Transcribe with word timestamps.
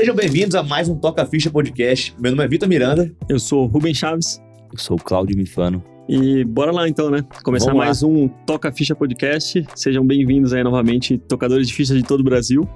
Sejam 0.00 0.14
bem-vindos 0.14 0.54
a 0.54 0.62
mais 0.62 0.88
um 0.88 0.96
Toca 0.96 1.26
Ficha 1.26 1.50
Podcast. 1.50 2.14
Meu 2.18 2.30
nome 2.30 2.42
é 2.42 2.48
Vitor 2.48 2.66
Miranda. 2.66 3.14
Eu 3.28 3.38
sou 3.38 3.66
Rubem 3.66 3.92
Chaves. 3.92 4.40
Eu 4.72 4.78
sou 4.78 4.96
o 4.96 4.98
Cláudio 4.98 5.36
Mifano. 5.36 5.84
E 6.08 6.42
bora 6.42 6.72
lá 6.72 6.88
então, 6.88 7.10
né? 7.10 7.22
Começar 7.44 7.66
Vamos 7.66 7.80
lá. 7.80 7.84
mais 7.84 8.02
um 8.02 8.26
Toca 8.46 8.72
Ficha 8.72 8.94
Podcast. 8.94 9.62
Sejam 9.74 10.02
bem-vindos 10.02 10.54
aí 10.54 10.64
novamente, 10.64 11.18
tocadores 11.18 11.68
de 11.68 11.74
ficha 11.74 11.94
de 11.94 12.02
todo 12.02 12.20
o 12.20 12.24
Brasil. 12.24 12.66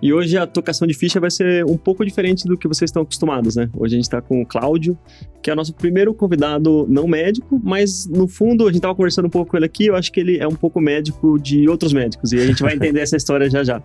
E 0.00 0.12
hoje 0.12 0.38
a 0.38 0.46
tocação 0.46 0.86
de 0.86 0.94
ficha 0.94 1.18
vai 1.18 1.30
ser 1.30 1.64
um 1.64 1.76
pouco 1.76 2.04
diferente 2.04 2.44
do 2.44 2.56
que 2.56 2.68
vocês 2.68 2.88
estão 2.88 3.02
acostumados, 3.02 3.56
né? 3.56 3.68
Hoje 3.76 3.96
a 3.96 3.98
gente 3.98 4.08
tá 4.08 4.22
com 4.22 4.40
o 4.40 4.46
Cláudio, 4.46 4.96
que 5.42 5.50
é 5.50 5.52
o 5.52 5.56
nosso 5.56 5.74
primeiro 5.74 6.14
convidado 6.14 6.86
não 6.88 7.08
médico, 7.08 7.60
mas 7.62 8.06
no 8.06 8.28
fundo 8.28 8.68
a 8.68 8.72
gente 8.72 8.80
tava 8.80 8.94
conversando 8.94 9.26
um 9.26 9.30
pouco 9.30 9.50
com 9.50 9.56
ele 9.56 9.66
aqui, 9.66 9.86
eu 9.86 9.96
acho 9.96 10.12
que 10.12 10.20
ele 10.20 10.38
é 10.38 10.46
um 10.46 10.54
pouco 10.54 10.80
médico 10.80 11.36
de 11.36 11.68
outros 11.68 11.92
médicos, 11.92 12.32
e 12.32 12.38
a 12.38 12.46
gente 12.46 12.62
vai 12.62 12.74
entender 12.78 13.00
essa 13.00 13.16
história 13.16 13.50
já 13.50 13.64
já. 13.64 13.82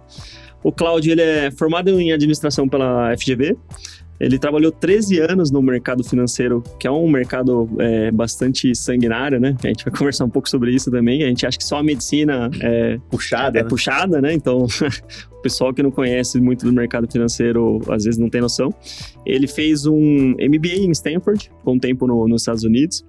O 0.65 0.71
Cláudio, 0.71 1.11
ele 1.11 1.21
é 1.21 1.51
formado 1.51 1.89
em 2.01 2.11
administração 2.11 2.67
pela 2.67 3.15
FGV, 3.15 3.55
ele 4.19 4.39
trabalhou 4.39 4.71
13 4.71 5.19
anos 5.19 5.51
no 5.51 5.61
mercado 5.61 6.03
financeiro, 6.03 6.63
que 6.79 6.87
é 6.87 6.91
um 6.91 7.07
mercado 7.07 7.69
é, 7.77 8.09
bastante 8.11 8.73
sanguinário, 8.73 9.39
né? 9.39 9.55
A 9.63 9.67
gente 9.67 9.83
vai 9.85 9.93
conversar 9.95 10.25
um 10.25 10.29
pouco 10.29 10.49
sobre 10.49 10.73
isso 10.73 10.89
também. 10.89 11.23
A 11.23 11.27
gente 11.27 11.45
acha 11.45 11.57
que 11.57 11.63
só 11.63 11.77
a 11.77 11.83
medicina 11.83 12.49
é, 12.61 12.97
Puxada, 13.11 13.59
é 13.59 13.63
né? 13.63 13.69
puxada, 13.69 14.21
né? 14.21 14.33
Então, 14.33 14.65
o 15.31 15.41
pessoal 15.41 15.73
que 15.73 15.83
não 15.83 15.91
conhece 15.91 16.39
muito 16.39 16.65
do 16.65 16.71
mercado 16.73 17.11
financeiro 17.11 17.79
às 17.89 18.05
vezes 18.05 18.17
não 18.17 18.29
tem 18.29 18.41
noção. 18.41 18.73
Ele 19.25 19.47
fez 19.47 19.85
um 19.85 20.29
MBA 20.31 20.77
em 20.79 20.91
Stanford, 20.91 21.51
ficou 21.59 21.75
um 21.75 21.79
tempo 21.79 22.07
no- 22.07 22.27
nos 22.27 22.41
Estados 22.41 22.63
Unidos. 22.63 23.05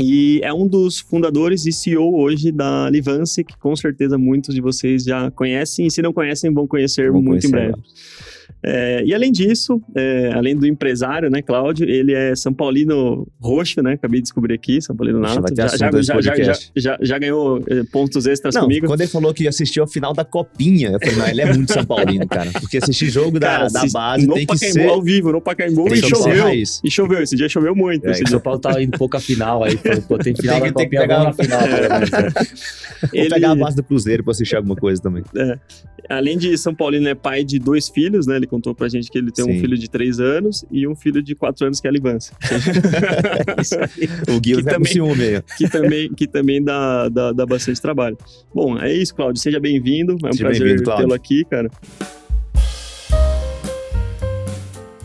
E 0.00 0.40
é 0.42 0.52
um 0.52 0.66
dos 0.66 1.00
fundadores 1.00 1.66
e 1.66 1.72
CEO 1.72 2.16
hoje 2.16 2.50
da 2.50 2.88
Livance, 2.90 3.44
que 3.44 3.56
com 3.58 3.76
certeza 3.76 4.16
muitos 4.16 4.54
de 4.54 4.60
vocês 4.60 5.04
já 5.04 5.30
conhecem, 5.30 5.86
e 5.86 5.90
se 5.90 6.00
não 6.00 6.12
conhecem, 6.12 6.52
vão 6.52 6.66
conhecer 6.66 7.12
muito 7.12 7.24
em 7.24 7.28
conhecer 7.28 7.50
breve. 7.50 7.74
É, 8.62 9.02
e 9.04 9.14
além 9.14 9.32
disso, 9.32 9.80
é, 9.96 10.32
além 10.34 10.54
do 10.54 10.66
empresário, 10.66 11.30
né, 11.30 11.40
Cláudio, 11.40 11.88
ele 11.88 12.12
é 12.12 12.34
São 12.36 12.52
Paulino 12.52 13.26
roxo, 13.40 13.82
né? 13.82 13.94
Acabei 13.94 14.18
de 14.20 14.24
descobrir 14.24 14.54
aqui, 14.54 14.82
São 14.82 14.94
Paulino 14.94 15.18
nato. 15.18 15.42
Já, 15.56 15.66
já, 15.68 15.76
já, 15.90 16.02
já, 16.02 16.14
podcast. 16.14 16.72
já, 16.76 16.98
já 17.00 17.18
ganhou 17.18 17.62
é, 17.68 17.82
pontos 17.84 18.26
extras 18.26 18.54
Não, 18.54 18.62
comigo. 18.62 18.86
quando 18.86 19.00
ele 19.00 19.08
falou 19.10 19.32
que 19.32 19.48
assistiu 19.48 19.82
ao 19.82 19.88
final 19.88 20.12
da 20.12 20.24
Copinha, 20.24 20.90
eu 20.90 21.00
falei, 21.00 21.16
não, 21.16 21.28
ele 21.28 21.40
é 21.40 21.52
muito 21.54 21.72
São 21.72 21.84
Paulino, 21.86 22.26
cara. 22.28 22.50
Porque 22.60 22.76
assistir 22.76 23.08
jogo 23.08 23.40
da, 23.40 23.46
Cara, 23.46 23.68
da 23.68 23.80
se- 23.80 23.92
base 23.92 24.26
no 24.26 24.34
tem 24.34 24.46
que 24.46 24.52
Pacaembu, 24.52 24.72
ser... 24.74 24.88
ao 24.88 25.02
vivo, 25.02 25.32
no 25.32 25.40
Pacaembu, 25.40 25.84
tem 25.84 25.94
e 25.98 26.02
choveu. 26.02 26.48
E 26.84 26.90
choveu, 26.90 27.22
esse 27.22 27.36
dia 27.36 27.48
choveu 27.48 27.74
muito. 27.74 28.06
É. 28.08 28.14
São 28.28 28.40
Paulo 28.40 28.58
tá 28.60 28.82
indo 28.82 28.98
pouco 28.98 29.16
a 29.16 29.20
final 29.20 29.64
aí. 29.64 29.76
Falou, 29.78 30.02
pô, 30.02 30.18
tem 30.18 30.34
final 30.34 30.60
Tem 30.60 30.70
da 30.72 30.78
tem 30.78 30.88
que 30.90 30.96
Copinha, 30.96 31.00
pegar- 31.00 31.18
vamos 31.32 31.36
na 31.38 31.44
final. 31.44 31.60
Vou 33.00 33.08
Ele- 33.14 33.30
pegar 33.30 33.50
a 33.52 33.54
base 33.54 33.76
do 33.76 33.82
Cruzeiro 33.82 34.22
pra 34.22 34.32
assistir 34.32 34.56
alguma 34.56 34.76
coisa 34.76 35.00
também. 35.00 35.22
Além 36.08 36.36
de 36.36 36.56
São 36.58 36.74
Paulino, 36.74 37.08
é 37.08 37.14
pai 37.14 37.44
de 37.44 37.58
dois 37.58 37.88
filhos, 37.88 38.26
né? 38.26 38.36
Ele 38.36 38.46
contou 38.50 38.74
pra 38.74 38.88
gente 38.88 39.10
que 39.10 39.16
ele 39.16 39.30
tem 39.30 39.44
um 39.44 39.52
Sim. 39.52 39.60
filho 39.60 39.78
de 39.78 39.88
três 39.88 40.18
anos 40.20 40.64
e 40.70 40.86
um 40.86 40.94
filho 40.94 41.22
de 41.22 41.34
quatro 41.34 41.64
anos 41.64 41.80
que 41.80 41.86
é 41.86 41.90
a 41.90 41.92
Livância. 41.92 42.36
O 44.28 44.40
Gui 44.40 44.56
Que 44.56 44.62
vai 44.62 44.64
com 44.64 44.70
também- 44.80 44.92
ciúme 44.92 45.42
que 45.56 45.68
também, 45.68 46.12
que 46.12 46.26
também 46.26 46.62
dá, 46.62 47.08
dá, 47.08 47.32
dá 47.32 47.46
bastante 47.46 47.80
trabalho. 47.80 48.18
Bom, 48.54 48.76
é 48.78 48.92
isso, 48.92 49.14
Cláudio. 49.14 49.40
Seja 49.40 49.60
bem-vindo. 49.60 50.16
É 50.24 50.28
um 50.28 50.32
Seja 50.32 50.44
prazer 50.44 50.82
tê-lo 50.82 51.14
aqui, 51.14 51.44
cara. 51.44 51.70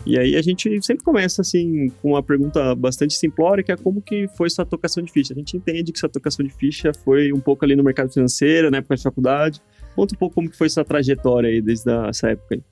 E 0.08 0.16
aí 0.16 0.36
a 0.36 0.42
gente 0.42 0.70
sempre 0.84 1.02
começa 1.04 1.42
assim 1.42 1.90
com 2.00 2.10
uma 2.10 2.22
pergunta 2.22 2.74
bastante 2.76 3.14
simplória, 3.14 3.64
que 3.64 3.72
é 3.72 3.76
como 3.76 4.00
que 4.00 4.28
foi 4.36 4.48
sua 4.48 4.64
tocação 4.64 5.02
de 5.02 5.10
ficha. 5.10 5.32
A 5.34 5.36
gente 5.36 5.56
entende 5.56 5.90
que 5.90 5.98
sua 5.98 6.08
tocação 6.08 6.46
de 6.46 6.52
ficha 6.54 6.92
foi 7.04 7.32
um 7.32 7.40
pouco 7.40 7.64
ali 7.64 7.74
no 7.74 7.82
mercado 7.82 8.12
financeiro, 8.12 8.70
na 8.70 8.78
época 8.78 8.94
de 8.94 9.02
faculdade. 9.02 9.60
Conta 9.96 10.14
um 10.14 10.18
pouco 10.18 10.36
como 10.36 10.48
que 10.48 10.56
foi 10.56 10.68
sua 10.68 10.84
trajetória 10.84 11.48
aí 11.50 11.60
desde 11.60 11.90
a- 11.90 12.06
essa 12.08 12.28
época 12.30 12.54
aí. 12.54 12.62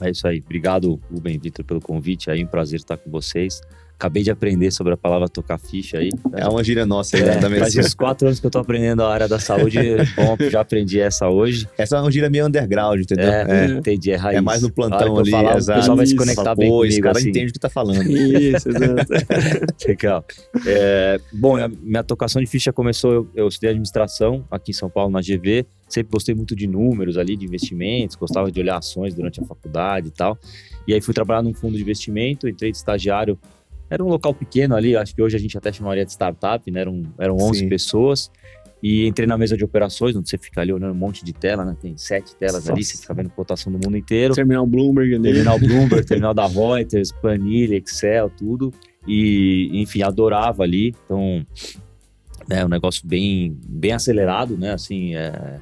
É 0.00 0.10
isso 0.10 0.26
aí. 0.26 0.40
Obrigado, 0.44 1.00
Rubem 1.12 1.38
Vitor, 1.38 1.64
pelo 1.64 1.80
convite. 1.80 2.30
Aí, 2.30 2.42
um 2.42 2.46
prazer 2.46 2.78
estar 2.78 2.96
com 2.96 3.10
vocês. 3.10 3.60
Acabei 3.96 4.22
de 4.24 4.30
aprender 4.32 4.70
sobre 4.72 4.92
a 4.92 4.96
palavra 4.96 5.28
tocar 5.28 5.58
ficha 5.58 5.98
aí. 5.98 6.10
É 6.32 6.48
uma 6.48 6.64
gíria 6.64 6.84
nossa 6.84 7.16
aí, 7.16 7.22
É, 7.22 7.26
né, 7.26 7.40
da 7.40 7.48
faz 7.50 7.76
uns 7.76 7.94
quatro 7.94 8.26
anos 8.26 8.40
que 8.40 8.46
eu 8.46 8.50
tô 8.50 8.58
aprendendo 8.58 9.02
a 9.04 9.12
área 9.12 9.28
da 9.28 9.38
saúde. 9.38 9.78
Bom, 10.16 10.36
já 10.50 10.60
aprendi 10.60 10.98
essa 10.98 11.28
hoje. 11.28 11.68
Essa 11.78 11.96
é 11.96 12.00
uma 12.00 12.10
gíria 12.10 12.28
meio 12.28 12.46
underground, 12.46 13.00
entendeu? 13.00 13.30
É, 13.30 13.46
É, 13.48 13.66
entendi, 13.66 14.10
é 14.10 14.16
raiz. 14.16 14.38
É 14.38 14.40
mais 14.40 14.62
no 14.62 14.72
plantão 14.72 15.18
ali, 15.18 15.30
falar, 15.30 15.56
exato. 15.56 15.78
O 15.78 15.80
pessoal 15.82 15.96
vai 15.96 16.06
se 16.06 16.14
Isso. 16.14 16.20
conectar 16.22 16.54
bem 16.56 16.68
Pô, 16.68 16.76
comigo, 16.78 16.92
esse 16.92 17.00
cara 17.00 17.18
assim. 17.18 17.28
entende 17.28 17.50
o 17.50 17.52
que 17.52 17.58
tá 17.60 17.68
falando. 17.70 18.02
Isso, 18.10 18.68
exato. 18.68 19.12
Legal. 19.86 20.24
É, 20.66 21.20
bom, 21.32 21.56
minha 21.82 22.02
tocação 22.02 22.42
de 22.42 22.46
ficha 22.48 22.72
começou, 22.72 23.12
eu, 23.12 23.28
eu 23.36 23.48
estudei 23.48 23.70
administração 23.70 24.44
aqui 24.50 24.72
em 24.72 24.74
São 24.74 24.90
Paulo, 24.90 25.12
na 25.12 25.20
GV. 25.20 25.64
Sempre 25.88 26.10
gostei 26.10 26.34
muito 26.34 26.56
de 26.56 26.66
números 26.66 27.18
ali, 27.18 27.36
de 27.36 27.44
investimentos, 27.44 28.16
gostava 28.16 28.50
de 28.50 28.58
olhar 28.58 28.78
ações 28.78 29.14
durante 29.14 29.40
a 29.40 29.44
faculdade 29.44 30.08
e 30.08 30.10
tal. 30.10 30.36
E 30.88 30.94
aí 30.94 31.00
fui 31.00 31.14
trabalhar 31.14 31.42
num 31.42 31.54
fundo 31.54 31.76
de 31.76 31.82
investimento, 31.82 32.48
entrei 32.48 32.72
de 32.72 32.78
estagiário. 32.78 33.38
Era 33.92 34.02
um 34.02 34.08
local 34.08 34.32
pequeno 34.32 34.74
ali, 34.74 34.96
acho 34.96 35.14
que 35.14 35.20
hoje 35.20 35.36
a 35.36 35.38
gente 35.38 35.58
até 35.58 35.70
chamaria 35.70 36.02
de 36.02 36.12
startup, 36.12 36.70
né? 36.70 36.80
Eram, 36.80 37.02
eram 37.18 37.36
11 37.36 37.58
Sim. 37.58 37.68
pessoas. 37.68 38.30
E 38.82 39.06
entrei 39.06 39.26
na 39.26 39.36
mesa 39.36 39.54
de 39.54 39.62
operações, 39.62 40.16
onde 40.16 40.30
você 40.30 40.38
fica 40.38 40.62
ali 40.62 40.72
olhando 40.72 40.92
um 40.92 40.98
monte 40.98 41.22
de 41.22 41.34
tela, 41.34 41.62
né? 41.62 41.76
Tem 41.78 41.94
sete 41.98 42.34
telas 42.34 42.70
ali, 42.70 42.80
Nossa. 42.80 42.94
você 42.94 43.02
fica 43.02 43.12
vendo 43.12 43.28
cotação 43.28 43.70
do 43.70 43.78
mundo 43.78 43.94
inteiro. 43.94 44.34
Terminal 44.34 44.66
Bloomberg 44.66 45.14
ali. 45.14 45.22
Terminal 45.24 45.58
Bloomberg, 45.60 46.06
terminal 46.06 46.32
da 46.32 46.46
Reuters, 46.46 47.12
planilha, 47.12 47.76
Excel, 47.76 48.30
tudo. 48.30 48.72
E, 49.06 49.68
enfim, 49.74 50.00
adorava 50.00 50.62
ali. 50.62 50.94
Então, 51.04 51.44
é 52.48 52.64
um 52.64 52.68
negócio 52.68 53.06
bem, 53.06 53.54
bem 53.68 53.92
acelerado, 53.92 54.56
né? 54.56 54.72
Assim, 54.72 55.14
é... 55.14 55.60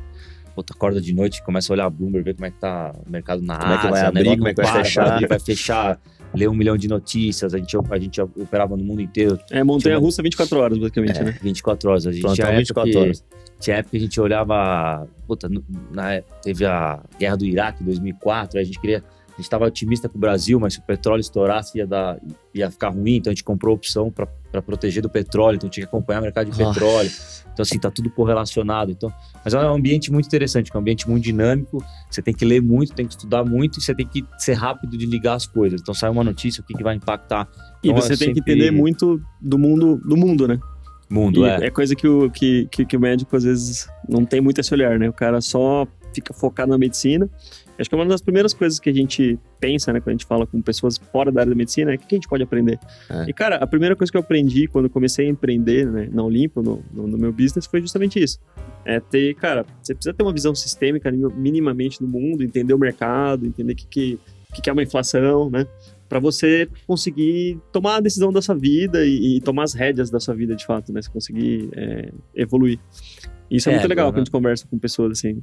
Puta, 0.55 0.73
acorda 0.73 1.01
de 1.01 1.13
noite, 1.13 1.43
começa 1.43 1.73
a 1.73 1.75
olhar 1.75 1.87
a 1.87 1.91
Bloomberg, 1.91 2.25
ver 2.25 2.35
como 2.35 2.47
é 2.47 2.51
que 2.53 2.61
tá 2.61 2.95
o 3.05 3.11
mercado 3.11 3.43
na 3.43 3.59
Como 3.59 3.73
é 3.73 3.77
que 3.77 3.83
vai 3.83 3.93
Ásia, 3.93 4.09
abrir, 4.09 4.21
negócio 4.21 4.39
como 4.39 4.49
é 4.49 4.55
que 4.55 4.63
vai 4.63 4.85
fechar. 4.85 5.29
vai 5.29 5.41
fechar, 5.41 6.01
ler 6.35 6.49
um 6.49 6.55
milhão 6.55 6.77
de 6.77 6.87
notícias, 6.89 7.55
a 7.55 7.59
gente, 7.59 7.77
a 7.77 7.99
gente 7.99 8.21
operava 8.21 8.77
no 8.77 8.85
mundo 8.85 9.01
inteiro, 9.01 9.39
É 9.51 9.63
montanha 9.65 9.99
russa 9.99 10.23
24 10.23 10.59
horas, 10.59 10.79
basicamente, 10.79 11.19
é, 11.19 11.25
né? 11.25 11.39
24 11.43 11.91
horas. 11.91 12.07
A 12.07 12.13
gente 12.13 12.23
Plantão 12.23 12.35
tinha 12.37 12.47
época 12.47 12.59
24 12.59 12.93
que- 12.93 12.99
horas. 12.99 13.25
tinha 13.59 13.77
época 13.77 13.91
que 13.91 13.97
a 13.97 14.01
gente 14.01 14.21
olhava. 14.21 15.09
Puta, 15.27 15.49
na, 15.93 16.23
teve 16.43 16.65
a 16.65 17.03
guerra 17.19 17.37
do 17.37 17.45
Iraque 17.45 17.83
em 17.83 17.87
2004, 17.87 18.59
aí 18.59 18.63
a 18.63 18.67
gente 18.67 18.81
queria. 18.81 19.03
A 19.41 19.43
gente 19.43 19.47
estava 19.47 19.65
otimista 19.65 20.07
com 20.07 20.19
o 20.19 20.21
Brasil, 20.21 20.61
mas 20.61 20.75
se 20.75 20.81
o 20.81 20.83
petróleo 20.83 21.21
estourasse 21.21 21.79
ia, 21.79 21.87
dar, 21.87 22.21
ia 22.55 22.71
ficar 22.71 22.91
ruim, 22.91 23.17
então 23.17 23.31
a 23.31 23.35
gente 23.35 23.43
comprou 23.43 23.75
opção 23.75 24.11
para 24.11 24.61
proteger 24.61 25.03
do 25.03 25.09
petróleo, 25.09 25.57
então 25.57 25.71
tinha 25.71 25.87
que 25.87 25.89
acompanhar 25.89 26.19
o 26.21 26.23
mercado 26.23 26.51
de 26.51 26.57
petróleo. 26.57 27.11
Então, 27.53 27.63
assim, 27.63 27.79
tá 27.79 27.91
tudo 27.91 28.11
correlacionado. 28.11 28.91
Então, 28.93 29.11
mas 29.43 29.55
é 29.55 29.59
um 29.59 29.75
ambiente 29.75 30.13
muito 30.13 30.27
interessante, 30.27 30.71
é 30.73 30.77
um 30.77 30.81
ambiente 30.81 31.09
muito 31.09 31.25
dinâmico. 31.25 31.83
Você 32.11 32.21
tem 32.21 32.35
que 32.35 32.45
ler 32.45 32.61
muito, 32.61 32.93
tem 32.93 33.07
que 33.07 33.13
estudar 33.13 33.43
muito 33.45 33.79
e 33.79 33.83
você 33.83 33.95
tem 33.95 34.07
que 34.07 34.23
ser 34.39 34.53
rápido 34.55 34.99
de 34.99 35.07
ligar 35.07 35.35
as 35.37 35.47
coisas. 35.47 35.81
Então, 35.81 35.95
sai 35.95 36.11
uma 36.11 36.23
notícia, 36.23 36.61
o 36.61 36.65
que, 36.65 36.75
que 36.75 36.83
vai 36.83 36.95
impactar 36.97 37.49
E 37.83 37.89
Então, 37.89 38.01
você 38.03 38.13
é 38.13 38.17
tem 38.19 38.29
que 38.29 38.41
sempre- 38.41 38.53
entender 38.53 38.71
muito 38.71 39.21
do 39.41 39.59
mundo, 39.59 39.97
do 40.05 40.17
mundo, 40.19 40.47
né? 40.47 40.59
mundo. 41.09 41.45
E 41.45 41.49
É. 41.49 41.67
é 41.67 41.71
coisa 41.71 41.97
que 41.97 42.07
o, 42.07 42.31
que, 42.31 42.69
que, 42.71 42.85
que 42.85 42.97
o 42.97 43.01
médico 43.01 43.35
às 43.37 43.43
vezes 43.43 43.89
não 44.09 44.25
tem 44.25 44.41
muito 44.41 44.61
esse 44.61 44.73
olhar, 44.73 44.97
né? 44.99 45.09
O 45.09 45.13
cara 45.13 45.41
só 45.41 45.85
fica 46.15 46.33
focado 46.33 46.71
na 46.71 46.79
medicina. 46.79 47.29
Acho 47.81 47.89
que 47.89 47.95
é 47.95 47.99
uma 47.99 48.05
das 48.07 48.21
primeiras 48.21 48.53
coisas 48.53 48.79
que 48.79 48.91
a 48.91 48.93
gente 48.93 49.39
pensa, 49.59 49.91
né, 49.93 50.01
quando 50.01 50.09
a 50.09 50.13
gente 50.13 50.27
fala 50.27 50.47
com 50.47 50.61
pessoas 50.61 50.99
fora 50.99 51.33
da 51.33 51.41
área 51.41 51.51
da 51.51 51.57
medicina, 51.57 51.93
é 51.93 51.95
o 51.95 51.99
que 51.99 52.15
a 52.15 52.17
gente 52.17 52.29
pode 52.29 52.43
aprender. 52.43 52.79
É. 53.09 53.25
E, 53.29 53.33
cara, 53.33 53.57
a 53.57 53.67
primeira 53.67 53.97
coisa 53.97 54.11
que 54.13 54.19
eu 54.19 54.21
aprendi 54.21 54.67
quando 54.67 54.91
comecei 54.91 55.27
a 55.27 55.31
empreender 55.31 55.87
né, 55.91 56.09
na 56.13 56.23
Olimpo, 56.23 56.63
no, 56.63 56.85
no, 56.93 57.07
no 57.07 57.17
meu 57.19 57.33
business, 57.33 57.65
foi 57.67 57.81
justamente 57.81 58.23
isso. 58.23 58.39
É 58.85 59.01
ter, 59.01 59.35
cara, 59.35 59.65
você 59.83 59.95
precisa 59.95 60.13
ter 60.13 60.23
uma 60.23 60.33
visão 60.33 60.55
sistêmica 60.55 61.11
minimamente 61.11 61.99
do 62.01 62.07
mundo, 62.07 62.43
entender 62.43 62.75
o 62.75 62.79
mercado, 62.79 63.47
entender 63.47 63.73
o 63.73 63.77
que, 63.77 63.87
que, 63.87 64.19
que, 64.55 64.63
que 64.63 64.69
é 64.71 64.73
uma 64.73 64.83
inflação, 64.83 65.49
né? 65.49 65.67
Para 66.09 66.19
você 66.19 66.69
conseguir 66.87 67.59
tomar 67.73 67.97
a 67.97 68.01
decisão 68.01 68.33
da 68.33 68.43
sua 68.43 68.57
vida 68.57 69.07
e, 69.07 69.37
e 69.37 69.41
tomar 69.41 69.63
as 69.63 69.75
rédeas 69.75 70.11
da 70.11 70.19
sua 70.19 70.35
vida 70.35 70.55
de 70.57 70.67
fato, 70.67 70.93
né? 70.93 71.01
Você 71.01 71.09
conseguir 71.11 71.69
é, 71.75 72.11
evoluir. 72.35 72.79
Isso 73.51 73.69
é, 73.69 73.73
É, 73.73 73.77
muito 73.77 73.89
legal 73.89 74.05
agora- 74.09 74.13
quando 74.15 74.17
a 74.17 74.25
gente 74.25 74.31
conversa 74.31 74.67
com 74.69 74.79
pessoas 74.79 75.13
assim. 75.13 75.41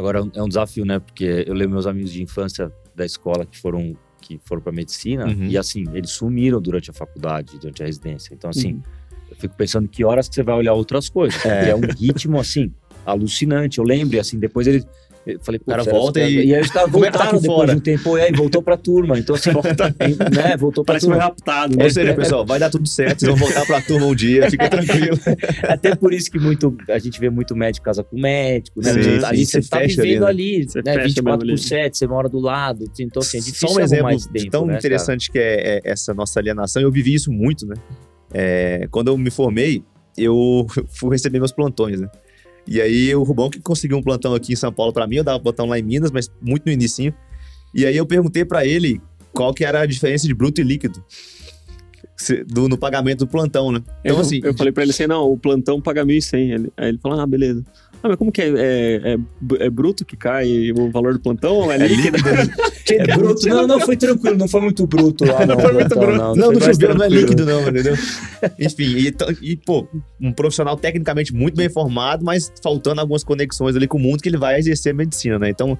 Agora 0.00 0.18
é 0.18 0.22
um- 0.22 0.30
é 0.34 0.42
um 0.42 0.48
desafio, 0.48 0.84
né? 0.84 0.98
Porque 0.98 1.44
eu 1.46 1.52
lembro 1.54 1.72
meus 1.74 1.86
amigos 1.86 2.10
de 2.10 2.22
infância 2.22 2.72
da 2.96 3.04
escola 3.04 3.44
que 3.46 3.58
foram 3.58 3.94
que 4.22 4.38
foram 4.44 4.60
para 4.62 4.70
medicina 4.72 5.26
Uhum. 5.26 5.46
e 5.46 5.56
assim 5.58 5.84
eles 5.94 6.10
sumiram 6.10 6.60
durante 6.60 6.90
a 6.90 6.92
faculdade, 6.92 7.58
durante 7.58 7.82
a 7.82 7.86
residência. 7.86 8.32
Então 8.34 8.48
assim, 8.50 8.74
Uhum. 8.74 8.82
eu 9.30 9.36
fico 9.36 9.54
pensando 9.56 9.88
que 9.88 10.04
horas 10.04 10.28
que 10.28 10.34
você 10.34 10.42
vai 10.42 10.54
olhar 10.54 10.72
outras 10.74 11.08
coisas. 11.08 11.44
É. 11.44 11.70
É, 11.70 11.74
um 11.76 11.80
ritmo 11.80 12.38
assim 12.38 12.72
alucinante. 13.04 13.78
Eu 13.78 13.84
lembro 13.84 14.18
assim 14.20 14.38
depois 14.38 14.66
ele 14.66 14.84
eu 15.26 15.38
falei, 15.40 15.58
pô, 15.58 15.70
cara 15.70 15.84
volta 15.84 16.18
e- 16.20 16.46
e 16.46 16.54
aí 16.54 16.60
é 16.62 16.66
tá 16.68 16.86
voltaram 16.86 17.24
aqui 17.24 17.40
depois 17.42 17.46
fora? 17.46 17.72
de 17.72 17.76
um 17.76 17.80
tempo 17.80 18.16
e 18.18 18.20
aí 18.22 18.32
voltou 18.32 18.62
pra 18.62 18.76
turma. 18.76 19.18
Então 19.18 19.36
assim, 19.36 19.50
né, 20.34 20.56
voltou 20.56 20.84
pra 20.84 20.92
Parece 20.94 21.06
que 21.06 21.10
foi 21.12 21.18
turma. 21.18 21.22
raptado, 21.22 21.76
né? 21.76 21.84
Ou 21.84 21.90
seja, 21.90 22.14
pessoal, 22.14 22.46
vai 22.46 22.58
dar 22.58 22.70
tudo 22.70 22.88
certo, 22.88 23.20
vocês 23.20 23.28
vão 23.30 23.38
voltar 23.38 23.66
pra 23.66 23.80
turma 23.82 24.06
um 24.06 24.14
dia, 24.14 24.50
fica 24.50 24.68
tranquilo. 24.70 25.18
Até 25.68 25.94
por 25.94 26.12
isso 26.12 26.30
que 26.30 26.38
muito, 26.38 26.74
a 26.88 26.98
gente 26.98 27.20
vê 27.20 27.28
muito 27.30 27.54
médico 27.54 27.84
casa 27.84 28.02
com 28.02 28.18
médico, 28.20 28.80
né? 28.82 28.92
Sim, 28.92 29.02
Você- 29.02 29.20
sim, 29.20 29.24
ali 29.26 29.46
você 29.46 29.62
você 29.62 29.68
tá 29.68 29.78
fecha 29.78 30.02
vivendo 30.02 30.26
ali, 30.26 30.54
ali, 30.56 30.68
Você 30.68 30.82
né? 30.82 30.92
fecha 30.94 31.06
24 31.08 31.46
mesmo 31.46 31.46
por 31.46 31.52
ali. 31.52 31.82
7, 31.84 31.98
você 31.98 32.06
mora 32.06 32.28
do 32.28 32.38
lado. 32.40 32.84
Então, 32.98 33.20
assim, 33.20 33.38
é 33.38 33.40
difícil 33.40 33.68
Só 33.68 33.74
um 33.76 33.80
exemplo 33.80 34.16
tempo, 34.32 34.50
tão 34.50 34.62
né, 34.62 34.66
cara? 34.68 34.78
interessante 34.78 35.30
que 35.30 35.38
é, 35.38 35.76
é 35.76 35.80
essa 35.84 36.14
nossa 36.14 36.40
alienação. 36.40 36.80
Eu 36.80 36.90
vivi 36.90 37.14
isso 37.14 37.30
muito, 37.30 37.66
né? 37.66 37.74
É, 38.32 38.86
quando 38.90 39.08
eu 39.08 39.18
me 39.18 39.30
formei, 39.30 39.82
eu 40.16 40.66
fui 40.98 41.10
receber 41.10 41.38
meus 41.38 41.52
plantões, 41.52 42.00
né? 42.00 42.08
E 42.70 42.80
aí 42.80 43.12
o 43.16 43.24
Rubão 43.24 43.50
que 43.50 43.58
conseguiu 43.58 43.98
um 43.98 44.02
plantão 44.02 44.32
aqui 44.32 44.52
em 44.52 44.56
São 44.56 44.72
Paulo 44.72 44.92
pra 44.92 45.04
mim, 45.04 45.16
eu 45.16 45.24
dava 45.24 45.40
plantão 45.40 45.66
lá 45.66 45.76
em 45.76 45.82
Minas, 45.82 46.12
mas 46.12 46.30
muito 46.40 46.64
no 46.66 46.72
inicinho. 46.72 47.12
E 47.74 47.84
aí 47.84 47.96
eu 47.96 48.06
perguntei 48.06 48.44
pra 48.44 48.64
ele 48.64 49.00
qual 49.32 49.52
que 49.52 49.64
era 49.64 49.80
a 49.80 49.86
diferença 49.86 50.26
de 50.26 50.32
bruto 50.32 50.60
e 50.60 50.64
líquido 50.64 51.04
do, 52.46 52.68
no 52.68 52.78
pagamento 52.78 53.20
do 53.20 53.26
plantão, 53.26 53.72
né? 53.72 53.82
Então, 54.04 54.16
eu, 54.16 54.20
assim, 54.20 54.40
eu 54.44 54.54
falei 54.54 54.72
pra 54.72 54.84
ele 54.84 54.92
assim, 54.92 55.06
não, 55.06 55.30
o 55.32 55.36
plantão 55.36 55.80
paga 55.80 56.04
1.100. 56.04 56.52
Ele, 56.52 56.72
aí 56.76 56.88
ele 56.90 56.98
falou, 56.98 57.18
ah, 57.18 57.26
beleza. 57.26 57.64
Ah, 58.02 58.08
mas 58.08 58.16
como 58.16 58.32
que 58.32 58.40
é? 58.40 58.48
É, 58.48 59.12
é, 59.12 59.18
é 59.66 59.70
bruto 59.70 60.04
que 60.04 60.16
cai 60.16 60.72
o 60.72 60.90
valor 60.90 61.12
do 61.12 61.20
plantão 61.20 61.54
ou 61.54 61.72
é 61.72 61.78
líquido? 61.78 62.18
É 62.92 63.16
bruto. 63.16 63.48
Não, 63.48 63.68
não, 63.68 63.80
foi 63.80 63.96
tranquilo, 63.96 64.36
não 64.36 64.48
foi 64.48 64.60
muito 64.62 64.84
bruto 64.84 65.24
lá. 65.24 65.46
Não, 65.46 65.58
foi 65.60 65.72
muito 65.72 65.94
Plantão, 65.94 66.12
bruto. 66.12 66.36
Não, 66.36 66.46
foi 66.46 66.54
no 66.54 66.60
mais 66.60 66.76
chuveiro 66.76 66.98
não 66.98 67.04
é 67.04 67.08
líquido, 67.08 67.46
não, 67.46 67.68
entendeu? 67.68 67.94
Enfim, 68.58 68.96
e, 68.96 69.14
e, 69.42 69.56
pô, 69.56 69.86
um 70.20 70.32
profissional 70.32 70.76
tecnicamente 70.76 71.32
muito 71.32 71.54
bem 71.54 71.68
formado, 71.68 72.24
mas 72.24 72.52
faltando 72.60 73.00
algumas 73.00 73.22
conexões 73.22 73.76
ali 73.76 73.86
com 73.86 73.96
o 73.96 74.00
mundo 74.00 74.20
que 74.20 74.28
ele 74.28 74.36
vai 74.36 74.58
exercer 74.58 74.92
medicina, 74.92 75.38
né? 75.38 75.50
Então, 75.50 75.78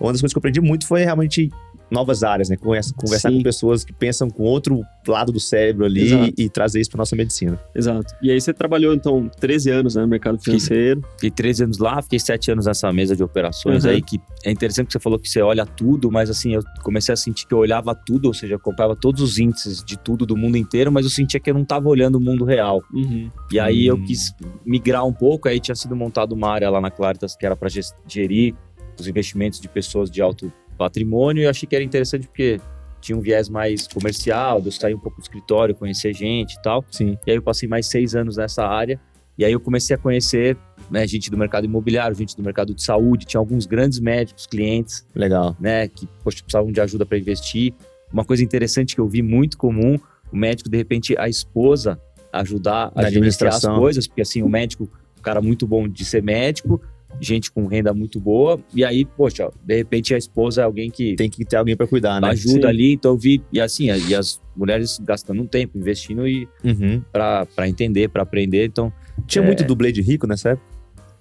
uma 0.00 0.12
das 0.12 0.20
coisas 0.20 0.32
que 0.32 0.38
eu 0.38 0.40
aprendi 0.40 0.60
muito 0.60 0.86
foi 0.86 1.04
realmente 1.04 1.50
novas 1.90 2.22
áreas, 2.24 2.48
né? 2.48 2.56
Conversa- 2.56 2.92
Conversar 2.96 3.30
Sim. 3.30 3.36
com 3.38 3.42
pessoas 3.42 3.84
que 3.84 3.92
pensam 3.92 4.28
com 4.28 4.42
outro 4.42 4.82
lado 5.06 5.30
do 5.30 5.38
cérebro 5.38 5.84
ali 5.84 6.32
e, 6.36 6.44
e 6.44 6.48
trazer 6.48 6.80
isso 6.80 6.90
pra 6.90 6.98
nossa 6.98 7.14
medicina. 7.14 7.60
Exato. 7.74 8.12
E 8.20 8.30
aí 8.30 8.40
você 8.40 8.52
trabalhou, 8.52 8.92
então, 8.92 9.28
13 9.40 9.70
anos 9.70 9.94
né, 9.94 10.02
no 10.02 10.08
mercado 10.08 10.38
financeiro. 10.42 11.00
Fiquei 11.12 11.30
13 11.30 11.64
anos 11.64 11.78
lá, 11.78 12.02
fiquei 12.02 12.18
7 12.18 12.50
anos 12.50 12.66
nessa 12.66 12.92
mesa 12.92 13.14
de 13.14 13.22
operações 13.22 13.84
Uhum. 13.84 13.90
aí, 13.92 14.02
que 14.02 14.20
é 14.44 14.50
interessante 14.50 14.86
que 14.88 14.92
você 14.94 14.98
falou 14.98 15.18
que 15.18 15.28
você 15.28 15.40
olha 15.40 15.64
tudo, 15.64 16.10
mas 16.10 16.28
assim, 16.28 16.54
eu 16.54 16.62
comecei 16.82 17.12
a 17.12 17.16
sentir 17.16 17.46
que 17.46 17.54
eu 17.54 17.58
olhava 17.58 17.94
tudo, 17.94 18.26
ou 18.26 18.34
seja, 18.34 18.54
eu 18.54 18.56
acompanhava 18.56 18.96
todos 18.96 19.22
os 19.22 19.38
índices 19.38 19.84
de 19.84 19.96
tudo 19.96 20.26
do 20.26 20.36
mundo 20.36 20.56
inteiro, 20.56 20.90
mas 20.90 21.04
eu 21.04 21.10
sentia 21.10 21.38
que 21.38 21.48
eu 21.50 21.54
não 21.54 21.62
estava 21.62 21.88
olhando 21.88 22.16
o 22.16 22.20
mundo 22.20 22.44
real. 22.44 22.82
Uhum. 22.92 23.30
E 23.52 23.60
aí 23.60 23.86
eu 23.86 23.94
Hum. 23.96 24.04
quis 24.04 24.34
migrar 24.64 25.04
um 25.06 25.12
pouco, 25.12 25.48
aí 25.48 25.60
tinha 25.60 25.74
sido 25.76 25.94
montada 25.94 26.34
uma 26.34 26.48
área 26.50 26.68
lá 26.68 26.80
na 26.80 26.90
Claritas 26.90 27.36
que 27.36 27.46
era 27.46 27.54
para 27.54 27.68
gerir 28.08 28.54
os 28.98 29.06
investimentos 29.06 29.60
de 29.60 29.68
pessoas 29.68 30.10
de 30.10 30.20
alto 30.22 30.50
patrimônio, 30.76 31.42
eu 31.44 31.50
achei 31.50 31.68
que 31.68 31.74
era 31.74 31.84
interessante 31.84 32.26
porque 32.26 32.60
tinha 33.00 33.16
um 33.16 33.20
viés 33.20 33.48
mais 33.48 33.86
comercial, 33.86 34.60
de 34.60 34.68
eu 34.68 34.72
sair 34.72 34.94
um 34.94 34.98
pouco 34.98 35.18
do 35.18 35.22
escritório, 35.22 35.74
conhecer 35.74 36.12
gente 36.12 36.54
e 36.54 36.62
tal. 36.62 36.84
Sim. 36.90 37.16
E 37.26 37.30
aí 37.30 37.36
eu 37.36 37.42
passei 37.42 37.68
mais 37.68 37.86
seis 37.86 38.14
anos 38.14 38.36
nessa 38.36 38.66
área. 38.66 39.00
E 39.38 39.44
aí 39.44 39.52
eu 39.52 39.60
comecei 39.60 39.94
a 39.94 39.98
conhecer 39.98 40.56
né, 40.90 41.06
gente 41.06 41.30
do 41.30 41.36
mercado 41.36 41.64
imobiliário, 41.64 42.16
gente 42.16 42.36
do 42.36 42.42
mercado 42.42 42.74
de 42.74 42.82
saúde, 42.82 43.26
tinha 43.26 43.38
alguns 43.38 43.66
grandes 43.66 44.00
médicos, 44.00 44.46
clientes, 44.46 45.06
Legal. 45.14 45.54
né, 45.60 45.88
que 45.88 46.08
poxa, 46.24 46.42
precisavam 46.42 46.72
de 46.72 46.80
ajuda 46.80 47.04
para 47.04 47.18
investir. 47.18 47.74
Uma 48.12 48.24
coisa 48.24 48.42
interessante 48.42 48.94
que 48.94 49.00
eu 49.00 49.06
vi 49.06 49.20
muito 49.20 49.58
comum, 49.58 49.98
o 50.32 50.36
médico, 50.36 50.68
de 50.68 50.76
repente, 50.76 51.16
a 51.18 51.28
esposa 51.28 52.00
ajudar 52.32 52.92
a 52.94 53.06
administrar 53.06 53.54
as 53.54 53.62
coisas, 53.62 54.06
porque 54.06 54.22
assim, 54.22 54.42
o 54.42 54.48
médico, 54.48 54.88
um 55.18 55.22
cara 55.22 55.40
muito 55.40 55.66
bom 55.66 55.88
de 55.88 56.04
ser 56.04 56.22
médico, 56.22 56.80
gente 57.20 57.50
com 57.50 57.66
renda 57.66 57.92
muito 57.94 58.20
boa, 58.20 58.58
e 58.74 58.84
aí, 58.84 59.04
poxa, 59.04 59.50
de 59.64 59.76
repente 59.76 60.14
a 60.14 60.18
esposa 60.18 60.60
é 60.60 60.64
alguém 60.64 60.90
que 60.90 61.14
Tem 61.16 61.28
que 61.30 61.44
ter 61.44 61.56
alguém 61.56 61.76
pra 61.76 61.86
cuidar, 61.86 62.20
né? 62.20 62.28
ajuda 62.28 62.62
Sim. 62.62 62.66
ali, 62.66 62.92
então 62.92 63.12
eu 63.12 63.18
vi, 63.18 63.42
e 63.52 63.60
assim, 63.60 63.86
e 63.86 64.14
as 64.14 64.40
mulheres 64.56 64.98
gastando 65.02 65.42
um 65.42 65.46
tempo, 65.46 65.78
investindo 65.78 66.26
e 66.28 66.48
Uhum. 66.64 67.02
para 67.12 67.68
entender, 67.68 68.08
para 68.08 68.22
aprender, 68.22 68.66
então 68.66 68.92
Tinha 69.26 69.42
É. 69.42 69.46
muito 69.46 69.64
dublê 69.64 69.90
de 69.92 70.02
rico 70.02 70.26
nessa 70.26 70.50
época? 70.50 70.76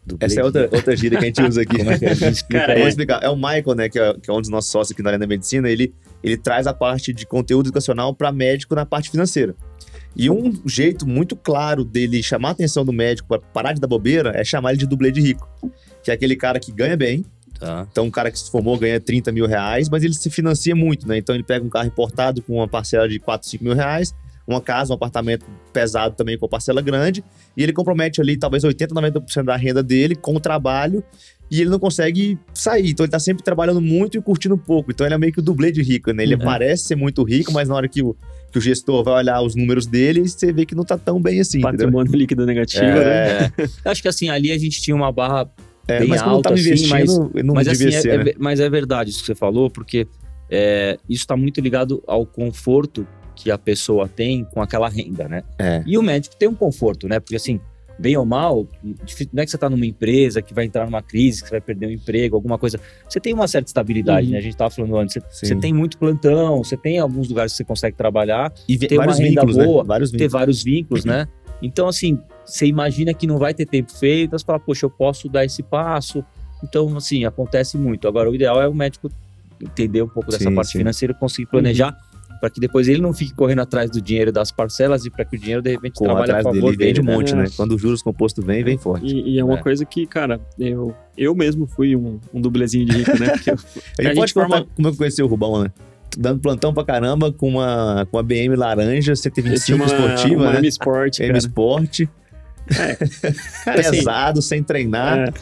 do 0.06 0.18
Essa 0.20 0.40
é 0.42 0.44
outra, 0.44 0.70
outra 0.72 0.96
gíria 0.96 1.18
que 1.18 1.24
a 1.24 1.28
gente 1.28 1.42
usa 1.42 1.62
aqui. 1.64 1.78
Como 1.80 1.90
é 1.90 1.98
que 1.98 2.06
é? 2.06 2.12
Explica 2.30 2.66
Cara, 2.68 2.80
explicar. 2.88 3.24
É 3.24 3.30
o 3.30 3.36
Michael, 3.36 3.74
né, 3.76 3.90
que 3.90 3.98
é, 3.98 4.14
que 4.14 4.30
é 4.30 4.34
um 4.34 4.40
dos 4.40 4.50
nossos 4.52 4.70
sócios 4.70 4.92
aqui 4.92 5.02
na 5.02 5.10
área 5.10 5.18
da 5.20 5.26
medicina, 5.26 5.68
ele, 5.68 5.92
ele 6.24 6.38
traz 6.38 6.68
a 6.68 6.74
parte 6.76 7.12
de 7.12 7.26
conteúdo 7.26 7.68
educacional 7.70 8.14
para 8.14 8.32
médico 8.32 8.76
na 8.76 8.86
parte 8.86 9.10
financeira. 9.10 9.56
E 10.16 10.30
um 10.30 10.54
jeito 10.66 11.08
muito 11.08 11.36
claro 11.36 11.84
dele 11.84 12.22
chamar 12.22 12.50
a 12.50 12.52
atenção 12.52 12.86
do 12.86 12.94
médico 12.94 13.28
para 13.28 13.40
parar 13.40 13.74
de 13.74 13.82
dar 13.82 13.88
bobeira 13.88 14.32
é 14.36 14.44
chamar 14.44 14.70
ele 14.72 14.78
de 14.80 14.86
dublê 14.88 15.12
de 15.12 15.22
rico. 15.22 15.50
Que 16.06 16.12
é 16.12 16.14
aquele 16.14 16.36
cara 16.38 16.60
que 16.60 16.72
ganha 16.72 16.96
bem, 16.96 17.26
Tá. 17.60 17.88
então 17.92 18.06
um 18.06 18.12
cara 18.12 18.30
que 18.30 18.38
se 18.38 18.52
formou 18.52 18.78
ganha 18.78 19.00
30 19.00 19.32
mil 19.32 19.46
reais, 19.48 19.90
mas 19.90 20.04
ele 20.04 20.14
se 20.14 20.30
financia 20.30 20.76
muito, 20.76 21.08
né? 21.08 21.18
Então 21.18 21.34
ele 21.34 21.44
pega 21.44 21.66
um 21.66 21.70
carro 21.70 21.88
importado 21.88 22.42
com 22.42 22.54
uma 22.56 22.68
parcela 22.68 23.08
de 23.10 23.18
4, 23.20 23.48
5 23.50 23.64
mil 23.64 23.74
reais, 23.74 24.14
uma 24.48 24.62
casa, 24.62 24.92
um 24.94 24.96
apartamento 24.96 25.46
pesado 25.74 26.16
também 26.16 26.38
com 26.38 26.48
parcela 26.48 26.82
grande, 26.82 27.24
e 27.58 27.64
ele 27.64 27.74
compromete 27.74 28.22
ali 28.22 28.38
talvez 28.38 28.64
80, 28.64 28.94
90% 28.94 29.44
da 29.46 29.56
renda 29.56 29.82
dele 29.82 30.16
com 30.16 30.36
o 30.36 30.40
trabalho, 30.40 31.04
e 31.50 31.62
ele 31.62 31.70
não 31.70 31.80
consegue 31.80 32.38
sair. 32.54 32.90
Então 32.92 33.04
ele 33.06 33.12
tá 33.12 33.20
sempre 33.20 33.44
trabalhando 33.44 33.80
muito 33.82 34.18
e 34.18 34.22
curtindo 34.22 34.58
pouco. 34.58 34.92
Então 34.92 35.06
ele 35.08 35.16
é 35.16 35.18
meio 35.18 35.32
que 35.32 35.40
o 35.40 35.44
dublê 35.44 35.72
de 35.72 35.82
rico, 35.82 36.12
né? 36.12 36.24
Ele 36.24 36.36
Uhum. 36.36 36.42
parece 36.42 36.84
ser 36.84 36.96
muito 36.96 37.24
rico, 37.24 37.52
mas 37.54 37.70
na 37.70 37.76
hora 37.76 37.88
que 37.88 38.04
o, 38.04 38.16
que 38.52 38.58
o 38.58 38.62
gestor 38.62 39.04
vai 39.04 39.14
olhar 39.16 39.42
os 39.42 39.56
números 39.56 39.88
dele, 39.88 40.28
você 40.28 40.52
vê 40.52 40.66
que 40.66 40.76
não 40.76 40.84
tá 40.84 40.98
tão 40.98 41.22
bem 41.22 41.40
assim, 41.40 41.60
entendeu? 41.60 41.72
Patrimônio 41.86 42.12
líquido 42.12 42.46
negativo, 42.46 42.84
né? 42.86 43.46
É, 43.46 43.52
eu 43.86 43.92
acho 43.92 44.02
que 44.02 44.08
assim, 44.10 44.30
ali 44.30 44.52
a 44.52 44.58
gente 44.58 44.82
tinha 44.82 44.96
uma 44.96 45.12
barra 45.12 45.50
É, 45.88 46.00
bem 46.00 46.08
mas 46.10 46.22
quando 46.22 46.32
alta, 46.36 46.50
tava 46.50 46.56
assim, 46.60 46.70
investindo, 46.70 47.32
não 47.44 47.54
mas 47.56 47.68
devia 47.68 47.88
assim, 47.90 47.98
é, 47.98 48.02
ser, 48.02 48.10
é 48.10 48.18
né? 48.18 48.24
ve- 48.24 48.36
mas 48.40 48.60
é 48.60 48.70
verdade 48.70 49.10
isso 49.12 49.20
que 49.20 49.26
você 49.28 49.36
falou, 49.36 49.70
porque 49.70 50.08
é, 50.50 50.98
isso 51.10 51.24
está 51.24 51.36
muito 51.38 51.60
ligado 51.62 52.04
ao 52.08 52.26
conforto 52.26 53.08
que 53.36 53.52
a 53.52 53.58
pessoa 53.58 54.08
tem 54.08 54.44
com 54.46 54.62
aquela 54.62 54.88
renda, 54.90 55.28
né? 55.28 55.44
É. 55.60 55.84
E 55.86 55.98
o 55.98 56.02
médico 56.02 56.36
tem 56.38 56.48
um 56.48 56.56
conforto, 56.56 57.08
né? 57.08 57.20
Porque 57.20 57.36
assim, 57.36 57.60
bem 58.00 58.16
ou 58.18 58.26
mal, 58.26 58.68
não 58.84 59.42
é 59.42 59.46
que 59.46 59.52
você 59.52 59.58
está 59.58 59.70
numa 59.70 59.86
empresa 59.86 60.42
que 60.42 60.54
vai 60.54 60.66
entrar 60.66 60.86
numa 60.86 61.02
crise, 61.02 61.42
que 61.42 61.48
você 61.50 61.52
vai 61.56 61.62
perder 61.62 61.88
o 61.88 61.92
emprego, 61.92 62.36
alguma 62.36 62.58
coisa. 62.58 62.80
Você 63.08 63.20
tem 63.20 63.34
uma 63.34 63.48
certa 63.48 63.68
estabilidade, 63.68 64.28
Uhum. 64.28 64.32
né? 64.34 64.38
A 64.38 64.42
gente 64.42 64.54
estava 64.54 64.70
falando 64.70 64.98
antes. 64.98 65.16
Você, 65.30 65.46
você 65.48 65.56
tem 65.56 65.74
muito 65.74 65.98
plantão, 65.98 66.64
você 66.64 66.78
tem 66.78 66.98
alguns 67.00 67.28
lugares 67.28 67.52
que 67.54 67.58
você 67.58 67.64
consegue 67.64 67.96
trabalhar, 67.98 68.54
E 68.68 68.78
vi- 68.78 68.88
tem 68.88 68.98
uma 68.98 69.06
vários 69.06 69.20
renda 69.20 69.42
vínculos, 69.42 69.58
boa, 69.66 69.84
né? 69.84 69.88
Vários 69.88 70.12
ter 70.12 70.18
vínculos. 70.18 70.32
vários 70.34 70.64
vínculos, 70.64 71.06
né? 71.06 71.28
Então, 71.62 71.88
assim, 71.88 72.20
você 72.46 72.66
imagina 72.68 73.14
que 73.14 73.26
não 73.28 73.38
vai 73.38 73.54
ter 73.54 73.66
tempo 73.66 73.92
feito, 73.92 74.32
você 74.38 74.46
fala, 74.46 74.60
poxa, 74.60 74.86
eu 74.86 74.90
posso 74.90 75.28
dar 75.30 75.44
esse 75.46 75.64
passo. 75.64 76.24
Então, 76.64 76.96
assim, 76.98 77.26
acontece 77.26 77.78
muito. 77.78 78.08
Agora, 78.08 78.30
o 78.30 78.36
ideal 78.36 78.62
é 78.62 78.68
o 78.68 78.74
médico 78.74 79.12
entender 79.62 80.02
um 80.02 80.08
pouco 80.08 80.32
dessa 80.32 80.44
Sim, 80.50 80.56
parte 80.56 80.72
sim. 80.72 80.78
financeira 80.80 81.14
e 81.14 81.20
conseguir 81.20 81.48
planejar 81.48 81.96
para 82.42 82.50
que 82.50 82.60
depois 82.60 82.88
ele 82.90 83.02
não 83.02 83.14
fique 83.14 83.34
correndo 83.34 83.60
atrás 83.62 83.90
do 83.90 84.02
dinheiro 84.02 84.30
das 84.32 84.52
parcelas 84.52 85.06
e 85.06 85.10
para 85.10 85.24
que 85.24 85.38
o 85.38 85.40
dinheiro, 85.40 85.62
de 85.62 85.72
repente, 85.72 85.94
Corra 85.94 86.10
trabalhe 86.12 86.32
a 86.32 86.36
atrás 86.40 86.46
dele 86.54 86.60
favor 86.60 86.74
e 86.74 86.78
vende 86.78 86.94
dele. 87.00 87.08
um 87.08 87.12
né? 87.12 87.18
monte, 87.18 87.34
É. 87.34 87.36
né? 87.38 87.46
Quando 87.56 87.72
os 87.76 87.82
juros 87.82 88.02
compostos 88.04 88.44
vem, 88.46 88.64
vem 88.64 88.78
forte. 88.78 89.06
E, 89.06 89.36
e 89.36 89.40
é 89.40 89.44
uma 89.44 89.56
É. 89.58 89.62
coisa 89.62 89.86
que, 89.86 90.06
cara, 90.06 90.40
eu, 90.60 90.94
eu 91.18 91.34
mesmo 91.34 91.66
fui 91.66 91.96
um, 91.96 92.20
um 92.34 92.42
dublezinho 92.42 92.86
de 92.86 92.98
rico, 92.98 93.18
né? 93.18 93.30
Porque 93.30 93.52
eu- 93.52 93.56
A 94.00 94.02
gente 94.04 94.12
A 94.12 94.16
pode 94.16 94.16
gente 94.20 94.34
forma- 94.34 94.58
contar 94.60 94.70
como 94.76 94.88
eu 94.90 94.96
conheci 94.96 95.24
o 95.24 95.28
Rubão, 95.28 95.64
né? 95.64 95.72
Dando 96.18 96.40
plantão 96.42 96.74
pra 96.74 96.84
caramba 96.84 97.32
com 97.32 97.48
uma, 97.50 98.06
com 98.12 98.18
uma 98.18 98.24
BM 98.24 98.56
laranja, 98.56 99.14
eu 99.14 99.16
tinha 99.16 99.16
125 99.16 99.78
uma, 99.78 99.86
esportiva, 99.86 100.44
uma 100.44 100.52
né? 100.54 100.60
M 100.60 100.68
Sport, 100.68 101.20
M 101.20 101.28
cara. 101.28 101.38
Cara, 103.64 103.80
assim, 103.80 103.92
pesado, 103.92 104.42
sem 104.42 104.64
treinar. 104.64 105.34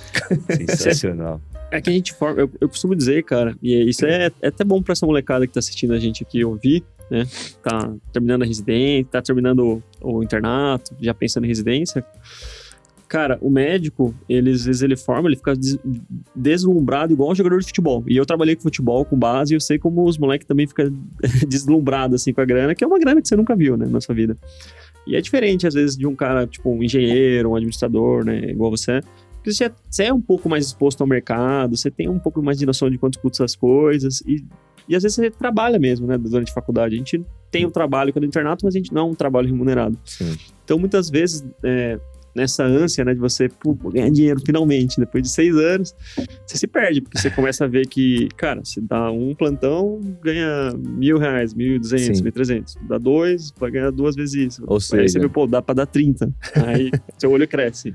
é, 0.49 0.65
Sensacional. 0.65 1.41
É 1.71 1.81
que 1.81 1.89
a 1.89 1.93
gente 1.93 2.13
forma, 2.13 2.41
eu, 2.41 2.51
eu 2.61 2.69
costumo 2.69 2.95
dizer, 2.95 3.23
cara, 3.23 3.55
e 3.61 3.89
isso 3.89 4.05
é, 4.05 4.29
é 4.41 4.47
até 4.47 4.63
bom 4.63 4.81
pra 4.81 4.91
essa 4.91 5.05
molecada 5.05 5.47
que 5.47 5.53
tá 5.53 5.59
assistindo 5.59 5.93
a 5.93 5.99
gente 5.99 6.21
aqui 6.23 6.43
ouvir, 6.45 6.83
né? 7.09 7.25
Tá 7.63 7.91
terminando 8.11 8.43
a 8.43 8.45
residência, 8.45 9.07
tá 9.11 9.21
terminando 9.21 9.81
o, 10.01 10.17
o 10.19 10.23
internato, 10.23 10.95
já 11.01 11.13
pensando 11.15 11.45
em 11.45 11.47
residência. 11.47 12.05
Cara, 13.07 13.37
o 13.41 13.49
médico, 13.49 14.13
ele, 14.29 14.51
às 14.51 14.65
vezes 14.65 14.81
ele 14.81 14.95
forma, 14.95 15.27
ele 15.29 15.35
fica 15.35 15.55
des- 15.55 15.77
deslumbrado 16.35 17.13
igual 17.13 17.31
um 17.31 17.35
jogador 17.35 17.59
de 17.59 17.65
futebol. 17.67 18.03
E 18.07 18.17
eu 18.17 18.25
trabalhei 18.25 18.55
com 18.55 18.61
futebol, 18.63 19.03
com 19.05 19.17
base, 19.17 19.53
e 19.53 19.55
eu 19.55 19.59
sei 19.61 19.77
como 19.79 20.03
os 20.07 20.17
moleques 20.17 20.47
também 20.47 20.67
ficam 20.67 20.91
deslumbrados 21.47 22.21
assim 22.21 22.33
com 22.33 22.41
a 22.41 22.45
grana, 22.45 22.73
que 22.75 22.83
é 22.83 22.87
uma 22.87 22.99
grana 22.99 23.21
que 23.21 23.27
você 23.27 23.35
nunca 23.35 23.55
viu, 23.55 23.77
né, 23.77 23.85
na 23.87 24.01
sua 24.01 24.15
vida. 24.15 24.37
E 25.05 25.15
é 25.15 25.21
diferente, 25.21 25.67
às 25.67 25.73
vezes, 25.73 25.97
de 25.97 26.07
um 26.07 26.15
cara, 26.15 26.47
tipo, 26.47 26.69
um 26.69 26.83
engenheiro, 26.83 27.51
um 27.51 27.55
administrador, 27.55 28.25
né, 28.25 28.51
igual 28.51 28.71
você. 28.71 29.01
Porque 29.35 29.51
você, 29.51 29.71
você 29.89 30.03
é 30.05 30.13
um 30.13 30.21
pouco 30.21 30.47
mais 30.47 30.65
exposto 30.65 31.01
ao 31.01 31.07
mercado, 31.07 31.75
você 31.75 31.91
tem 31.91 32.07
um 32.07 32.19
pouco 32.19 32.41
mais 32.41 32.57
de 32.57 32.65
noção 32.65 32.89
de 32.89 32.97
quanto 32.97 33.19
custam 33.19 33.43
as 33.43 33.55
coisas, 33.55 34.21
e, 34.21 34.43
e 34.87 34.95
às 34.95 35.03
vezes 35.03 35.15
você 35.15 35.29
trabalha 35.29 35.77
mesmo, 35.77 36.07
né, 36.07 36.17
durante 36.17 36.51
a 36.51 36.53
faculdade. 36.53 36.95
A 36.95 36.97
gente 36.97 37.21
tem 37.51 37.65
o 37.65 37.71
trabalho 37.71 38.11
que 38.11 38.17
é 38.17 38.21
do 38.21 38.25
internato, 38.25 38.65
mas 38.65 38.73
a 38.75 38.77
gente 38.77 38.93
não 38.93 39.01
é 39.01 39.05
um 39.11 39.15
trabalho 39.15 39.47
remunerado. 39.47 39.97
Sim. 40.05 40.37
Então, 40.63 40.79
muitas 40.79 41.09
vezes, 41.09 41.45
é, 41.63 41.99
nessa 42.35 42.63
ânsia, 42.63 43.03
né, 43.05 43.13
de 43.13 43.19
você 43.19 43.47
pô, 43.47 43.73
ganhar 43.91 44.09
dinheiro 44.09 44.41
finalmente, 44.45 44.99
depois 44.99 45.23
de 45.23 45.29
seis 45.29 45.55
anos, 45.55 45.93
você 46.45 46.57
se 46.57 46.67
perde, 46.67 47.01
porque 47.01 47.17
você 47.19 47.29
começa 47.29 47.65
a 47.65 47.67
ver 47.67 47.87
que, 47.87 48.27
cara, 48.37 48.63
se 48.65 48.81
dá 48.81 49.11
um 49.11 49.33
plantão, 49.35 49.99
ganha 50.21 50.73
mil 50.77 51.17
reais, 51.17 51.53
mil 51.53 51.75
e 51.75 51.79
duzentos, 51.79 52.21
mil 52.21 52.29
e 52.29 52.31
trezentos. 52.31 52.75
Dá 52.87 52.97
dois, 52.97 53.53
vai 53.59 53.71
ganhar 53.71 53.91
duas 53.91 54.15
vezes 54.15 54.33
isso. 54.53 54.63
Ou 54.67 54.77
Aí 54.77 54.81
seja- 54.81 55.07
você 55.09 55.19
vê, 55.19 55.29
pô, 55.29 55.45
dá 55.47 55.61
pra 55.61 55.75
dar 55.75 55.85
30. 55.85 56.33
Aí 56.65 56.89
seu 57.17 57.31
olho 57.31 57.47
cresce. 57.47 57.93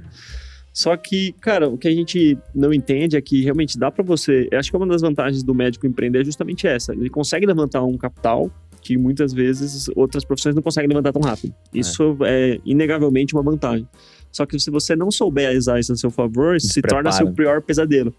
Só 0.72 0.96
que, 0.96 1.32
cara, 1.40 1.68
o 1.68 1.76
que 1.76 1.88
a 1.88 1.90
gente 1.92 2.38
não 2.54 2.72
entende 2.72 3.16
é 3.16 3.20
que 3.20 3.42
realmente 3.42 3.76
dá 3.76 3.90
pra 3.90 4.04
você. 4.04 4.48
Eu 4.52 4.58
acho 4.60 4.70
que 4.70 4.76
uma 4.76 4.86
das 4.86 5.02
vantagens 5.02 5.42
do 5.42 5.52
médico 5.52 5.86
empreender 5.88 6.20
é 6.20 6.24
justamente 6.24 6.68
essa. 6.68 6.92
Ele 6.92 7.10
consegue 7.10 7.44
levantar 7.46 7.82
um 7.82 7.96
capital 7.98 8.48
que 8.80 8.96
muitas 8.96 9.32
vezes 9.32 9.88
outras 9.96 10.24
profissões 10.24 10.54
não 10.54 10.62
conseguem 10.62 10.88
levantar 10.88 11.12
tão 11.12 11.20
rápido. 11.20 11.52
Isso 11.74 12.16
é, 12.22 12.60
inegavelmente 12.64 13.34
uma 13.34 13.42
vantagem. 13.42 13.88
Só 14.30 14.46
que 14.46 14.58
se 14.58 14.70
você 14.70 14.94
não 14.94 15.10
souber 15.10 15.56
usar 15.56 15.80
isso 15.80 15.92
a 15.92 15.96
seu 15.96 16.10
favor, 16.10 16.56
isso 16.56 16.68
se 16.68 16.82
torna 16.82 17.10
Desprepara. 17.10 17.12
seu 17.12 17.32
pior 17.34 17.62
pesadelo. 17.62 18.14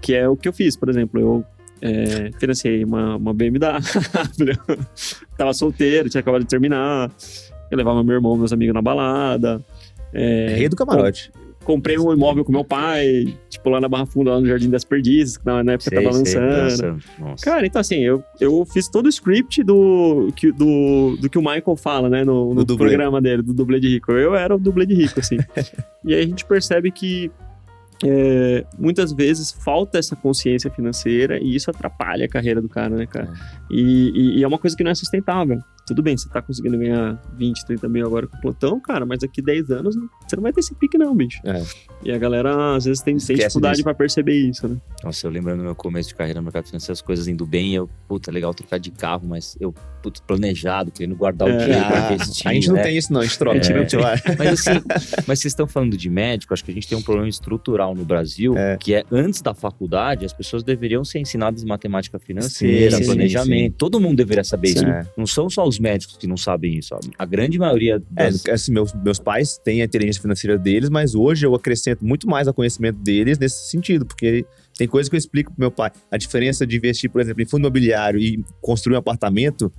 Que 0.00 0.14
é 0.14 0.28
o 0.28 0.36
que 0.36 0.48
eu 0.48 0.52
fiz, 0.52 0.76
por 0.76 0.88
exemplo. 0.88 1.20
Eu 1.20 1.44
é, 1.80 2.30
financiei 2.38 2.84
uma, 2.84 3.16
uma 3.16 3.34
BMW. 3.34 3.60
Tava 5.36 5.52
solteiro, 5.52 6.08
tinha 6.08 6.20
acabado 6.20 6.42
de 6.42 6.48
terminar. 6.48 7.10
Eu 7.70 7.78
levava 7.78 8.02
meu 8.02 8.14
irmão, 8.14 8.36
meus 8.36 8.52
amigos 8.52 8.74
na 8.74 8.82
balada. 8.82 9.64
É, 10.12 10.54
Rei 10.56 10.68
do 10.68 10.76
camarote. 10.76 11.30
Comprei 11.64 11.98
um 11.98 12.12
imóvel 12.12 12.44
com 12.44 12.50
meu 12.52 12.64
pai, 12.64 13.36
tipo, 13.48 13.68
lá 13.70 13.80
na 13.80 13.88
Barra 13.88 14.06
Funda, 14.06 14.30
lá 14.30 14.40
no 14.40 14.46
Jardim 14.46 14.70
das 14.70 14.82
Perdizes, 14.84 15.36
que 15.36 15.44
na, 15.46 15.62
na 15.62 15.72
época 15.72 15.90
Sei, 15.90 16.02
tava 16.02 16.12
sei, 16.24 16.34
lançando. 16.40 16.62
nossa, 16.92 16.96
nossa. 17.18 17.44
Cara, 17.44 17.66
então 17.66 17.80
assim, 17.80 18.00
eu, 18.00 18.24
eu 18.40 18.64
fiz 18.64 18.88
todo 18.88 19.06
o 19.06 19.08
script 19.08 19.62
do 19.62 20.32
que, 20.34 20.50
do, 20.52 21.16
do 21.20 21.28
que 21.28 21.38
o 21.38 21.42
Michael 21.42 21.76
fala, 21.76 22.08
né, 22.08 22.24
no, 22.24 22.54
no 22.54 22.64
programa 22.76 23.20
dele, 23.20 23.42
do 23.42 23.52
dublê 23.54 23.78
de 23.78 23.88
rico. 23.88 24.12
Eu 24.12 24.34
era 24.34 24.56
o 24.56 24.58
dublê 24.58 24.86
de 24.86 24.94
rico, 24.94 25.20
assim. 25.20 25.36
e 26.04 26.14
aí 26.14 26.20
a 26.22 26.26
gente 26.26 26.44
percebe 26.46 26.90
que 26.90 27.30
é, 28.02 28.64
muitas 28.78 29.12
vezes 29.12 29.52
falta 29.52 29.98
essa 29.98 30.16
consciência 30.16 30.70
financeira 30.70 31.38
e 31.38 31.54
isso 31.54 31.70
atrapalha 31.70 32.24
a 32.24 32.28
carreira 32.28 32.62
do 32.62 32.68
cara, 32.68 32.96
né, 32.96 33.04
cara? 33.06 33.30
E, 33.70 34.10
e- 34.14 34.38
e 34.38 34.42
é 34.42 34.48
uma 34.48 34.58
coisa 34.58 34.74
que 34.74 34.82
não 34.82 34.90
é 34.90 34.94
sustentável. 34.94 35.58
Tudo 35.90 36.02
bem, 36.04 36.16
você 36.16 36.28
tá 36.28 36.40
conseguindo 36.40 36.78
ganhar 36.78 37.20
20, 37.36 37.66
30 37.66 37.88
mil 37.88 38.06
agora 38.06 38.24
com 38.28 38.36
o 38.36 38.40
plantão, 38.40 38.78
cara, 38.78 39.04
mas 39.04 39.18
daqui 39.18 39.42
10 39.42 39.70
anos 39.72 39.96
você 40.28 40.36
não 40.36 40.42
vai 40.44 40.52
ter 40.52 40.60
esse 40.60 40.72
pique, 40.72 40.96
não, 40.96 41.12
bicho. 41.12 41.40
É. 41.44 41.60
E 42.04 42.12
a 42.12 42.16
galera, 42.16 42.76
às 42.76 42.84
vezes, 42.84 43.02
tem, 43.02 43.16
tem 43.16 43.36
dificuldade 43.36 43.74
disso. 43.74 43.84
pra 43.84 43.92
perceber 43.92 44.34
isso, 44.34 44.68
né? 44.68 44.76
Nossa, 45.02 45.26
eu 45.26 45.30
lembro 45.32 45.56
no 45.56 45.64
meu 45.64 45.74
começo 45.74 46.10
de 46.10 46.14
carreira 46.14 46.38
no 46.40 46.44
mercado 46.44 46.66
financeiro, 46.66 46.92
as 46.92 47.02
coisas 47.02 47.26
indo 47.26 47.44
bem, 47.44 47.74
eu, 47.74 47.90
puta, 48.06 48.30
legal 48.30 48.54
trocar 48.54 48.78
de 48.78 48.92
carro, 48.92 49.26
mas 49.26 49.56
eu, 49.60 49.74
puta, 50.00 50.22
planejado, 50.26 50.92
querendo 50.92 51.16
guardar 51.16 51.48
o 51.48 51.50
É. 51.50 51.56
dinheiro 51.58 51.86
pra 51.86 52.08
Ah, 52.08 52.12
investir. 52.14 52.46
a 52.48 52.54
gente 52.54 52.68
não 52.68 52.76
né? 52.76 52.82
tem 52.84 52.96
isso, 52.96 53.12
não. 53.12 53.20
A 53.20 53.24
gente 53.24 53.36
troca. 53.38 53.58
É. 53.58 54.36
Mas 54.38 54.48
assim, 54.66 54.80
mas 55.26 55.40
vocês 55.40 55.46
estão 55.52 55.66
falando 55.66 55.96
de 55.96 56.08
médico, 56.08 56.54
acho 56.54 56.64
que 56.64 56.70
a 56.70 56.74
gente 56.74 56.86
tem 56.88 56.96
um 56.96 57.02
problema 57.02 57.28
estrutural 57.28 57.94
no 57.96 58.04
Brasil, 58.04 58.56
É. 58.56 58.76
que 58.78 58.94
é 58.94 59.04
antes 59.10 59.42
da 59.42 59.52
faculdade, 59.54 60.24
as 60.24 60.32
pessoas 60.32 60.62
deveriam 60.62 61.04
ser 61.04 61.18
ensinadas 61.18 61.64
matemática 61.64 62.18
financeira, 62.18 62.92
Sim, 62.96 63.02
sim, 63.02 63.06
planejamento. 63.06 63.74
Todo 63.76 63.98
mundo 64.00 64.16
deveria 64.16 64.44
saber 64.44 64.68
isso. 64.68 64.84
É. 64.86 65.04
Não 65.16 65.26
são 65.26 65.50
só 65.50 65.66
os 65.66 65.79
médicos 65.80 66.16
que 66.16 66.26
não 66.26 66.36
sabem 66.36 66.78
isso. 66.78 66.94
A 67.18 67.24
grande 67.24 67.58
maioria 67.58 68.00
É, 68.16 68.24
das... 68.30 68.46
assim, 68.46 68.72
meus, 68.72 68.92
meus 68.94 69.18
pais 69.18 69.58
têm 69.64 69.82
a 69.82 69.84
inteligência 69.84 70.20
financeira 70.22 70.56
deles, 70.58 70.88
mas 70.90 71.14
hoje 71.14 71.46
eu 71.46 71.54
acrescento 71.54 72.04
muito 72.04 72.28
mais 72.28 72.46
ao 72.46 72.54
conhecimento 72.54 72.98
deles 73.00 73.38
nesse 73.38 73.70
sentido, 73.70 74.04
porque 74.06 74.44
tem 74.76 74.86
coisas 74.86 75.08
que 75.08 75.16
eu 75.16 75.18
explico 75.18 75.50
pro 75.52 75.60
meu 75.60 75.70
pai. 75.70 75.90
A 76.10 76.16
diferença 76.16 76.66
de 76.66 76.76
investir, 76.76 77.10
por 77.10 77.20
exemplo, 77.20 77.42
em 77.42 77.46
fundo 77.46 77.60
imobiliário 77.62 78.20
e 78.20 78.44
construir 78.60 78.94
um 78.96 78.98
apartamento, 78.98 79.72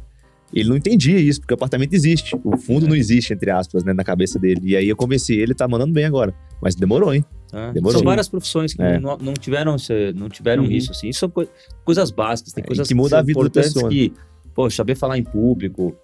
ele 0.54 0.68
não 0.68 0.76
entendia 0.76 1.18
isso, 1.18 1.40
porque 1.40 1.54
o 1.54 1.56
apartamento 1.56 1.94
existe. 1.94 2.36
O 2.44 2.58
fundo 2.58 2.86
não 2.88 2.96
existe, 2.96 3.32
entre 3.34 3.50
aspas, 3.52 3.84
né, 3.86 3.94
na 3.94 4.04
cabeça 4.04 4.38
dele. 4.38 4.60
E 4.64 4.76
aí 4.76 4.90
eu 4.90 4.96
convenci 4.98 5.34
ele, 5.34 5.54
tá 5.54 5.66
mandando 5.68 5.94
bem 5.94 6.04
agora. 6.04 6.34
Mas 6.62 6.76
demorou, 6.76 7.14
hein? 7.14 7.24
Ah, 7.54 7.72
Demorou. 7.74 7.98
São 8.00 8.06
várias 8.06 8.28
profissões 8.30 8.74
que 8.74 8.82
É. 8.82 9.00
não, 9.00 9.18
não 9.18 9.34
tiveram, 9.34 9.76
não 10.16 10.30
tiveram 10.30 10.64
Uhum. 10.64 10.72
isso. 10.72 10.92
Assim. 10.92 11.10
Isso 11.10 11.20
são 11.20 11.30
coi- 11.30 11.50
coisas 11.84 12.12
básicas, 12.12 12.54
tem 12.54 12.64
É, 12.64 12.68
coisas 12.68 12.88
que 12.88 12.94
muda 12.94 13.10
são 13.10 13.20
a 13.20 13.22
vida 13.22 13.44
da 13.44 13.50
pessoa. 13.50 13.90
que, 13.90 14.14
pô, 14.54 14.70
saber 14.70 14.96
falar 14.96 15.18
em 15.18 15.24
público, 15.24 15.96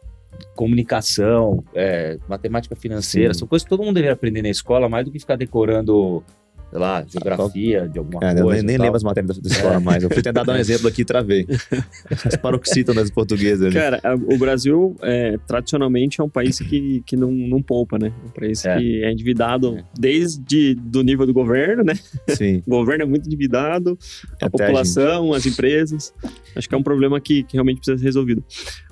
comunicação, 0.56 1.64
é, 1.74 2.18
matemática 2.28 2.76
financeira, 2.76 3.34
Sim. 3.34 3.40
são 3.40 3.48
coisas 3.48 3.64
que 3.64 3.70
todo 3.70 3.84
mundo 3.84 3.96
deveria 3.96 4.14
aprender 4.14 4.42
na 4.42 4.50
escola, 4.50 4.90
mais 4.90 5.06
do 5.06 5.12
que 5.12 5.20
ficar 5.20 5.36
decorando, 5.36 6.24
sei 6.70 6.80
lá, 6.80 7.06
geografia 7.08 7.88
de 7.88 7.98
alguma 8.00 8.20
É, 8.24 8.34
coisa. 8.34 8.40
eu 8.42 8.50
nem, 8.52 8.62
nem 8.64 8.78
lembro 8.78 8.98
as 8.98 9.04
matérias 9.04 9.38
da, 9.38 9.50
escola 9.50 9.80
mais. 9.80 10.04
Eu 10.04 10.10
fui 10.10 10.22
tentar 10.22 10.44
dar 10.44 10.54
um 10.54 10.58
exemplo 10.58 10.88
aqui 10.88 11.02
e 11.02 11.06
travei. 11.06 11.46
As 12.26 12.36
paroxítonas 12.36 13.10
portuguesas 13.10 13.68
ali. 13.68 13.74
Cara, 13.76 14.00
a- 14.04 14.16
o 14.16 14.38
Brasil, 14.38 14.96
é, 15.02 15.38
tradicionalmente, 15.48 16.20
é 16.20 16.24
um 16.24 16.30
país 16.30 16.60
que, 16.60 17.02
que 17.06 17.16
não, 17.16 17.32
não 17.32 17.62
poupa, 17.62 17.98
né? 17.98 18.12
Um 18.26 18.30
país 18.30 18.66
É. 18.66 18.78
que 18.78 19.04
é 19.04 19.12
endividado 19.12 19.78
É. 19.78 19.84
desde 19.98 20.76
do 20.76 21.02
nível 21.04 21.26
do 21.26 21.34
governo, 21.34 21.84
né? 21.84 21.94
Sim. 22.30 22.62
O 22.68 22.72
governo 22.72 23.04
é 23.04 23.08
muito 23.08 23.26
endividado, 23.28 23.98
a 24.34 24.34
Até 24.36 24.46
a 24.46 24.50
população, 24.50 25.34
as 25.34 25.46
empresas. 25.46 26.14
Acho 26.56 26.68
que 26.68 26.76
é 26.76 26.78
um 26.78 26.84
problema 26.84 27.20
que, 27.22 27.44
que 27.44 27.54
realmente 27.54 27.78
precisa 27.78 27.98
ser 27.98 28.04
resolvido. 28.06 28.44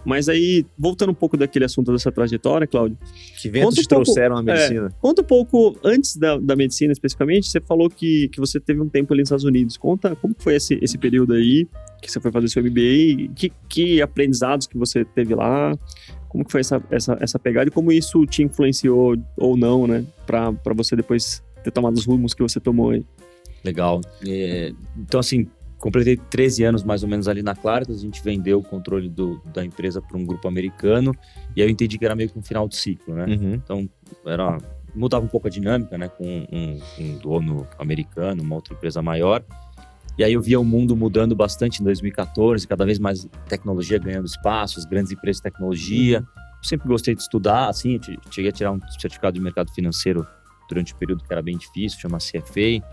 Mas 0.06 0.30
aí, 0.30 0.66
voltando 0.78 1.10
um 1.12 1.16
pouco 1.16 1.36
daquele 1.36 1.66
assunto 1.66 1.92
dessa 1.92 2.12
trajetória, 2.12 2.68
Cláudio, 2.68 2.96
Que 3.42 3.50
ventos 3.50 3.74
um 3.74 3.76
pouco- 3.76 3.88
trouxeram 3.90 4.38
a 4.38 4.44
medicina? 4.44 4.90
conta 5.02 5.22
um 5.22 5.26
pouco, 5.26 5.76
antes 5.84 6.16
da, 6.16 6.38
da 6.38 6.56
medicina 6.56 6.94
especificamente, 6.94 7.50
você 7.50 7.60
falou 7.60 7.90
que, 7.90 8.30
que 8.30 8.40
você 8.40 8.60
teve 8.60 8.80
um 8.82 8.88
tempo 8.88 9.12
ali 9.14 9.22
nos 9.22 9.28
Estados 9.30 9.46
Unidos. 9.46 9.78
Conta 9.78 10.16
como 10.16 10.36
foi 10.38 10.56
esse, 10.56 10.78
esse 10.82 10.98
período 10.98 11.34
aí, 11.34 11.68
que 12.02 12.12
você 12.12 12.20
foi 12.20 12.32
fazer 12.32 12.48
seu 12.50 12.62
MBA, 12.64 13.34
que, 13.36 13.52
que 13.68 14.02
aprendizados 14.02 14.68
que 14.68 14.78
você 14.78 15.04
teve 15.04 15.34
lá, 15.34 15.76
como 16.30 16.46
que 16.46 16.52
foi 16.52 16.62
essa, 16.62 16.84
essa, 16.92 17.18
essa 17.20 17.40
pegada 17.40 17.68
e 17.70 17.72
como 17.72 17.92
isso 17.92 18.26
te 18.28 18.44
influenciou 18.44 19.16
ou 19.38 19.58
não, 19.58 19.88
né, 19.88 20.06
pra, 20.28 20.54
pra 20.54 20.74
você 20.76 20.96
depois 20.96 21.42
ter 21.64 21.72
tomado 21.72 21.96
os 21.96 22.06
rumos 22.06 22.34
que 22.36 22.44
você 22.44 22.60
tomou 22.60 22.92
aí. 22.92 23.04
Legal. 23.64 24.02
É, 24.28 24.72
então, 25.00 25.20
assim, 25.20 25.48
completei 25.86 26.18
13 26.18 26.64
anos 26.64 26.84
mais 26.84 27.04
ou 27.04 27.10
menos 27.10 27.28
ali 27.28 27.44
na 27.44 27.54
Claritas, 27.54 28.00
a 28.00 28.02
gente 28.02 28.24
vendeu 28.24 28.58
o 28.58 28.64
controle 28.64 29.08
do- 29.08 29.40
da 29.54 29.64
empresa 29.64 30.02
para 30.02 30.18
um 30.18 30.26
grupo 30.26 30.48
americano, 30.48 31.14
e 31.56 31.62
aí 31.62 31.68
eu 31.68 31.72
entendi 31.72 32.00
que 32.00 32.04
era 32.04 32.16
meio 32.16 32.28
que 32.28 32.40
um 32.40 32.42
final 32.42 32.68
de 32.68 32.76
ciclo, 32.76 33.14
né? 33.14 33.26
Uhum. 33.26 33.54
Então, 33.54 33.88
era, 34.26 34.58
mudava 34.96 35.24
um 35.24 35.28
pouco 35.28 35.46
a 35.46 35.50
dinâmica, 35.50 35.96
né? 35.96 36.08
Com 36.08 36.26
um, 36.52 36.80
um 37.00 37.18
dono 37.20 37.68
americano, 37.78 38.42
uma 38.42 38.56
outra 38.56 38.74
empresa 38.74 39.00
maior. 39.00 39.46
E 40.18 40.24
aí 40.24 40.34
eu 40.34 40.42
via 40.42 40.60
o 40.60 40.66
mundo 40.66 40.96
mudando 40.96 41.36
bastante 41.36 41.82
em 41.82 41.84
2014, 41.84 42.68
cada 42.68 42.84
vez 42.84 42.98
mais 42.98 43.28
tecnologia 43.48 44.00
ganhando 44.00 44.26
espaço, 44.26 44.80
as 44.80 44.86
grandes 44.86 45.12
empresas 45.12 45.38
de 45.38 45.44
tecnologia. 45.44 46.18
Eu 46.18 46.64
sempre 46.68 46.88
gostei 46.88 47.14
de 47.14 47.22
estudar, 47.22 47.70
assim, 47.70 48.00
cheguei 48.32 48.50
a 48.50 48.54
tirar 48.54 48.72
um 48.72 48.80
certificado 49.00 49.36
de 49.36 49.40
mercado 49.40 49.72
financeiro 49.72 50.26
durante 50.68 50.96
um 50.96 50.98
período 50.98 51.24
que 51.24 51.32
era 51.32 51.44
bem 51.44 51.56
difícil, 51.56 52.00
chama 52.00 52.18
CFA. 52.18 52.84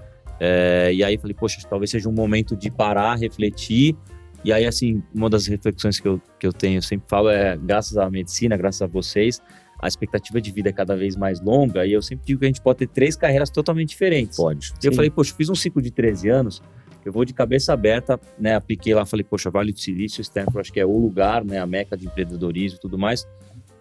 É, 0.40 0.92
e 0.92 1.04
aí 1.04 1.18
falei, 1.18 1.34
poxa, 1.34 1.60
talvez 1.68 1.90
seja 1.90 2.08
um 2.08 2.12
momento 2.12 2.56
de 2.56 2.70
parar, 2.70 3.16
refletir. 3.16 3.96
E 4.44 4.52
aí, 4.52 4.66
assim, 4.66 5.02
uma 5.14 5.30
das 5.30 5.46
reflexões 5.46 6.00
que 6.00 6.08
eu, 6.08 6.20
que 6.38 6.46
eu 6.46 6.52
tenho, 6.52 6.78
eu 6.78 6.82
sempre 6.82 7.08
falo, 7.08 7.28
é 7.28 7.56
graças 7.56 7.96
à 7.96 8.10
medicina, 8.10 8.56
graças 8.56 8.82
a 8.82 8.86
vocês, 8.86 9.40
a 9.80 9.86
expectativa 9.86 10.40
de 10.40 10.50
vida 10.50 10.68
é 10.68 10.72
cada 10.72 10.96
vez 10.96 11.16
mais 11.16 11.40
longa. 11.40 11.86
E 11.86 11.92
eu 11.92 12.02
sempre 12.02 12.26
digo 12.26 12.40
que 12.40 12.46
a 12.46 12.48
gente 12.48 12.60
pode 12.60 12.80
ter 12.80 12.88
três 12.88 13.16
carreiras 13.16 13.50
totalmente 13.50 13.90
diferentes. 13.90 14.36
Pode. 14.36 14.72
E 14.82 14.86
eu 14.86 14.92
falei, 14.92 15.10
poxa, 15.10 15.34
fiz 15.36 15.48
um 15.48 15.54
ciclo 15.54 15.80
de 15.80 15.90
13 15.90 16.28
anos, 16.28 16.62
eu 17.04 17.12
vou 17.12 17.24
de 17.24 17.34
cabeça 17.34 17.72
aberta, 17.72 18.18
né? 18.38 18.54
Apliquei 18.54 18.94
lá, 18.94 19.04
falei, 19.04 19.24
poxa, 19.24 19.50
Vale 19.50 19.72
do 19.72 19.80
Silício, 19.80 20.20
Stanford, 20.22 20.60
acho 20.60 20.72
que 20.72 20.78
é 20.78 20.86
o 20.86 20.96
lugar, 20.96 21.44
né? 21.44 21.58
A 21.58 21.66
meca 21.66 21.96
de 21.96 22.06
empreendedorismo 22.06 22.78
e 22.78 22.80
tudo 22.80 22.96
mais. 22.96 23.26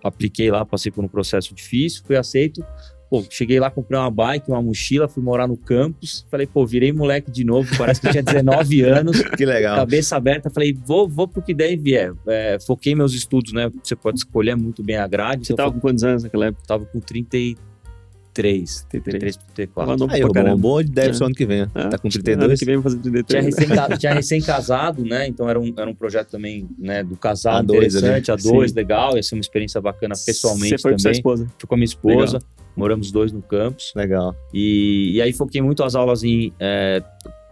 Apliquei 0.04 0.50
lá, 0.50 0.66
passei 0.66 0.92
por 0.92 1.04
um 1.04 1.08
processo 1.08 1.54
difícil, 1.54 2.04
fui 2.04 2.16
aceito. 2.16 2.66
Pô, 3.12 3.22
cheguei 3.30 3.60
lá, 3.60 3.70
comprei 3.70 4.00
uma 4.00 4.10
bike, 4.10 4.50
uma 4.50 4.62
mochila, 4.62 5.06
fui 5.06 5.22
morar 5.22 5.46
no 5.46 5.58
campus. 5.58 6.26
Falei, 6.32 6.48
pô, 6.48 6.66
virei 6.66 6.94
moleque 6.94 7.30
de 7.30 7.44
novo, 7.44 7.70
parece 7.78 8.00
que 8.00 8.08
eu 8.08 8.12
tinha 8.12 8.24
19 8.24 8.82
anos. 8.88 9.22
Que 9.36 9.46
legal. 9.46 9.76
Cabeça 9.76 10.16
aberta, 10.16 10.50
falei, 10.50 10.72
vou, 10.74 11.10
vou 11.10 11.28
pro 11.28 11.42
que 11.42 11.54
der 11.54 11.74
e 11.74 11.76
vier. 11.76 12.14
É, 12.26 12.58
foquei 12.66 12.96
meus 12.96 13.14
estudos, 13.14 13.52
né? 13.52 13.70
Você 13.84 13.98
pode 13.98 14.20
escolher 14.20 14.56
muito 14.56 14.82
bem 14.82 14.96
a 14.96 15.06
grade. 15.08 15.46
Você 15.46 15.52
então 15.52 15.66
tava 15.66 15.74
com 15.76 15.82
quantos 15.82 16.06
anos 16.06 16.24
naquela 16.24 16.46
época? 16.46 16.64
eu 16.64 16.68
tava 16.68 16.86
com 16.86 17.02
33, 17.02 18.86
33, 18.90 19.36
34. 19.56 19.74
Tava 19.76 19.98
novo 19.98 20.14
Aí, 20.14 20.22
pra 20.32 20.44
bom, 20.56 20.58
bom 20.58 20.82
deve 20.84 21.10
É. 21.10 21.14
ser 21.14 21.24
o 21.24 21.26
ano 21.26 21.36
que 21.36 21.46
vem. 21.46 21.62
É. 21.64 21.66
Tá 21.66 21.98
com 21.98 22.08
Ano 22.08 22.14
32? 22.14 22.60
que 22.60 22.66
vem 22.66 22.76
eu 22.76 22.82
vou 22.82 22.90
fazer 22.92 23.02
Tinha 23.02 23.24
33. 23.24 23.44
né? 23.44 23.76
recém, 23.76 23.98
tinha 24.00 24.14
recém-casado, 24.14 25.04
né? 25.04 25.28
Então 25.28 25.50
era 25.50 25.60
um, 25.60 25.74
era 25.78 25.90
um 25.90 25.94
projeto 25.94 26.30
também, 26.30 26.66
né, 26.80 27.04
do 27.04 27.18
casal 27.18 27.58
A 27.58 27.62
dois 27.62 27.94
interessante, 27.94 28.32
a 28.32 28.38
dois, 28.38 28.72
Sim. 28.72 28.78
legal, 28.78 29.18
ia 29.18 29.24
ser 29.24 29.36
uma 29.36 29.42
experiência 29.42 29.82
bacana 29.82 30.16
pessoalmente 30.26 30.70
Você 30.70 30.78
foi 30.82 30.94
com 30.94 31.00
sua 31.00 31.10
também. 31.12 31.20
esposa. 31.20 31.48
Fui 31.60 31.68
com 31.68 31.76
a 31.76 31.78
minha 31.78 31.86
esposa, 31.86 32.40
moramos 32.76 33.12
dois 33.12 33.32
no 33.32 33.42
campus. 33.42 33.94
Legal. 33.96 34.36
E, 34.54 35.12
e 35.14 35.22
aí 35.22 35.34
foquei 35.34 35.62
muito 35.62 35.84
as 35.84 35.96
aulas 35.96 36.24
em 36.24 36.54
é, 36.60 37.04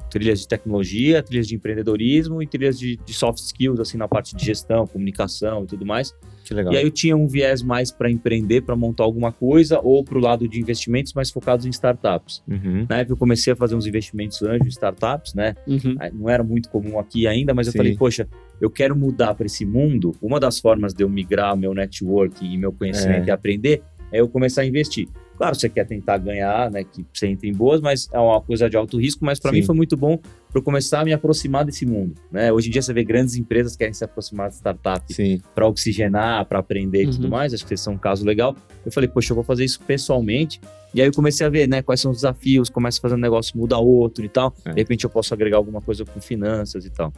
trilhas 0.10 0.40
de 0.42 0.48
tecnologia, 0.48 1.22
trilhas 1.22 1.48
de 1.48 1.56
empreendedorismo 1.56 2.42
e 2.42 2.48
trilhas 2.48 2.78
de, 2.78 2.98
de 2.98 3.14
soft 3.14 3.40
skills, 3.40 3.80
assim, 3.80 3.98
na 3.98 4.08
parte 4.08 4.36
de 4.36 4.44
gestão, 4.44 4.88
comunicação 4.88 5.64
e 5.64 5.68
tudo 5.68 5.86
mais. 5.86 6.14
Que 6.44 6.54
legal. 6.54 6.74
E 6.74 6.78
aí 6.78 6.84
eu 6.84 6.90
tinha 6.90 7.16
um 7.16 7.28
viés 7.28 7.62
mais 7.62 7.92
para 7.92 8.10
empreender, 8.10 8.62
para 8.62 8.76
montar 8.76 9.04
alguma 9.04 9.32
coisa, 9.32 9.80
ou 9.84 10.04
para 10.04 10.18
o 10.18 10.22
lado 10.22 10.48
de 10.48 10.60
investimentos 10.60 11.14
mais 11.14 11.30
focados 11.30 11.66
em 11.66 11.70
startups. 11.70 12.42
Uhum. 12.48 12.88
Na 12.90 12.98
época 12.98 13.14
eu 13.14 13.18
comecei 13.18 13.54
a 13.54 13.56
fazer 13.56 13.76
uns 13.76 13.86
investimentos 13.86 14.42
anjo 14.42 14.64
em 14.66 14.70
startups, 14.70 15.36
né? 15.36 15.54
Uhum. 15.68 15.96
Não 16.14 16.28
era 16.30 16.44
muito 16.44 16.70
comum 16.70 16.98
aqui 16.98 17.28
ainda, 17.28 17.54
mas 17.54 17.68
eu 17.68 17.74
Sim. 17.74 17.78
falei, 17.78 17.96
poxa, 17.96 18.28
eu 18.60 18.70
quero 18.70 18.96
mudar 18.96 19.36
para 19.36 19.46
esse 19.46 19.64
mundo. 19.64 20.16
Uma 20.20 20.40
das 20.40 20.60
formas 20.60 20.94
de 20.94 21.04
eu 21.04 21.10
migrar 21.10 21.56
meu 21.56 21.74
network 21.74 22.44
e 22.44 22.58
meu 22.58 22.74
conhecimento 22.74 23.26
É. 23.26 23.28
e 23.28 23.32
aprender 23.32 23.84
eu 24.12 24.28
começar 24.28 24.62
a 24.62 24.66
investir. 24.66 25.08
Claro, 25.38 25.56
você 25.56 25.70
quer 25.70 25.86
tentar 25.86 26.18
ganhar, 26.18 26.70
né, 26.70 26.84
que 26.84 27.06
você 27.14 27.28
entre 27.28 27.48
em 27.48 27.54
boas, 27.54 27.80
mas 27.80 28.10
é 28.12 28.20
uma 28.20 28.42
coisa 28.42 28.70
de 28.70 28.76
alto 28.76 29.00
risco, 29.00 29.24
mas 29.24 29.40
para 29.40 29.54
mim 29.54 29.64
foi 29.64 29.74
muito 29.74 29.96
bom 29.96 30.18
para 30.18 30.60
eu 30.60 30.62
começar 30.62 31.00
a 31.00 31.06
me 31.06 31.14
aproximar 31.14 31.64
desse 31.64 31.86
mundo, 31.86 32.14
né? 32.30 32.52
Hoje 32.52 32.68
em 32.68 32.72
dia 32.72 32.82
você 32.82 32.92
vê 32.92 33.04
grandes 33.06 33.36
empresas 33.36 33.72
que 33.74 33.78
querem 33.78 33.94
se 33.94 34.04
aproximar 34.04 34.50
de 34.50 34.56
startup 34.56 35.14
Sim. 35.14 35.40
para 35.56 35.66
oxigenar, 35.66 36.44
para 36.46 36.60
aprender 36.60 37.04
e 37.04 37.12
tudo 37.12 37.24
Uhum. 37.24 37.30
mais. 37.30 37.54
Acho 37.54 37.66
que 37.66 37.74
esse 37.74 37.88
é 37.88 37.92
um 37.92 37.98
caso 37.98 38.26
legal. 38.26 38.54
Eu 38.86 38.92
falei, 38.92 39.08
poxa, 39.08 39.32
eu 39.32 39.36
vou 39.36 39.44
fazer 39.44 39.64
isso 39.64 39.80
pessoalmente. 39.82 40.60
E 40.94 41.02
aí 41.02 41.08
eu 41.08 41.14
comecei 41.14 41.46
a 41.46 41.50
ver, 41.50 41.70
né, 41.70 41.82
quais 41.82 42.02
são 42.02 42.12
os 42.12 42.18
desafios, 42.18 42.68
começa 42.70 42.98
a 43.00 43.02
fazer 43.02 43.16
um 43.16 43.20
negócio, 43.20 43.58
muda 43.58 43.78
outro 43.78 44.26
e 44.26 44.30
tal. 44.30 44.54
É. 44.66 44.72
De 44.72 44.82
repente 44.82 45.06
eu 45.06 45.10
posso 45.10 45.34
agregar 45.34 45.56
alguma 45.58 45.80
coisa 45.80 46.04
com 46.04 46.20
finanças 46.20 46.84
e 46.84 46.90
tal. 46.90 47.14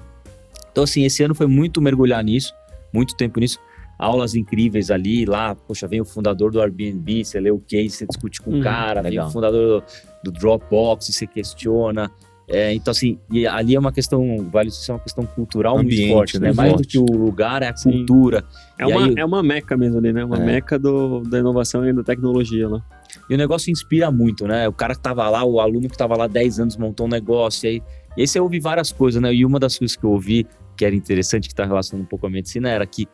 Então, 0.72 0.84
assim, 0.84 1.04
esse 1.06 1.24
ano 1.24 1.34
foi 1.34 1.48
muito 1.48 1.82
mergulhar 1.82 2.24
nisso, 2.24 2.54
muito 2.94 3.16
tempo 3.16 3.40
nisso. 3.40 3.58
Aulas 4.02 4.34
incríveis 4.34 4.90
ali, 4.90 5.26
lá, 5.26 5.54
poxa, 5.54 5.88
vem 5.88 6.02
o 6.02 6.06
fundador 6.06 6.52
do 6.52 6.60
Airbnb, 6.60 7.24
você 7.24 7.40
lê 7.40 7.52
o 7.52 7.60
case, 7.60 7.92
você 7.92 8.08
discute 8.08 8.42
com 8.42 8.50
o 8.50 8.54
Uhum, 8.56 8.60
cara, 8.62 9.02
vem 9.04 9.12
legal. 9.12 9.28
o 9.30 9.32
fundador 9.32 9.82
do, 10.24 10.32
do 10.32 10.40
Dropbox, 10.40 11.06
você 11.14 11.28
questiona. 11.28 12.10
É, 12.48 12.74
então, 12.74 12.92
assim, 12.92 13.20
e 13.32 13.46
ali 13.46 13.76
é 13.76 13.80
uma 13.80 13.92
questão, 13.92 14.50
vale 14.52 14.70
isso 14.70 14.92
é 14.92 14.96
uma 14.96 15.00
questão 15.00 15.24
cultural 15.26 15.78
Ambiente, 15.78 16.00
muito 16.02 16.14
forte, 16.14 16.40
né? 16.40 16.48
né? 16.48 16.54
Mais 16.54 16.74
do 16.76 16.84
que 16.84 16.98
o 16.98 17.06
lugar, 17.06 17.62
é 17.62 17.70
a 17.70 17.76
Sim. 17.76 17.92
cultura. 17.92 18.44
É 18.78 18.84
E 18.84 18.92
uma, 18.92 19.06
aí- 19.06 19.14
é 19.18 19.24
uma 19.24 19.44
meca 19.44 19.78
mesmo 19.78 20.00
ali, 20.00 20.12
né? 20.12 20.26
Uma 20.26 20.38
É. 20.38 20.46
meca 20.46 20.80
do, 20.80 21.22
da 21.22 21.38
inovação 21.40 21.88
e 21.88 21.94
da 21.94 22.04
tecnologia 22.04 22.68
lá. 22.68 22.82
E 23.30 23.36
o 23.36 23.38
negócio 23.38 23.72
inspira 23.72 24.10
muito, 24.12 24.48
né? 24.48 24.68
O 24.68 24.74
cara 24.74 24.96
que 24.96 25.02
tava 25.02 25.30
lá, 25.30 25.46
o 25.46 25.60
aluno 25.62 25.88
que 25.88 25.96
tava 25.98 26.18
lá 26.18 26.26
10 26.28 26.60
anos 26.60 26.76
montou 26.76 27.06
um 27.06 27.10
negócio, 27.10 27.68
e 27.68 27.70
aí, 27.70 27.84
e 28.18 28.22
aí 28.22 28.28
você 28.28 28.40
ouve 28.40 28.60
várias 28.60 28.92
coisas, 28.92 29.22
né? 29.22 29.32
E 29.34 29.46
uma 29.46 29.60
das 29.60 29.78
coisas 29.78 29.96
que 29.96 30.04
eu 30.04 30.10
ouvi, 30.12 30.46
que 30.76 30.84
era 30.84 30.96
interessante, 30.96 31.48
que 31.48 31.54
está 31.54 31.64
relacionado 31.66 32.04
um 32.04 32.08
pouco 32.08 32.22
com 32.22 32.28
a 32.28 32.32
medicina, 32.32 32.68
era 32.70 32.86
que 32.86 33.08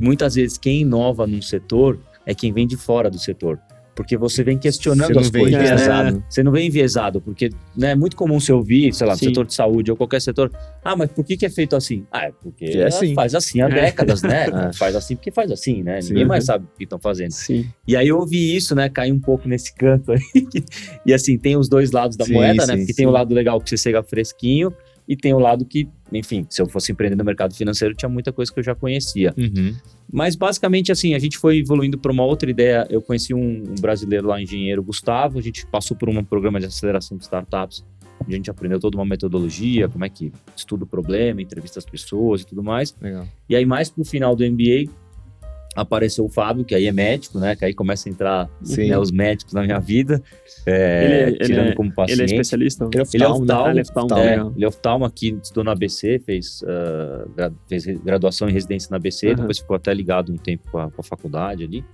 muitas 0.00 0.34
vezes 0.34 0.58
quem 0.58 0.80
inova 0.80 1.26
num 1.26 1.42
setor 1.42 1.98
é 2.26 2.34
quem 2.34 2.52
vem 2.52 2.66
de 2.66 2.76
fora 2.76 3.10
do 3.10 3.18
setor. 3.18 3.58
Porque 3.94 4.16
você 4.16 4.42
vem 4.42 4.56
questionando 4.56 5.18
as 5.18 5.28
vem 5.28 5.42
coisas. 5.42 5.60
enviesado. 5.60 6.16
né? 6.16 6.22
Você 6.26 6.42
não 6.42 6.52
vem 6.52 6.68
enviesado, 6.68 7.20
porque 7.20 7.50
né, 7.76 7.90
é 7.90 7.94
muito 7.94 8.16
comum 8.16 8.40
você 8.40 8.50
ouvir, 8.50 8.94
sei 8.94 9.06
lá, 9.06 9.14
Sim. 9.14 9.26
setor 9.26 9.44
de 9.44 9.52
saúde 9.52 9.90
ou 9.90 9.96
qualquer 9.96 10.22
setor. 10.22 10.50
Ah, 10.82 10.96
mas 10.96 11.10
por 11.10 11.22
que, 11.22 11.36
que 11.36 11.44
é 11.44 11.50
feito 11.50 11.76
assim? 11.76 12.06
Ah, 12.10 12.26
é 12.26 12.32
porque 12.40 12.66
Que 12.66 12.78
é 12.78 12.86
assim. 12.86 13.14
faz 13.14 13.34
assim 13.34 13.60
há 13.60 13.68
décadas, 13.68 14.22
né? 14.22 14.46
É. 14.70 14.72
Faz 14.72 14.96
assim 14.96 15.16
porque 15.16 15.30
faz 15.30 15.50
assim, 15.50 15.82
né? 15.82 16.00
Sim. 16.00 16.14
Ninguém 16.14 16.26
mais 16.26 16.44
sabe 16.44 16.64
o 16.64 16.78
que 16.78 16.84
estão 16.84 16.98
fazendo. 16.98 17.32
Sim. 17.32 17.66
E 17.86 17.94
aí 17.94 18.08
eu 18.08 18.18
ouvi 18.18 18.56
isso, 18.56 18.74
né? 18.74 18.88
Cair 18.88 19.12
um 19.12 19.20
pouco 19.20 19.46
nesse 19.46 19.74
canto 19.74 20.12
aí. 20.12 20.20
e 21.04 21.12
assim, 21.12 21.36
tem 21.36 21.56
os 21.56 21.68
dois 21.68 21.90
lados 21.90 22.16
da 22.16 22.26
moeda, 22.26 22.66
né? 22.66 22.76
Porque 22.78 22.94
tem 22.94 23.06
o 23.06 23.10
lado 23.10 23.34
legal 23.34 23.60
que 23.60 23.68
você 23.68 23.76
chega 23.76 24.02
fresquinho 24.02 24.72
e 25.10 25.16
tem 25.16 25.34
o 25.34 25.40
lado 25.40 25.64
que, 25.64 25.88
enfim, 26.12 26.46
se 26.48 26.62
eu 26.62 26.68
fosse 26.68 26.92
empreender 26.92 27.16
no 27.16 27.24
mercado 27.24 27.52
financeiro, 27.52 27.96
tinha 27.96 28.08
muita 28.08 28.32
coisa 28.32 28.52
que 28.52 28.60
eu 28.60 28.62
já 28.62 28.76
conhecia. 28.76 29.34
Uhum. 29.36 29.74
Mas 30.12 30.36
basicamente 30.36 30.92
assim, 30.92 31.14
a 31.14 31.18
gente 31.18 31.36
foi 31.36 31.58
evoluindo 31.58 31.98
para 31.98 32.12
uma 32.12 32.24
outra 32.24 32.48
ideia. 32.48 32.86
Eu 32.88 33.02
conheci 33.02 33.34
um, 33.34 33.64
um 33.70 33.74
brasileiro 33.80 34.28
lá, 34.28 34.40
engenheiro 34.40 34.80
Gustavo, 34.84 35.40
a 35.40 35.42
gente 35.42 35.66
passou 35.66 35.96
por 35.96 36.08
um 36.08 36.22
programa 36.22 36.60
de 36.60 36.66
aceleração 36.66 37.16
de 37.16 37.24
startups. 37.24 37.84
onde 38.22 38.34
A 38.34 38.36
gente 38.36 38.48
aprendeu 38.52 38.78
toda 38.78 38.96
uma 38.96 39.04
metodologia, 39.04 39.88
como 39.88 40.04
é 40.04 40.08
que 40.08 40.32
estuda 40.54 40.84
o 40.84 40.86
problema, 40.86 41.42
entrevista 41.42 41.80
as 41.80 41.84
pessoas 41.84 42.42
e 42.42 42.46
tudo 42.46 42.62
mais. 42.62 42.94
Legal. 43.02 43.26
E 43.48 43.56
aí, 43.56 43.66
mais 43.66 43.90
pro 43.90 44.04
final 44.04 44.36
do 44.36 44.48
MBA, 44.48 44.92
apareceu 45.74 46.24
o 46.24 46.28
Fábio, 46.28 46.64
que 46.64 46.74
aí 46.74 46.86
é 46.86 46.92
médico, 46.92 47.38
né? 47.38 47.54
Que 47.54 47.64
aí 47.64 47.72
começa 47.74 48.08
a 48.08 48.10
entrar 48.12 48.50
né, 48.76 48.98
os 48.98 49.10
médicos 49.12 49.54
na 49.54 49.62
minha 49.62 49.78
vida, 49.78 50.20
é, 50.66 51.04
Ele 51.04 51.14
é- 51.14 51.28
ele 51.28 51.38
tirando 51.44 51.68
é- 51.68 51.74
como 51.74 51.92
paciente. 51.92 52.20
Ele 52.20 52.30
é 52.30 52.34
especialista? 52.34 52.84
Ele 52.92 53.02
é 53.02 53.06
Ele 53.14 53.24
é 53.24 53.28
oftalmo, 53.28 53.44
né? 53.44 53.52
oftalmo, 53.54 53.66
Ah, 53.66 53.70
ele 53.70 53.78
é 53.78 53.82
oftalmo, 53.82 54.18
é, 54.18 54.34
ele 54.56 54.64
é 54.64 54.68
oftalmo 54.68 55.04
aqui, 55.04 55.38
estudou 55.42 55.64
na 55.64 55.72
ABC, 55.72 56.18
fez, 56.18 56.62
ah, 56.66 57.24
gra- 57.36 57.52
fez 57.68 57.84
graduação 57.86 58.48
em 58.48 58.52
residência 58.52 58.88
na 58.90 58.96
ABC, 58.96 59.28
Aham. 59.28 59.36
depois 59.36 59.58
ficou 59.58 59.76
até 59.76 59.94
ligado 59.94 60.32
um 60.32 60.36
tempo 60.36 60.64
com 60.72 60.78
a, 60.78 60.90
com 60.90 61.00
a 61.00 61.04
faculdade 61.04 61.62
ali. 61.64 61.84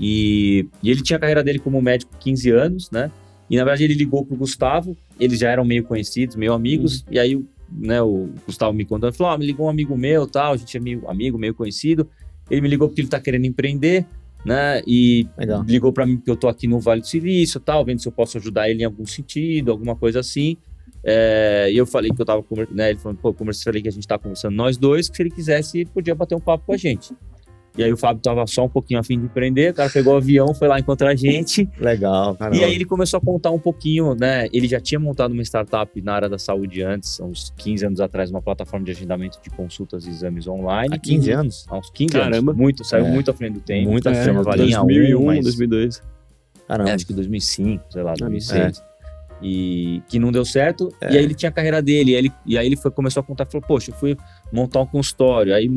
E, 0.00 0.66
e 0.82 0.90
ele 0.90 1.02
tinha 1.02 1.16
a 1.16 1.20
carreira 1.20 1.42
dele 1.42 1.58
como 1.58 1.80
médico 1.80 2.12
15 2.20 2.50
anos, 2.50 2.90
né? 2.90 3.10
E 3.48 3.56
na 3.56 3.64
verdade 3.64 3.84
ele 3.84 3.94
ligou 3.94 4.24
pro 4.26 4.36
Gustavo, 4.36 4.96
eles 5.18 5.38
já 5.38 5.50
eram 5.50 5.64
meio 5.64 5.84
conhecidos, 5.84 6.36
meio 6.36 6.52
amigos, 6.52 7.00
Uhum. 7.02 7.06
e 7.12 7.18
aí 7.18 7.36
o- 7.36 7.46
né, 7.70 8.00
o 8.02 8.28
Gustavo 8.46 8.72
me 8.72 8.84
contando, 8.84 9.12
falou, 9.14 9.32
ah, 9.32 9.38
me 9.38 9.46
ligou 9.46 9.66
um 9.66 9.70
amigo 9.70 9.96
meu, 9.96 10.26
tal, 10.26 10.52
a 10.52 10.56
gente 10.56 10.76
é 10.76 10.80
meio 10.80 11.08
amigo, 11.08 11.38
meio 11.38 11.54
conhecido. 11.54 12.08
Ele 12.50 12.60
me 12.60 12.68
ligou 12.68 12.88
porque 12.88 13.00
ele 13.00 13.08
tá 13.08 13.20
querendo 13.20 13.44
empreender, 13.44 14.06
né? 14.44 14.80
E 14.86 15.26
Legal. 15.36 15.62
ligou 15.64 15.92
para 15.92 16.06
mim 16.06 16.16
porque 16.16 16.30
eu 16.30 16.36
tô 16.36 16.48
aqui 16.48 16.66
no 16.66 16.78
Vale 16.78 17.00
do 17.00 17.06
Silício, 17.06 17.58
tal, 17.58 17.84
vendo 17.84 18.00
se 18.00 18.08
eu 18.08 18.12
posso 18.12 18.38
ajudar 18.38 18.70
ele 18.70 18.82
em 18.82 18.84
algum 18.84 19.06
sentido, 19.06 19.70
alguma 19.70 19.96
coisa 19.96 20.20
assim. 20.20 20.56
É, 21.04 21.68
e 21.70 21.76
eu 21.76 21.86
falei 21.86 22.10
que 22.10 22.20
eu 22.20 22.26
tava, 22.26 22.42
conver- 22.42 22.68
né, 22.70 22.90
ele 22.90 22.98
falou, 22.98 23.16
pô, 23.20 23.28
eu 23.28 23.34
conversei, 23.34 23.64
falei 23.64 23.82
que 23.82 23.88
a 23.88 23.92
gente 23.92 24.06
tá 24.06 24.18
conversando 24.18 24.54
nós 24.54 24.76
dois, 24.76 25.08
que 25.08 25.16
se 25.16 25.22
ele 25.22 25.30
quisesse, 25.30 25.78
ele 25.78 25.90
podia 25.90 26.14
bater 26.14 26.34
um 26.34 26.40
papo 26.40 26.64
com 26.66 26.72
a 26.72 26.76
gente. 26.76 27.14
E 27.76 27.84
aí 27.84 27.92
o 27.92 27.96
Fábio 27.96 28.22
tava 28.22 28.46
só 28.46 28.64
um 28.64 28.68
pouquinho 28.68 28.98
afim 29.00 29.18
de 29.18 29.26
empreender, 29.26 29.72
o 29.72 29.74
cara 29.74 29.90
pegou 29.90 30.14
o 30.14 30.16
avião, 30.16 30.54
foi 30.54 30.66
lá 30.66 30.78
encontrar 30.80 31.10
a 31.10 31.14
gente, 31.14 31.68
Legal, 31.78 32.34
caramba. 32.34 32.56
e 32.56 32.64
aí 32.64 32.74
ele 32.74 32.84
começou 32.86 33.18
a 33.18 33.20
contar 33.20 33.50
um 33.50 33.58
pouquinho, 33.58 34.14
né, 34.14 34.48
ele 34.52 34.66
já 34.66 34.80
tinha 34.80 34.98
montado 34.98 35.32
uma 35.32 35.42
startup 35.42 36.00
na 36.00 36.14
área 36.14 36.28
da 36.28 36.38
saúde 36.38 36.82
antes, 36.82 37.20
há 37.20 37.24
uns 37.24 37.52
15 37.56 37.84
anos 37.86 38.00
atrás, 38.00 38.30
uma 38.30 38.40
plataforma 38.40 38.86
de 38.86 38.92
agendamento 38.92 39.38
de 39.42 39.50
consultas 39.50 40.06
e 40.06 40.10
exames 40.10 40.46
online. 40.48 40.94
Há 40.94 40.98
15 40.98 41.30
anos? 41.30 41.66
Há 41.68 41.78
uns 41.78 41.90
15 41.90 42.12
Caramba. 42.14 42.36
anos, 42.52 42.56
muito, 42.56 42.84
saiu 42.84 43.06
É. 43.06 43.10
muito 43.10 43.30
à 43.30 43.34
frente 43.34 43.54
do 43.54 43.60
tempo. 43.60 43.90
Muito 43.90 44.08
à 44.08 44.12
É, 44.12 44.22
frente. 44.22 44.42
valia 44.42 44.76
2001, 44.78 45.20
um, 45.20 45.26
mas- 45.26 45.44
2002. 45.44 46.02
Caramba. 46.66 46.90
é, 46.90 46.94
acho 46.94 47.06
que 47.06 47.12
2005, 47.12 47.84
sei 47.92 48.02
lá, 48.02 48.12
Ah, 48.12 48.14
2006. 48.18 48.82
E 49.42 50.02
que 50.08 50.18
não 50.18 50.32
deu 50.32 50.44
certo. 50.44 50.88
É. 51.00 51.12
E 51.12 51.18
aí 51.18 51.24
ele 51.24 51.34
tinha 51.34 51.50
a 51.50 51.52
carreira 51.52 51.82
dele. 51.82 52.12
E 52.12 52.14
aí 52.14 52.20
ele, 52.20 52.32
e 52.46 52.58
aí 52.58 52.66
ele 52.66 52.76
foi, 52.76 52.90
começou 52.90 53.20
a 53.20 53.24
contar, 53.24 53.44
falou, 53.46 53.66
poxa, 53.66 53.90
eu 53.90 53.94
fui 53.94 54.16
montar 54.52 54.80
um 54.80 54.86
consultório, 54.86 55.54
aí 55.54 55.68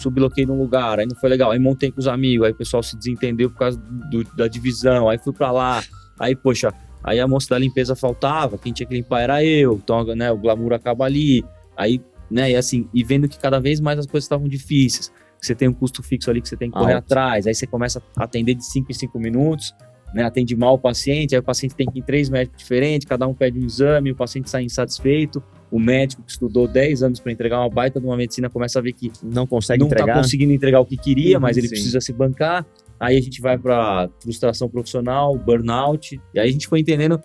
subloquei 0.00 0.46
num 0.46 0.58
lugar, 0.58 0.98
aí 1.00 1.06
não 1.06 1.16
foi 1.16 1.28
legal. 1.28 1.50
Aí 1.50 1.58
montei 1.58 1.90
com 1.90 1.98
os 1.98 2.06
amigos, 2.06 2.46
aí 2.46 2.52
o 2.52 2.56
pessoal 2.56 2.82
se 2.82 2.96
desentendeu 2.96 3.50
por 3.50 3.58
causa 3.58 3.78
do- 4.10 4.24
da 4.36 4.46
divisão, 4.48 5.08
aí 5.08 5.18
fui 5.18 5.32
pra 5.32 5.50
lá. 5.50 5.82
Aí, 6.18 6.34
poxa, 6.36 6.72
aí 7.02 7.20
a 7.20 7.26
moça 7.28 7.48
da 7.50 7.58
limpeza 7.58 7.94
faltava, 7.96 8.56
quem 8.58 8.72
tinha 8.72 8.86
que 8.86 8.94
limpar 8.94 9.20
era 9.20 9.44
eu. 9.44 9.74
Então, 9.82 10.04
né, 10.14 10.30
o 10.30 10.38
glamour 10.38 10.72
acaba 10.72 11.04
ali. 11.04 11.44
Aí, 11.76 12.00
né, 12.30 12.50
e 12.52 12.56
assim, 12.56 12.88
e 12.94 13.02
vendo 13.04 13.28
que 13.28 13.38
cada 13.38 13.58
vez 13.60 13.80
mais 13.80 13.98
as 13.98 14.06
coisas 14.06 14.24
estavam 14.24 14.48
difíceis. 14.48 15.12
Você 15.40 15.54
tem 15.54 15.68
um 15.68 15.72
custo 15.72 16.02
fixo 16.02 16.30
ali 16.30 16.40
que 16.40 16.48
você 16.48 16.56
tem 16.56 16.70
que 16.70 16.76
correr 16.78 16.94
atrás, 16.98 17.46
aí 17.46 17.54
você 17.54 17.66
começa 17.66 18.02
a 18.16 18.24
atender 18.24 18.54
de 18.54 18.64
5 18.64 18.90
em 18.90 18.94
5 18.94 19.18
minutos, 19.20 19.74
né, 20.16 20.24
atende 20.24 20.56
mal 20.56 20.74
o 20.74 20.78
paciente, 20.78 21.34
aí 21.34 21.38
o 21.38 21.42
paciente 21.42 21.74
tem 21.74 21.86
que 21.86 21.98
ir 21.98 22.00
em 22.00 22.02
três 22.02 22.30
médicos 22.30 22.58
diferentes, 22.58 23.06
cada 23.06 23.26
um 23.26 23.34
pede 23.34 23.58
um 23.60 23.66
exame, 23.66 24.10
o 24.10 24.16
paciente 24.16 24.48
sai 24.48 24.62
insatisfeito, 24.64 25.42
o 25.70 25.78
médico 25.78 26.22
que 26.22 26.30
estudou 26.30 26.66
10 26.66 27.02
anos 27.02 27.20
para 27.20 27.30
entregar 27.32 27.60
uma 27.60 27.68
baita 27.68 28.00
de 28.00 28.06
uma 28.06 28.16
medicina 28.16 28.48
começa 28.48 28.78
a 28.78 28.82
ver 28.82 28.94
que 28.94 29.12
Não 29.22 29.46
consegue 29.46 29.80
não 29.80 29.88
entregar? 29.88 30.06
está 30.06 30.22
conseguindo 30.22 30.52
entregar 30.54 30.80
o 30.80 30.86
que 30.86 30.96
queria, 30.96 31.36
Uhum, 31.36 31.42
mas 31.42 31.58
ele 31.58 31.68
sim. 31.68 31.74
precisa 31.74 32.00
se 32.00 32.14
bancar. 32.14 32.64
Aí 32.98 33.18
a 33.18 33.20
gente 33.20 33.42
vai 33.42 33.58
para 33.58 34.08
frustração 34.22 34.70
profissional, 34.70 35.36
burnout, 35.36 36.18
e 36.32 36.40
aí 36.40 36.48
a 36.48 36.50
gente 36.52 36.66
foi 36.66 36.80
entendendo 36.80 37.20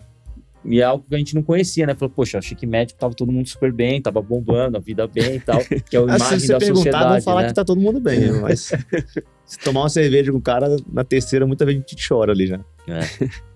e 0.64 0.80
é 0.80 0.84
algo 0.84 1.04
que 1.10 1.16
a 1.16 1.18
gente 1.18 1.34
não 1.34 1.42
conhecia, 1.42 1.88
né? 1.88 1.96
Falou, 1.96 2.14
poxa, 2.16 2.38
achei 2.38 2.56
que 2.56 2.68
médico 2.68 3.00
tava 3.00 3.14
todo 3.16 3.32
mundo 3.32 3.48
super 3.50 3.72
bem, 3.74 4.00
tava 4.00 4.22
bombando, 4.22 4.78
a 4.78 4.80
vida 4.80 5.08
bem 5.08 5.36
e 5.36 5.40
tal, 5.40 5.60
que 5.64 5.96
é 5.96 6.00
a 6.00 6.02
Ah, 6.12 6.16
imagem 6.18 6.40
se 6.40 6.48
você 6.48 6.54
da 6.54 6.60
perguntar, 6.60 6.76
sociedade, 6.76 7.10
vão 7.14 7.22
falar 7.22 7.42
né? 7.44 7.48
que 7.48 7.54
tá 7.56 7.66
todo 7.66 7.82
mundo 7.82 8.00
bem, 8.00 8.32
mas 8.42 8.72
se 9.46 9.58
tomar 9.60 9.82
uma 9.82 9.90
cerveja 9.90 10.32
com 10.32 10.38
o 10.38 10.42
cara, 10.42 10.76
na 10.92 11.04
terceira, 11.04 11.48
muita 11.48 11.66
gente 11.72 11.96
chora 12.08 12.32
ali 12.32 12.46
já. 12.46 12.60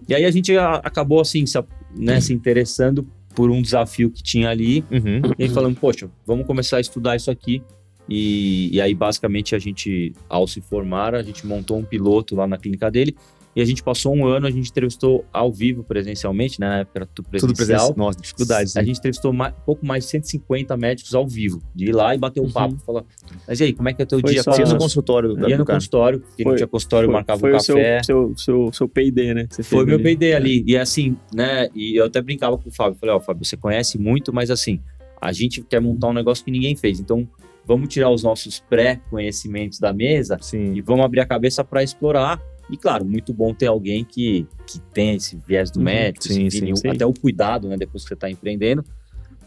E 0.07 0.13
aí 0.13 0.23
a 0.25 0.31
gente 0.31 0.55
a- 0.57 0.75
acabou 0.83 1.19
assim, 1.19 1.45
se, 1.45 1.57
né, 1.97 2.21
se 2.21 2.33
interessando 2.33 3.07
por 3.33 3.49
um 3.49 3.61
desafio 3.61 4.09
que 4.09 4.21
tinha 4.23 4.49
ali, 4.49 4.83
Uhum. 4.91 5.21
e 5.37 5.49
falando, 5.49 5.75
poxa, 5.77 6.09
vamos 6.25 6.45
começar 6.45 6.77
a 6.77 6.81
estudar 6.81 7.15
isso 7.15 7.29
aqui. 7.29 7.61
E, 8.07 8.69
e 8.71 8.79
aí, 8.79 8.93
basicamente, 8.93 9.55
a 9.55 9.59
gente, 9.59 10.13
ao 10.29 10.47
se 10.47 10.61
formar, 10.61 11.15
a 11.15 11.23
gente 11.23 11.45
montou 11.45 11.77
um 11.79 11.83
piloto 11.83 12.35
lá 12.35 12.45
na 12.45 12.55
clínica 12.55 12.89
dele. 12.91 13.15
E 13.55 13.61
a 13.61 13.65
gente 13.65 13.81
passou 13.81 14.13
um 14.13 14.25
ano, 14.27 14.45
a 14.47 14.51
gente 14.51 14.69
entrevistou 14.69 15.23
ao 15.31 15.49
vivo, 15.49 15.81
presencialmente, 15.81 16.59
né, 16.59 16.67
na 16.67 16.77
época 16.79 16.99
era 16.99 17.05
tudo 17.05 17.29
presencial. 17.29 17.47
Tudo 17.53 17.55
presencial. 17.57 17.93
Nossa, 17.97 18.19
dificuldades. 18.19 18.75
A 18.75 18.81
né? 18.81 18.85
gente 18.87 18.97
entrevistou 18.97 19.31
mais, 19.31 19.53
pouco 19.65 19.85
mais 19.85 20.03
de 20.03 20.09
150 20.09 20.75
médicos 20.75 21.15
ao 21.15 21.25
vivo, 21.25 21.61
de 21.73 21.85
ir 21.85 21.91
lá 21.95 22.13
e 22.13 22.17
bater 22.17 22.41
um 22.41 22.43
Uhum. 22.45 22.51
papo, 22.51 22.75
falar, 22.85 23.05
mas 23.47 23.59
e 23.61 23.63
aí, 23.63 23.73
como 23.73 23.87
é 23.87 23.93
que 23.93 24.01
é 24.01 24.05
o 24.05 24.07
teu 24.07 24.19
Foi 24.19 24.31
dia? 24.33 24.43
só- 24.43 24.51
é 24.51 24.59
ia 24.59 24.65
no 24.65 24.77
consultório 24.77 25.29
ia 25.47 25.57
no 25.57 25.63
cara. 25.63 25.77
consultório, 25.77 26.19
porque 26.19 26.43
não 26.43 26.51
Foi- 26.51 26.57
tinha 26.57 26.67
consultório, 26.67 27.07
foi, 27.07 27.13
marcava 27.13 27.39
foi 27.39 27.53
um 27.53 27.55
o 27.55 27.59
seu, 27.61 27.75
café. 27.77 28.03
seu, 28.03 28.33
seu, 28.35 28.73
seu 28.73 28.89
PD, 28.89 29.33
né? 29.33 29.47
Você 29.49 29.63
Foi 29.63 29.85
meu. 29.85 30.01
PD 30.01 30.33
ali. 30.33 30.63
E 30.67 30.75
assim, 30.77 31.15
né? 31.33 31.69
E 31.73 31.95
eu 31.97 32.05
até 32.05 32.21
brincava 32.21 32.57
com 32.57 32.67
o 32.67 32.71
Fábio. 32.73 32.97
Falei, 32.99 33.15
ó, 33.15 33.19
Fábio, 33.21 33.45
você 33.45 33.55
conhece 33.55 33.97
muito, 33.97 34.33
mas 34.33 34.51
assim, 34.51 34.81
a 35.21 35.31
gente 35.31 35.61
quer 35.61 35.79
montar 35.79 36.09
um 36.09 36.13
negócio 36.13 36.43
que 36.43 36.51
ninguém 36.51 36.75
fez. 36.75 36.99
Então, 36.99 37.25
vamos 37.65 37.87
tirar 37.87 38.09
os 38.09 38.21
nossos 38.21 38.59
pré-conhecimentos 38.69 39.79
da 39.79 39.93
mesa 39.93 40.37
Sim. 40.41 40.73
e 40.73 40.81
vamos 40.81 41.05
abrir 41.05 41.21
a 41.21 41.25
cabeça 41.25 41.63
para 41.63 41.81
explorar. 41.83 42.41
E 42.69 42.77
claro, 42.77 43.05
muito 43.05 43.33
bom 43.33 43.53
ter 43.53 43.67
alguém 43.67 44.03
que, 44.03 44.47
que 44.65 44.79
tem 44.93 45.15
esse 45.15 45.37
viés 45.47 45.69
do 45.69 45.77
Uhum, 45.77 45.85
médico, 45.85 46.25
sim, 46.25 46.49
sim, 46.49 46.75
sim. 46.75 46.87
até 46.87 47.05
o 47.05 47.13
cuidado, 47.13 47.67
né? 47.67 47.77
Depois 47.77 48.03
que 48.03 48.09
você 48.09 48.13
está 48.15 48.29
empreendendo. 48.29 48.83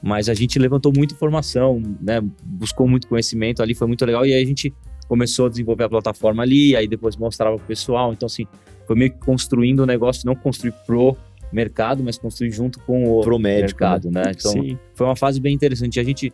Mas 0.00 0.28
a 0.28 0.34
gente 0.34 0.58
levantou 0.58 0.92
muita 0.94 1.14
informação, 1.14 1.82
né? 2.00 2.20
Buscou 2.44 2.86
muito 2.86 3.08
conhecimento 3.08 3.62
ali, 3.62 3.74
foi 3.74 3.88
muito 3.88 4.04
legal. 4.04 4.24
E 4.24 4.32
aí 4.32 4.42
a 4.42 4.46
gente 4.46 4.72
começou 5.08 5.46
a 5.46 5.48
desenvolver 5.48 5.84
a 5.84 5.88
plataforma 5.88 6.42
ali, 6.42 6.76
aí 6.76 6.86
depois 6.86 7.16
mostrava 7.16 7.56
pro 7.56 7.66
pessoal. 7.66 8.12
Então, 8.12 8.26
assim, 8.26 8.46
foi 8.86 8.94
meio 8.94 9.10
que 9.10 9.18
construindo 9.18 9.80
o 9.80 9.86
negócio, 9.86 10.24
não 10.24 10.36
construir 10.36 10.72
pro 10.86 11.16
mercado, 11.52 12.04
mas 12.04 12.18
construir 12.18 12.50
junto 12.50 12.78
com 12.80 13.04
o 13.04 13.20
Pro 13.22 13.38
médico, 13.38 13.80
mercado, 13.80 14.10
né? 14.10 14.22
Então, 14.30 14.52
Sim. 14.52 14.78
foi 14.94 15.06
uma 15.06 15.16
fase 15.16 15.40
bem 15.40 15.54
interessante. 15.54 15.98
A 15.98 16.04
gente, 16.04 16.32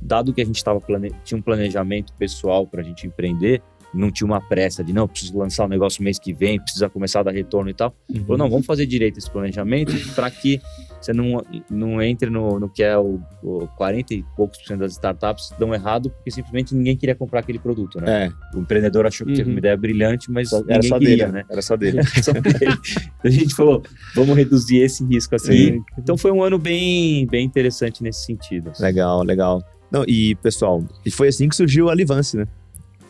dado 0.00 0.32
que 0.32 0.40
a 0.40 0.44
gente 0.44 0.62
tava 0.62 0.80
plane... 0.80 1.12
tinha 1.24 1.36
um 1.36 1.42
planejamento 1.42 2.12
pessoal 2.14 2.66
para 2.66 2.80
a 2.80 2.84
gente 2.84 3.06
empreender, 3.06 3.60
não 3.94 4.10
tinha 4.10 4.26
uma 4.26 4.40
pressa 4.40 4.82
de 4.82 4.92
não, 4.92 5.06
preciso 5.06 5.36
lançar 5.38 5.64
o 5.64 5.68
negócio 5.68 6.02
mês 6.02 6.18
que 6.18 6.32
vem, 6.32 6.60
precisa 6.60 6.88
começar 6.88 7.20
a 7.20 7.22
dar 7.24 7.32
retorno 7.32 7.70
e 7.70 7.74
tal. 7.74 7.94
Uhum. 8.08 8.20
Falou, 8.22 8.38
não, 8.38 8.48
vamos 8.50 8.66
fazer 8.66 8.86
direito 8.86 9.18
esse 9.18 9.30
planejamento 9.30 9.92
para 10.14 10.30
que 10.30 10.60
você 11.00 11.12
não, 11.12 11.42
não 11.68 12.00
entre 12.00 12.30
no, 12.30 12.60
no 12.60 12.68
que 12.68 12.82
é 12.82 12.96
o, 12.96 13.20
o 13.42 13.66
40 13.76 14.14
e 14.14 14.24
poucos 14.36 14.58
por 14.58 14.66
cento 14.68 14.78
das 14.80 14.92
startups 14.92 15.52
dão 15.58 15.74
errado, 15.74 16.10
porque 16.10 16.30
simplesmente 16.30 16.74
ninguém 16.74 16.96
queria 16.96 17.14
comprar 17.14 17.40
aquele 17.40 17.58
produto, 17.58 18.00
né? 18.00 18.26
É, 18.26 18.56
O 18.56 18.60
empreendedor 18.60 19.04
achou 19.06 19.26
que 19.26 19.32
teve 19.34 19.48
Uhum. 19.48 19.56
uma 19.56 19.58
ideia 19.58 19.76
brilhante, 19.76 20.30
mas 20.30 20.48
só- 20.50 20.60
ninguém 20.60 20.74
era 20.74 20.82
só 20.84 20.98
queria, 20.98 21.16
dele, 21.26 21.32
né? 21.32 21.44
Era 21.50 21.62
só 21.62 21.76
dele. 21.76 21.98
Só 22.22 22.32
dele. 22.32 22.78
a 23.24 23.28
gente 23.30 23.54
falou, 23.54 23.82
vamos 24.14 24.36
reduzir 24.36 24.78
esse 24.78 25.04
risco 25.04 25.34
aqui. 25.34 25.44
Sim. 25.72 25.82
Então 25.98 26.16
foi 26.16 26.30
um 26.30 26.42
ano 26.42 26.56
bem, 26.58 27.26
bem 27.26 27.44
interessante 27.44 28.02
nesse 28.02 28.24
sentido. 28.24 28.70
assim. 28.70 28.82
Legal, 28.82 29.22
legal. 29.24 29.62
Não, 29.90 30.04
e, 30.06 30.34
pessoal, 30.36 30.82
e 31.04 31.10
foi 31.10 31.28
assim 31.28 31.48
que 31.48 31.56
surgiu 31.56 31.90
a 31.90 31.94
Livance, 31.94 32.36
né? 32.36 32.46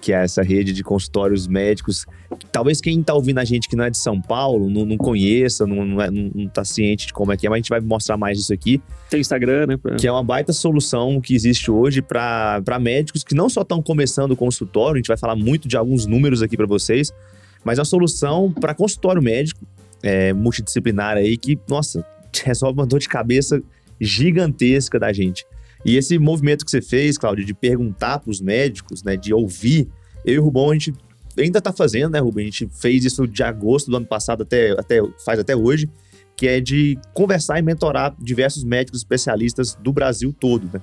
Que 0.03 0.13
é 0.13 0.17
essa 0.25 0.43
rede 0.43 0.73
de 0.73 0.83
consultórios 0.83 1.47
médicos. 1.47 2.05
Talvez 2.51 2.81
quem 2.81 3.01
tá 3.05 3.15
ouvindo 3.15 3.39
a 3.39 3.45
gente 3.45 3.69
que 3.69 3.77
não 3.77 3.85
é 3.85 3.91
de 3.91 3.97
São 3.99 4.21
Paulo, 4.21 4.69
não, 4.69 4.85
não 4.85 4.97
conheça, 4.97 5.65
não, 5.65 5.85
não, 5.87 6.03
é- 6.03 6.11
não- 6.11 6.49
tá 6.49 6.65
ciente 6.65 7.07
de 7.07 7.13
como 7.13 7.33
é 7.33 7.37
que 7.37 7.47
é, 7.47 7.49
mas 7.49 7.55
a 7.55 7.61
gente 7.61 7.69
vai 7.69 7.81
mostrar 7.81 8.17
mais 8.17 8.37
disso 8.37 8.53
aqui. 8.53 8.83
Tem 9.09 9.21
Instagram, 9.21 9.67
né? 9.69 9.77
pra- 9.77 9.95
que 9.95 10.05
é 10.07 10.11
uma 10.11 10.25
baita 10.25 10.53
solução 10.53 11.21
que 11.21 11.35
existe 11.37 11.71
hoje 11.71 12.03
para 12.03 12.61
médicos 12.81 13.23
que 13.23 13.33
não 13.35 13.49
só 13.49 13.63
estão 13.63 13.81
começando 13.81 14.33
o 14.33 14.37
consultório, 14.37 14.95
a 14.95 14.99
gente 14.99 15.07
vai 15.07 15.17
falar 15.17 15.37
muito 15.37 15.69
de 15.69 15.77
alguns 15.77 16.05
números 16.05 16.43
aqui 16.43 16.57
para 16.57 16.67
vocês, 16.67 17.13
mas 17.65 17.79
é 17.79 17.81
uma 17.81 17.85
solução 17.87 18.51
para 18.53 18.75
consultório 18.75 19.23
médico 19.23 19.65
é, 20.03 20.33
multidisciplinar 20.33 21.17
aí 21.17 21.37
que, 21.37 21.57
nossa, 21.69 22.05
resolve 22.43 22.77
uma 22.81 22.87
dor 22.87 22.99
de 22.99 23.09
cabeça 23.09 23.63
gigantesca 24.01 24.99
da 24.99 25.13
gente. 25.13 25.47
E 25.85 25.97
esse 25.97 26.19
movimento 26.19 26.65
que 26.65 26.71
você 26.71 26.81
fez, 26.81 27.19
Cláudio, 27.19 27.45
de 27.45 27.55
perguntar 27.55 28.19
para 28.19 28.31
os 28.31 28.41
médicos, 28.41 29.03
né, 29.03 29.17
de 29.17 29.35
ouvir, 29.35 29.89
eu 30.25 30.35
e 30.35 30.39
o 30.39 30.45
Rubão, 30.45 30.71
a 30.71 30.75
gente 30.75 30.95
ainda 31.39 31.59
está 31.59 31.73
fazendo, 31.73 32.13
né, 32.13 32.21
Rubem? 32.21 32.47
A 32.47 32.51
gente 32.51 32.69
fez 32.73 33.05
isso 33.05 33.27
de 33.27 33.43
agosto 33.43 33.91
do 33.91 33.97
ano 33.97 34.07
passado 34.07 34.43
até, 34.43 34.73
até 34.73 35.01
faz 35.25 35.39
até 35.39 35.57
hoje, 35.57 35.89
que 36.37 36.47
é 36.47 36.61
de 36.61 36.99
conversar 37.13 37.59
e 37.59 37.63
mentorar 37.63 38.15
diversos 38.19 38.65
médicos 38.65 39.01
especialistas 39.01 39.75
do 39.75 39.93
Brasil 39.93 40.35
todo, 40.39 40.69
né? 40.73 40.81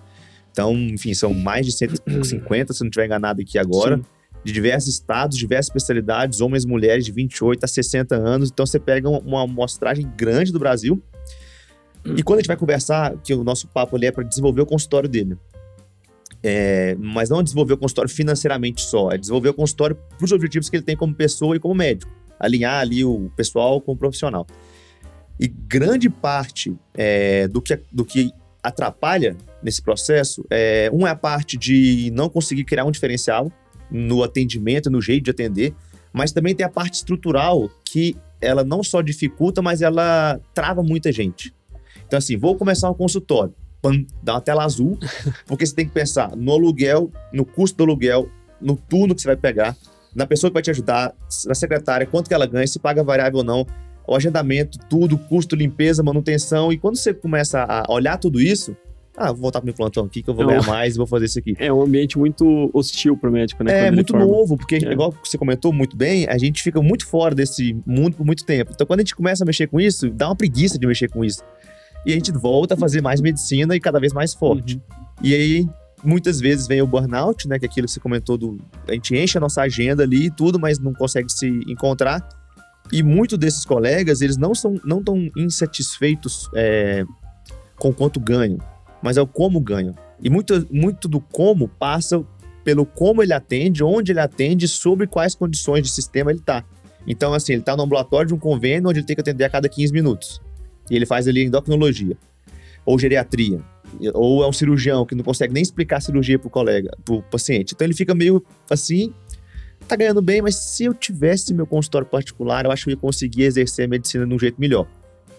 Então, 0.52 0.74
enfim, 0.74 1.14
são 1.14 1.34
mais 1.34 1.66
de 1.66 1.72
150, 1.72 2.74
se 2.74 2.82
não 2.82 2.88
estiver 2.90 3.06
enganado 3.06 3.42
aqui 3.42 3.58
agora. 3.58 3.98
Sim 3.98 4.04
de 4.44 4.54
diversos 4.54 4.94
estados, 4.94 5.38
diversas 5.38 5.68
especialidades, 5.68 6.42
homens 6.42 6.64
e 6.64 6.68
mulheres 6.68 7.06
de 7.06 7.12
28 7.12 7.64
a 7.64 7.68
60 7.68 8.16
anos. 8.16 8.50
Então 8.50 8.66
você 8.66 8.80
pega 8.80 9.10
uma 9.10 9.44
amostragem 9.44 10.10
grande 10.16 10.52
do 10.52 10.60
Brasil. 10.60 11.02
E 12.06 12.24
quando 12.24 12.40
a 12.40 12.42
gente 12.42 12.48
vai 12.48 12.58
conversar, 12.58 13.16
que 13.18 13.34
o 13.34 13.44
nosso 13.44 13.68
papo 13.68 13.96
ali 13.96 14.08
é 14.08 14.12
para 14.12 14.24
desenvolver 14.24 14.62
o 14.62 14.66
consultório 14.66 15.10
dele. 15.10 15.38
É, 16.42 16.96
mas 16.98 17.30
não 17.30 17.44
desenvolver 17.44 17.74
o 17.74 17.78
consultório 17.78 18.10
financeiramente 18.10 18.82
só, 18.82 19.12
é 19.12 19.18
desenvolver 19.18 19.50
o 19.50 19.54
consultório 19.54 19.98
para 20.18 20.24
os 20.24 20.32
objetivos 20.32 20.70
que 20.70 20.78
ele 20.78 20.84
tem 20.84 20.96
como 20.96 21.14
pessoa 21.14 21.56
e 21.56 21.60
como 21.60 21.76
médico. 21.76 22.12
Alinhar 22.40 22.80
ali 22.80 23.04
o 23.04 23.30
pessoal 23.36 23.82
com 23.82 23.92
o 23.92 23.98
profissional. 23.98 24.48
E 25.40 25.48
grande 25.48 26.10
parte 26.10 26.76
é, 26.94 27.48
do, 27.48 27.62
que, 27.62 27.78
do 27.92 28.06
que 28.06 28.32
atrapalha 28.64 29.36
nesse 29.62 29.82
processo, 29.82 30.46
é, 30.50 30.90
um 30.94 31.06
é 31.06 31.12
a 31.12 31.16
parte 31.16 31.58
de 31.58 32.12
não 32.14 32.30
conseguir 32.30 32.64
criar 32.64 32.86
um 32.86 32.92
diferencial, 32.92 33.52
no 33.92 34.24
atendimento, 34.24 34.90
no 34.90 35.02
jeito 35.02 35.26
de 35.26 35.32
atender, 35.32 35.74
mas 36.14 36.32
também 36.32 36.54
tem 36.54 36.66
a 36.66 36.70
parte 36.70 36.96
estrutural 36.96 37.70
que 37.84 38.16
ela 38.42 38.64
não 38.64 38.84
só 38.84 39.02
dificulta, 39.02 39.62
mas 39.62 39.82
ela 39.82 40.40
trava 40.54 40.84
muita 40.84 41.12
gente. 41.12 41.54
Então, 42.06 42.18
assim, 42.18 42.38
vou 42.38 42.56
começar 42.56 42.90
um 42.90 42.94
consultório, 42.94 43.54
pam, 43.82 44.06
dá 44.22 44.34
uma 44.34 44.42
tela 44.42 44.64
azul, 44.64 44.98
porque 45.46 45.66
você 45.66 45.76
tem 45.76 45.86
que 45.86 45.92
pensar 45.92 46.36
no 46.36 46.52
aluguel, 46.52 47.12
no 47.34 47.46
custo 47.46 47.78
do 47.78 47.84
aluguel, 47.84 48.30
no 48.62 48.76
turno 48.76 49.16
que 49.16 49.22
você 49.22 49.28
vai 49.28 49.38
pegar, 49.38 49.76
na 50.16 50.26
pessoa 50.26 50.50
que 50.50 50.54
vai 50.54 50.64
te 50.64 50.72
ajudar, 50.72 51.14
na 51.46 51.56
secretária, 51.56 52.06
quanto 52.06 52.28
que 52.28 52.34
ela 52.34 52.46
ganha, 52.46 52.68
se 52.68 52.80
paga 52.80 53.04
variável 53.04 53.40
ou 53.40 53.44
não, 53.44 53.66
o 54.08 54.16
agendamento, 54.16 54.80
tudo, 54.90 55.18
custo, 55.18 55.56
limpeza, 55.56 56.02
manutenção. 56.02 56.74
E 56.74 56.78
quando 56.80 56.96
você 56.96 57.14
começa 57.14 57.64
a 57.64 57.86
olhar 57.92 58.18
tudo 58.18 58.42
isso, 58.42 58.76
ah, 59.16 59.32
vou 59.32 59.42
voltar 59.42 59.60
pro 59.60 59.66
meu 59.66 59.76
plantão 59.76 60.06
aqui 60.06 60.24
que 60.24 60.30
eu 60.30 60.34
vou 60.34 60.48
ganhar 60.48 60.66
mais 60.66 60.96
e 60.96 60.98
vou 60.98 61.06
fazer 61.06 61.26
isso 61.26 61.38
aqui. 61.38 61.54
É 61.60 61.72
um 61.72 61.82
ambiente 61.82 62.18
muito 62.18 62.72
hostil 62.74 63.18
pro 63.18 63.32
médico, 63.32 63.64
né? 63.64 63.88
É, 63.88 63.92
muito 63.92 64.16
novo, 64.16 64.58
porque, 64.58 64.76
é. 64.78 64.92
igual 64.92 65.14
você 65.24 65.38
comentou 65.38 65.72
muito 65.72 65.96
bem, 65.96 66.26
a 66.28 66.38
gente 66.38 66.64
fica 66.64 66.82
muito 66.82 67.06
fora 67.06 67.36
desse 67.36 67.78
mundo 67.86 68.16
por 68.16 68.26
muito 68.26 68.46
tempo. 68.46 68.72
Então, 68.74 68.88
quando 68.88 69.02
a 69.02 69.04
gente 69.04 69.16
começa 69.16 69.44
a 69.44 69.46
mexer 69.46 69.68
com 69.68 69.80
isso, 69.80 70.10
dá 70.10 70.28
uma 70.28 70.36
preguiça 70.36 70.80
de 70.80 70.88
mexer 70.88 71.10
com 71.10 71.24
isso. 71.24 71.44
E 72.06 72.12
a 72.12 72.16
gente 72.16 72.32
volta 72.32 72.74
a 72.74 72.78
fazer 72.78 73.02
mais 73.02 73.22
medicina 73.22 73.76
e 73.76 73.80
cada 73.80 74.00
vez 74.00 74.14
mais 74.14 74.34
forte. 74.34 74.76
Uhum. 74.76 74.82
E 75.22 75.36
aí, 75.36 75.68
muitas 76.04 76.40
vezes 76.40 76.68
vem 76.68 76.82
o 76.82 76.88
burnout, 76.88 77.48
né? 77.48 77.60
Que 77.60 77.66
é 77.66 77.70
aquilo 77.70 77.88
que 77.88 77.94
você 77.94 78.00
comentou 78.00 78.38
do. 78.38 78.58
A 78.88 78.94
gente 78.94 79.16
enche 79.16 79.38
a 79.38 79.42
nossa 79.42 79.62
agenda 79.62 80.04
ali 80.04 80.28
e 80.28 80.32
tudo, 80.32 80.60
mas 80.60 80.80
não 80.80 80.94
consegue 80.94 81.30
se 81.32 81.48
encontrar. 81.68 82.28
E 82.92 83.04
muitos 83.04 83.38
desses 83.38 83.66
colegas, 83.66 84.22
eles 84.22 84.38
não 84.38 84.56
são 84.56 84.80
não 84.84 85.04
tão 85.04 85.30
insatisfeitos 85.38 86.50
é, 86.56 87.04
com 87.78 87.94
quanto 87.94 88.20
ganham 88.20 88.60
mas 89.02 89.18
é 89.18 89.22
o 89.22 89.28
como 89.28 89.60
ganha. 89.60 89.94
E 90.22 90.30
muito, 90.30 90.68
muito 90.72 91.08
do 91.08 91.20
como 91.20 91.68
passa 91.68 92.24
pelo 92.64 92.86
como 92.86 93.24
ele 93.24 93.34
atende, 93.34 93.84
onde 93.84 94.12
ele 94.12 94.20
atende, 94.20 94.68
sobre 94.68 95.08
quais 95.08 95.34
condições 95.34 95.84
de 95.84 95.90
sistema 95.90 96.32
ele 96.32 96.40
está. 96.40 96.64
Então, 97.08 97.34
assim, 97.34 97.54
ele 97.54 97.62
está 97.62 97.76
no 97.76 97.84
ambulatório 97.84 98.28
de 98.28 98.34
um 98.34 98.38
convênio 98.38 98.90
onde 98.90 99.00
ele 99.00 99.06
tem 99.06 99.16
que 99.16 99.22
atender 99.22 99.46
a 99.46 99.50
cada 99.50 99.70
15 99.70 99.94
minutos. 99.94 100.42
E 100.90 100.96
ele 100.96 101.06
faz 101.06 101.28
ali 101.28 101.44
endocrinologia, 101.44 102.18
ou 102.86 102.98
geriatria, 102.98 103.62
ou 104.14 104.44
é 104.44 104.48
um 104.48 104.54
cirurgião 104.54 105.06
que 105.06 105.16
não 105.16 105.24
consegue 105.24 105.54
nem 105.54 105.64
explicar 105.64 105.98
a 105.98 106.02
cirurgia 106.02 106.38
para 106.38 106.48
o 106.48 106.52
colega, 106.52 106.92
para 107.04 107.16
o 107.16 107.22
paciente. 107.24 107.74
Então 107.74 107.86
ele 107.86 107.94
fica 107.94 108.14
meio 108.14 108.44
assim, 108.70 109.14
tá 109.88 109.96
ganhando 109.96 110.22
bem, 110.22 110.42
mas 110.42 110.56
se 110.56 110.86
eu 110.86 110.94
tivesse 110.94 111.54
meu 111.54 111.66
consultório 111.66 112.08
particular, 112.08 112.66
eu 112.66 112.72
acho 112.72 112.86
que 112.86 112.92
eu 112.92 112.94
ia 112.94 113.00
conseguir 113.00 113.44
exercer 113.44 113.86
a 113.86 113.88
medicina 113.88 114.26
de 114.26 114.34
um 114.34 114.40
jeito 114.40 114.60
melhor. 114.60 114.88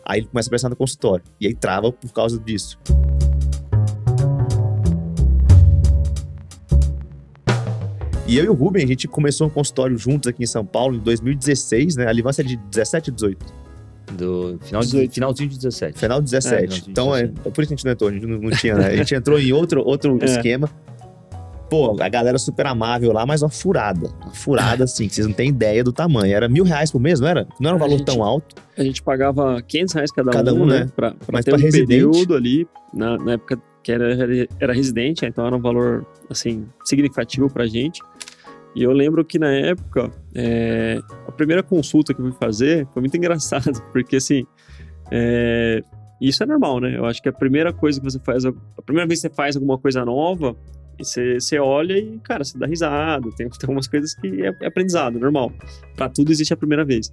Aí 0.04 0.20
ele 0.20 0.26
começa 0.26 0.48
a 0.48 0.50
pensar 0.50 0.68
no 0.68 0.76
consultório, 0.76 1.24
e 1.40 1.46
aí 1.46 1.54
trava 1.54 1.92
por 1.92 2.12
causa 2.12 2.38
disso. 2.38 2.78
E 8.26 8.38
eu 8.38 8.44
e 8.44 8.48
o 8.48 8.54
Ruben, 8.54 8.84
a 8.84 8.86
gente 8.86 9.08
começou 9.08 9.48
um 9.48 9.50
consultório 9.50 9.98
juntos 9.98 10.28
aqui 10.28 10.44
em 10.44 10.46
São 10.46 10.64
Paulo 10.64 10.96
em 10.96 11.00
2016, 11.00 11.96
né? 11.96 12.06
A 12.06 12.12
Livância 12.12 12.42
é 12.42 12.44
de 12.44 12.56
17 12.56 13.10
e 13.10 13.12
18. 13.12 13.69
Do 14.12 14.58
final 14.62 14.82
de, 14.82 15.08
finalzinho 15.08 15.48
de 15.48 15.56
17. 15.56 15.98
Final 15.98 16.20
de 16.20 16.30
17. 16.30 16.62
É, 16.62 16.66
de 16.66 16.90
então, 16.90 17.12
17. 17.12 17.40
É, 17.44 17.48
é 17.48 17.52
por 17.52 17.62
isso 17.62 17.68
que 17.68 17.74
a 17.74 17.76
gente 17.76 17.84
não 17.84 17.92
entrou, 17.92 18.10
a 18.10 18.12
gente 18.12 18.26
não, 18.26 18.38
não 18.38 18.50
tinha, 18.50 18.74
né? 18.74 18.86
A 18.88 18.96
gente 18.96 19.14
entrou 19.14 19.38
em 19.38 19.52
outro, 19.52 19.82
outro 19.84 20.18
é. 20.22 20.24
esquema. 20.24 20.68
Pô, 21.70 21.96
a 22.02 22.08
galera 22.08 22.36
super 22.36 22.66
amável 22.66 23.12
lá, 23.12 23.24
mas 23.24 23.42
uma 23.42 23.48
furada. 23.48 24.10
Uma 24.20 24.34
furada, 24.34 24.82
assim, 24.82 25.06
que 25.06 25.14
vocês 25.14 25.26
não 25.26 25.32
têm 25.32 25.50
ideia 25.50 25.84
do 25.84 25.92
tamanho. 25.92 26.34
Era 26.34 26.48
mil 26.48 26.64
reais 26.64 26.90
por 26.90 27.00
mês, 27.00 27.20
não 27.20 27.28
era? 27.28 27.46
Não 27.60 27.68
era 27.68 27.76
um 27.76 27.78
valor 27.78 27.98
gente, 27.98 28.06
tão 28.06 28.24
alto. 28.24 28.56
A 28.76 28.82
gente 28.82 29.00
pagava 29.00 29.62
500 29.62 29.94
reais 29.94 30.10
cada, 30.10 30.32
cada 30.32 30.52
um, 30.52 30.62
um, 30.62 30.66
né? 30.66 30.80
né? 30.80 30.90
Pra, 30.96 31.12
pra 31.12 31.28
mas 31.30 31.44
ter 31.44 31.52
pra 31.52 31.60
um 31.60 31.62
residente. 31.62 31.86
período 31.86 32.34
ali, 32.34 32.66
na, 32.92 33.16
na 33.18 33.32
época 33.34 33.62
que 33.84 33.92
era, 33.92 34.48
era 34.58 34.72
residente, 34.72 35.24
então 35.24 35.46
era 35.46 35.56
um 35.56 35.60
valor, 35.60 36.04
assim, 36.28 36.66
significativo 36.84 37.48
pra 37.48 37.66
gente. 37.66 38.02
E 38.74 38.82
eu 38.82 38.92
lembro 38.92 39.24
que 39.24 39.38
na 39.38 39.52
época, 39.52 40.10
é, 40.34 41.00
primeira 41.40 41.62
consulta 41.62 42.12
que 42.12 42.20
eu 42.20 42.26
fui 42.26 42.38
fazer 42.38 42.86
foi 42.92 43.00
muito 43.00 43.16
engraçado, 43.18 43.80
porque 43.92 44.16
assim, 44.16 44.44
é, 45.10 45.82
isso 46.20 46.42
é 46.42 46.46
normal, 46.46 46.80
né? 46.80 46.96
Eu 46.96 47.06
acho 47.06 47.22
que 47.22 47.28
a 47.30 47.32
primeira 47.32 47.72
coisa 47.72 47.98
que 47.98 48.04
você 48.04 48.18
faz, 48.18 48.44
a 48.44 48.52
primeira 48.84 49.08
vez 49.08 49.20
que 49.20 49.28
você 49.28 49.34
faz 49.34 49.56
alguma 49.56 49.78
coisa 49.78 50.04
nova, 50.04 50.54
você, 50.98 51.40
você 51.40 51.58
olha 51.58 51.96
e, 51.96 52.18
cara, 52.18 52.44
você 52.44 52.58
dá 52.58 52.66
risada. 52.66 53.26
Tem, 53.36 53.48
tem 53.48 53.58
algumas 53.62 53.88
coisas 53.88 54.14
que 54.14 54.42
é, 54.42 54.54
é 54.60 54.66
aprendizado, 54.66 55.18
normal. 55.18 55.50
Para 55.96 56.10
tudo 56.10 56.30
existe 56.30 56.52
a 56.52 56.56
primeira 56.56 56.84
vez. 56.84 57.10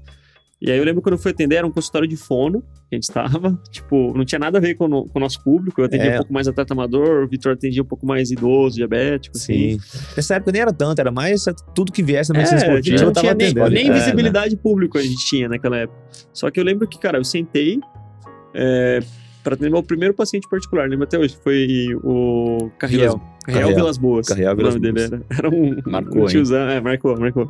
E 0.60 0.72
aí 0.72 0.78
eu 0.78 0.84
lembro 0.84 1.04
quando 1.04 1.14
eu 1.14 1.20
fui 1.20 1.32
atender, 1.32 1.58
era 1.58 1.68
um 1.68 1.72
consultório 1.72 2.08
de 2.08 2.18
fono 2.18 2.62
que 2.62 2.94
a 2.94 2.96
gente 2.96 3.04
estava. 3.04 3.60
Tipo, 3.70 4.18
não 4.18 4.26
tinha 4.26 4.40
nada 4.40 4.58
a 4.58 4.62
ver 4.62 4.74
com, 4.76 4.86
o, 4.86 5.08
com 5.08 5.20
o 5.20 5.22
nosso 5.22 5.44
público. 5.44 5.80
Eu 5.80 5.86
atendia 5.86 6.12
é. 6.12 6.14
um 6.16 6.18
pouco 6.18 6.34
mais 6.34 6.48
atleta 6.48 6.74
amador, 6.74 7.24
o 7.24 7.28
Vitor 7.28 7.54
atendia 7.54 7.84
um 7.84 7.86
pouco 7.86 8.08
mais 8.08 8.32
idoso, 8.32 8.76
diabético, 8.78 9.38
assim. 9.38 9.80
Sim. 9.80 10.14
Nessa 10.16 10.36
época 10.36 10.52
nem 10.52 10.62
era 10.62 10.74
tanto, 10.74 11.00
era 11.00 11.12
mais 11.12 11.46
tudo 11.76 11.92
que 11.92 12.02
viesse 12.02 12.34
na 12.34 12.40
medicina 12.40 12.62
é, 12.62 12.64
esportiva. 12.64 13.06
Não 13.06 13.14
tinha 13.14 13.34
nem, 13.36 13.54
nem 13.54 13.90
é, 13.90 13.94
visibilidade 13.94 14.56
né? 14.56 14.62
pública 14.62 14.98
a 14.98 15.02
gente 15.04 15.24
tinha 15.28 15.48
naquela 15.48 15.78
época. 15.78 16.00
Só 16.34 16.50
que 16.50 16.60
eu 16.60 16.64
lembro 16.64 16.88
que, 16.88 16.98
cara, 16.98 17.20
eu 17.20 17.24
sentei. 17.24 17.80
É, 18.54 19.00
para 19.48 19.56
atender 19.56 19.72
meu 19.72 19.82
primeiro 19.82 20.14
paciente 20.14 20.46
particular, 20.50 20.90
lembro 20.90 21.06
até 21.06 21.18
hoje, 21.18 21.38
foi 21.42 21.88
o 22.04 22.70
Carriel. 22.78 23.22
Carriel 23.46 23.74
Vilas 23.74 23.98
Boas. 23.98 24.28
Carriel 24.28 24.54
Vilas 24.58 24.76
o 24.76 24.78
nome 24.78 24.92
Boas. 24.92 25.10
dele 25.10 25.24
era, 25.30 25.40
era 25.40 25.50
um, 25.50 25.82
marcou, 25.90 26.24
um 26.24 26.26
tiozão. 26.26 26.68
É, 26.68 26.82
marcou, 26.82 27.18
marcou. 27.18 27.50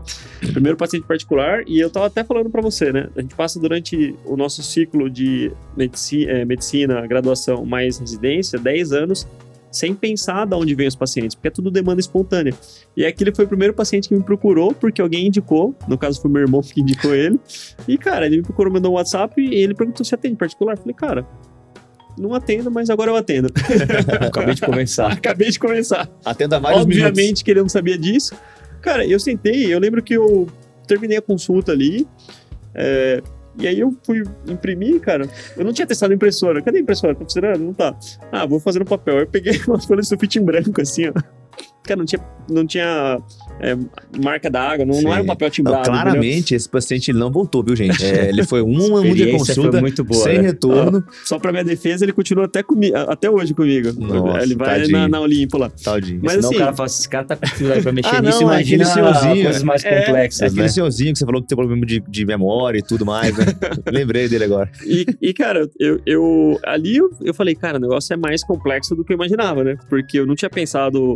Primeiro 0.53 0.77
paciente 0.77 1.07
particular, 1.07 1.63
e 1.65 1.79
eu 1.79 1.89
tava 1.89 2.05
até 2.05 2.23
falando 2.23 2.51
para 2.51 2.61
você, 2.61 2.91
né? 2.91 3.09
A 3.15 3.21
gente 3.21 3.33
passa 3.33 3.59
durante 3.59 4.13
o 4.25 4.37
nosso 4.37 4.61
ciclo 4.61 5.09
de 5.09 5.51
medicina, 5.75 6.31
é, 6.33 6.45
medicina, 6.45 7.07
graduação 7.07 7.65
mais 7.65 7.97
residência, 7.97 8.59
10 8.59 8.91
anos, 8.91 9.27
sem 9.71 9.95
pensar 9.95 10.45
de 10.45 10.55
onde 10.55 10.75
vem 10.75 10.87
os 10.87 10.95
pacientes, 10.95 11.33
porque 11.33 11.47
é 11.47 11.51
tudo 11.51 11.71
demanda 11.71 11.99
espontânea. 11.99 12.53
E 12.95 13.05
aquele 13.05 13.33
foi 13.33 13.45
o 13.45 13.47
primeiro 13.47 13.73
paciente 13.73 14.07
que 14.07 14.15
me 14.15 14.23
procurou, 14.23 14.71
porque 14.71 15.01
alguém 15.01 15.25
indicou, 15.25 15.75
no 15.87 15.97
caso 15.97 16.21
foi 16.21 16.29
meu 16.29 16.43
irmão 16.43 16.61
que 16.63 16.79
indicou 16.79 17.15
ele. 17.15 17.39
E, 17.87 17.97
cara, 17.97 18.27
ele 18.27 18.37
me 18.37 18.43
procurou, 18.43 18.71
mandou 18.71 18.91
um 18.91 18.95
WhatsApp 18.95 19.41
e 19.41 19.55
ele 19.55 19.73
perguntou 19.73 20.05
se 20.05 20.13
atende 20.13 20.35
particular. 20.35 20.73
Eu 20.73 20.77
falei, 20.77 20.93
cara, 20.93 21.27
não 22.17 22.33
atendo, 22.33 22.71
mas 22.71 22.89
agora 22.89 23.11
eu 23.11 23.15
atendo. 23.15 23.49
Acabei 24.27 24.55
de 24.55 24.61
começar. 24.61 25.11
Acabei 25.11 25.49
de 25.49 25.59
começar. 25.59 26.09
Atenda 26.25 26.59
vários 26.59 26.81
Obviamente 26.81 27.17
minutos. 27.17 27.43
que 27.43 27.51
ele 27.51 27.61
não 27.61 27.69
sabia 27.69 27.97
disso. 27.97 28.35
Cara, 28.81 29.05
eu 29.05 29.19
sentei, 29.19 29.73
eu 29.73 29.79
lembro 29.79 30.01
que 30.03 30.13
eu 30.13 30.47
terminei 30.87 31.17
a 31.17 31.21
consulta 31.21 31.71
ali. 31.71 32.07
É, 32.73 33.21
e 33.59 33.67
aí 33.67 33.79
eu 33.79 33.95
fui 34.03 34.23
imprimir, 34.47 34.99
cara. 34.99 35.27
Eu 35.55 35.65
não 35.65 35.73
tinha 35.73 35.87
testado 35.87 36.13
a 36.13 36.15
impressora. 36.15 36.61
Cadê 36.61 36.77
a 36.77 36.81
impressora? 36.81 37.15
Tá 37.15 37.21
funcionando? 37.21 37.59
Não 37.59 37.73
tá. 37.73 37.97
Ah, 38.31 38.45
vou 38.45 38.59
fazer 38.59 38.79
no 38.79 38.85
papel. 38.85 39.19
Eu 39.19 39.27
peguei 39.27 39.59
umas 39.67 39.85
folhas 39.85 40.05
de 40.05 40.09
sulfite 40.09 40.39
em 40.39 40.43
branco, 40.43 40.79
assim, 40.81 41.07
ó. 41.07 41.36
Cara, 41.87 41.97
não 41.97 42.05
tinha, 42.05 42.21
não 42.49 42.67
tinha 42.67 43.19
é, 43.59 43.75
marca 44.21 44.49
da 44.49 44.61
água, 44.61 44.85
não, 44.85 45.01
não 45.01 45.13
era 45.13 45.23
um 45.23 45.25
papel 45.25 45.49
timbrado. 45.49 45.77
Não, 45.77 45.83
claramente, 45.85 46.37
entendeu? 46.37 46.57
esse 46.57 46.69
paciente 46.69 47.11
ele 47.11 47.17
não 47.17 47.31
voltou, 47.31 47.63
viu, 47.63 47.75
gente? 47.75 48.03
É, 48.03 48.29
ele 48.29 48.45
foi 48.45 48.61
uma 48.61 48.99
única 49.01 49.31
consulta 49.31 49.79
muito 49.79 50.03
boa, 50.03 50.23
sem 50.23 50.37
né? 50.37 50.47
retorno. 50.47 51.03
Ah, 51.07 51.11
só 51.23 51.39
pra 51.39 51.51
minha 51.51 51.63
defesa, 51.63 52.05
ele 52.05 52.13
continua 52.13 52.45
até, 52.45 52.61
comigo, 52.61 52.95
até 52.95 53.29
hoje 53.29 53.53
comigo. 53.53 53.93
Nossa, 53.99 54.43
ele 54.43 54.55
vai 54.55 54.87
na, 54.87 55.07
na 55.07 55.21
Olimpo 55.21 55.57
lá. 55.57 55.69
Tadinho. 55.69 56.19
Mas 56.21 56.33
Senão 56.33 56.49
assim, 56.49 56.55
o 56.55 56.59
cara 56.59 56.73
fala, 56.73 56.87
esse 56.87 57.09
cara 57.09 57.25
tá 57.25 57.35
com 57.35 57.81
pra 57.81 57.91
mexer 57.91 58.09
ah, 58.15 58.21
nisso, 58.21 58.41
não, 58.41 58.53
imagina 58.53 58.85
senhorzinho, 58.85 59.43
coisas 59.43 59.63
mais 59.63 59.85
é, 59.85 60.01
complexas, 60.01 60.41
é 60.41 60.45
aquele 60.45 60.61
né? 60.61 60.67
senhorzinho 60.67 61.13
que 61.13 61.19
você 61.19 61.25
falou 61.25 61.41
que 61.41 61.47
tem 61.47 61.57
problema 61.57 61.85
de, 61.85 62.03
de 62.07 62.25
memória 62.25 62.79
e 62.79 62.83
tudo 62.83 63.05
mais, 63.05 63.35
né? 63.37 63.45
Lembrei 63.91 64.27
dele 64.27 64.43
agora. 64.43 64.69
E, 64.85 65.05
e 65.21 65.33
cara, 65.33 65.69
eu, 65.79 66.01
eu 66.05 66.59
ali 66.65 66.97
eu, 66.97 67.09
eu 67.21 67.33
falei, 67.33 67.55
cara, 67.55 67.77
o 67.77 67.81
negócio 67.81 68.13
é 68.13 68.17
mais 68.17 68.43
complexo 68.43 68.95
do 68.95 69.03
que 69.03 69.13
eu 69.13 69.15
imaginava, 69.15 69.63
né? 69.63 69.77
Porque 69.89 70.19
eu 70.19 70.25
não 70.25 70.35
tinha 70.35 70.49
pensado 70.49 71.15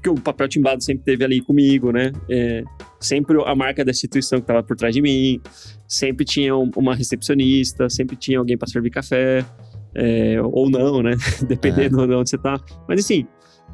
porque 0.00 0.08
o 0.08 0.14
papel 0.14 0.48
timbado 0.48 0.82
sempre 0.82 1.04
teve 1.04 1.22
ali 1.22 1.42
comigo, 1.42 1.92
né? 1.92 2.10
É, 2.28 2.64
sempre 2.98 3.36
a 3.44 3.54
marca 3.54 3.84
da 3.84 3.90
instituição 3.90 4.38
que 4.38 4.44
estava 4.44 4.62
por 4.62 4.74
trás 4.74 4.94
de 4.94 5.02
mim, 5.02 5.38
sempre 5.86 6.24
tinha 6.24 6.56
uma 6.56 6.94
recepcionista, 6.94 7.88
sempre 7.90 8.16
tinha 8.16 8.38
alguém 8.38 8.56
para 8.56 8.66
servir 8.66 8.88
café, 8.88 9.44
é, 9.94 10.40
ou 10.42 10.70
não, 10.70 11.02
né? 11.02 11.12
Dependendo 11.46 12.02
é. 12.02 12.06
de 12.06 12.14
onde 12.14 12.30
você 12.30 12.36
está. 12.36 12.58
Mas 12.88 13.00
assim, 13.00 13.26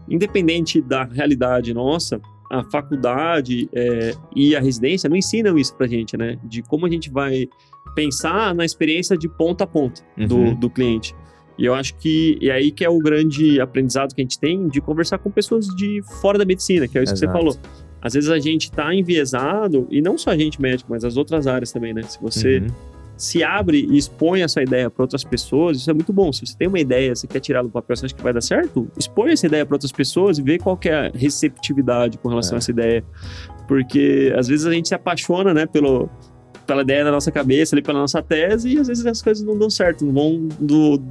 independente 0.08 0.82
da 0.82 1.04
realidade 1.04 1.72
nossa, 1.72 2.20
a 2.50 2.64
faculdade 2.64 3.68
é, 3.72 4.12
e 4.34 4.56
a 4.56 4.60
residência 4.60 5.08
não 5.08 5.16
ensinam 5.16 5.56
isso 5.56 5.76
pra 5.76 5.86
gente, 5.86 6.16
né? 6.16 6.36
De 6.42 6.60
como 6.60 6.86
a 6.86 6.90
gente 6.90 7.08
vai 7.08 7.46
pensar 7.94 8.52
na 8.52 8.64
experiência 8.64 9.16
de 9.16 9.28
ponta 9.28 9.62
a 9.62 9.66
ponta 9.66 10.02
uhum. 10.18 10.26
do, 10.26 10.54
do 10.56 10.70
cliente. 10.70 11.14
E 11.58 11.64
eu 11.64 11.74
acho 11.74 11.94
que 11.96 12.38
é 12.42 12.50
aí 12.50 12.70
que 12.70 12.84
é 12.84 12.88
o 12.88 12.98
grande 12.98 13.60
aprendizado 13.60 14.14
que 14.14 14.20
a 14.20 14.24
gente 14.24 14.38
tem 14.38 14.68
de 14.68 14.80
conversar 14.80 15.18
com 15.18 15.30
pessoas 15.30 15.66
de 15.68 16.02
fora 16.20 16.38
da 16.38 16.44
medicina, 16.44 16.86
que 16.86 16.98
é 16.98 17.02
isso 17.02 17.14
Exato. 17.14 17.32
que 17.32 17.38
você 17.38 17.38
falou. 17.38 17.56
Às 18.00 18.14
vezes 18.14 18.30
a 18.30 18.38
gente 18.38 18.64
está 18.64 18.94
enviesado, 18.94 19.86
e 19.90 20.00
não 20.00 20.18
só 20.18 20.30
a 20.30 20.36
gente 20.36 20.60
médico, 20.60 20.90
mas 20.90 21.04
as 21.04 21.16
outras 21.16 21.46
áreas 21.46 21.72
também, 21.72 21.94
né? 21.94 22.02
Se 22.02 22.20
você 22.20 22.58
uhum. 22.58 22.66
se 23.16 23.42
abre 23.42 23.86
e 23.90 23.96
expõe 23.96 24.42
essa 24.42 24.62
ideia 24.62 24.90
para 24.90 25.02
outras 25.02 25.24
pessoas, 25.24 25.78
isso 25.78 25.90
é 25.90 25.94
muito 25.94 26.12
bom. 26.12 26.30
Se 26.32 26.46
você 26.46 26.56
tem 26.56 26.68
uma 26.68 26.78
ideia, 26.78 27.14
você 27.14 27.26
quer 27.26 27.40
tirar 27.40 27.62
do 27.62 27.70
papel, 27.70 27.96
você 27.96 28.06
acha 28.06 28.14
que 28.14 28.22
vai 28.22 28.32
dar 28.32 28.42
certo, 28.42 28.86
expõe 28.96 29.32
essa 29.32 29.46
ideia 29.46 29.64
para 29.64 29.74
outras 29.74 29.92
pessoas 29.92 30.38
e 30.38 30.42
vê 30.42 30.58
qual 30.58 30.78
é 30.84 31.08
a 31.08 31.10
receptividade 31.12 32.18
com 32.18 32.28
relação 32.28 32.52
é. 32.52 32.56
a 32.56 32.58
essa 32.58 32.70
ideia. 32.70 33.04
Porque 33.66 34.32
às 34.36 34.46
vezes 34.46 34.66
a 34.66 34.72
gente 34.72 34.88
se 34.88 34.94
apaixona, 34.94 35.52
né, 35.52 35.66
pelo, 35.66 36.08
pela 36.66 36.82
ideia 36.82 37.04
da 37.04 37.10
nossa 37.10 37.30
cabeça, 37.30 37.74
ali, 37.74 37.82
pela 37.82 38.00
nossa 38.00 38.22
tese, 38.22 38.74
e 38.74 38.78
às 38.78 38.88
vezes 38.88 39.06
as 39.06 39.22
coisas 39.22 39.44
não 39.44 39.56
dão 39.56 39.70
certo, 39.70 40.04
não 40.04 40.12
vão 40.12 40.48
do, 40.60 41.02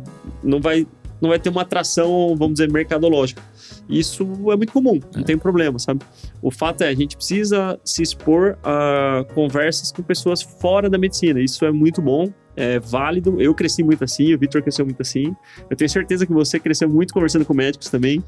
não 0.44 0.60
vai 0.60 0.86
não 1.22 1.30
vai 1.30 1.40
ter 1.40 1.50
uma 1.50 1.62
atração, 1.62 2.36
vamos 2.38 2.56
dizer, 2.56 2.72
mercadológica. 2.72 3.42
Isso 3.90 4.24
é 4.52 4.56
muito 4.56 4.74
comum, 4.74 5.00
não 5.14 5.22
é. 5.22 5.24
tem 5.24 5.38
problema, 5.38 5.80
sabe? 5.80 6.02
O 6.42 6.52
fato 6.52 6.84
é, 6.84 6.90
a 6.90 6.94
gente 6.94 7.16
precisa 7.16 7.80
se 7.84 8.04
expor 8.04 8.58
a 8.64 9.26
conversas 9.34 9.92
com 9.92 10.04
pessoas 10.04 10.42
fora 10.42 10.90
da 10.90 10.98
medicina. 10.98 11.40
Isso 11.40 11.66
é 11.66 11.72
muito 11.72 12.02
bom, 12.02 12.32
é 12.56 12.80
válido. 12.80 13.42
Eu 13.42 13.54
cresci 13.54 13.84
muito 13.84 14.04
assim, 14.04 14.34
o 14.34 14.40
Victor 14.40 14.62
cresceu 14.62 14.86
muito 14.86 15.02
assim. 15.02 15.36
Eu 15.70 15.78
tenho 15.78 15.90
certeza 15.90 16.26
que 16.26 16.34
você 16.34 16.60
cresceu 16.60 16.90
muito 16.90 17.14
conversando 17.14 17.46
com 17.46 17.54
médicos 17.54 17.90
também. 17.90 18.24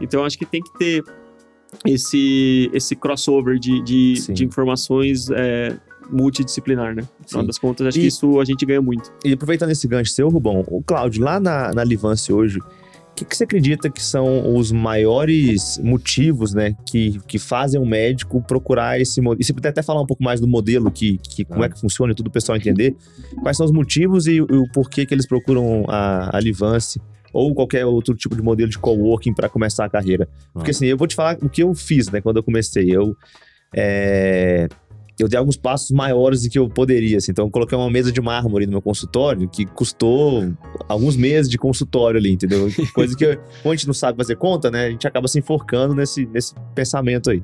Então, 0.00 0.24
acho 0.24 0.38
que 0.38 0.46
tem 0.46 0.62
que 0.62 0.78
ter 0.78 1.04
esse, 1.86 2.70
esse 2.72 2.94
crossover 2.94 3.58
de, 3.58 3.82
de, 3.82 4.32
de 4.32 4.44
informações 4.44 5.28
é, 5.30 5.76
multidisciplinar, 6.08 6.94
né? 6.94 7.02
No 7.20 7.28
final 7.28 7.46
das 7.46 7.58
contas, 7.58 7.86
acho 7.86 7.98
e, 7.98 8.02
que 8.02 8.06
isso 8.06 8.40
a 8.40 8.44
gente 8.44 8.64
ganha 8.64 8.80
muito. 8.80 9.12
E 9.24 9.32
aproveitando 9.32 9.70
esse 9.70 9.86
gancho 9.86 10.12
seu, 10.12 10.28
Rubão, 10.28 10.64
o 10.68 10.82
Cláudio, 10.82 11.22
lá 11.22 11.38
na, 11.38 11.72
na 11.72 11.84
Livance 11.84 12.32
hoje, 12.32 12.58
o 12.58 13.14
que, 13.14 13.24
que, 13.24 13.36
você 13.36 13.44
acredita 13.44 13.90
que 13.90 14.02
são 14.02 14.54
os 14.54 14.70
maiores 14.70 15.78
motivos, 15.82 16.54
né, 16.54 16.74
que, 16.86 17.18
que 17.26 17.38
fazem 17.38 17.80
um 17.80 17.86
médico 17.86 18.40
procurar 18.42 19.00
esse 19.00 19.20
modelo? 19.20 19.42
E 19.42 19.44
você 19.44 19.52
puder 19.52 19.70
até 19.70 19.82
falar 19.82 20.00
um 20.00 20.06
pouco 20.06 20.22
mais 20.22 20.40
do 20.40 20.46
modelo, 20.46 20.90
que, 20.90 21.18
que 21.18 21.44
como 21.44 21.64
é 21.64 21.68
que 21.68 21.80
funciona 21.80 22.12
e 22.12 22.14
tudo, 22.14 22.28
o 22.28 22.30
pessoal 22.30 22.56
entender. 22.56 22.94
Quais 23.42 23.56
são 23.56 23.66
os 23.66 23.72
motivos 23.72 24.26
e, 24.26 24.36
e 24.36 24.40
o 24.40 24.70
porquê 24.72 25.04
que 25.04 25.12
eles 25.12 25.26
procuram 25.26 25.84
a, 25.88 26.36
a 26.36 26.40
Livance 26.40 27.00
ou 27.32 27.54
qualquer 27.54 27.84
outro 27.84 28.14
tipo 28.14 28.34
de 28.36 28.42
modelo 28.42 28.70
de 28.70 28.78
coworking 28.78 29.34
para 29.34 29.48
começar 29.48 29.84
a 29.84 29.90
carreira? 29.90 30.28
Porque 30.52 30.70
assim, 30.70 30.86
eu 30.86 30.96
vou 30.96 31.08
te 31.08 31.16
falar 31.16 31.36
o 31.42 31.48
que 31.48 31.62
eu 31.62 31.74
fiz, 31.74 32.08
né, 32.10 32.20
quando 32.20 32.36
eu 32.36 32.42
comecei. 32.42 32.88
Eu 32.88 33.16
é, 33.74 34.68
eu 35.22 35.28
dei 35.28 35.38
alguns 35.38 35.56
passos 35.56 35.90
maiores 35.90 36.42
do 36.42 36.50
que 36.50 36.58
eu 36.58 36.68
poderia. 36.68 37.18
Assim. 37.18 37.32
Então, 37.32 37.46
eu 37.46 37.50
coloquei 37.50 37.76
uma 37.76 37.90
mesa 37.90 38.12
de 38.12 38.20
mármore 38.20 38.66
no 38.66 38.72
meu 38.72 38.82
consultório 38.82 39.48
que 39.48 39.66
custou 39.66 40.52
alguns 40.88 41.16
meses 41.16 41.50
de 41.50 41.58
consultório 41.58 42.18
ali, 42.18 42.32
entendeu? 42.32 42.68
Coisa 42.94 43.16
que, 43.16 43.36
como 43.62 43.72
a 43.72 43.76
gente 43.76 43.86
não 43.86 43.94
sabe 43.94 44.16
fazer 44.16 44.36
conta, 44.36 44.70
né? 44.70 44.86
A 44.86 44.90
gente 44.90 45.06
acaba 45.06 45.26
se 45.28 45.38
enforcando 45.38 45.94
nesse, 45.94 46.26
nesse 46.26 46.54
pensamento 46.74 47.30
aí. 47.30 47.42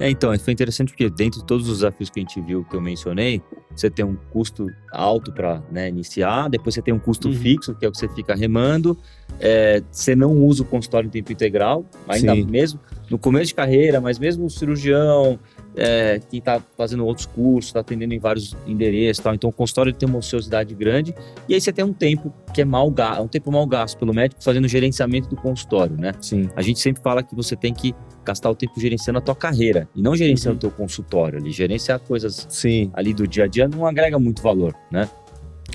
É, 0.00 0.08
então, 0.08 0.36
foi 0.38 0.52
interessante 0.54 0.88
porque 0.88 1.10
dentro 1.10 1.40
de 1.40 1.46
todos 1.46 1.68
os 1.68 1.78
desafios 1.78 2.08
que 2.08 2.20
a 2.20 2.22
gente 2.22 2.40
viu, 2.40 2.64
que 2.64 2.74
eu 2.74 2.80
mencionei, 2.80 3.42
você 3.76 3.90
tem 3.90 4.02
um 4.02 4.16
custo 4.30 4.66
alto 4.90 5.30
para 5.30 5.62
né, 5.70 5.90
iniciar, 5.90 6.48
depois 6.48 6.74
você 6.74 6.80
tem 6.80 6.94
um 6.94 6.98
custo 6.98 7.28
uhum. 7.28 7.34
fixo, 7.34 7.74
que 7.74 7.84
é 7.84 7.88
o 7.88 7.92
que 7.92 7.98
você 7.98 8.08
fica 8.08 8.34
remando, 8.34 8.96
é, 9.38 9.82
você 9.90 10.16
não 10.16 10.32
usa 10.32 10.62
o 10.62 10.66
consultório 10.66 11.06
em 11.06 11.10
tempo 11.10 11.30
integral, 11.30 11.84
ainda 12.08 12.34
Sim. 12.34 12.46
mesmo 12.46 12.80
no 13.10 13.18
começo 13.18 13.48
de 13.48 13.54
carreira, 13.54 14.00
mas 14.00 14.18
mesmo 14.18 14.46
o 14.46 14.50
cirurgião, 14.50 15.38
é, 15.76 16.20
quem 16.30 16.38
está 16.38 16.60
fazendo 16.76 17.04
outros 17.06 17.26
cursos, 17.26 17.68
está 17.68 17.80
atendendo 17.80 18.14
em 18.14 18.18
vários 18.18 18.56
endereços 18.66 19.22
tal. 19.22 19.34
Então 19.34 19.50
o 19.50 19.52
consultório 19.52 19.92
tem 19.92 20.08
uma 20.08 20.18
ociosidade 20.18 20.74
grande. 20.74 21.14
E 21.48 21.54
aí 21.54 21.60
você 21.60 21.72
tem 21.72 21.84
um 21.84 21.92
tempo 21.92 22.32
que 22.52 22.62
é 22.62 22.64
mal 22.64 22.90
gasto, 22.90 23.22
um 23.22 23.28
tempo 23.28 23.50
mal 23.52 23.66
gasto 23.66 23.98
pelo 23.98 24.12
médico 24.12 24.42
fazendo 24.42 24.64
o 24.64 24.68
gerenciamento 24.68 25.28
do 25.28 25.36
consultório, 25.36 25.96
né? 25.96 26.12
Sim. 26.20 26.48
A 26.56 26.62
gente 26.62 26.80
sempre 26.80 27.02
fala 27.02 27.22
que 27.22 27.34
você 27.34 27.54
tem 27.54 27.72
que 27.72 27.94
gastar 28.24 28.50
o 28.50 28.54
tempo 28.54 28.78
gerenciando 28.78 29.18
a 29.18 29.22
tua 29.22 29.34
carreira 29.34 29.88
e 29.94 30.02
não 30.02 30.14
gerenciando 30.14 30.54
uhum. 30.54 30.56
o 30.56 30.60
teu 30.60 30.70
consultório 30.70 31.38
ali. 31.38 31.50
Gerenciar 31.50 32.00
coisas 32.00 32.46
Sim. 32.48 32.90
ali 32.92 33.14
do 33.14 33.26
dia 33.26 33.44
a 33.44 33.46
dia 33.46 33.68
não 33.68 33.86
agrega 33.86 34.18
muito 34.18 34.42
valor, 34.42 34.74
né? 34.90 35.08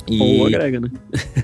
E... 0.08 0.22
Ou 0.22 0.48
agrega, 0.48 0.80
né? 0.80 0.90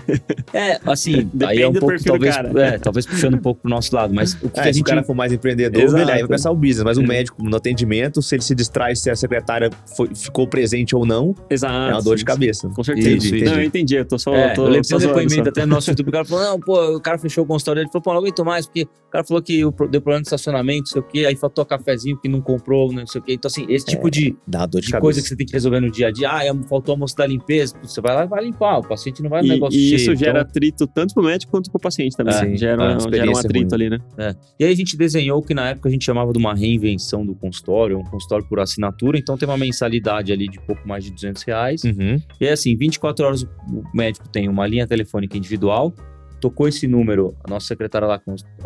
é, 0.53 0.79
assim, 0.85 1.29
aí 1.45 1.61
é 1.61 1.67
um 1.67 1.73
pouco, 1.73 2.03
talvez, 2.03 2.35
é, 2.35 2.77
talvez 2.77 3.05
puxando 3.05 3.35
um 3.35 3.39
pouco 3.39 3.61
pro 3.61 3.69
nosso 3.69 3.95
lado, 3.95 4.13
mas 4.13 4.33
o 4.33 4.49
que, 4.49 4.59
é, 4.59 4.63
que 4.63 4.69
a 4.69 4.71
gente... 4.71 4.75
Se 4.75 4.81
o 4.81 4.85
cara 4.85 5.03
for 5.03 5.15
mais 5.15 5.31
empreendedor, 5.31 5.81
Exato. 5.81 6.01
ele 6.01 6.11
aí 6.11 6.19
vai 6.19 6.29
pensar 6.29 6.51
o 6.51 6.55
business, 6.55 6.83
mas 6.83 6.97
o 6.97 7.03
médico 7.03 7.43
no 7.43 7.55
atendimento, 7.55 8.21
se 8.21 8.35
ele 8.35 8.43
se 8.43 8.53
distrai 8.55 8.95
se 8.95 9.09
a 9.09 9.15
secretária 9.15 9.69
foi, 9.95 10.13
ficou 10.13 10.47
presente 10.47 10.95
ou 10.95 11.05
não, 11.05 11.35
Exato, 11.49 11.73
é 11.73 11.93
uma 11.93 12.01
dor 12.01 12.17
de 12.17 12.25
cabeça. 12.25 12.69
Com 12.69 12.83
certeza. 12.83 13.09
Entendi, 13.09 13.27
entendi. 13.27 13.45
Não, 13.45 13.53
eu 13.55 13.63
entendi, 13.63 13.95
eu 13.95 14.05
tô 14.05 14.19
só... 14.19 14.33
É, 14.33 14.53
tô, 14.53 14.65
eu 14.65 14.69
lembro 14.69 14.87
do 14.87 14.99
depoimento 14.99 15.49
até 15.49 15.65
no 15.65 15.75
nosso 15.75 15.89
YouTube, 15.89 16.09
o 16.09 16.11
cara 16.11 16.25
falou, 16.25 16.43
não, 16.43 16.59
pô, 16.59 16.95
o 16.95 17.01
cara 17.01 17.17
fechou 17.17 17.43
o 17.43 17.47
consultório, 17.47 17.81
ele 17.81 17.89
falou, 17.89 18.03
pô, 18.03 18.11
não 18.13 18.19
aguento 18.19 18.45
mais, 18.45 18.65
porque 18.65 18.83
o 18.83 19.11
cara 19.11 19.23
falou 19.23 19.41
que 19.41 19.59
deu 19.59 20.01
problema 20.01 20.21
de 20.21 20.27
estacionamento, 20.27 20.81
não 20.81 20.85
sei 20.85 21.01
o 21.01 21.03
quê, 21.03 21.25
aí 21.25 21.35
faltou 21.35 21.65
cafezinho 21.65 22.17
que 22.17 22.29
não 22.29 22.41
comprou, 22.41 22.91
não 22.91 23.05
sei 23.07 23.19
o 23.19 23.23
quê. 23.23 23.33
Então, 23.33 23.49
assim, 23.49 23.65
esse 23.69 23.85
tipo 23.85 24.07
é, 24.07 24.11
de, 24.11 24.35
de, 24.47 24.81
de 24.81 24.99
coisa 24.99 25.21
que 25.21 25.27
você 25.27 25.35
tem 25.35 25.45
que 25.45 25.53
resolver 25.53 25.79
no 25.79 25.91
dia 25.91 26.07
a 26.07 26.11
dia, 26.11 26.29
ah, 26.29 26.41
faltou 26.67 26.95
a 26.95 26.97
moça 26.97 27.15
da 27.15 27.25
limpeza, 27.25 27.75
você 27.81 28.01
vai 28.01 28.15
lá 28.15 28.23
e 28.23 28.27
vai 28.27 28.40
limpar, 28.41 28.79
o 28.79 28.87
paciente 28.87 29.21
não 29.21 29.29
vai 29.29 29.41
no 29.41 29.47
e, 29.47 29.49
negócio 29.51 29.79
E 29.79 29.89
cheio, 29.89 29.95
isso 29.95 30.15
gera 30.15 30.39
então... 30.39 30.41
atrito 30.41 30.87
tanto 30.87 31.13
pro 31.13 31.23
médico 31.23 31.51
quanto 31.51 31.71
pro 31.71 31.79
paciente 31.79 32.15
também. 32.15 32.33
É, 32.33 32.57
gera, 32.57 32.93
é 32.93 32.99
gera 32.99 33.31
um 33.31 33.37
atrito 33.37 33.75
ali, 33.75 33.89
né? 33.89 33.99
É. 34.17 34.35
E 34.59 34.65
aí 34.65 34.71
a 34.71 34.75
gente 34.75 34.97
desenhou 34.97 35.39
o 35.39 35.41
que 35.41 35.53
na 35.53 35.69
época 35.69 35.89
a 35.89 35.91
gente 35.91 36.03
chamava 36.03 36.31
de 36.31 36.37
uma 36.39 36.53
reinvenção 36.53 37.25
do 37.25 37.35
consultório, 37.35 37.97
um 37.97 38.03
consultório 38.03 38.45
por 38.47 38.59
assinatura, 38.59 39.17
então 39.17 39.37
tem 39.37 39.47
uma 39.47 39.57
mensalidade 39.57 40.31
ali 40.31 40.47
de 40.47 40.59
pouco 40.59 40.87
mais 40.87 41.03
de 41.03 41.11
200 41.11 41.43
reais. 41.43 41.83
Uhum. 41.83 42.21
E 42.39 42.45
é 42.45 42.51
assim, 42.51 42.75
24 42.75 43.25
horas 43.25 43.43
o 43.43 43.83
médico 43.93 44.27
tem 44.29 44.49
uma 44.49 44.65
linha 44.67 44.87
telefônica 44.87 45.37
individual, 45.37 45.93
tocou 46.39 46.67
esse 46.67 46.87
número, 46.87 47.35
a 47.43 47.49
nossa 47.49 47.67
secretária 47.67 48.07
lá, 48.07 48.19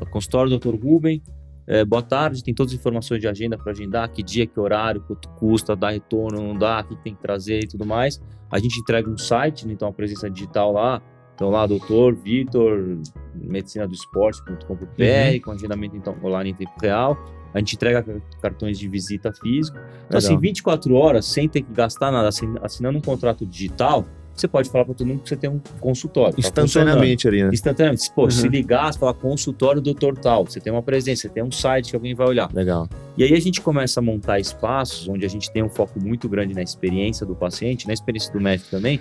consultório, 0.09 0.49
doutor 0.49 0.75
Rubem, 0.75 1.21
é, 1.67 1.83
boa 1.83 2.01
tarde, 2.01 2.43
tem 2.43 2.53
todas 2.53 2.73
as 2.73 2.79
informações 2.79 3.19
de 3.19 3.27
agenda 3.27 3.57
para 3.57 3.71
agendar, 3.71 4.09
que 4.11 4.21
dia, 4.21 4.45
que 4.45 4.59
horário, 4.59 5.01
quanto 5.01 5.27
custa, 5.29 5.75
dá 5.75 5.89
retorno, 5.89 6.41
não 6.41 6.57
dá, 6.57 6.81
o 6.81 6.83
que 6.83 7.03
tem 7.03 7.15
que 7.15 7.21
trazer 7.21 7.63
e 7.63 7.67
tudo 7.67 7.85
mais. 7.85 8.21
A 8.51 8.59
gente 8.59 8.79
entrega 8.79 9.09
um 9.09 9.17
site, 9.17 9.65
né, 9.65 9.73
então 9.73 9.87
a 9.87 9.91
presença 9.91 10.29
digital 10.29 10.71
lá, 10.71 11.01
então 11.33 11.49
lá, 11.49 11.65
doutor 11.65 12.15
Vitor, 12.15 12.99
medicina 13.33 13.87
do 13.87 13.93
esporte.com.br, 13.93 14.75
uhum. 14.75 15.41
com 15.43 15.51
agendamento 15.51 15.95
então, 15.95 16.15
online 16.23 16.51
em 16.51 16.53
tempo 16.53 16.73
real. 16.81 17.17
A 17.53 17.59
gente 17.59 17.75
entrega 17.75 18.21
cartões 18.41 18.77
de 18.77 18.87
visita 18.87 19.33
físico. 19.33 19.77
Então, 20.05 20.17
assim, 20.17 20.27
Legal. 20.27 20.37
assim, 20.37 20.37
24 20.37 20.95
horas, 20.95 21.25
sem 21.25 21.49
ter 21.49 21.61
que 21.61 21.73
gastar 21.73 22.11
nada, 22.11 22.29
assinando 22.61 22.97
um 22.97 23.01
contrato 23.01 23.45
digital, 23.45 24.05
você 24.35 24.47
pode 24.47 24.69
falar 24.69 24.85
para 24.85 24.93
todo 24.93 25.07
mundo 25.07 25.21
que 25.21 25.29
você 25.29 25.35
tem 25.35 25.49
um 25.49 25.59
consultório. 25.79 26.33
Tá 26.33 26.39
Instantaneamente 26.39 27.23
tá 27.23 27.29
ali, 27.29 27.43
né? 27.43 27.49
Instantaneamente. 27.53 28.11
Pô, 28.13 28.23
uhum. 28.23 28.29
se 28.31 28.47
ligar, 28.47 28.91
você 28.91 28.99
fala 28.99 29.13
consultório 29.13 29.81
doutor 29.81 30.17
tal, 30.17 30.45
você 30.45 30.59
tem 30.59 30.71
uma 30.71 30.83
presença, 30.83 31.23
você 31.23 31.29
tem 31.29 31.43
um 31.43 31.51
site 31.51 31.89
que 31.89 31.95
alguém 31.95 32.13
vai 32.13 32.27
olhar. 32.27 32.49
Legal. 32.53 32.87
E 33.17 33.23
aí 33.23 33.33
a 33.33 33.39
gente 33.39 33.61
começa 33.61 33.99
a 33.99 34.03
montar 34.03 34.39
espaços 34.39 35.07
onde 35.07 35.25
a 35.25 35.29
gente 35.29 35.49
tem 35.51 35.63
um 35.63 35.69
foco 35.69 35.99
muito 35.99 36.27
grande 36.27 36.53
na 36.53 36.61
experiência 36.61 37.25
do 37.25 37.35
paciente, 37.35 37.87
na 37.87 37.93
experiência 37.93 38.31
do 38.33 38.41
médico 38.41 38.69
também, 38.69 38.99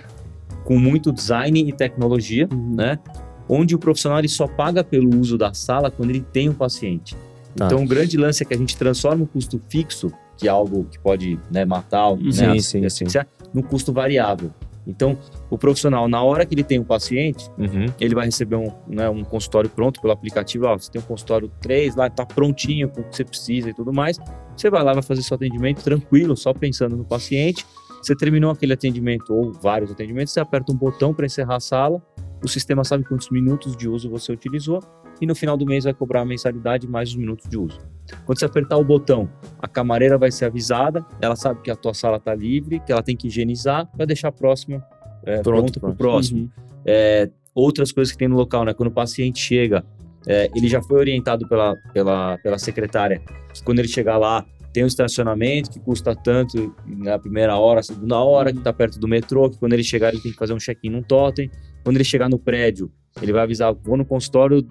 com 0.63 0.77
muito 0.77 1.11
design 1.11 1.67
e 1.67 1.71
tecnologia, 1.73 2.47
uhum. 2.51 2.75
né? 2.75 2.99
Onde 3.47 3.75
o 3.75 3.79
profissional 3.79 4.19
ele 4.19 4.29
só 4.29 4.47
paga 4.47 4.83
pelo 4.83 5.19
uso 5.19 5.37
da 5.37 5.53
sala 5.53 5.91
quando 5.91 6.09
ele 6.09 6.21
tem 6.21 6.49
um 6.49 6.53
paciente. 6.53 7.15
Tá. 7.55 7.65
Então, 7.65 7.83
o 7.83 7.87
grande 7.87 8.17
lance 8.17 8.43
é 8.43 8.45
que 8.45 8.53
a 8.53 8.57
gente 8.57 8.75
transforma 8.75 9.23
o 9.23 9.27
custo 9.27 9.61
fixo, 9.69 10.11
que 10.37 10.47
é 10.47 10.51
algo 10.51 10.85
que 10.85 10.99
pode 10.99 11.39
né, 11.49 11.63
matar, 11.63 12.09
uhum. 12.09 12.23
né, 12.23 12.59
sim, 12.59 12.89
sim, 12.89 13.07
sim. 13.07 13.19
no 13.53 13.63
custo 13.63 13.93
variável. 13.93 14.51
Então, 14.87 15.17
o 15.49 15.57
profissional, 15.57 16.07
na 16.07 16.21
hora 16.21 16.45
que 16.45 16.53
ele 16.53 16.63
tem 16.63 16.79
um 16.79 16.83
paciente, 16.83 17.49
uhum. 17.57 17.85
ele 17.99 18.13
vai 18.13 18.25
receber 18.25 18.55
um, 18.55 18.71
né, 18.87 19.09
um 19.09 19.23
consultório 19.23 19.69
pronto 19.69 19.99
pelo 19.99 20.13
aplicativo. 20.13 20.65
Ó, 20.65 20.77
você 20.77 20.91
tem 20.91 21.01
um 21.01 21.05
consultório 21.05 21.51
3 21.61 21.95
lá, 21.95 22.09
tá 22.09 22.25
prontinho 22.25 22.89
com 22.89 23.01
o 23.01 23.03
que 23.03 23.15
você 23.15 23.23
precisa 23.23 23.69
e 23.69 23.73
tudo 23.73 23.91
mais. 23.91 24.17
Você 24.55 24.69
vai 24.69 24.83
lá, 24.83 24.93
vai 24.93 25.03
fazer 25.03 25.21
seu 25.21 25.35
atendimento 25.35 25.83
tranquilo, 25.83 26.37
só 26.37 26.53
pensando 26.53 26.95
no 26.95 27.05
paciente. 27.05 27.65
Você 28.01 28.15
terminou 28.15 28.51
aquele 28.51 28.73
atendimento 28.73 29.33
ou 29.33 29.51
vários 29.51 29.91
atendimentos, 29.91 30.31
você 30.31 30.39
aperta 30.39 30.71
um 30.71 30.75
botão 30.75 31.13
para 31.13 31.25
encerrar 31.25 31.55
a 31.55 31.59
sala. 31.59 32.01
O 32.45 32.47
sistema 32.47 32.83
sabe 32.83 33.03
quantos 33.03 33.31
minutos 33.31 33.75
de 33.75 33.89
uso 33.89 34.07
você 34.07 34.31
utilizou 34.31 34.79
e 35.19 35.25
no 35.25 35.33
final 35.33 35.57
do 35.57 35.65
mês 35.65 35.85
vai 35.85 35.95
cobrar 35.95 36.21
a 36.21 36.25
mensalidade 36.25 36.87
mais 36.87 37.09
os 37.09 37.15
minutos 37.15 37.49
de 37.49 37.57
uso. 37.57 37.79
Quando 38.23 38.37
você 38.37 38.45
apertar 38.45 38.77
o 38.77 38.83
botão, 38.83 39.27
a 39.59 39.67
camareira 39.67 40.15
vai 40.15 40.29
ser 40.29 40.45
avisada, 40.45 41.03
ela 41.19 41.35
sabe 41.35 41.61
que 41.63 41.71
a 41.71 41.75
tua 41.75 41.95
sala 41.95 42.17
está 42.17 42.35
livre, 42.35 42.79
que 42.81 42.91
ela 42.91 43.01
tem 43.01 43.17
que 43.17 43.29
higienizar, 43.29 43.89
vai 43.97 44.05
deixar 44.05 44.27
a 44.27 44.31
próxima 44.31 44.85
é, 45.23 45.41
pronto 45.41 45.79
para 45.79 45.89
o 45.89 45.95
próximo. 45.95 46.41
Uhum. 46.41 46.49
É, 46.85 47.31
outras 47.55 47.91
coisas 47.91 48.11
que 48.11 48.17
tem 48.19 48.27
no 48.27 48.35
local, 48.35 48.63
né? 48.63 48.75
Quando 48.75 48.89
o 48.89 48.93
paciente 48.93 49.39
chega, 49.39 49.83
é, 50.27 50.47
ele 50.55 50.67
já 50.67 50.83
foi 50.83 50.99
orientado 50.99 51.47
pela, 51.47 51.75
pela, 51.95 52.37
pela 52.43 52.59
secretária. 52.59 53.23
Quando 53.63 53.79
ele 53.79 53.87
chegar 53.87 54.19
lá, 54.19 54.45
tem 54.71 54.83
um 54.83 54.87
estacionamento 54.87 55.71
que 55.71 55.79
custa 55.79 56.15
tanto 56.15 56.75
na 56.85 57.17
primeira 57.17 57.57
hora, 57.57 57.81
segunda 57.81 58.19
hora, 58.19 58.51
que 58.51 58.59
está 58.59 58.71
perto 58.71 58.99
do 58.99 59.07
metrô, 59.07 59.49
que 59.49 59.57
quando 59.57 59.73
ele 59.73 59.83
chegar 59.83 60.09
ele 60.13 60.21
tem 60.21 60.31
que 60.31 60.37
fazer 60.37 60.53
um 60.53 60.59
check-in 60.59 60.91
num 60.91 61.01
totem. 61.01 61.49
Quando 61.85 61.97
ele 61.97 62.03
chegar 62.03 62.27
no 62.27 62.39
prédio, 62.39 62.91
ele 63.21 63.31
vai 63.31 63.43
avisar, 63.43 63.71
vou 63.71 63.95
no 63.95 64.03
consultório 64.03 64.67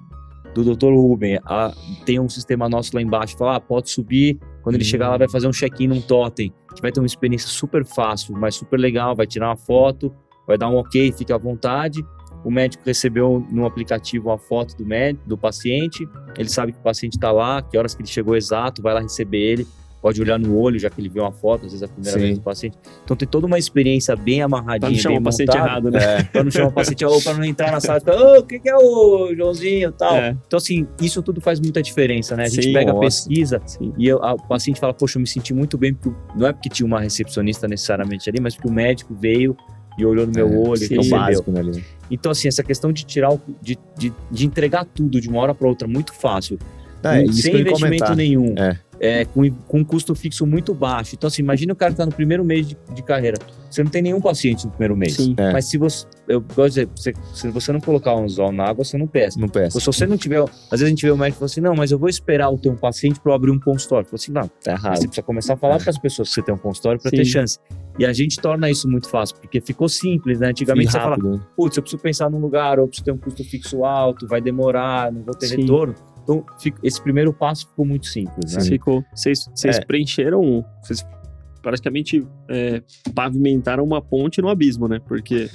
do 0.52 0.74
Dr. 0.74 0.92
Ruben, 0.92 1.38
a, 1.44 1.72
tem 2.04 2.18
um 2.18 2.28
sistema 2.28 2.68
nosso 2.68 2.90
lá 2.92 3.00
embaixo, 3.00 3.38
fala, 3.38 3.54
ah, 3.54 3.60
pode 3.60 3.88
subir. 3.88 4.40
Quando 4.62 4.74
ele 4.74 4.84
chegar 4.84 5.10
lá, 5.10 5.16
vai 5.16 5.28
fazer 5.28 5.46
um 5.46 5.52
check-in 5.52 5.86
num 5.86 6.00
totem, 6.00 6.52
que 6.74 6.82
vai 6.82 6.90
ter 6.90 6.98
uma 6.98 7.06
experiência 7.06 7.48
super 7.48 7.84
fácil, 7.84 8.34
mas 8.36 8.56
super 8.56 8.80
legal, 8.80 9.14
vai 9.14 9.28
tirar 9.28 9.50
uma 9.50 9.56
foto, 9.56 10.12
vai 10.44 10.58
dar 10.58 10.68
um 10.68 10.74
ok, 10.74 11.12
fica 11.12 11.36
à 11.36 11.38
vontade. 11.38 12.04
O 12.44 12.50
médico 12.50 12.82
recebeu 12.84 13.46
no 13.48 13.64
aplicativo 13.64 14.30
uma 14.30 14.38
foto 14.38 14.76
do 14.76 14.84
médico, 14.84 15.28
do 15.28 15.38
paciente, 15.38 16.08
ele 16.36 16.48
sabe 16.48 16.72
que 16.72 16.78
o 16.80 16.82
paciente 16.82 17.14
está 17.14 17.30
lá, 17.30 17.62
que 17.62 17.78
horas 17.78 17.94
que 17.94 18.02
ele 18.02 18.08
chegou 18.08 18.34
exato, 18.34 18.82
vai 18.82 18.92
lá 18.92 19.00
receber 19.00 19.38
ele 19.38 19.66
pode 20.04 20.20
olhar 20.20 20.38
no 20.38 20.54
olho, 20.58 20.78
já 20.78 20.90
que 20.90 21.00
ele 21.00 21.08
viu 21.08 21.22
uma 21.22 21.32
foto, 21.32 21.64
às 21.64 21.72
vezes 21.72 21.82
a 21.82 21.88
primeira 21.88 22.18
Sim. 22.18 22.26
vez 22.26 22.38
do 22.38 22.44
paciente. 22.44 22.76
Então 23.02 23.16
tem 23.16 23.26
toda 23.26 23.46
uma 23.46 23.58
experiência 23.58 24.14
bem 24.14 24.42
amarradinha, 24.42 24.78
pra 24.78 24.90
não 24.90 24.98
chamar 24.98 25.18
o 25.18 25.22
paciente 25.22 25.56
errado, 25.56 25.90
né? 25.90 25.98
É, 26.04 26.22
pra 26.24 26.44
não 26.44 26.50
chamar 26.50 26.68
o 26.68 26.72
paciente, 26.76 27.04
ou 27.06 27.22
pra 27.22 27.32
não 27.32 27.42
entrar 27.42 27.72
na 27.72 27.80
sala 27.80 27.96
e 27.96 28.00
falar, 28.02 28.36
ô, 28.36 28.40
o 28.40 28.42
que, 28.42 28.58
que 28.58 28.68
é 28.68 28.76
o 28.76 29.34
Joãozinho 29.34 29.88
e 29.88 29.92
tal. 29.92 30.14
É. 30.14 30.36
Então, 30.46 30.58
assim, 30.58 30.86
isso 31.00 31.22
tudo 31.22 31.40
faz 31.40 31.58
muita 31.58 31.82
diferença, 31.82 32.36
né? 32.36 32.44
A 32.44 32.48
gente 32.48 32.64
Sim, 32.64 32.74
pega 32.74 32.92
nossa. 32.92 32.98
a 32.98 33.08
pesquisa 33.08 33.62
Sim. 33.64 33.94
e 33.96 34.06
eu, 34.06 34.22
a, 34.22 34.34
o 34.34 34.46
paciente 34.46 34.78
fala, 34.78 34.92
poxa, 34.92 35.16
eu 35.16 35.22
me 35.22 35.26
senti 35.26 35.54
muito 35.54 35.78
bem, 35.78 35.94
porque 35.94 36.14
não 36.36 36.48
é 36.48 36.52
porque 36.52 36.68
tinha 36.68 36.86
uma 36.86 37.00
recepcionista 37.00 37.66
necessariamente 37.66 38.28
ali, 38.28 38.40
mas 38.42 38.54
porque 38.54 38.68
o 38.68 38.72
médico 38.72 39.14
veio 39.14 39.56
e 39.96 40.04
olhou 40.04 40.26
no 40.26 40.34
meu 40.34 40.52
é, 40.52 40.68
olho 40.68 40.86
sim, 40.86 41.00
e 41.00 41.08
básico, 41.08 41.50
né, 41.50 41.62
Então, 42.10 42.30
assim, 42.30 42.46
essa 42.46 42.62
questão 42.62 42.92
de 42.92 43.06
tirar, 43.06 43.32
o, 43.32 43.40
de, 43.62 43.78
de, 43.96 44.12
de 44.30 44.46
entregar 44.46 44.84
tudo 44.84 45.18
de 45.18 45.30
uma 45.30 45.40
hora 45.40 45.54
para 45.54 45.66
outra 45.66 45.88
muito 45.88 46.12
fácil, 46.12 46.58
é, 47.02 47.24
sem 47.32 47.62
investimento 47.62 48.14
nenhum. 48.14 48.54
É 48.58 48.83
é, 49.04 49.26
com, 49.26 49.50
com 49.50 49.80
um 49.80 49.84
custo 49.84 50.14
fixo 50.14 50.46
muito 50.46 50.72
baixo. 50.72 51.14
Então, 51.14 51.28
assim, 51.28 51.42
imagina 51.42 51.74
o 51.74 51.76
cara 51.76 51.90
que 51.90 51.94
está 51.94 52.06
no 52.06 52.12
primeiro 52.12 52.42
mês 52.42 52.66
de, 52.66 52.76
de, 52.94 53.02
carreira. 53.02 53.36
Você 53.70 53.84
não 53.84 53.90
tem 53.90 54.00
nenhum 54.00 54.18
paciente 54.20 54.64
no 54.64 54.70
primeiro 54.70 54.96
mês. 54.96 55.16
Sim. 55.16 55.34
É. 55.36 55.52
Mas 55.52 55.66
se 55.66 55.76
você. 55.76 56.06
Eu 56.26 56.40
gosto 56.40 56.74
de 56.76 56.86
dizer, 56.86 57.14
se 57.34 57.50
você 57.50 57.70
não 57.70 57.80
colocar 57.80 58.16
um 58.16 58.24
anzol 58.24 58.50
na 58.50 58.64
água, 58.64 58.82
você 58.82 58.96
não 58.96 59.06
pesca. 59.06 59.38
Não 59.38 59.48
pesca. 59.48 59.78
Se 59.78 59.84
você 59.84 60.06
não 60.06 60.16
tiver. 60.16 60.40
Às 60.40 60.80
vezes 60.80 60.86
a 60.86 60.88
gente 60.88 61.04
vê 61.04 61.10
o 61.10 61.18
médico 61.18 61.36
e 61.36 61.40
fala 61.40 61.46
assim: 61.46 61.60
não, 61.60 61.74
mas 61.74 61.90
eu 61.90 61.98
vou 61.98 62.08
esperar 62.08 62.48
o 62.48 62.56
ter 62.56 62.70
um 62.70 62.76
paciente 62.76 63.20
para 63.20 63.34
abrir 63.34 63.50
um 63.50 63.60
consultório. 63.60 64.06
Fala 64.06 64.16
assim: 64.16 64.32
não, 64.32 64.48
tá 64.48 64.72
errado. 64.72 64.96
Você 64.96 65.06
precisa 65.06 65.22
começar 65.22 65.52
a 65.52 65.56
falar 65.58 65.76
é. 65.76 65.78
para 65.80 65.90
as 65.90 65.98
pessoas 65.98 66.28
que 66.28 66.34
você 66.36 66.42
tem 66.42 66.54
um 66.54 66.58
consultório 66.58 66.98
para 66.98 67.10
ter 67.10 67.26
chance. 67.26 67.58
E 67.98 68.06
a 68.06 68.12
gente 68.12 68.40
torna 68.40 68.70
isso 68.70 68.88
muito 68.88 69.08
fácil, 69.10 69.36
porque 69.36 69.60
ficou 69.60 69.88
simples, 69.88 70.40
né? 70.40 70.48
Antigamente 70.48 70.90
você 70.90 70.98
fala, 70.98 71.18
putz, 71.54 71.76
eu 71.76 71.82
preciso 71.82 72.02
pensar 72.02 72.30
num 72.30 72.40
lugar, 72.40 72.78
ou 72.78 72.84
eu 72.84 72.88
preciso 72.88 73.04
ter 73.04 73.12
um 73.12 73.18
custo 73.18 73.44
fixo 73.44 73.84
alto, 73.84 74.26
vai 74.26 74.40
demorar, 74.40 75.12
não 75.12 75.22
vou 75.22 75.34
ter 75.34 75.46
Sim. 75.46 75.60
retorno. 75.60 75.94
Então, 76.24 76.44
esse 76.82 77.00
primeiro 77.02 77.32
passo 77.32 77.68
ficou 77.68 77.84
muito 77.84 78.06
simples. 78.06 78.54
Né? 78.54 78.62
Ficou. 78.62 79.04
Vocês, 79.14 79.46
vocês 79.54 79.76
é. 79.76 79.84
preencheram, 79.84 80.64
vocês 80.82 81.06
praticamente 81.62 82.26
é, 82.48 82.82
pavimentaram 83.14 83.84
uma 83.84 84.00
ponte 84.00 84.40
no 84.42 84.48
abismo, 84.48 84.88
né? 84.88 85.00
Porque 85.06 85.48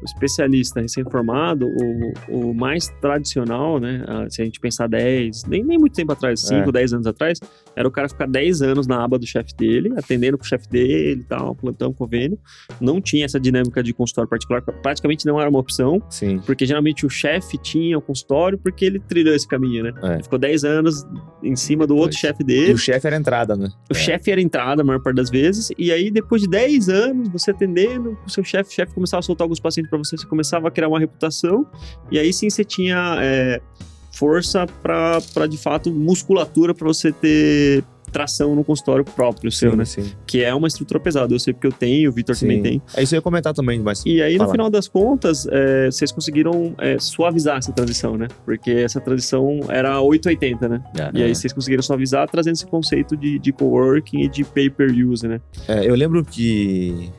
o 0.00 0.04
especialista 0.04 0.80
recém-formado, 0.80 1.68
o, 1.68 2.12
o 2.28 2.54
mais 2.54 2.88
tradicional, 3.00 3.78
né? 3.78 4.04
Se 4.28 4.42
a 4.42 4.44
gente 4.44 4.60
pensar 4.60 4.88
10, 4.88 5.44
nem, 5.44 5.64
nem 5.64 5.78
muito 5.78 5.94
tempo 5.94 6.12
atrás, 6.12 6.40
5, 6.40 6.68
é. 6.68 6.72
10 6.72 6.92
anos 6.94 7.06
atrás, 7.06 7.38
era 7.76 7.86
o 7.86 7.90
cara 7.90 8.08
ficar 8.08 8.26
10 8.26 8.62
anos 8.62 8.86
na 8.86 9.02
aba 9.02 9.18
do 9.18 9.26
chefe 9.26 9.54
dele, 9.56 9.92
atendendo 9.96 10.38
com 10.38 10.44
o 10.44 10.46
chefe 10.46 10.68
dele 10.68 11.20
e 11.20 11.24
tal, 11.24 11.54
plantão, 11.54 11.92
convênio. 11.92 12.38
Não 12.80 13.00
tinha 13.00 13.24
essa 13.24 13.40
dinâmica 13.40 13.82
de 13.82 13.92
consultório 13.92 14.28
particular, 14.28 14.62
praticamente 14.62 15.26
não 15.26 15.40
era 15.40 15.48
uma 15.48 15.58
opção. 15.58 16.00
Sim. 16.08 16.40
Porque 16.44 16.66
geralmente 16.66 17.04
o 17.06 17.10
chefe 17.10 17.58
tinha 17.58 17.98
o 17.98 18.00
consultório 18.00 18.58
porque 18.58 18.84
ele 18.84 19.00
trilhou 19.00 19.34
esse 19.34 19.46
caminho, 19.46 19.84
né? 19.84 19.92
É. 20.02 20.22
Ficou 20.22 20.38
10 20.38 20.64
anos 20.64 21.04
em 21.42 21.56
cima 21.56 21.86
do 21.86 21.96
outro 21.96 22.16
chefe 22.16 22.44
dele. 22.44 22.70
E 22.70 22.74
o 22.74 22.78
chefe 22.78 23.06
era 23.06 23.16
entrada, 23.16 23.56
né? 23.56 23.68
O 23.90 23.96
é. 23.96 23.98
chefe 23.98 24.30
era 24.30 24.40
entrada 24.40 24.82
a 24.82 24.84
maior 24.84 25.00
parte 25.00 25.16
das 25.16 25.30
vezes. 25.30 25.70
E 25.78 25.90
aí, 25.90 26.10
depois 26.10 26.42
de 26.42 26.48
10 26.48 26.88
anos, 26.88 27.28
você 27.28 27.50
atendendo, 27.50 28.16
o 28.26 28.30
seu 28.30 28.44
chefe, 28.44 28.72
chefe 28.72 28.94
começava 28.94 29.20
a 29.20 29.22
soltar 29.22 29.44
alguns 29.44 29.60
pacientes 29.60 29.83
para 29.88 29.98
você, 29.98 30.16
você 30.16 30.26
começava 30.26 30.68
a 30.68 30.70
criar 30.70 30.88
uma 30.88 30.98
reputação. 30.98 31.66
E 32.10 32.18
aí 32.18 32.32
sim 32.32 32.50
você 32.50 32.64
tinha. 32.64 33.18
É, 33.20 33.60
força 34.14 34.64
para 34.80 35.46
de 35.48 35.58
fato 35.58 35.92
musculatura 35.92 36.72
para 36.72 36.86
você 36.86 37.10
ter 37.10 37.82
tração 38.12 38.54
no 38.54 38.62
consultório 38.62 39.04
próprio 39.04 39.50
seu, 39.50 39.72
sim, 39.72 39.76
né? 39.76 39.84
Sim. 39.84 40.12
Que 40.24 40.44
é 40.44 40.54
uma 40.54 40.68
estrutura 40.68 41.00
pesada. 41.00 41.34
Eu 41.34 41.38
sei 41.40 41.52
porque 41.52 41.66
eu 41.66 41.72
tenho, 41.72 42.08
o 42.08 42.12
Vitor 42.12 42.38
também 42.38 42.62
tem. 42.62 42.82
É 42.94 43.02
isso 43.02 43.12
eu 43.12 43.18
ia 43.18 43.22
comentar 43.22 43.52
também, 43.52 43.80
mas. 43.80 44.04
E 44.06 44.22
aí, 44.22 44.38
no 44.38 44.48
final 44.48 44.70
das 44.70 44.86
contas, 44.86 45.48
é, 45.50 45.86
vocês 45.86 46.12
conseguiram 46.12 46.76
é, 46.78 46.96
suavizar 47.00 47.58
essa 47.58 47.72
transição, 47.72 48.16
né? 48.16 48.28
Porque 48.44 48.70
essa 48.70 49.00
transição 49.00 49.58
era 49.68 50.00
880, 50.00 50.68
né? 50.68 50.80
Ah, 50.96 51.10
e 51.12 51.24
aí 51.24 51.34
vocês 51.34 51.52
conseguiram 51.52 51.82
suavizar 51.82 52.28
trazendo 52.30 52.54
esse 52.54 52.66
conceito 52.66 53.16
de, 53.16 53.40
de 53.40 53.52
coworking 53.52 54.20
e 54.20 54.28
de 54.28 54.44
pay-per-use, 54.44 55.26
né? 55.26 55.40
É, 55.66 55.84
eu 55.84 55.96
lembro 55.96 56.24
que 56.24 57.10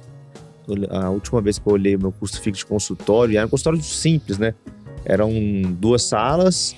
a 0.89 1.09
última 1.09 1.41
vez 1.41 1.59
que 1.59 1.67
eu 1.67 1.73
olhei 1.73 1.97
meu 1.97 2.11
curso 2.11 2.39
fixo 2.41 2.59
de 2.59 2.65
consultório, 2.65 3.37
era 3.37 3.45
um 3.45 3.49
consultório 3.49 3.81
simples, 3.81 4.37
né? 4.37 4.53
Eram 5.05 5.31
duas 5.79 6.03
salas, 6.03 6.75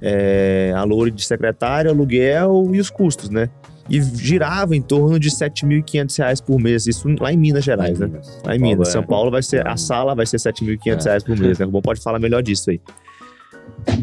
é, 0.00 0.72
a 0.76 0.82
loura 0.84 1.10
de 1.10 1.24
secretária, 1.24 1.90
aluguel 1.90 2.70
e 2.72 2.80
os 2.80 2.90
custos, 2.90 3.30
né? 3.30 3.50
E 3.88 4.02
girava 4.02 4.76
em 4.76 4.82
torno 4.82 5.18
de 5.18 5.28
R$ 5.28 5.34
7.500 5.34 6.42
por 6.44 6.60
mês, 6.60 6.86
isso 6.86 7.08
lá 7.20 7.32
em 7.32 7.36
Minas 7.36 7.64
Gerais, 7.64 7.98
né? 7.98 8.06
Minas. 8.06 8.42
Lá 8.44 8.54
em 8.54 8.58
Minas. 8.58 8.88
É. 8.88 8.92
São 8.92 9.02
Paulo 9.02 9.30
vai 9.30 9.42
ser, 9.42 9.66
a 9.66 9.76
sala 9.76 10.14
vai 10.14 10.26
ser 10.26 10.36
R$ 10.36 10.52
7.500 10.52 11.06
é. 11.06 11.20
por 11.20 11.38
mês, 11.38 11.58
né? 11.58 11.66
O 11.66 11.70
Bom 11.70 11.80
pode 11.80 12.00
falar 12.00 12.18
melhor 12.18 12.42
disso 12.42 12.70
aí. 12.70 12.80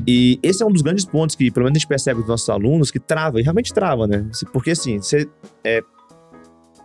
E 0.07 0.39
esse 0.41 0.63
é 0.63 0.65
um 0.65 0.71
dos 0.71 0.81
grandes 0.81 1.05
pontos 1.05 1.35
que, 1.35 1.51
pelo 1.51 1.65
menos, 1.65 1.77
a 1.77 1.79
gente 1.79 1.87
percebe 1.87 2.19
dos 2.21 2.29
nossos 2.29 2.49
alunos 2.49 2.89
que 2.89 2.99
trava, 2.99 3.39
e 3.39 3.43
realmente 3.43 3.73
trava, 3.73 4.07
né? 4.07 4.25
Porque 4.51 4.71
assim, 4.71 4.97
você. 4.97 5.27
É, 5.63 5.81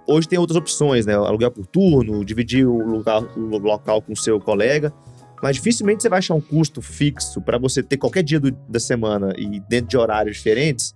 hoje 0.06 0.28
tem 0.28 0.38
outras 0.38 0.56
opções, 0.56 1.06
né? 1.06 1.14
Aluguel 1.14 1.50
por 1.50 1.66
turno, 1.66 2.24
dividir 2.24 2.66
o 2.66 2.78
local, 2.78 3.28
o 3.36 3.58
local 3.58 4.02
com 4.02 4.12
o 4.12 4.16
seu 4.16 4.40
colega. 4.40 4.92
Mas 5.42 5.56
dificilmente 5.56 6.02
você 6.02 6.08
vai 6.08 6.18
achar 6.18 6.34
um 6.34 6.40
custo 6.40 6.82
fixo 6.82 7.40
para 7.40 7.58
você 7.58 7.82
ter 7.82 7.96
qualquer 7.96 8.22
dia 8.22 8.38
do, 8.38 8.50
da 8.68 8.78
semana 8.78 9.32
e 9.38 9.60
dentro 9.60 9.88
de 9.88 9.96
horários 9.96 10.36
diferentes 10.36 10.94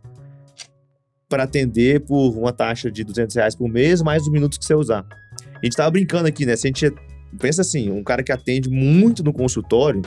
para 1.28 1.44
atender 1.44 2.00
por 2.00 2.30
uma 2.36 2.52
taxa 2.52 2.90
de 2.90 3.02
200 3.02 3.34
reais 3.34 3.54
por 3.54 3.68
mês, 3.68 4.02
mais 4.02 4.22
os 4.22 4.30
minutos 4.30 4.58
que 4.58 4.64
você 4.64 4.74
usar. 4.74 5.06
A 5.40 5.64
gente 5.64 5.76
tava 5.76 5.90
brincando 5.90 6.28
aqui, 6.28 6.44
né? 6.44 6.54
Se 6.56 6.66
a 6.66 6.68
gente 6.68 6.92
pensa 7.40 7.62
assim, 7.62 7.90
um 7.90 8.04
cara 8.04 8.22
que 8.22 8.30
atende 8.30 8.68
muito 8.68 9.24
no 9.24 9.32
consultório, 9.32 10.02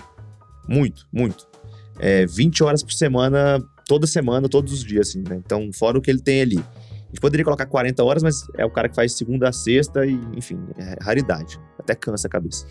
muito, 0.69 1.07
muito, 1.12 1.47
é 1.99 2.25
20 2.25 2.63
horas 2.63 2.83
por 2.83 2.93
semana, 2.93 3.60
toda 3.88 4.05
semana, 4.05 4.47
todos 4.47 4.71
os 4.71 4.83
dias, 4.83 5.10
assim, 5.10 5.23
né? 5.27 5.41
Então, 5.43 5.69
fora 5.73 5.97
o 5.97 6.01
que 6.01 6.12
ele 6.12 6.21
tem 6.21 6.41
ali. 6.41 6.63
A 7.08 7.10
gente 7.10 7.22
poderia 7.22 7.46
colocar 7.46 7.65
40 7.65 8.04
horas, 8.04 8.22
mas 8.22 8.48
é 8.58 8.65
o 8.65 8.70
cara 8.70 8.89
que 8.89 8.96
faz 8.96 9.13
segunda 9.13 9.48
a 9.48 9.54
sexta 9.54 10.06
e, 10.06 10.20
enfim, 10.36 10.60
é 10.78 10.98
raridade. 11.02 11.60
Até 11.80 11.96
cansa 11.96 12.28
a 12.28 12.30
cabeça. 12.30 12.65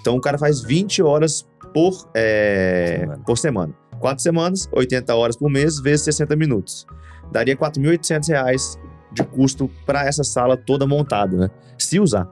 Então 0.00 0.14
o 0.14 0.20
cara 0.20 0.36
faz 0.36 0.60
20 0.60 1.02
horas 1.02 1.46
por, 1.72 2.08
é, 2.14 2.98
semana. 3.00 3.22
por 3.24 3.38
semana. 3.38 3.74
Quatro 3.98 4.22
semanas, 4.22 4.68
80 4.72 5.14
horas 5.14 5.36
por 5.36 5.50
mês, 5.50 5.80
vezes 5.80 6.04
60 6.04 6.36
minutos. 6.36 6.86
Daria 7.32 7.54
R$ 7.54 7.60
4.800 7.60 8.78
de 9.12 9.24
custo 9.24 9.70
para 9.86 10.04
essa 10.04 10.22
sala 10.22 10.56
toda 10.56 10.86
montada, 10.86 11.36
né? 11.36 11.50
Se 11.78 11.98
usar. 11.98 12.28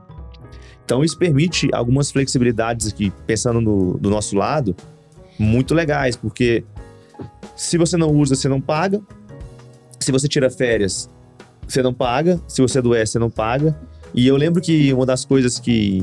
Então 0.84 1.02
isso 1.02 1.18
permite 1.18 1.68
algumas 1.72 2.10
flexibilidades 2.10 2.86
aqui, 2.92 3.12
pensando 3.26 3.60
no, 3.60 3.98
do 3.98 4.08
nosso 4.08 4.36
lado, 4.36 4.76
muito 5.38 5.74
legais, 5.74 6.16
porque 6.16 6.64
se 7.56 7.76
você 7.76 7.96
não 7.96 8.10
usa, 8.10 8.36
você 8.36 8.48
não 8.48 8.60
paga. 8.60 9.00
Se 9.98 10.12
você 10.12 10.28
tira 10.28 10.48
férias, 10.48 11.10
você 11.66 11.82
não 11.82 11.92
paga. 11.92 12.40
Se 12.46 12.62
você 12.62 12.78
adoece, 12.78 13.12
você 13.12 13.18
não 13.18 13.30
paga. 13.30 13.78
E 14.14 14.26
eu 14.26 14.36
lembro 14.36 14.62
que 14.62 14.92
uma 14.92 15.04
das 15.04 15.24
coisas 15.24 15.58
que 15.58 16.02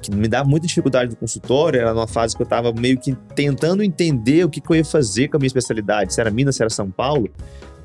que 0.00 0.10
me 0.14 0.26
dá 0.26 0.42
muita 0.42 0.66
dificuldade 0.66 1.12
no 1.12 1.16
consultório, 1.16 1.80
era 1.80 1.94
numa 1.94 2.08
fase 2.08 2.34
que 2.34 2.42
eu 2.42 2.44
estava 2.44 2.72
meio 2.72 2.98
que 2.98 3.14
tentando 3.34 3.82
entender 3.82 4.44
o 4.44 4.50
que, 4.50 4.60
que, 4.60 4.70
eu 4.70 4.76
ia 4.76 4.84
fazer 4.84 5.28
com 5.28 5.36
a 5.36 5.38
minha 5.38 5.46
especialidade, 5.46 6.12
se 6.12 6.20
era 6.20 6.30
Minas, 6.30 6.56
se 6.56 6.62
era 6.62 6.70
São 6.70 6.90
Paulo, 6.90 7.30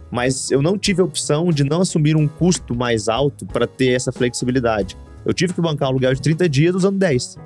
mas 0.10 0.50
eu 0.50 0.62
não 0.62 0.78
tive 0.78 1.02
a 1.02 1.06
opção 1.06 1.52
de 1.52 1.64
não 1.64 1.82
assumir 1.82 2.16
um 2.16 2.28
custo 2.28 2.76
mais 2.76 3.08
alto 3.08 3.46
para 3.46 3.68
ter 3.68 3.90
essa 3.90 4.12
flexibilidade. 4.12 4.98
Eu 5.26 5.34
tive 5.34 5.54
que 5.54 5.62
bancar 5.62 5.90
um 5.90 5.92
aluguel 5.92 6.14
de 6.14 6.22
30 6.22 6.50
dias 6.50 6.76
usando 6.76 6.98
10. 6.98 7.38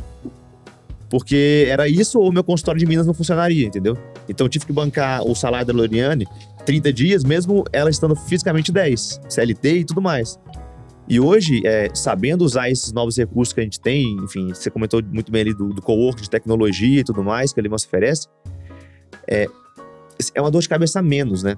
Porque 1.10 1.66
era 1.68 1.90
isso 1.90 2.20
ou 2.20 2.32
meu 2.32 2.44
consultório 2.44 2.80
de 2.80 2.86
Minas 2.86 3.06
não 3.06 3.14
funcionaria, 3.14 3.68
entendeu? 3.68 3.98
Então 4.30 4.46
eu 4.46 4.50
tive 4.50 4.66
que 4.66 4.72
bancar 4.72 5.24
o 5.24 5.36
salário 5.36 5.68
da 5.68 5.74
Loriane 5.74 6.26
30 6.66 6.94
dias, 6.94 7.24
mesmo 7.24 7.64
ela 7.72 7.90
estando 7.90 8.16
fisicamente 8.16 8.72
10, 8.72 9.22
CLT 9.28 9.80
e 9.80 9.86
tudo 9.86 10.02
mais. 10.02 10.40
E 11.08 11.20
hoje, 11.20 11.62
é, 11.66 11.90
sabendo 11.94 12.46
usar 12.46 12.70
esses 12.70 12.94
novos 12.94 13.18
recursos 13.18 13.54
que 13.54 13.60
a 13.60 13.64
gente 13.64 13.80
tem, 13.80 14.16
enfim, 14.24 14.50
você 14.50 14.70
comentou 14.70 15.02
muito 15.12 15.32
bem 15.32 15.42
ali 15.42 15.54
do, 15.54 15.70
do 15.70 15.82
co-work, 15.82 16.22
de 16.22 16.30
tecnologia 16.30 17.02
e 17.02 17.04
tudo 17.04 17.24
mais 17.24 17.52
que 17.52 17.60
a 17.60 17.64
Limans 17.64 17.84
oferece, 17.84 18.28
é, 19.28 19.48
é 20.34 20.42
uma 20.42 20.50
dor 20.50 20.62
de 20.62 20.70
cabeça 20.70 21.00
a 21.00 21.02
menos, 21.02 21.44
né? 21.44 21.56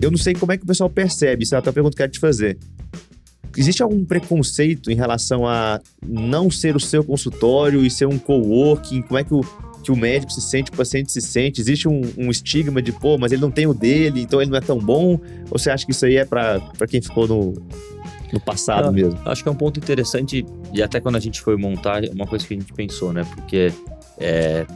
Eu 0.00 0.10
não 0.10 0.18
sei 0.18 0.34
como 0.34 0.52
é 0.52 0.56
que 0.56 0.64
o 0.64 0.66
pessoal 0.66 0.88
percebe, 0.88 1.44
isso 1.44 1.54
é 1.54 1.58
até 1.58 1.68
uma 1.68 1.74
pergunta 1.74 1.94
que 1.94 2.02
eu 2.02 2.06
quero 2.06 2.12
te 2.12 2.20
fazer. 2.20 2.58
existe 3.56 3.82
algum 3.82 4.04
preconceito 4.04 4.90
em 4.90 4.94
relação 4.94 5.46
a 5.46 5.80
não 6.04 6.50
ser 6.50 6.74
o 6.74 6.80
seu 6.80 7.04
consultório 7.04 7.84
e 7.84 7.90
ser 7.90 8.06
um 8.06 8.18
coworking? 8.18 9.02
Como 9.02 9.18
é 9.18 9.24
que 9.24 9.34
o, 9.34 9.40
que 9.88 9.92
o 9.92 9.96
médico 9.96 10.30
se 10.30 10.42
sente, 10.42 10.70
o 10.70 10.76
paciente 10.76 11.10
se 11.10 11.20
sente? 11.22 11.62
Existe 11.62 11.88
um, 11.88 12.02
um 12.18 12.30
estigma 12.30 12.82
de, 12.82 12.92
pô, 12.92 13.16
mas 13.16 13.32
ele 13.32 13.40
não 13.40 13.50
tem 13.50 13.66
o 13.66 13.72
dele, 13.72 14.20
então 14.20 14.40
ele 14.40 14.50
não 14.50 14.58
é 14.58 14.60
tão 14.60 14.78
bom? 14.78 15.18
Ou 15.50 15.58
você 15.58 15.70
acha 15.70 15.86
que 15.86 15.92
isso 15.92 16.04
aí 16.04 16.16
é 16.16 16.26
para 16.26 16.60
quem 16.86 17.00
ficou 17.00 17.26
no, 17.26 17.54
no 18.30 18.38
passado 18.38 18.92
mesmo? 18.92 19.18
Acho 19.24 19.42
que 19.42 19.48
é 19.48 19.52
um 19.52 19.56
ponto 19.56 19.80
interessante, 19.80 20.44
e 20.74 20.82
até 20.82 21.00
quando 21.00 21.16
a 21.16 21.20
gente 21.20 21.40
foi 21.40 21.56
montar, 21.56 22.04
é 22.04 22.10
uma 22.10 22.26
coisa 22.26 22.46
que 22.46 22.52
a 22.52 22.58
gente 22.58 22.70
pensou, 22.74 23.14
né? 23.14 23.24
Porque 23.34 23.72
é, 24.18 24.66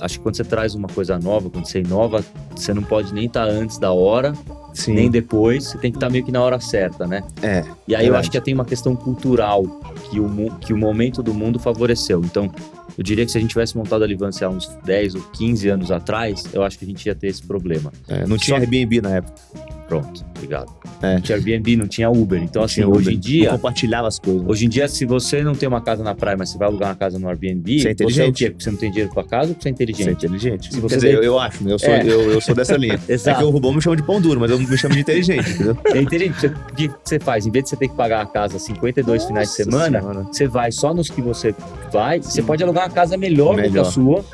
acho 0.00 0.16
que 0.16 0.22
quando 0.22 0.36
você 0.36 0.44
traz 0.44 0.74
uma 0.74 0.88
coisa 0.88 1.18
nova, 1.18 1.50
quando 1.50 1.66
você 1.66 1.80
inova, 1.80 2.24
você 2.56 2.72
não 2.72 2.82
pode 2.82 3.12
nem 3.12 3.26
estar 3.26 3.46
antes 3.46 3.76
da 3.76 3.92
hora, 3.92 4.32
Sim. 4.72 4.94
nem 4.94 5.10
depois, 5.10 5.64
você 5.64 5.76
tem 5.76 5.90
que 5.90 5.98
estar 5.98 6.08
meio 6.08 6.24
que 6.24 6.32
na 6.32 6.40
hora 6.40 6.58
certa, 6.58 7.06
né? 7.06 7.22
É. 7.42 7.64
E 7.86 7.94
aí 7.94 8.06
eu 8.06 8.12
Verdade. 8.12 8.16
acho 8.16 8.30
que 8.30 8.40
tem 8.40 8.54
uma 8.54 8.64
questão 8.64 8.96
cultural 8.96 9.62
que 10.10 10.18
o, 10.18 10.50
que 10.58 10.72
o 10.72 10.76
momento 10.76 11.22
do 11.22 11.34
mundo 11.34 11.58
favoreceu. 11.58 12.22
Então, 12.24 12.50
eu 12.98 13.04
diria 13.04 13.24
que 13.24 13.30
se 13.30 13.38
a 13.38 13.40
gente 13.40 13.50
tivesse 13.50 13.76
montado 13.76 14.02
a 14.02 14.06
Livância 14.06 14.46
há 14.46 14.50
uns 14.50 14.66
10 14.84 15.14
ou 15.14 15.22
15 15.32 15.68
anos 15.68 15.90
atrás, 15.92 16.44
eu 16.52 16.62
acho 16.64 16.76
que 16.78 16.84
a 16.84 16.88
gente 16.88 17.06
ia 17.06 17.14
ter 17.14 17.28
esse 17.28 17.42
problema. 17.42 17.92
É, 18.08 18.26
não 18.26 18.36
tinha 18.36 18.56
Só- 18.56 18.60
Airbnb 18.62 19.00
na 19.00 19.10
época. 19.16 19.40
Pronto, 19.88 20.22
obrigado. 20.36 20.70
É. 21.00 21.14
Não 21.14 21.20
tinha 21.22 21.36
Airbnb, 21.38 21.76
não 21.76 21.86
tinha 21.88 22.10
Uber. 22.10 22.42
Então, 22.42 22.62
assim, 22.62 22.84
hoje 22.84 23.00
Uber. 23.08 23.14
em 23.14 23.18
dia, 23.18 23.44
Não 23.50 23.56
compartilhava 23.56 24.06
as 24.08 24.18
coisas. 24.18 24.42
Hoje 24.46 24.66
em 24.66 24.68
dia, 24.68 24.86
se 24.86 25.06
você 25.06 25.42
não 25.42 25.54
tem 25.54 25.66
uma 25.68 25.80
casa 25.80 26.02
na 26.04 26.14
praia, 26.14 26.36
mas 26.36 26.50
você 26.50 26.58
vai 26.58 26.68
alugar 26.68 26.90
uma 26.90 26.94
casa 26.94 27.18
no 27.18 27.26
Airbnb, 27.28 27.80
Você 27.80 27.88
é 27.88 27.94
você 27.94 28.02
é 28.02 28.04
o 28.04 28.28
inteligente. 28.28 28.36
quê? 28.38 28.50
Porque 28.50 28.64
você 28.64 28.70
não 28.70 28.78
tem 28.78 28.90
dinheiro 28.90 29.14
pra 29.14 29.24
casa 29.24 29.54
porque 29.54 29.62
você 29.62 29.68
é 29.68 29.72
Você 29.72 29.72
é 29.72 29.72
inteligente? 29.72 30.10
inteligente. 30.26 30.74
Se 30.74 30.80
você 30.80 30.94
Quer 30.96 31.00
dizer, 31.06 31.14
eu, 31.14 31.22
eu 31.22 31.38
acho, 31.38 31.64
né? 31.64 31.72
Eu 31.72 31.78
sou, 31.78 31.88
É. 31.88 32.02
eu, 32.02 32.30
eu 32.32 32.40
sou 32.40 32.54
dessa 32.54 32.76
linha. 32.76 33.00
É 33.08 33.12
Exato. 33.14 33.38
que 33.38 33.44
o 33.44 33.50
Rubão 33.50 33.72
me 33.72 33.80
chama 33.80 33.96
de 33.96 34.02
pão 34.02 34.20
duro, 34.20 34.38
mas 34.40 34.50
eu 34.50 34.58
me 34.58 34.76
chamo 34.78 34.94
de 34.94 35.00
inteligente, 35.00 35.50
entendeu? 35.50 35.76
É 35.94 36.00
inteligente. 36.02 36.46
O 36.46 36.74
que 36.74 36.90
você 37.02 37.18
faz? 37.18 37.46
Em 37.46 37.50
vez 37.50 37.64
de 37.64 37.70
você 37.70 37.76
ter 37.76 37.88
que 37.88 37.94
pagar 37.94 38.20
a 38.20 38.26
casa 38.26 38.58
52 38.58 39.24
finais 39.24 39.48
de 39.56 39.64
Nossa 39.64 39.70
semana, 39.70 40.00
Senhora. 40.00 40.22
você 40.24 40.46
vai 40.46 40.70
só 40.70 40.92
nos 40.92 41.08
que 41.08 41.22
você 41.22 41.54
vai. 41.90 42.20
Você 42.20 42.42
pode 42.42 42.62
alugar 42.62 42.84
uma 42.86 42.94
casa 42.94 43.16
melhor, 43.16 43.56
do 43.56 43.62
que 43.62 43.68
Melhor. 43.70 43.86
a 43.86 43.90
sua, 43.90 44.24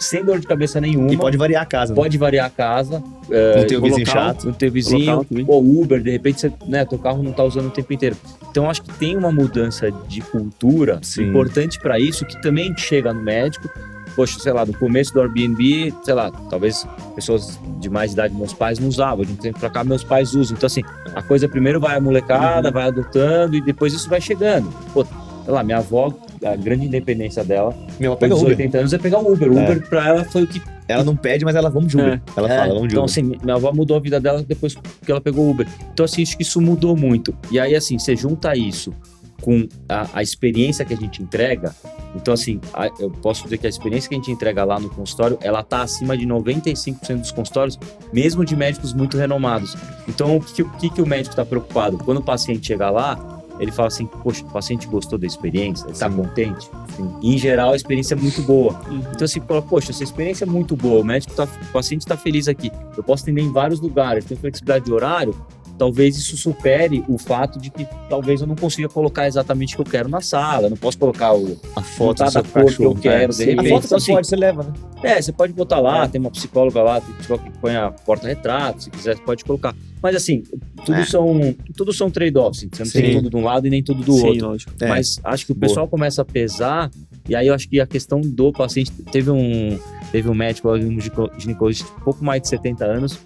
sem 0.00 0.24
dor 0.24 0.40
de 0.40 0.46
cabeça 0.46 0.80
nenhuma. 0.80 1.12
E 1.12 1.16
pode 1.16 1.36
variar 1.36 1.62
a 1.62 1.66
casa. 1.66 1.92
né? 1.92 1.96
Pode 2.00 2.16
variar 2.18 2.46
a 2.46 2.50
casa. 2.50 3.00
Não 3.28 3.66
ter 3.66 3.76
o 3.76 3.78
o 3.78 3.82
vizinho 3.82 4.06
local. 4.06 4.22
chato. 4.28 4.44
Não 4.46 4.52
ter 4.52 4.70
vizinho, 4.70 5.26
ou 5.46 5.62
Uber, 5.82 6.02
de 6.02 6.10
repente 6.10 6.40
você, 6.40 6.52
né, 6.66 6.84
teu 6.84 6.98
carro 6.98 7.22
não 7.22 7.32
tá 7.32 7.44
usando 7.44 7.66
o 7.66 7.70
tempo 7.70 7.92
inteiro. 7.92 8.16
Então 8.50 8.68
acho 8.68 8.82
que 8.82 8.92
tem 8.94 9.16
uma 9.16 9.30
mudança 9.30 9.90
de 10.08 10.20
cultura 10.22 10.98
Sim. 11.02 11.28
importante 11.28 11.78
para 11.78 12.00
isso 12.00 12.24
que 12.24 12.40
também 12.42 12.74
chega 12.76 13.12
no 13.12 13.22
médico. 13.22 13.68
Poxa, 14.16 14.40
sei 14.40 14.52
lá, 14.52 14.66
no 14.66 14.72
começo 14.74 15.14
do 15.14 15.20
Airbnb, 15.20 15.94
sei 16.02 16.14
lá, 16.14 16.32
talvez 16.50 16.84
pessoas 17.14 17.60
de 17.78 17.88
mais 17.88 18.12
idade, 18.12 18.34
meus 18.34 18.52
pais 18.52 18.78
não 18.80 18.88
usavam, 18.88 19.24
de 19.24 19.32
um 19.32 19.36
tempo 19.36 19.60
pra 19.60 19.70
cá 19.70 19.84
meus 19.84 20.02
pais 20.02 20.34
usam. 20.34 20.56
Então 20.56 20.66
assim, 20.66 20.82
a 21.14 21.22
coisa 21.22 21.48
primeiro 21.48 21.78
vai 21.78 21.96
a 21.96 22.00
molecada, 22.00 22.68
Uhum. 22.68 22.74
vai 22.74 22.84
adotando 22.88 23.54
e 23.56 23.60
depois 23.60 23.92
isso 23.94 24.08
vai 24.10 24.20
chegando. 24.20 24.68
Pô, 24.92 25.04
sei 25.04 25.54
lá, 25.54 25.62
minha 25.62 25.78
avó, 25.78 26.12
a 26.44 26.56
grande 26.56 26.86
independência 26.86 27.44
dela, 27.44 27.74
Meu, 27.98 28.12
Uber. 28.12 28.32
80 28.32 28.78
anos, 28.78 28.92
é 28.92 28.98
pegar 28.98 29.18
o 29.18 29.32
Uber. 29.32 29.50
O 29.52 29.58
É. 29.58 29.64
Uber 29.64 29.88
pra 29.88 30.08
ela 30.08 30.24
foi 30.24 30.44
o 30.44 30.46
que 30.46 30.60
Ela 30.88 31.04
não 31.04 31.14
pede, 31.14 31.44
mas 31.44 31.54
ela 31.54 31.70
vamos 31.70 31.88
de 31.90 31.96
Uber. 31.96 32.14
É. 32.14 32.20
Ela 32.36 32.52
é, 32.52 32.56
fala, 32.58 32.74
vamos 32.74 32.88
de 32.88 32.94
então, 32.94 33.04
Uber. 33.04 33.12
assim, 33.12 33.22
minha 33.42 33.54
avó 33.54 33.72
mudou 33.72 33.96
a 33.96 34.00
vida 34.00 34.18
dela 34.20 34.42
depois 34.42 34.74
que 34.74 35.10
ela 35.10 35.20
pegou 35.20 35.46
o 35.46 35.50
Uber. 35.50 35.66
Então, 35.92 36.04
assim, 36.04 36.22
acho 36.22 36.36
que 36.36 36.42
isso 36.42 36.60
mudou 36.60 36.96
muito. 36.96 37.32
E 37.50 37.60
aí, 37.60 37.74
assim, 37.76 37.98
você 37.98 38.16
junta 38.16 38.56
isso 38.56 38.92
com 39.40 39.66
a, 39.88 40.06
a 40.14 40.22
experiência 40.22 40.84
que 40.84 40.92
a 40.92 40.96
gente 40.96 41.22
entrega. 41.22 41.74
Então, 42.14 42.34
assim, 42.34 42.60
a- 42.74 42.90
eu 42.98 43.08
posso 43.10 43.44
dizer 43.44 43.56
que 43.58 43.66
a 43.66 43.70
experiência 43.70 44.08
que 44.08 44.14
a 44.14 44.18
gente 44.18 44.30
entrega 44.32 44.64
lá 44.64 44.78
no 44.80 44.90
consultório, 44.90 45.38
ela 45.42 45.62
tá 45.62 45.82
acima 45.82 46.16
de 46.16 46.26
95% 46.26 47.20
dos 47.20 47.30
consultórios, 47.32 47.78
mesmo 48.12 48.44
de 48.44 48.54
médicos 48.56 48.92
muito 48.92 49.16
renomados. 49.16 49.76
Então, 50.08 50.36
o 50.36 50.40
que, 50.40 50.62
o 50.62 50.70
que, 50.72 50.90
que 50.90 51.00
o 51.00 51.06
médico 51.06 51.30
está 51.30 51.44
preocupado? 51.44 51.98
Quando 51.98 52.18
o 52.18 52.22
paciente 52.22 52.66
chega 52.66 52.90
lá, 52.90 53.39
ele 53.60 53.70
fala 53.70 53.88
assim, 53.88 54.06
poxa, 54.06 54.44
o 54.44 54.50
paciente 54.50 54.86
gostou 54.86 55.18
da 55.18 55.26
experiência, 55.26 55.86
ele 55.86 55.96
tá 55.96 56.10
Sim. 56.10 56.16
contente? 56.16 56.70
E, 57.20 57.34
em 57.34 57.38
geral, 57.38 57.72
a 57.72 57.76
experiência 57.76 58.14
é 58.14 58.16
muito 58.16 58.42
boa. 58.42 58.80
Então, 58.90 59.24
assim, 59.24 59.40
fala, 59.40 59.60
poxa, 59.62 59.92
essa 59.92 60.02
experiência 60.02 60.44
é 60.44 60.46
muito 60.46 60.74
boa, 60.74 61.00
o 61.00 61.04
médico 61.04 61.34
tá, 61.34 61.44
o 61.44 61.72
paciente 61.72 62.00
está 62.00 62.16
feliz 62.16 62.48
aqui. 62.48 62.72
Eu 62.96 63.02
posso 63.02 63.22
atender 63.22 63.42
em 63.42 63.52
vários 63.52 63.80
lugares, 63.80 64.24
tem 64.24 64.36
flexibilidade 64.36 64.86
de 64.86 64.92
horário, 64.92 65.34
talvez 65.80 66.14
isso 66.18 66.36
supere 66.36 67.02
o 67.08 67.16
fato 67.16 67.58
de 67.58 67.70
que 67.70 67.86
talvez 68.10 68.42
eu 68.42 68.46
não 68.46 68.54
consiga 68.54 68.86
colocar 68.86 69.26
exatamente 69.26 69.72
o 69.72 69.76
que 69.76 69.80
eu 69.80 69.90
quero 69.90 70.10
na 70.10 70.20
sala, 70.20 70.64
eu 70.66 70.70
não 70.70 70.76
posso 70.76 70.98
colocar 70.98 71.32
o, 71.34 71.58
A 71.74 71.80
foto 71.80 72.22
do 72.22 72.30
seu 72.30 72.42
da 72.42 72.48
cor 72.50 72.64
que 72.66 72.82
eu 72.82 72.92
cachorro. 72.92 72.94
quero, 73.00 73.32
é. 73.32 73.36
de 73.36 73.50
A 73.52 73.56
foto 73.56 73.66
Então, 73.66 73.80
você 73.80 73.94
assim, 73.94 74.12
pode, 74.12 74.26
você 74.26 74.36
leva, 74.36 74.62
né? 74.62 74.72
é, 75.02 75.22
você 75.22 75.32
pode 75.32 75.54
botar 75.54 75.80
lá, 75.80 76.04
É. 76.04 76.08
tem 76.08 76.20
uma 76.20 76.30
psicóloga 76.30 76.82
lá, 76.82 77.00
tem 77.00 77.14
psicóloga 77.14 77.50
que 77.50 77.58
põe 77.58 77.74
a 77.76 77.90
porta-retrato, 77.90 78.82
se 78.82 78.90
quiser, 78.90 79.16
você 79.16 79.22
pode 79.22 79.42
colocar. 79.42 79.74
Mas 80.02 80.14
assim, 80.14 80.42
tudo 80.84 80.98
É. 80.98 81.04
são, 81.06 81.56
tudo 81.74 81.92
são 81.94 82.10
trade-offs, 82.10 82.60
você 82.70 82.84
não 82.84 82.90
tem 82.90 83.06
Sim. 83.12 83.16
tudo 83.16 83.30
de 83.30 83.36
um 83.36 83.44
lado 83.44 83.66
e 83.66 83.70
nem 83.70 83.82
tudo 83.82 84.02
do 84.02 84.12
Sim, 84.12 84.26
outro. 84.28 84.46
lógico. 84.48 84.72
É. 84.80 84.86
Mas 84.86 85.18
acho 85.24 85.46
que 85.46 85.52
o 85.52 85.54
Boa. 85.54 85.66
pessoal 85.66 85.88
começa 85.88 86.20
a 86.20 86.24
pesar, 86.26 86.90
e 87.26 87.34
aí 87.34 87.46
eu 87.46 87.54
acho 87.54 87.66
que 87.68 87.80
a 87.80 87.86
questão 87.86 88.20
do 88.20 88.52
paciente. 88.52 88.92
Teve 89.10 89.30
um, 89.30 89.78
teve 90.12 90.28
um 90.28 90.34
médico, 90.34 90.70
um 90.74 91.00
gineco- 91.00 91.30
ginecologista, 91.38 91.86
de 91.96 92.04
pouco 92.04 92.22
mais 92.22 92.42
de 92.42 92.48
70 92.48 92.84
anos, 92.84 93.18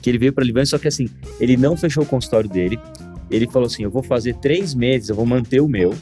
que 0.00 0.10
ele 0.10 0.18
veio 0.18 0.32
para 0.32 0.44
Livância, 0.44 0.76
só 0.76 0.78
que 0.78 0.88
assim, 0.88 1.08
ele 1.40 1.56
não 1.56 1.76
fechou 1.76 2.02
o 2.02 2.06
consultório 2.06 2.48
dele. 2.48 2.78
Ele 3.30 3.46
falou 3.48 3.66
assim: 3.66 3.82
eu 3.82 3.90
vou 3.90 4.02
fazer 4.02 4.34
três 4.34 4.74
meses, 4.74 5.08
eu 5.08 5.16
vou 5.16 5.26
manter 5.26 5.60
o 5.60 5.68
meu, 5.68 5.94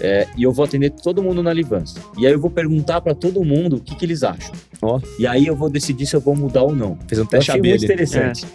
é, 0.00 0.26
e 0.36 0.42
eu 0.42 0.52
vou 0.52 0.64
atender 0.64 0.90
todo 0.90 1.22
mundo 1.22 1.42
na 1.42 1.52
Livância. 1.52 2.00
E 2.18 2.26
aí 2.26 2.32
eu 2.32 2.40
vou 2.40 2.50
perguntar 2.50 3.00
para 3.00 3.14
todo 3.14 3.42
mundo 3.44 3.76
o 3.76 3.80
que, 3.80 3.94
que 3.94 4.04
eles 4.04 4.22
acham. 4.22 4.52
Ó. 4.82 5.00
E 5.18 5.26
aí 5.26 5.46
eu 5.46 5.56
vou 5.56 5.70
decidir 5.70 6.06
se 6.06 6.14
eu 6.14 6.20
vou 6.20 6.36
mudar 6.36 6.62
ou 6.62 6.74
não. 6.74 6.98
Fez 7.08 7.18
um 7.18 7.24
Eu 7.24 7.28
teste 7.28 7.50
achei 7.50 7.62
muito 7.62 7.84
interessante. 7.84 8.46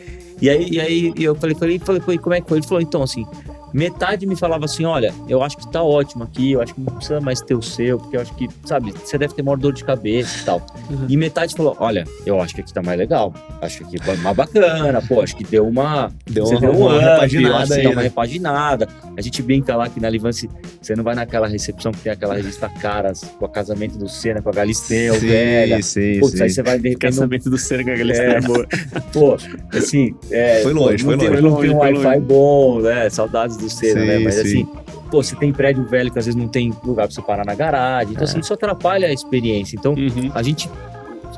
E 0.41 0.49
aí, 0.49 0.69
e 0.71 0.79
aí 0.79 1.13
eu 1.17 1.35
falei, 1.35 1.55
falei, 1.55 1.77
falei, 1.79 2.01
falei, 2.01 2.17
como 2.17 2.33
é 2.33 2.41
que 2.41 2.49
foi? 2.49 2.57
Ele 2.57 2.67
falou, 2.67 2.81
então, 2.81 3.03
assim, 3.03 3.25
metade 3.73 4.25
me 4.25 4.35
falava 4.35 4.65
assim, 4.65 4.85
olha, 4.85 5.13
eu 5.27 5.41
acho 5.41 5.57
que 5.57 5.71
tá 5.71 5.81
ótimo 5.83 6.23
aqui, 6.23 6.51
eu 6.53 6.61
acho 6.61 6.73
que 6.73 6.81
não 6.81 6.93
precisa 6.95 7.21
mais 7.21 7.41
ter 7.41 7.55
o 7.55 7.61
seu, 7.61 7.97
porque 7.97 8.17
eu 8.17 8.21
acho 8.21 8.33
que, 8.35 8.47
sabe, 8.65 8.91
você 8.91 9.17
deve 9.17 9.33
ter 9.33 9.43
maior 9.43 9.57
dor 9.57 9.73
de 9.73 9.83
cabeça 9.83 10.39
e 10.41 10.45
tal. 10.45 10.65
Uhum. 10.89 11.05
E 11.09 11.17
metade 11.17 11.55
falou, 11.55 11.75
olha, 11.79 12.03
eu 12.25 12.39
acho 12.41 12.53
que 12.55 12.61
aqui 12.61 12.73
tá 12.73 12.81
mais 12.81 12.97
legal, 12.97 13.33
acho 13.61 13.77
que 13.79 13.83
aqui 13.97 14.09
é 14.09 14.15
mais 14.17 14.35
bacana, 14.35 15.01
pô, 15.01 15.21
acho 15.21 15.35
que 15.35 15.43
deu 15.43 15.67
uma... 15.67 16.11
Deu 16.29 16.45
uma, 16.45 16.59
deu 16.59 16.71
um 16.71 16.77
uma 16.87 16.95
up, 16.95 17.05
repaginada 17.05 17.75
aí, 17.75 17.87
uma 17.87 17.95
né? 17.95 18.03
repaginada. 18.03 18.87
A 19.17 19.21
gente 19.21 19.41
brinca 19.41 19.75
lá 19.75 19.87
que 19.89 19.99
na 19.99 20.09
Livance, 20.09 20.49
você 20.81 20.95
não 20.95 21.03
vai 21.03 21.15
naquela 21.15 21.47
recepção 21.47 21.91
que 21.91 21.99
tem 21.99 22.11
aquela 22.11 22.35
revista 22.35 22.69
Caras, 22.81 23.21
com 23.37 23.45
o 23.45 23.49
casamento 23.49 23.97
do 23.97 24.07
Senna, 24.09 24.41
com 24.41 24.49
a 24.49 24.53
Galisteu, 24.53 25.19
velha. 25.19 25.81
sim, 25.81 26.19
Putz, 26.19 26.37
sim. 26.37 26.43
aí 26.43 26.49
você 26.49 26.63
vai 26.63 26.77
de 26.79 26.89
repente 26.89 27.01
Casamento 27.01 27.49
do 27.49 27.57
Senna 27.57 27.83
com 27.83 27.91
a 27.91 27.95
galera 27.95 28.23
É. 28.23 28.37
é. 28.37 28.41
boa. 28.41 28.67
Pô, 29.13 29.37
assim, 29.73 30.15
é, 30.31 30.61
Foi 30.61 30.73
pô, 30.73 30.79
longe, 30.79 31.03
não 31.03 31.11
foi 31.11 31.17
tem, 31.17 31.29
longe. 31.29 31.41
Não 31.41 31.57
tem 31.57 31.69
um 31.69 31.73
Foi 31.73 31.93
Wi-Fi 31.93 32.05
longe. 32.05 32.19
bom, 32.21 32.79
né? 32.81 33.09
Saudades 33.09 33.57
do 33.61 33.69
Senna, 33.69 34.01
Sim, 34.01 34.07
né? 34.07 34.19
Mas 34.19 34.35
sim. 34.35 34.41
assim, 34.41 34.65
pô, 35.09 35.23
você 35.23 35.35
tem 35.35 35.51
prédio 35.53 35.83
velho 35.85 36.11
que 36.11 36.19
às 36.19 36.25
vezes 36.25 36.39
não 36.39 36.47
tem 36.47 36.73
lugar 36.83 37.07
pra 37.07 37.15
você 37.15 37.21
parar 37.21 37.45
na 37.45 37.55
garagem. 37.55 38.11
Então, 38.13 38.23
É. 38.23 38.29
assim, 38.29 38.39
isso 38.39 38.53
atrapalha 38.53 39.07
a 39.07 39.13
experiência. 39.13 39.75
Então, 39.75 39.93
Uhum. 39.93 40.31
a 40.33 40.41
gente, 40.43 40.69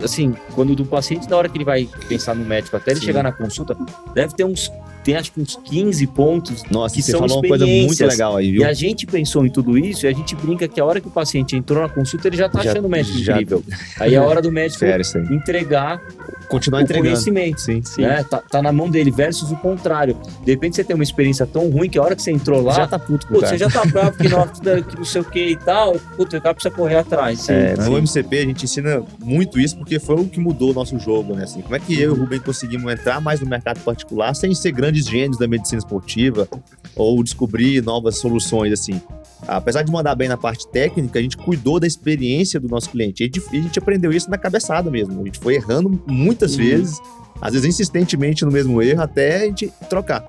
assim, 0.02 0.34
quando 0.56 0.76
do 0.76 0.86
paciente, 0.86 1.30
na 1.30 1.38
hora 1.38 1.48
que 1.50 1.58
ele 1.58 1.66
vai 1.66 1.88
pensar 2.08 2.34
no 2.36 2.44
médico, 2.46 2.76
até 2.78 2.92
ele 2.92 3.00
Sim. 3.00 3.06
chegar 3.08 3.24
na 3.24 3.32
consulta, 3.32 3.76
deve 4.14 4.34
ter 4.36 4.44
uns, 4.44 4.72
tem 5.04 5.16
acho 5.16 5.32
que 5.32 5.42
uns 5.42 5.56
15 5.64 6.08
pontos. 6.08 6.64
Nossa, 6.72 6.96
que 6.96 7.02
você 7.02 7.12
são 7.12 7.22
falou 7.22 7.38
uma 7.40 7.48
coisa 7.48 7.66
muito 7.66 8.06
legal 8.06 8.38
aí, 8.38 8.48
E 8.48 8.52
viu? 8.54 8.68
a 8.68 8.74
gente 8.74 9.06
pensou 9.06 9.46
em 9.46 9.50
tudo 9.50 9.78
isso 9.78 10.06
e 10.06 10.10
a 10.10 10.14
gente 10.14 10.36
brinca 10.36 10.68
que 10.68 10.80
a 10.80 10.86
hora 10.86 11.00
que 11.02 11.08
o 11.08 11.12
paciente 11.12 11.56
entrou 11.56 11.82
na 11.82 11.90
consulta, 11.90 12.28
ele 12.28 12.38
já 12.38 12.48
tá 12.50 12.62
Já- 12.62 12.72
achando 12.72 12.86
o 12.86 12.90
médico 12.90 13.18
já- 13.20 13.34
incrível. 13.34 13.64
Aí 14.00 14.14
é 14.16 14.18
a 14.18 14.24
hora 14.24 14.42
do 14.42 14.52
médico 14.52 14.80
Sério, 14.80 15.04
entregar 15.32 16.02
Continuar 16.50 16.80
o 16.80 16.84
entregando. 16.84 17.08
conhecimento. 17.10 17.62
Sim. 17.62 17.82
Sim. 17.84 18.02
né? 18.04 18.24
Tá, 18.24 18.38
tá 18.38 18.62
na 18.62 18.72
mão 18.72 18.90
dele, 18.90 19.10
versus 19.12 19.52
o 19.52 19.56
contrário. 19.56 20.16
De 20.44 20.52
repente 20.52 20.76
você 20.76 20.84
tem 20.84 20.94
uma 20.94 21.04
experiência 21.04 21.46
tão 21.48 21.70
ruim 21.70 21.90
que 21.90 21.98
a 21.98 22.04
hora 22.04 22.16
que 22.16 22.22
você 22.22 22.32
entrou 22.32 22.62
lá, 22.62 22.74
Já 22.74 22.88
tá 22.88 23.00
puto 23.00 23.26
com 23.28 23.34
o 23.36 23.38
putz, 23.40 23.50
cara. 23.52 23.58
você 23.58 23.64
já 23.64 23.70
tá 23.82 23.86
bravo 23.90 24.18
que 24.18 24.30
não, 24.30 24.48
que 24.84 24.96
não 24.98 25.06
sei 25.06 25.22
o 25.22 25.26
que 25.26 25.40
e 25.52 25.56
tal, 25.56 25.94
puta, 26.16 26.38
o 26.38 26.42
cara 26.42 26.54
precisa 26.54 26.74
correr 26.74 26.98
atrás. 26.98 27.50
É, 27.50 27.76
Sim, 27.76 27.82
no 27.82 27.86
sim. 27.88 27.96
MCP 27.98 28.38
a 28.38 28.46
gente 28.46 28.64
ensina 28.66 29.04
muito 29.24 29.60
isso 29.60 29.78
porque 29.78 30.00
foi 30.00 30.16
o 30.18 30.26
que 30.26 30.40
mudou 30.40 30.72
o 30.72 30.74
nosso 30.74 31.00
jogo, 31.00 31.34
né? 31.36 31.44
Assim, 31.44 31.62
como 31.62 31.76
é 31.76 31.80
que 31.80 31.94
eu 32.00 32.12
e 32.12 32.14
o 32.14 32.16
Rubem 32.20 32.40
conseguimos 32.40 32.92
entrar 32.92 33.20
mais 33.22 33.40
no 33.40 33.48
mercado 33.48 33.80
particular 33.80 34.34
sem 34.36 34.54
ser 34.54 34.72
grandes 34.94 35.06
gênios 35.08 35.38
da 35.38 35.48
medicina 35.48 35.80
esportiva 35.80 36.48
ou 36.96 37.24
descobrir 37.24 37.82
novas 37.84 38.18
soluções, 38.20 38.72
assim. 38.72 39.02
Apesar 39.48 39.82
de 39.82 39.92
mandar 39.92 40.16
bem 40.16 40.30
na 40.30 40.38
parte 40.38 40.68
técnica, 40.68 41.20
a 41.20 41.22
gente 41.22 41.36
cuidou 41.36 41.80
da 41.80 41.88
experiência 41.88 42.60
do 42.60 42.68
nosso 42.70 42.90
cliente. 42.90 43.24
E 43.24 43.26
a 43.26 43.26
gente, 43.28 43.42
a 43.52 43.62
gente 43.62 43.80
aprendeu 43.80 44.12
isso 44.12 44.30
na 44.30 44.38
cabeçada 44.38 44.90
mesmo. 44.90 45.22
A 45.22 45.26
gente 45.26 45.40
foi 45.40 45.56
errando 45.56 46.02
muitas 46.08 46.52
Uhum. 46.54 46.60
vezes, 46.60 47.02
às 47.42 47.54
vezes 47.54 47.68
insistentemente 47.68 48.46
no 48.46 48.52
mesmo 48.52 48.82
erro, 48.82 49.02
até 49.02 49.42
a 49.42 49.46
gente 49.46 49.74
trocar. 49.90 50.26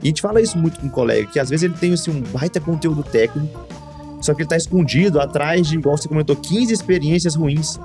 E 0.00 0.04
a 0.04 0.06
gente 0.06 0.22
fala 0.22 0.40
isso 0.40 0.56
muito 0.56 0.80
com 0.80 0.86
o 0.86 0.90
colega, 0.90 1.26
que 1.26 1.38
às 1.38 1.50
vezes 1.50 1.64
ele 1.64 1.74
tem 1.74 1.92
assim, 1.92 2.10
um 2.10 2.20
baita 2.20 2.60
conteúdo 2.60 3.02
técnico, 3.02 3.48
só 4.20 4.32
que 4.32 4.40
ele 4.40 4.46
está 4.46 4.56
escondido 4.56 5.20
atrás 5.20 5.66
de, 5.66 5.76
igual 5.76 5.96
você 5.98 6.08
comentou, 6.08 6.36
15 6.36 6.72
experiências 6.72 7.34
ruins. 7.34 7.78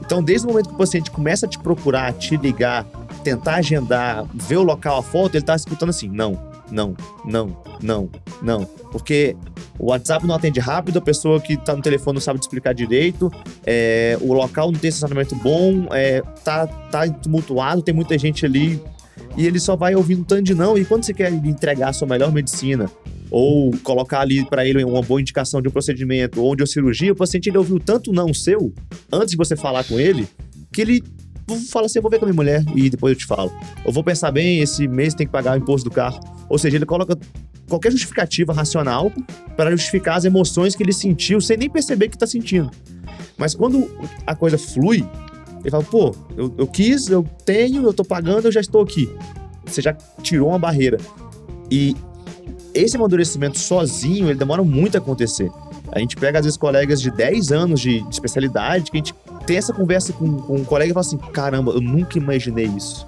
Então, 0.00 0.22
desde 0.22 0.46
o 0.46 0.50
momento 0.50 0.68
que 0.68 0.74
o 0.74 0.78
paciente 0.78 1.10
começa 1.10 1.44
a 1.46 1.48
te 1.48 1.58
procurar, 1.58 2.12
te 2.14 2.36
ligar, 2.36 2.86
tentar 3.24 3.56
agendar, 3.56 4.24
ver 4.34 4.58
o 4.58 4.62
local, 4.62 4.98
a 4.98 5.02
foto, 5.02 5.34
ele 5.34 5.42
está 5.42 5.56
escutando 5.56 5.88
assim: 5.88 6.08
não, 6.08 6.38
não, 6.70 6.94
não, 7.24 7.56
não, 7.82 8.10
não. 8.42 8.64
Porque 8.92 9.34
o 9.78 9.86
WhatsApp 9.86 10.26
não 10.26 10.34
atende 10.34 10.60
rápido, 10.60 10.98
a 10.98 11.02
pessoa 11.02 11.40
que 11.40 11.54
está 11.54 11.74
no 11.74 11.82
telefone 11.82 12.14
não 12.14 12.20
sabe 12.20 12.38
te 12.38 12.42
explicar 12.42 12.74
direito, 12.74 13.32
é, 13.66 14.16
o 14.20 14.32
local 14.32 14.70
não 14.70 14.78
tem 14.78 14.88
estacionamento 14.88 15.34
bom, 15.36 15.88
é, 15.90 16.22
tá, 16.44 16.66
tá 16.66 17.08
tumultuado, 17.08 17.82
tem 17.82 17.94
muita 17.94 18.16
gente 18.18 18.46
ali. 18.46 18.80
E 19.36 19.46
ele 19.46 19.58
só 19.58 19.74
vai 19.74 19.96
ouvindo 19.96 20.20
um 20.20 20.24
tanto 20.24 20.44
de 20.44 20.54
não. 20.54 20.78
E 20.78 20.84
quando 20.84 21.04
você 21.04 21.12
quer 21.12 21.32
entregar 21.32 21.88
a 21.88 21.92
sua 21.92 22.06
melhor 22.06 22.30
medicina, 22.32 22.88
ou 23.30 23.72
colocar 23.82 24.20
ali 24.20 24.44
para 24.44 24.64
ele 24.64 24.84
uma 24.84 25.02
boa 25.02 25.20
indicação 25.20 25.60
de 25.60 25.66
um 25.66 25.72
procedimento 25.72 26.40
ou 26.40 26.54
de 26.54 26.62
uma 26.62 26.68
cirurgia, 26.68 27.12
o 27.12 27.16
paciente 27.16 27.48
ele 27.48 27.58
ouviu 27.58 27.80
tanto 27.80 28.12
não 28.12 28.32
seu 28.32 28.72
antes 29.10 29.30
de 29.30 29.36
você 29.36 29.56
falar 29.56 29.82
com 29.82 29.98
ele 29.98 30.28
que 30.72 30.80
ele 30.80 31.04
fala 31.70 31.86
assim: 31.86 32.00
vou 32.00 32.10
ver 32.10 32.18
com 32.18 32.24
a 32.24 32.28
minha 32.28 32.36
mulher 32.36 32.64
e 32.74 32.88
depois 32.88 33.12
eu 33.12 33.18
te 33.18 33.26
falo. 33.26 33.52
Eu 33.84 33.92
vou 33.92 34.02
pensar 34.02 34.30
bem, 34.30 34.60
esse 34.60 34.86
mês 34.88 35.14
tem 35.14 35.26
que 35.26 35.32
pagar 35.32 35.54
o 35.54 35.56
imposto 35.56 35.88
do 35.88 35.94
carro. 35.94 36.20
Ou 36.48 36.58
seja, 36.58 36.76
ele 36.76 36.86
coloca 36.86 37.18
qualquer 37.68 37.90
justificativa 37.90 38.52
racional 38.52 39.10
para 39.56 39.70
justificar 39.70 40.16
as 40.16 40.24
emoções 40.24 40.74
que 40.76 40.82
ele 40.82 40.92
sentiu 40.92 41.40
sem 41.40 41.56
nem 41.56 41.70
perceber 41.70 42.08
que 42.08 42.16
está 42.16 42.26
sentindo. 42.26 42.70
Mas 43.36 43.54
quando 43.54 43.90
a 44.26 44.34
coisa 44.34 44.58
flui, 44.58 45.06
ele 45.60 45.70
fala: 45.70 45.84
pô, 45.84 46.14
eu, 46.36 46.54
eu 46.58 46.66
quis, 46.66 47.08
eu 47.08 47.24
tenho, 47.44 47.82
eu 47.82 47.90
estou 47.90 48.04
pagando, 48.04 48.46
eu 48.46 48.52
já 48.52 48.60
estou 48.60 48.82
aqui. 48.82 49.10
Você 49.64 49.80
já 49.80 49.92
tirou 50.22 50.48
uma 50.48 50.58
barreira. 50.58 50.98
E 51.70 51.96
esse 52.74 52.96
amadurecimento 52.96 53.58
sozinho, 53.58 54.28
ele 54.28 54.38
demora 54.38 54.62
muito 54.62 54.96
a 54.96 54.98
acontecer. 54.98 55.50
A 55.92 55.98
gente 56.00 56.16
pega, 56.16 56.40
às 56.40 56.44
vezes, 56.44 56.58
colegas 56.58 57.00
de 57.00 57.10
10 57.10 57.52
anos 57.52 57.80
de 57.80 58.04
especialidade, 58.10 58.90
que 58.90 58.96
a 58.96 58.98
gente 58.98 59.14
tem 59.46 59.56
essa 59.56 59.72
conversa 59.72 60.12
com, 60.12 60.38
com 60.38 60.56
um 60.56 60.64
colega 60.64 60.90
e 60.90 60.94
fala 60.94 61.06
assim: 61.06 61.18
caramba, 61.18 61.72
eu 61.72 61.80
nunca 61.80 62.18
imaginei 62.18 62.66
isso. 62.66 63.06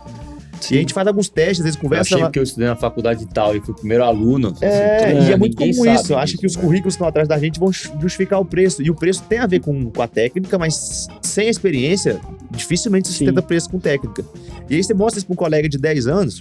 Sim. 0.61 0.75
E 0.75 0.79
a 0.79 0.81
gente 0.81 0.95
faz 0.95 1.07
alguns 1.07 1.29
testes, 1.29 1.61
às 1.61 1.65
vezes 1.65 1.81
conversa. 1.81 2.15
Eu 2.15 2.19
achei 2.19 2.31
que 2.31 2.39
eu 2.39 2.43
estudei 2.43 2.69
na 2.69 2.77
faculdade 2.77 3.23
e 3.23 3.27
tal, 3.27 3.55
e 3.55 3.61
fui 3.61 3.73
o 3.73 3.77
primeiro 3.77 4.05
aluno. 4.05 4.55
É, 4.61 5.17
assim, 5.19 5.29
e 5.29 5.33
é 5.33 5.37
muito 5.37 5.57
comum 5.57 5.95
isso. 5.95 6.13
Eu 6.13 6.19
acho 6.19 6.37
que 6.37 6.47
os 6.47 6.57
currículos 6.57 6.95
que 6.95 6.97
estão 6.97 7.07
atrás 7.07 7.29
da 7.29 7.39
gente 7.39 7.61
vão 7.61 7.71
justificar 7.73 8.41
o 8.41 8.45
preço. 8.45 8.83
E 8.83 8.91
o 8.91 8.95
preço 8.95 9.23
tem 9.29 9.39
a 9.39 9.47
ver 9.47 9.61
com, 9.61 9.91
com 9.91 10.03
a 10.03 10.09
técnica, 10.09 10.59
mas 10.59 11.09
sem 11.23 11.47
a 11.49 11.51
experiência, 11.51 12.21
dificilmente 12.51 13.09
se 13.09 13.15
sustenta 13.15 13.43
preço 13.43 13.71
com 13.71 13.79
técnica. 13.79 14.25
E 14.69 14.75
aí 14.75 14.83
você 14.83 14.95
mostra 14.95 15.19
isso 15.19 15.27
para 15.27 15.35
um 15.35 15.37
colega 15.37 15.69
de 15.69 15.79
10 15.79 16.07
anos, 16.07 16.41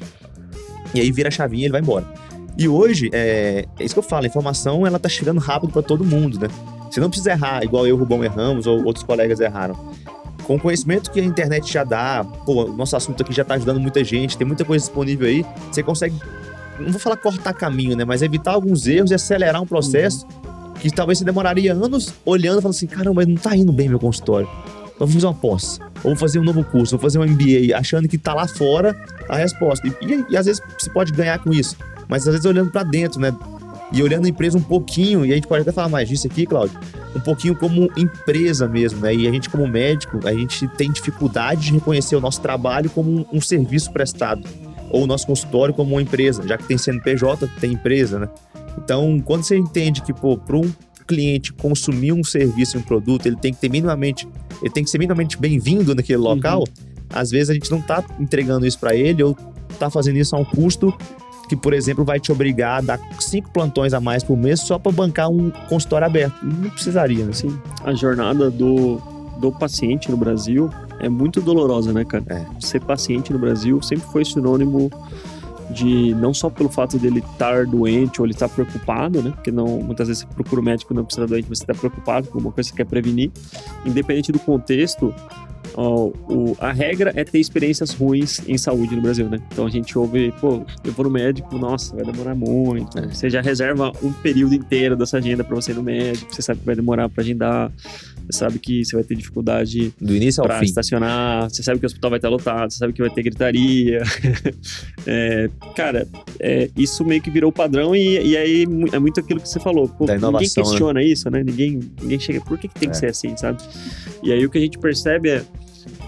e 0.94 1.00
aí 1.00 1.12
vira 1.12 1.28
a 1.28 1.32
chavinha 1.32 1.64
e 1.64 1.66
ele 1.66 1.74
vai 1.74 1.82
embora. 1.82 2.06
E 2.58 2.70
hoje, 2.70 3.10
é, 3.12 3.66
é 3.78 3.84
isso 3.84 3.94
que 3.94 4.00
eu 4.00 4.04
falo, 4.04 4.24
a 4.24 4.28
informação 4.28 4.88
ela 4.88 4.98
tá 4.98 5.10
chegando 5.10 5.40
rápido 5.40 5.74
para 5.74 5.82
todo 5.82 6.06
mundo, 6.06 6.40
né? 6.40 6.48
Você 6.96 7.02
não 7.02 7.10
precisa 7.10 7.32
errar, 7.32 7.62
igual 7.62 7.86
eu, 7.86 7.98
Rubão, 7.98 8.24
erramos, 8.24 8.66
ou 8.66 8.86
outros 8.86 9.04
colegas 9.04 9.42
erraram. 9.42 9.76
Com 10.46 10.56
o 10.56 10.60
conhecimento 10.60 11.12
que 11.12 11.20
a 11.20 11.24
internet 11.26 11.70
já 11.70 11.84
dá, 11.84 12.24
pô, 12.24 12.64
o 12.64 12.74
nosso 12.74 12.96
assunto 12.96 13.22
aqui 13.22 13.34
já 13.34 13.44
tá 13.44 13.56
ajudando 13.56 13.82
muita 13.82 14.02
gente, 14.02 14.38
tem 14.38 14.48
muita 14.48 14.64
coisa 14.64 14.86
disponível 14.86 15.28
aí, 15.28 15.46
você 15.70 15.84
consegue, 15.84 16.16
não 16.80 16.92
vou 16.92 17.00
falar 17.02 17.18
cortar 17.18 17.52
caminho, 17.52 17.98
né? 17.98 18.06
Mas 18.06 18.22
evitar 18.22 18.54
alguns 18.54 18.88
erros 18.88 19.12
e 19.12 19.14
acelerar 19.14 19.62
um 19.62 19.66
processo 19.66 20.26
uhum. 20.26 20.74
que 20.76 20.90
talvez 20.90 21.18
você 21.18 21.26
demoraria 21.26 21.74
anos 21.74 22.14
olhando 22.24 22.60
e 22.60 22.62
falando 22.62 22.76
assim, 22.76 22.88
caramba, 22.88 23.26
não 23.26 23.36
tá 23.36 23.54
indo 23.58 23.74
bem 23.74 23.90
meu 23.90 24.00
consultório. 24.00 24.48
Então, 24.96 25.06
vou 25.06 25.10
fazer 25.10 25.26
uma 25.26 25.34
pós, 25.34 25.82
ou 25.96 26.12
vou 26.12 26.16
fazer 26.16 26.40
um 26.40 26.46
novo 26.46 26.64
curso, 26.64 26.92
vou 26.92 27.02
fazer 27.02 27.20
um 27.20 27.26
MBA, 27.26 27.76
achando 27.78 28.08
que 28.08 28.18
tá 28.18 28.34
lá 28.34 28.48
fora 28.48 28.96
a 29.28 29.36
resposta. 29.36 29.86
E, 29.86 29.92
e, 30.02 30.26
e 30.30 30.38
às 30.38 30.46
vezes 30.46 30.62
você 30.80 30.90
pode 30.90 31.12
ganhar 31.12 31.40
com 31.40 31.52
isso 31.52 31.76
mas 32.08 32.28
às 32.28 32.34
vezes 32.34 32.46
olhando 32.46 32.72
para 32.72 32.84
dentro, 32.84 33.20
né? 33.20 33.36
E 33.92 34.02
olhando 34.02 34.26
a 34.26 34.30
empresa 34.30 34.58
um 34.58 34.62
pouquinho, 34.62 35.26
e 35.26 35.32
a 35.32 35.36
gente 35.36 35.48
pode 35.48 35.62
até 35.62 35.72
falar 35.72 35.90
mais 35.90 36.10
disso 36.10 36.28
aqui, 36.28 36.46
Cláudio, 36.46 36.80
um 37.16 37.20
pouquinho 37.20 37.56
como 37.56 37.90
empresa 37.96 38.68
mesmo, 38.68 39.00
né? 39.00 39.14
E 39.14 39.28
a 39.28 39.32
gente, 39.32 39.50
como 39.50 39.68
médico, 39.68 40.20
a 40.28 40.34
gente 40.34 40.68
tem 40.70 40.92
dificuldade 40.92 41.62
de 41.62 41.74
reconhecer 41.74 42.16
o 42.16 42.22
nosso 42.22 42.42
trabalho 42.42 42.90
como 42.90 43.28
um, 43.32 43.40
serviço 43.40 43.92
prestado, 43.92 44.44
ou 44.90 45.04
o 45.04 45.08
nosso 45.08 45.28
consultório 45.28 45.74
como 45.74 45.92
uma 45.92 46.02
empresa, 46.02 46.46
já 46.48 46.58
que 46.58 46.64
tem 46.66 46.78
CNPJ, 46.78 47.48
tem 47.60 47.74
empresa, 47.74 48.20
né? 48.20 48.30
Então, 48.78 49.22
quando 49.24 49.44
você 49.44 49.56
entende 49.56 50.02
que, 50.02 50.14
pô, 50.14 50.38
para 50.38 50.58
um 50.58 50.74
cliente 51.08 51.54
consumir 51.54 52.12
um 52.12 52.24
serviço 52.24 52.78
e 52.78 52.80
um 52.80 52.84
produto, 52.84 53.28
ele 53.28 53.36
tem 53.36 53.54
que 53.54 53.62
ter 53.62 53.70
minimamente, 53.70 54.28
ele 54.62 54.72
tem 54.72 54.84
que 54.84 54.90
ser 54.90 54.98
minimamente 54.98 55.38
bem-vindo 55.38 55.94
naquele 55.94 56.18
local, 56.18 56.60
uhum. 56.60 56.66
às 57.10 57.30
vezes 57.30 57.52
a 57.52 57.54
gente 57.54 57.70
não 57.70 57.80
está 57.80 58.04
entregando 58.20 58.66
isso 58.66 58.80
para 58.80 58.96
ele 58.96 59.24
ou 59.24 59.38
está 59.70 59.90
fazendo 59.90 60.18
isso 60.18 60.36
a 60.36 60.40
um 60.40 60.46
custo 60.46 60.94
que, 61.48 61.56
por 61.56 61.74
exemplo, 61.74 62.04
vai 62.04 62.20
te 62.20 62.32
obrigar 62.32 62.80
a 62.80 62.82
dar 62.82 63.00
cinco 63.20 63.50
plantões 63.52 63.94
a 63.94 64.00
mais 64.00 64.24
por 64.24 64.38
mês 64.38 64.62
só 64.62 64.80
para 64.80 64.92
bancar 64.92 65.30
um 65.30 65.50
consultório 65.70 66.08
aberto. 66.08 66.36
Não 66.44 66.70
precisaria, 66.70 67.26
né? 67.26 67.34
Sim. 67.34 67.58
A 67.84 67.94
jornada 67.94 68.50
do, 68.50 69.02
do 69.40 69.52
paciente 69.52 70.10
no 70.10 70.18
Brasil 70.18 70.70
é 71.00 71.10
muito 71.10 71.42
dolorosa, 71.42 71.94
né, 71.94 72.04
cara? 72.06 72.24
É. 72.30 72.46
Ser 72.60 72.82
paciente 72.82 73.32
no 73.32 73.40
Brasil 73.40 73.82
sempre 73.82 74.06
foi 74.08 74.26
sinônimo 74.26 74.90
de 75.70 76.14
não 76.16 76.34
só 76.34 76.50
pelo 76.50 76.70
fato 76.70 76.98
dele 76.98 77.20
estar 77.20 77.66
doente 77.66 78.22
ou 78.22 78.26
ele 78.26 78.34
estar 78.34 78.48
preocupado, 78.48 79.22
né? 79.22 79.32
Porque 79.32 79.52
não, 79.52 79.80
muitas 79.80 80.08
vezes 80.08 80.24
você 80.24 80.34
procura 80.34 80.62
o 80.62 80.64
médico 80.64 80.94
não 80.94 81.04
precisa 81.04 81.26
doente, 81.26 81.48
você 81.48 81.64
está 81.64 81.74
preocupado 81.74 82.28
com 82.28 82.40
uma 82.40 82.52
coisa 82.52 82.70
que 82.70 82.76
você 82.76 82.84
quer 82.84 82.90
prevenir. 82.90 83.32
Independente 83.86 84.32
do 84.32 84.40
contexto, 84.40 85.14
ó, 85.74 86.08
o, 86.30 86.56
a 86.60 86.72
regra 86.72 87.12
é 87.16 87.24
ter 87.24 87.40
experiências 87.40 87.92
ruins 87.94 88.42
em 88.48 88.58
saúde 88.58 88.96
no 88.96 89.02
Brasil, 89.02 89.30
né? 89.30 89.40
Então 89.52 89.66
a 89.66 89.70
gente 89.70 89.98
ouve, 89.98 90.34
pô, 90.40 90.66
eu 90.84 90.92
vou 90.92 91.06
no 91.06 91.12
médico, 91.12 91.58
nossa, 91.58 91.96
vai 91.96 92.06
demorar 92.06 92.36
muito. 92.36 92.98
É. 92.98 93.08
Você 93.08 93.30
já 93.30 93.42
reserva 93.42 93.92
um 94.04 94.12
período 94.12 94.54
inteiro 94.54 94.96
dessa 94.96 95.18
agenda 95.18 95.44
para 95.44 95.56
você 95.56 95.72
ir 95.72 95.76
no 95.76 95.84
médico, 95.84 96.34
você 96.34 96.42
sabe 96.42 96.60
que 96.60 96.66
vai 96.66 96.76
demorar 96.76 97.10
para 97.10 97.24
agendar, 97.24 97.72
você 98.30 98.40
sabe 98.40 98.60
que 98.60 98.84
você 98.84 98.96
vai 98.96 99.04
ter 99.04 99.16
dificuldade 99.16 99.94
do 100.00 100.16
início 100.16 100.44
ao 100.44 100.60
fim. 100.60 100.66
estacionar, 100.66 101.50
você 101.50 101.64
sabe 101.64 101.80
que 101.80 101.86
o 101.86 101.88
hospital 101.88 102.10
vai 102.10 102.18
estar 102.18 102.30
lotado, 102.30 102.72
você 102.72 102.78
sabe 102.78 102.94
que 102.94 103.02
vai 103.02 103.10
ter 103.10 103.24
gritaria. 103.24 104.02
é, 105.06 105.50
cara, 105.76 106.08
é, 106.40 106.70
isso 106.78 107.04
meio 107.06 107.22
que 107.22 107.30
virou 107.30 107.52
padrão 107.52 107.96
e, 107.96 108.32
e 108.32 108.38
aí 108.38 108.66
é 108.92 109.00
muito 109.00 109.20
aquilo 109.20 109.40
que 109.40 109.50
você 109.50 109.60
falou. 109.60 109.88
Pô, 109.88 110.06
ninguém 110.06 110.32
né? 110.32 110.40
questiona 110.40 111.00
né? 111.00 111.06
isso, 111.06 111.30
né? 111.30 111.44
Ninguém, 111.44 111.80
ninguém 112.02 112.20
chega, 112.20 112.42
por 112.42 112.58
que, 112.58 112.68
que 112.68 112.80
tem 112.80 112.90
que 112.90 112.96
é. 112.96 113.00
ser 113.00 113.08
assim, 113.08 113.36
sabe? 113.38 113.62
E 114.24 114.32
aí 114.32 114.46
o 114.46 114.50
que 114.50 114.58
a 114.58 114.62
gente 114.62 114.78
percebe 114.78 115.30
é 115.30 115.46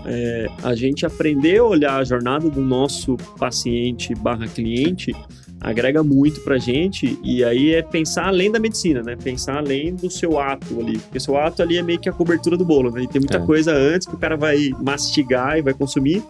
é, 0.05 0.47
a 0.63 0.73
gente 0.73 1.05
aprender 1.05 1.59
a 1.59 1.63
olhar 1.63 1.97
a 1.97 2.03
jornada 2.03 2.49
do 2.49 2.61
nosso 2.61 3.17
paciente 3.37 4.15
barra 4.15 4.47
cliente 4.47 5.13
agrega 5.59 6.03
muito 6.03 6.41
pra 6.41 6.57
gente 6.57 7.17
e 7.23 7.43
aí 7.43 7.73
é 7.73 7.81
pensar 7.81 8.27
além 8.27 8.51
da 8.51 8.59
medicina, 8.59 9.01
né? 9.01 9.15
Pensar 9.15 9.57
além 9.57 9.95
do 9.95 10.09
seu 10.09 10.39
ato 10.39 10.79
ali, 10.79 10.97
porque 10.99 11.19
seu 11.19 11.37
ato 11.37 11.61
ali 11.61 11.77
é 11.77 11.83
meio 11.83 11.99
que 11.99 12.09
a 12.09 12.13
cobertura 12.13 12.57
do 12.57 12.65
bolo, 12.65 12.91
né? 12.91 13.03
E 13.03 13.07
tem 13.07 13.19
muita 13.19 13.37
é. 13.37 13.45
coisa 13.45 13.73
antes 13.73 14.07
que 14.07 14.15
o 14.15 14.17
cara 14.17 14.35
vai 14.35 14.71
mastigar 14.79 15.57
e 15.57 15.61
vai 15.61 15.73
consumir 15.73 16.23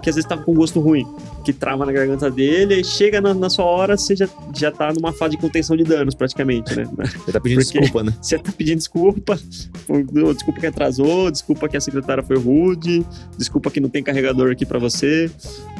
que 0.00 0.08
às 0.08 0.16
vezes 0.16 0.28
tá 0.28 0.36
com 0.36 0.54
gosto 0.54 0.80
ruim, 0.80 1.06
que 1.44 1.52
trava 1.52 1.84
na 1.84 1.92
garganta 1.92 2.30
dele, 2.30 2.80
e 2.80 2.84
chega 2.84 3.20
na, 3.20 3.34
na, 3.34 3.50
sua 3.50 3.64
hora, 3.64 3.96
você 3.96 4.16
já, 4.16 4.28
já 4.54 4.70
tá 4.70 4.92
numa 4.92 5.12
fase 5.12 5.36
de 5.36 5.38
contenção 5.38 5.76
de 5.76 5.84
danos, 5.84 6.14
praticamente, 6.14 6.74
né? 6.74 6.84
Você 6.84 7.32
tá 7.32 7.40
pedindo 7.40 7.60
Porque 7.70 7.80
desculpa, 7.80 8.02
né? 8.02 8.14
Você 8.20 8.38
tá 8.38 8.52
pedindo 8.52 8.78
desculpa, 8.78 9.38
desculpa 10.34 10.60
que 10.60 10.66
atrasou, 10.66 11.30
desculpa 11.30 11.68
que 11.68 11.76
a 11.76 11.80
secretária 11.80 12.22
foi 12.22 12.38
rude, 12.38 13.04
desculpa 13.36 13.70
que 13.70 13.80
não 13.80 13.88
tem 13.88 14.02
carregador 14.02 14.50
aqui 14.50 14.64
para 14.64 14.78
você. 14.78 15.30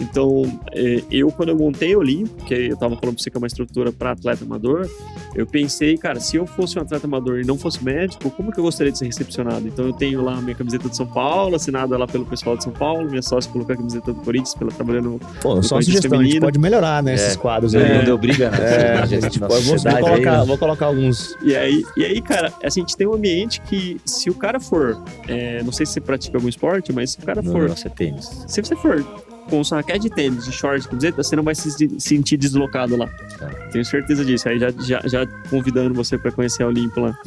Então, 0.00 0.42
é, 0.72 1.02
eu, 1.10 1.30
quando 1.30 1.50
eu 1.50 1.56
montei 1.56 1.96
o 1.96 2.02
Limpo, 2.02 2.44
que 2.44 2.54
eu 2.54 2.76
tava 2.76 2.96
falando 3.00 3.14
pra 3.14 3.22
você 3.22 3.30
que 3.30 3.36
é 3.36 3.38
uma 3.38 3.46
estrutura 3.46 3.92
para 3.92 4.12
atleta 4.12 4.44
amador, 4.44 4.88
eu 5.34 5.46
pensei, 5.46 5.96
cara, 5.96 6.20
se 6.20 6.36
eu 6.36 6.46
fosse 6.46 6.78
um 6.78 6.82
atleta 6.82 7.06
amador 7.06 7.40
e 7.40 7.44
não 7.44 7.56
fosse 7.58 7.82
médico, 7.82 8.30
como 8.30 8.52
que 8.52 8.60
eu 8.60 8.64
gostaria 8.64 8.92
de 8.92 8.98
ser 8.98 9.06
recepcionado? 9.06 9.66
Então, 9.66 9.86
eu 9.86 9.92
tenho 9.92 10.22
lá 10.22 10.40
minha 10.40 10.54
camiseta 10.54 10.88
de 10.88 10.96
São 10.96 11.06
Paulo, 11.06 11.56
assinada 11.56 11.96
lá 11.96 12.06
pelo 12.06 12.26
pessoal 12.26 12.56
de 12.56 12.64
São 12.64 12.72
Paulo, 12.72 13.08
minha 13.08 13.22
sócia 13.22 13.50
colocou 13.50 13.74
a 13.74 13.76
camiseta 13.76 14.12
do 14.12 14.20
Corinthians, 14.20 14.54
pela 14.54 14.70
trabalhando 14.70 15.20
Pô, 15.40 15.56
no 15.56 15.62
só 15.62 15.76
uma 15.76 15.82
sugestão, 15.82 16.10
feminino. 16.10 16.28
a 16.28 16.32
gente 16.32 16.40
pode 16.42 16.58
melhorar, 16.58 17.02
né, 17.02 17.14
esses 17.14 17.34
é, 17.34 17.38
quadros 17.38 17.74
aí. 17.74 17.98
Não 17.98 18.04
deu 18.04 18.18
briga, 18.18 18.50
né? 18.50 18.58
É, 18.60 18.98
a 18.98 19.06
gente 19.06 19.38
pode, 19.38 19.64
vou, 19.64 19.78
vou, 19.78 20.00
colocar, 20.00 20.40
aí, 20.40 20.46
vou 20.46 20.58
colocar 20.58 20.86
alguns. 20.86 21.36
E 21.42 21.56
aí, 21.56 21.82
e 21.96 22.04
aí, 22.04 22.20
cara, 22.20 22.52
assim, 22.62 22.80
a 22.80 22.82
gente 22.82 22.96
tem 22.96 23.06
um 23.06 23.14
ambiente 23.14 23.60
que, 23.62 24.00
se 24.04 24.30
o 24.30 24.34
cara 24.34 24.60
for, 24.60 25.02
é, 25.26 25.62
não 25.62 25.72
sei 25.72 25.86
se 25.86 25.92
você 25.92 26.00
pratica 26.00 26.36
algum 26.36 26.48
esporte, 26.48 26.92
mas 26.92 27.12
se 27.12 27.18
o 27.18 27.22
cara 27.22 27.42
não, 27.42 27.52
for... 27.52 27.68
Não, 27.68 27.76
você 27.76 27.88
tênis. 27.88 28.44
Se 28.46 28.62
você 28.62 28.76
for 28.76 29.04
com 29.50 29.62
sua 29.64 29.78
raquete 29.78 30.00
de 30.00 30.10
tênis, 30.10 30.44
de 30.44 30.52
short, 30.52 30.88
camiseta, 30.88 31.22
você 31.22 31.34
não 31.34 31.42
vai 31.42 31.54
se 31.54 31.70
sentir 31.98 32.36
deslocado 32.36 32.96
lá. 32.96 33.08
É. 33.40 33.46
Tenho 33.68 33.84
certeza 33.84 34.24
disso. 34.24 34.48
Aí 34.48 34.58
já, 34.58 34.70
já, 34.70 35.00
já 35.04 35.26
convidando 35.50 35.92
você 35.92 36.16
para 36.16 36.30
conhecer 36.30 36.62
a 36.62 36.68
Olimpo 36.68 37.00
lá. 37.00 37.18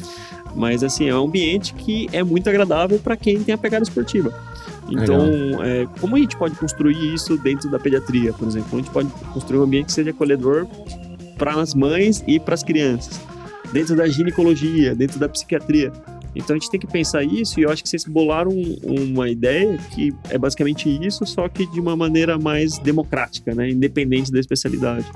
Mas 0.56 0.82
assim, 0.82 1.08
é 1.08 1.14
um 1.14 1.26
ambiente 1.26 1.74
que 1.74 2.08
é 2.12 2.22
muito 2.22 2.48
agradável 2.48 2.98
para 2.98 3.16
quem 3.16 3.42
tem 3.42 3.54
a 3.54 3.58
pegada 3.58 3.82
esportiva. 3.82 4.32
Então, 4.88 5.62
é, 5.62 5.86
como 6.00 6.16
a 6.16 6.18
gente 6.18 6.36
pode 6.36 6.54
construir 6.56 7.14
isso 7.14 7.36
dentro 7.38 7.70
da 7.70 7.78
pediatria, 7.78 8.32
por 8.32 8.46
exemplo? 8.46 8.68
Como 8.70 8.80
a 8.80 8.84
gente 8.84 8.92
pode 8.92 9.08
construir 9.32 9.58
um 9.58 9.62
ambiente 9.62 9.86
que 9.86 9.92
seja 9.92 10.10
acolhedor 10.10 10.66
para 11.38 11.60
as 11.60 11.74
mães 11.74 12.22
e 12.26 12.38
para 12.38 12.54
as 12.54 12.62
crianças? 12.62 13.20
Dentro 13.72 13.96
da 13.96 14.06
ginecologia, 14.06 14.94
dentro 14.94 15.18
da 15.18 15.28
psiquiatria. 15.28 15.92
Então 16.34 16.56
a 16.56 16.58
gente 16.58 16.70
tem 16.70 16.80
que 16.80 16.86
pensar 16.86 17.22
isso 17.22 17.60
e 17.60 17.62
eu 17.62 17.70
acho 17.70 17.82
que 17.82 17.88
vocês 17.88 18.04
bolaram 18.04 18.52
uma 18.82 19.28
ideia 19.30 19.78
que 19.94 20.12
é 20.28 20.36
basicamente 20.36 20.88
isso, 20.88 21.24
só 21.24 21.48
que 21.48 21.66
de 21.66 21.80
uma 21.80 21.96
maneira 21.96 22.38
mais 22.38 22.78
democrática, 22.78 23.54
né? 23.54 23.70
independente 23.70 24.32
da 24.32 24.40
especialidade. 24.40 25.06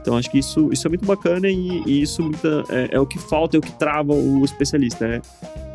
Então 0.00 0.16
acho 0.16 0.30
que 0.30 0.38
isso, 0.38 0.72
isso 0.72 0.86
é 0.86 0.88
muito 0.88 1.06
bacana 1.06 1.48
e, 1.48 1.82
e 1.86 2.02
isso 2.02 2.30
é, 2.68 2.96
é, 2.96 3.00
o 3.00 3.06
que 3.06 3.18
falta, 3.18 3.56
é 3.56 3.58
o 3.58 3.62
que 3.62 3.72
trava 3.72 4.12
o 4.12 4.44
especialista. 4.44 5.04
É 5.04 5.20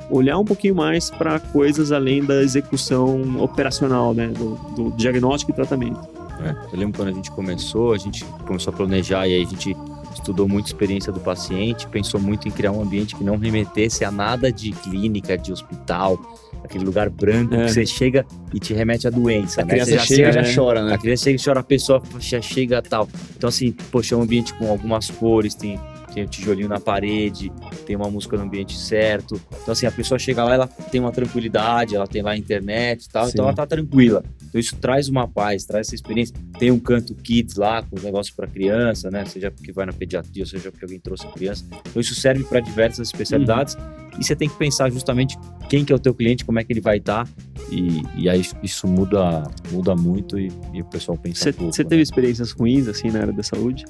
olhar 0.09 0.38
um 0.38 0.45
pouquinho 0.45 0.75
mais 0.75 1.09
para 1.09 1.39
coisas 1.39 1.91
além 1.91 2.23
da 2.23 2.41
execução 2.41 3.41
operacional, 3.41 4.13
né, 4.13 4.27
do, 4.27 4.55
do 4.75 4.91
diagnóstico 4.95 5.51
e 5.51 5.55
tratamento. 5.55 5.99
É, 6.39 6.55
eu 6.71 6.79
lembro 6.79 6.97
quando 6.97 7.09
a 7.09 7.13
gente 7.13 7.31
começou, 7.31 7.93
a 7.93 7.97
gente 7.97 8.23
começou 8.45 8.73
a 8.73 8.77
planejar 8.77 9.27
e 9.27 9.33
aí 9.33 9.43
a 9.43 9.45
gente 9.45 9.75
estudou 10.20 10.47
muito 10.47 10.65
a 10.65 10.68
experiência 10.68 11.11
do 11.11 11.20
paciente, 11.20 11.88
pensou 11.88 12.20
muito 12.20 12.47
em 12.47 12.51
criar 12.51 12.72
um 12.72 12.82
ambiente 12.82 13.15
que 13.15 13.24
não 13.24 13.38
remetesse 13.38 14.03
a 14.03 14.11
nada 14.11 14.51
de 14.51 14.72
clínica, 14.72 15.38
de 15.38 15.51
hospital, 15.51 16.20
aquele 16.63 16.84
lugar 16.84 17.09
branco 17.09 17.53
é. 17.55 17.65
que 17.65 17.72
você 17.72 17.86
chega 17.86 18.26
e 18.53 18.59
te 18.59 18.74
remete 18.74 19.07
à 19.07 19.09
doença. 19.09 19.61
A 19.61 19.65
né? 19.65 19.72
criança 19.72 19.91
já 19.91 19.99
chega 19.99 20.43
já 20.43 20.55
chora, 20.55 20.84
né? 20.84 20.93
A 20.93 20.97
criança 20.97 21.24
chega 21.24 21.41
e 21.41 21.43
chora, 21.43 21.59
a 21.59 21.63
pessoa 21.63 22.01
já 22.20 22.41
chega 22.41 22.82
tal. 22.82 23.07
Então, 23.36 23.47
assim, 23.47 23.72
poxa, 23.91 24.15
é 24.15 24.18
um 24.18 24.22
ambiente 24.22 24.53
com 24.53 24.70
algumas 24.70 25.09
cores, 25.09 25.55
tem 25.55 25.80
tem 26.18 26.24
o 26.24 26.28
tijolinho 26.28 26.68
na 26.68 26.80
parede, 26.80 27.51
tem 27.86 27.95
uma 27.95 28.09
música 28.09 28.36
no 28.38 28.43
ambiente 28.43 28.76
certo. 28.76 29.39
Então, 29.61 29.72
assim, 29.72 29.86
a 29.86 29.91
pessoa 29.91 30.18
chega 30.18 30.43
lá, 30.43 30.55
ela 30.55 30.68
tem 30.68 30.99
uma 30.99 31.11
tranquilidade, 31.11 31.95
ela 31.95 32.07
tem 32.07 32.24
lá 32.24 32.32
a 32.32 32.38
internet 32.38 33.05
e 33.05 33.09
tal, 33.09 33.26
Sim. 33.26 33.32
então 33.34 33.45
ela 33.45 33.53
tá 33.53 33.68
tranquila. 33.68 34.24
Então, 34.57 34.59
isso 34.59 34.75
traz 34.77 35.07
uma 35.07 35.27
paz, 35.27 35.65
traz 35.65 35.87
essa 35.87 35.95
experiência. 35.95 36.33
Tem 36.57 36.71
um 36.71 36.79
canto 36.79 37.13
kids 37.13 37.55
lá, 37.57 37.83
com 37.83 37.95
os 37.95 38.03
negócios 38.03 38.35
para 38.35 38.47
criança, 38.47 39.11
né? 39.11 39.23
Seja 39.25 39.51
porque 39.51 39.71
vai 39.71 39.85
na 39.85 39.93
pediatria, 39.93 40.45
seja 40.47 40.71
porque 40.71 40.83
alguém 40.85 40.99
trouxe 40.99 41.27
a 41.27 41.31
criança. 41.31 41.63
Então, 41.89 42.01
isso 42.01 42.15
serve 42.15 42.43
para 42.43 42.59
diversas 42.59 43.07
especialidades. 43.07 43.77
E 44.19 44.23
você 44.23 44.35
tem 44.35 44.49
que 44.49 44.55
pensar 44.55 44.89
justamente 44.89 45.37
quem 45.69 45.85
que 45.85 45.93
é 45.93 45.95
o 45.95 45.99
teu 45.99 46.13
cliente, 46.15 46.43
como 46.43 46.59
é 46.59 46.63
que 46.63 46.73
ele 46.73 46.81
vai 46.81 46.97
estar. 46.97 47.27
E, 47.71 48.01
e 48.15 48.27
aí 48.29 48.41
isso 48.63 48.87
muda, 48.87 49.43
muda 49.71 49.95
muito 49.95 50.39
e, 50.39 50.51
e 50.73 50.81
o 50.81 50.85
pessoal 50.85 51.17
pensa 51.17 51.43
Você 51.43 51.53
pouco. 51.53 51.73
você 51.75 51.83
né? 51.83 51.89
teve 51.89 52.01
experiências 52.01 52.51
ruins, 52.51 52.87
assim, 52.87 53.11
na 53.11 53.19
área 53.19 53.33
da 53.33 53.43
saúde? 53.43 53.85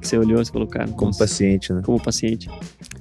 Que 0.00 0.08
você 0.08 0.16
olhou 0.16 0.40
e 0.40 0.46
falou, 0.46 0.66
cara, 0.68 0.88
Como 0.88 1.06
nossa, 1.06 1.18
paciente, 1.18 1.70
né? 1.72 1.82
como 1.84 2.00
paciente. 2.00 2.48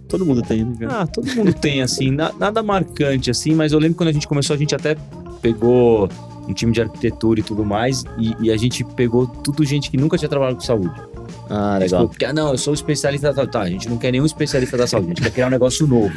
Todo 0.10 0.26
mundo 0.26 0.42
tem, 0.42 0.66
né, 0.66 0.76
cara? 0.80 1.02
Ah, 1.02 1.08
todo 1.08 1.26
mundo 1.36 1.54
tem, 1.54 1.82
assim, 1.82 2.12
na- 2.12 2.34
nada 2.34 2.62
marcante, 2.62 3.32
assim, 3.32 3.54
mas 3.54 3.72
eu 3.72 3.80
lembro 3.80 3.96
quando 3.96 4.10
a 4.10 4.12
gente 4.14 4.28
começou, 4.28 4.56
a 4.56 4.60
gente 4.60 4.74
até 4.76 4.96
pegou 5.42 6.10
um 6.48 6.54
time 6.54 6.72
de 6.72 6.82
arquitetura 6.82 7.40
e 7.40 7.44
tudo 7.44 7.66
mais, 7.66 8.04
e, 8.18 8.36
e 8.40 8.52
a 8.52 8.58
gente 8.58 8.84
pegou 8.84 9.28
tudo 9.28 9.64
gente 9.64 9.90
que 9.90 9.98
nunca 9.98 10.18
tinha 10.18 10.30
trabalhado 10.30 10.58
com 10.58 10.64
saúde. 10.64 11.15
Ah, 11.50 11.74
Tipo, 11.74 11.84
legal. 11.84 12.08
porque, 12.10 12.26
ah, 12.26 12.34
não, 12.34 12.52
eu 12.52 12.58
sou 12.58 12.74
especialista 12.74 13.28
da 13.30 13.34
saúde. 13.36 13.52
Tá, 13.52 13.62
a 13.62 13.70
gente 13.70 13.88
não 13.90 13.98
quer 13.98 14.12
nenhum 14.12 14.26
especialista 14.26 14.78
da 14.78 14.88
saúde, 14.88 15.08
a 15.08 15.10
gente 15.10 15.22
quer 15.22 15.32
criar 15.32 15.48
um 15.48 15.52
negócio 15.52 15.86
novo. 15.88 16.14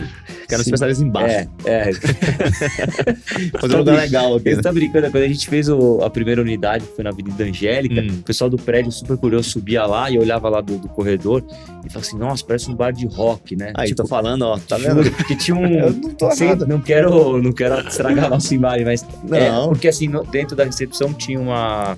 Quero 0.49 0.63
Sim. 0.63 0.69
especialista 0.71 1.05
embaixo. 1.05 1.49
É, 1.65 1.91
é. 1.91 1.93
Fazer 3.61 3.75
um 3.75 3.79
lugar 3.79 3.97
legal 3.97 4.37
aqui. 4.37 4.51
Você 4.51 4.57
né? 4.57 4.63
tá 4.63 4.73
brincando, 4.73 5.11
quando 5.11 5.25
a 5.25 5.29
gente 5.29 5.49
fez 5.49 5.69
o- 5.69 6.01
a 6.03 6.11
primeira 6.11 6.41
unidade, 6.41 6.85
que 6.87 6.95
foi 6.95 7.05
na 7.05 7.11
Avenida 7.11 7.45
Angélica, 7.45 8.01
Hum. 8.01 8.19
o 8.21 8.23
pessoal 8.23 8.49
do 8.51 8.57
prédio 8.57 8.91
super 8.93 9.17
curioso 9.17 9.51
subia 9.51 9.85
lá 9.85 10.11
e 10.11 10.19
olhava 10.19 10.49
lá 10.49 10.61
do, 10.61 10.79
do 10.79 10.89
corredor 10.89 11.43
e 11.85 11.91
falava 11.91 11.99
assim, 12.07 12.19
nossa, 12.19 12.45
parece 12.45 12.71
um 12.71 12.75
bar 12.75 12.93
de 12.93 13.07
rock, 13.07 13.57
né? 13.57 13.73
Aí, 13.75 13.89
tipo, 13.89 14.03
tô 14.03 14.09
falando, 14.09 14.43
ó, 14.43 14.59
tá 14.59 14.79
juro, 14.79 15.03
vendo? 15.03 15.11
Porque 15.17 15.37
tinha 15.37 15.57
um... 15.57 15.67
Eu 15.79 15.93
não 15.93 16.11
tô 16.15 16.31
Sim, 16.33 16.47
nada. 16.47 16.67
não 16.67 16.81
quero, 16.81 17.41
não 17.43 17.53
quero 17.53 17.87
estragar 17.87 18.25
a 18.27 18.31
nossa 18.31 18.55
imagem, 18.55 18.85
mas 18.85 19.07
é, 19.31 19.51
Não. 19.51 19.69
porque 19.71 19.89
assim, 19.89 20.09
no- 20.09 20.25
dentro 20.25 20.57
da 20.57 20.65
recepção 20.65 21.13
tinha 21.13 21.39
uma 21.39 21.97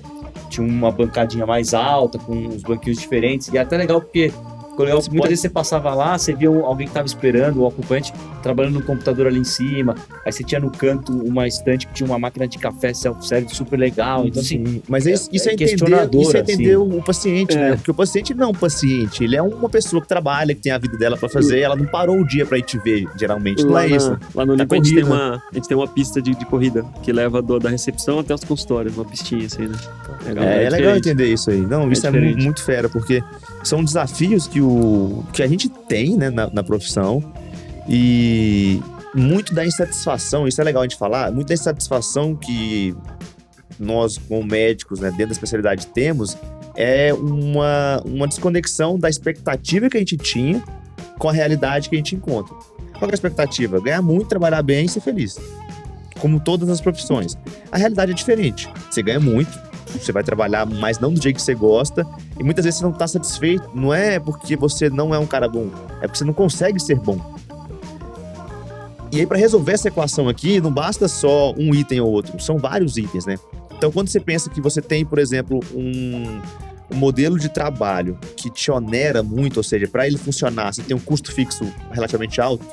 tinha 0.51 0.67
uma 0.67 0.91
bancadinha 0.91 1.45
mais 1.45 1.73
alta, 1.73 2.19
com 2.19 2.33
uns 2.33 2.61
banquinhos 2.61 2.99
diferentes, 2.99 3.47
e 3.47 3.57
é 3.57 3.61
até 3.61 3.77
legal 3.77 4.01
porque 4.01 4.31
muitas 4.77 5.29
vezes 5.29 5.41
você 5.41 5.49
passava 5.49 5.93
lá, 5.93 6.17
você 6.17 6.33
via 6.33 6.49
alguém 6.49 6.87
que 6.87 6.91
estava 6.91 7.05
esperando, 7.05 7.61
o 7.61 7.67
ocupante 7.67 8.13
trabalhando 8.41 8.75
no 8.75 8.81
computador 8.83 9.27
ali 9.27 9.39
em 9.39 9.43
cima, 9.43 9.95
aí 10.25 10.31
você 10.31 10.43
tinha 10.43 10.59
no 10.59 10.71
canto 10.71 11.11
uma 11.11 11.47
estante 11.47 11.85
que 11.87 11.93
tinha 11.93 12.07
uma 12.07 12.17
máquina 12.17 12.47
de 12.47 12.57
café 12.57 12.93
self-service 12.93 13.55
super 13.55 13.77
legal, 13.77 14.25
então 14.25 14.41
assim, 14.41 14.65
Sim, 14.65 14.81
mas 14.87 15.05
é, 15.05 15.11
isso, 15.11 15.29
é, 15.31 15.51
é 15.51 15.53
entender, 15.53 15.57
questionador, 15.71 16.21
isso 16.21 16.37
é 16.37 16.39
entender 16.39 16.75
assim. 16.75 16.97
o, 16.97 17.01
paciente, 17.03 17.57
É. 17.57 17.69
né? 17.71 17.75
Porque 17.75 17.91
o 17.91 17.93
paciente 17.93 18.33
não 18.33 18.45
é 18.45 18.47
um 18.49 18.53
paciente, 18.53 19.23
ele 19.23 19.35
é 19.35 19.41
uma 19.41 19.69
pessoa 19.69 20.01
que 20.01 20.07
trabalha, 20.07 20.55
que 20.55 20.61
tem 20.61 20.71
a 20.71 20.77
vida 20.77 20.97
dela 20.97 21.17
pra 21.17 21.29
fazer, 21.29 21.59
ela 21.59 21.75
não 21.75 21.85
parou 21.85 22.19
o 22.19 22.25
dia 22.25 22.45
pra 22.45 22.57
ir 22.57 22.63
te 22.63 22.77
ver, 22.79 23.07
geralmente, 23.17 23.63
não 23.63 23.71
lá, 23.73 23.85
é 23.85 23.89
na- 23.89 23.95
isso. 23.97 24.17
lá 24.33 24.45
no 24.45 24.55
Tá 24.57 24.63
Olimpo 24.63 24.73
a, 24.73 24.77
gente 24.77 24.95
tem 24.95 25.03
uma, 25.03 25.35
a 25.51 25.55
gente 25.55 25.67
tem 25.67 25.77
uma 25.77 25.87
pista 25.87 26.21
de, 26.21 26.33
de 26.35 26.45
corrida 26.45 26.83
que 27.03 27.11
leva 27.11 27.41
do- 27.41 27.59
da 27.59 27.69
recepção 27.69 28.19
até 28.19 28.33
os 28.33 28.43
consultórios, 28.43 28.95
uma 28.95 29.05
pistinha 29.05 29.45
assim, 29.45 29.67
né? 29.67 29.75
Legal, 30.25 30.43
É, 30.43 30.47
é 30.65 30.69
legal 30.69 30.71
diferente. 30.95 30.97
entender 31.09 31.33
isso 31.33 31.49
aí. 31.51 31.61
Não, 31.61 31.91
isso 31.91 32.05
é, 32.07 32.11
diferente. 32.11 32.43
muito 32.43 32.63
fera, 32.63 32.87
porque 32.89 33.23
são 33.63 33.83
desafios 33.83 34.47
que, 34.47 34.61
o, 34.61 35.23
que 35.33 35.43
a 35.43 35.47
gente 35.47 35.69
tem 35.69 36.15
né, 36.15 36.29
na, 36.29 36.49
na 36.49 36.63
profissão 36.63 37.23
e 37.87 38.81
muito 39.13 39.53
da 39.53 39.65
insatisfação, 39.65 40.47
isso 40.47 40.61
é 40.61 40.63
legal 40.63 40.81
a 40.81 40.85
gente 40.85 40.97
falar, 40.97 41.31
muito 41.31 41.47
da 41.47 41.53
insatisfação 41.53 42.35
que 42.35 42.95
nós, 43.79 44.17
como 44.17 44.43
médicos, 44.43 44.99
né, 44.99 45.09
dentro 45.09 45.27
da 45.27 45.33
especialidade, 45.33 45.87
temos 45.87 46.37
é 46.75 47.13
uma, 47.13 48.01
uma 48.05 48.27
desconexão 48.27 48.97
da 48.97 49.09
expectativa 49.09 49.89
que 49.89 49.97
a 49.97 49.99
gente 49.99 50.17
tinha 50.17 50.63
com 51.17 51.29
a 51.29 51.33
realidade 51.33 51.89
que 51.89 51.95
a 51.95 51.97
gente 51.97 52.15
encontra. 52.15 52.55
Qual 52.97 53.09
é 53.09 53.11
a 53.11 53.13
expectativa? 53.13 53.79
Ganhar 53.81 54.01
muito, 54.01 54.27
trabalhar 54.27 54.61
bem 54.61 54.85
e 54.85 54.89
ser 54.89 55.01
feliz. 55.01 55.37
Como 56.19 56.39
todas 56.39 56.69
as 56.69 56.79
profissões. 56.79 57.35
A 57.71 57.77
realidade 57.77 58.11
é 58.11 58.15
diferente. 58.15 58.69
Você 58.89 59.01
ganha 59.01 59.19
muito, 59.19 59.51
você 59.99 60.11
vai 60.11 60.23
trabalhar, 60.23 60.65
mas 60.65 60.99
não 60.99 61.13
do 61.13 61.21
jeito 61.21 61.37
que 61.37 61.41
você 61.41 61.55
gosta, 61.55 62.05
e 62.39 62.43
muitas 62.43 62.65
vezes 62.65 62.79
você 62.79 62.85
não 62.85 62.91
está 62.91 63.07
satisfeito. 63.07 63.69
Não 63.73 63.93
é 63.93 64.19
porque 64.19 64.55
você 64.55 64.89
não 64.89 65.13
é 65.13 65.19
um 65.19 65.27
cara 65.27 65.47
bom, 65.47 65.69
é 66.01 66.07
porque 66.07 66.17
você 66.17 66.25
não 66.25 66.33
consegue 66.33 66.79
ser 66.79 66.99
bom. 66.99 67.19
E 69.11 69.19
aí, 69.19 69.27
para 69.27 69.37
resolver 69.37 69.73
essa 69.73 69.89
equação 69.89 70.29
aqui, 70.29 70.61
não 70.61 70.71
basta 70.71 71.07
só 71.07 71.53
um 71.53 71.75
item 71.75 71.99
ou 71.99 72.09
outro, 72.09 72.39
são 72.39 72.57
vários 72.57 72.95
itens, 72.95 73.25
né? 73.25 73.37
Então, 73.77 73.91
quando 73.91 74.07
você 74.07 74.19
pensa 74.19 74.49
que 74.49 74.61
você 74.61 74.81
tem, 74.81 75.05
por 75.05 75.19
exemplo, 75.19 75.59
um, 75.73 76.39
um 76.89 76.95
modelo 76.95 77.37
de 77.37 77.49
trabalho 77.49 78.17
que 78.37 78.49
te 78.49 78.71
onera 78.71 79.21
muito, 79.21 79.57
ou 79.57 79.63
seja, 79.63 79.87
para 79.87 80.07
ele 80.07 80.17
funcionar, 80.17 80.73
você 80.73 80.81
tem 80.81 80.95
um 80.95 80.99
custo 80.99 81.31
fixo 81.31 81.65
relativamente 81.91 82.39
alto, 82.39 82.65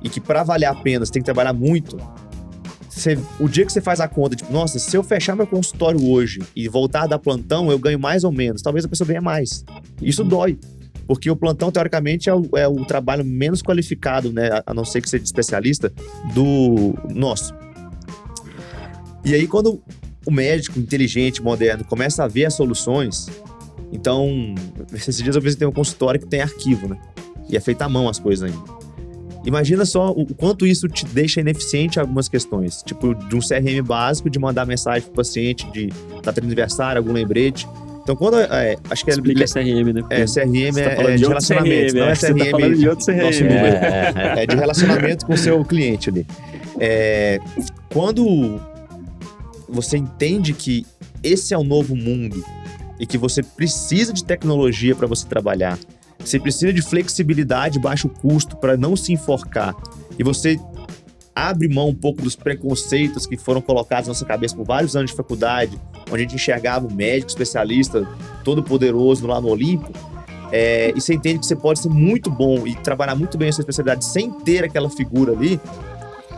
e 0.00 0.08
que 0.08 0.20
para 0.20 0.44
valer 0.44 0.66
a 0.66 0.74
pena 0.74 1.04
você 1.04 1.10
tem 1.10 1.22
que 1.22 1.24
trabalhar 1.24 1.52
muito, 1.52 1.96
você- 3.00 3.18
o 3.40 3.48
dia 3.48 3.64
que 3.66 3.72
você 3.72 3.80
faz 3.80 4.00
a 4.00 4.08
conta, 4.08 4.36
tipo, 4.36 4.52
nossa, 4.52 4.78
se 4.78 4.96
eu 4.96 5.02
fechar 5.02 5.34
meu 5.36 5.46
consultório 5.46 6.04
hoje 6.08 6.40
e 6.54 6.68
voltar 6.68 7.02
a 7.02 7.06
dar 7.06 7.18
plantão, 7.18 7.70
eu 7.70 7.78
ganho 7.78 7.98
mais 7.98 8.24
ou 8.24 8.32
menos. 8.32 8.62
Talvez 8.62 8.84
a 8.84 8.88
pessoa 8.88 9.06
ganhe 9.06 9.20
mais. 9.20 9.64
Isso 10.00 10.22
dói. 10.24 10.58
Porque 11.06 11.30
o 11.30 11.36
plantão, 11.36 11.70
teoricamente, 11.70 12.30
é 12.30 12.34
o, 12.34 12.48
é 12.56 12.66
o 12.66 12.82
trabalho 12.84 13.24
menos 13.24 13.62
qualificado, 13.62 14.32
né? 14.32 14.48
A, 14.50 14.62
a 14.68 14.74
não 14.74 14.84
ser 14.84 15.02
que 15.02 15.10
seja 15.10 15.22
especialista, 15.22 15.92
do 16.34 16.94
nosso. 17.14 17.52
E 19.24 19.34
aí, 19.34 19.46
quando 19.46 19.82
o 20.26 20.30
médico 20.30 20.78
inteligente, 20.78 21.42
moderno, 21.42 21.84
começa 21.84 22.24
a 22.24 22.28
ver 22.28 22.46
as 22.46 22.54
soluções, 22.54 23.26
então, 23.92 24.54
esses 24.92 25.18
dias 25.18 25.36
eu 25.36 25.42
visitei 25.42 25.66
um 25.68 25.72
consultório 25.72 26.18
que 26.18 26.26
tem 26.26 26.40
arquivo, 26.40 26.88
né? 26.88 26.98
E 27.50 27.56
é 27.56 27.60
feito 27.60 27.82
à 27.82 27.88
mão 27.88 28.08
as 28.08 28.18
coisas 28.18 28.50
ainda. 28.50 28.83
Imagina 29.44 29.84
só 29.84 30.10
o 30.10 30.26
quanto 30.34 30.66
isso 30.66 30.88
te 30.88 31.04
deixa 31.04 31.40
ineficiente 31.40 31.98
em 31.98 32.00
algumas 32.00 32.28
questões. 32.28 32.82
Tipo, 32.82 33.14
de 33.14 33.36
um 33.36 33.40
CRM 33.40 33.82
básico, 33.84 34.30
de 34.30 34.38
mandar 34.38 34.66
mensagem 34.66 35.02
pro 35.02 35.12
paciente 35.12 35.70
de 35.70 35.92
data 36.22 36.40
de 36.40 36.46
aniversário, 36.46 36.98
algum 36.98 37.12
lembrete. 37.12 37.68
Então, 38.02 38.14
quando. 38.16 38.38
é, 38.38 38.76
acho 38.90 39.04
que 39.04 39.10
é, 39.10 39.14
Explica 39.14 39.44
CRM, 39.46 39.92
né? 39.92 40.00
Porque 40.00 40.14
é, 40.14 40.24
CRM 40.24 40.72
você 40.72 40.82
tá 40.82 40.90
é, 40.90 41.14
é 41.14 41.16
de 41.16 41.24
relacionamento, 41.26 41.92
CRM, 41.92 41.98
não 41.98 42.06
é 42.06 42.10
é, 42.10 42.14
você 42.14 42.26
tá 42.26 42.34
CRM. 42.34 42.50
falando 42.50 42.76
de 42.76 42.88
outro 42.88 43.06
CRM. 43.06 43.22
nosso 43.22 43.44
É, 43.44 43.46
é, 43.46 44.38
é. 44.40 44.42
É 44.42 44.46
de 44.46 44.56
relacionamento 44.56 45.26
com 45.26 45.32
o 45.34 45.38
seu 45.38 45.64
cliente 45.64 46.10
ali. 46.10 46.26
É, 46.78 47.38
quando 47.92 48.60
você 49.68 49.96
entende 49.96 50.52
que 50.52 50.86
esse 51.22 51.54
é 51.54 51.58
o 51.58 51.64
novo 51.64 51.96
mundo 51.96 52.44
e 53.00 53.06
que 53.06 53.16
você 53.16 53.42
precisa 53.42 54.12
de 54.12 54.22
tecnologia 54.22 54.94
para 54.94 55.06
você 55.06 55.26
trabalhar, 55.26 55.78
você 56.24 56.40
precisa 56.40 56.72
de 56.72 56.82
flexibilidade, 56.82 57.78
baixo 57.78 58.08
custo 58.08 58.56
para 58.56 58.76
não 58.76 58.96
se 58.96 59.12
enforcar 59.12 59.74
e 60.18 60.22
você 60.22 60.58
abre 61.34 61.68
mão 61.68 61.88
um 61.88 61.94
pouco 61.94 62.22
dos 62.22 62.36
preconceitos 62.36 63.26
que 63.26 63.36
foram 63.36 63.60
colocados 63.60 64.06
na 64.06 64.10
nossa 64.12 64.24
cabeça 64.24 64.54
por 64.54 64.64
vários 64.64 64.94
anos 64.94 65.10
de 65.10 65.16
faculdade, 65.16 65.80
onde 66.08 66.16
a 66.16 66.18
gente 66.18 66.36
enxergava 66.36 66.86
o 66.86 66.92
médico 66.92 67.28
especialista 67.28 68.06
todo 68.44 68.62
poderoso 68.62 69.26
lá 69.26 69.40
no 69.40 69.48
Olimpo, 69.48 69.92
é, 70.52 70.92
e 70.94 71.00
você 71.00 71.14
entende 71.14 71.40
que 71.40 71.46
você 71.46 71.56
pode 71.56 71.80
ser 71.80 71.88
muito 71.88 72.30
bom 72.30 72.64
e 72.66 72.76
trabalhar 72.76 73.16
muito 73.16 73.36
bem 73.36 73.48
a 73.48 73.52
sua 73.52 73.62
especialidade 73.62 74.04
sem 74.04 74.30
ter 74.30 74.62
aquela 74.62 74.88
figura 74.88 75.32
ali, 75.32 75.60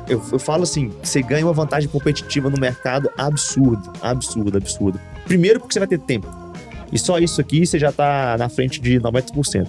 eu, 0.09 0.23
eu 0.33 0.39
falo 0.39 0.63
assim, 0.63 0.91
você 1.03 1.21
ganha 1.21 1.45
uma 1.45 1.53
vantagem 1.53 1.89
competitiva 1.89 2.49
no 2.49 2.59
mercado 2.59 3.11
absurda, 3.19 3.93
absurda, 4.01 4.59
absurda. 4.59 5.01
Primeiro 5.27 5.61
porque 5.61 5.75
você 5.75 5.81
vai 5.81 5.89
ter 5.89 5.99
tempo. 5.99 6.46
E 6.93 6.99
só 6.99 7.19
isso 7.19 7.41
aqui 7.41 7.67
você 7.67 7.79
já 7.79 7.91
está 7.91 8.37
na 8.39 8.49
frente 8.49 8.81
de 8.81 9.01
90%. 9.01 9.69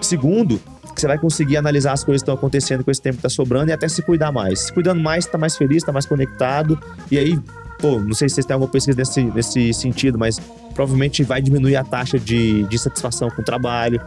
Segundo, 0.00 0.60
você 0.94 1.06
vai 1.06 1.18
conseguir 1.18 1.56
analisar 1.56 1.92
as 1.92 2.04
coisas 2.04 2.22
que 2.22 2.24
estão 2.24 2.34
acontecendo 2.34 2.84
com 2.84 2.90
esse 2.90 3.00
tempo 3.00 3.16
que 3.16 3.26
está 3.26 3.28
sobrando 3.28 3.70
e 3.70 3.72
até 3.72 3.88
se 3.88 4.02
cuidar 4.02 4.32
mais. 4.32 4.60
Se 4.60 4.72
cuidando 4.72 5.00
mais, 5.00 5.24
está 5.24 5.38
mais 5.38 5.56
feliz, 5.56 5.78
está 5.78 5.92
mais 5.92 6.06
conectado. 6.06 6.78
E 7.10 7.18
aí, 7.18 7.38
pô, 7.78 7.98
não 7.98 8.14
sei 8.14 8.28
se 8.28 8.36
vocês 8.36 8.46
têm 8.46 8.54
alguma 8.54 8.70
pesquisa 8.70 8.98
nesse, 8.98 9.22
nesse 9.24 9.74
sentido, 9.74 10.18
mas 10.18 10.40
provavelmente 10.74 11.22
vai 11.22 11.40
diminuir 11.40 11.76
a 11.76 11.84
taxa 11.84 12.18
de, 12.18 12.64
de 12.64 12.78
satisfação 12.78 13.30
com 13.30 13.42
o 13.42 13.44
trabalho, 13.44 14.00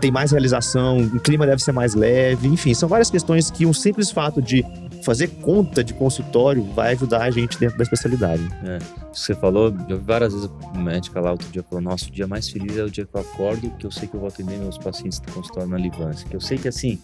tem 0.00 0.10
mais 0.10 0.32
realização, 0.32 0.98
o 0.98 1.20
clima 1.20 1.46
deve 1.46 1.62
ser 1.62 1.72
mais 1.72 1.94
leve, 1.94 2.46
enfim, 2.46 2.74
são 2.74 2.88
várias 2.88 3.10
questões 3.10 3.50
que 3.50 3.64
um 3.64 3.72
simples 3.72 4.10
fato 4.10 4.42
de 4.42 4.64
fazer 5.04 5.28
conta 5.42 5.84
de 5.84 5.92
consultório 5.94 6.62
vai 6.74 6.92
ajudar 6.92 7.22
a 7.22 7.30
gente 7.30 7.58
dentro 7.58 7.76
da 7.76 7.82
especialidade. 7.84 8.42
Você 9.12 9.34
falou, 9.34 9.70
já 9.88 9.96
vi 9.96 10.02
várias 10.02 10.32
vezes 10.32 10.50
a 10.74 10.78
médica 10.78 11.20
lá 11.20 11.32
outro 11.32 11.48
dia 11.50 11.62
falou, 11.62 11.82
nossa, 11.82 12.08
o 12.08 12.10
dia 12.10 12.26
mais 12.26 12.48
feliz 12.48 12.76
é 12.76 12.82
o 12.82 12.90
dia 12.90 13.04
que 13.04 13.14
eu 13.14 13.20
acordo, 13.20 13.70
que 13.78 13.86
eu 13.86 13.90
sei 13.90 14.08
que 14.08 14.14
eu 14.14 14.20
vou 14.20 14.28
atender 14.28 14.58
meus 14.58 14.78
pacientes 14.78 15.18
do 15.20 15.30
consultório 15.32 15.68
na 15.68 15.78
Livância. 15.78 16.26
Que 16.28 16.34
eu 16.34 16.40
sei 16.40 16.56
que 16.58 16.68
assim, 16.68 16.98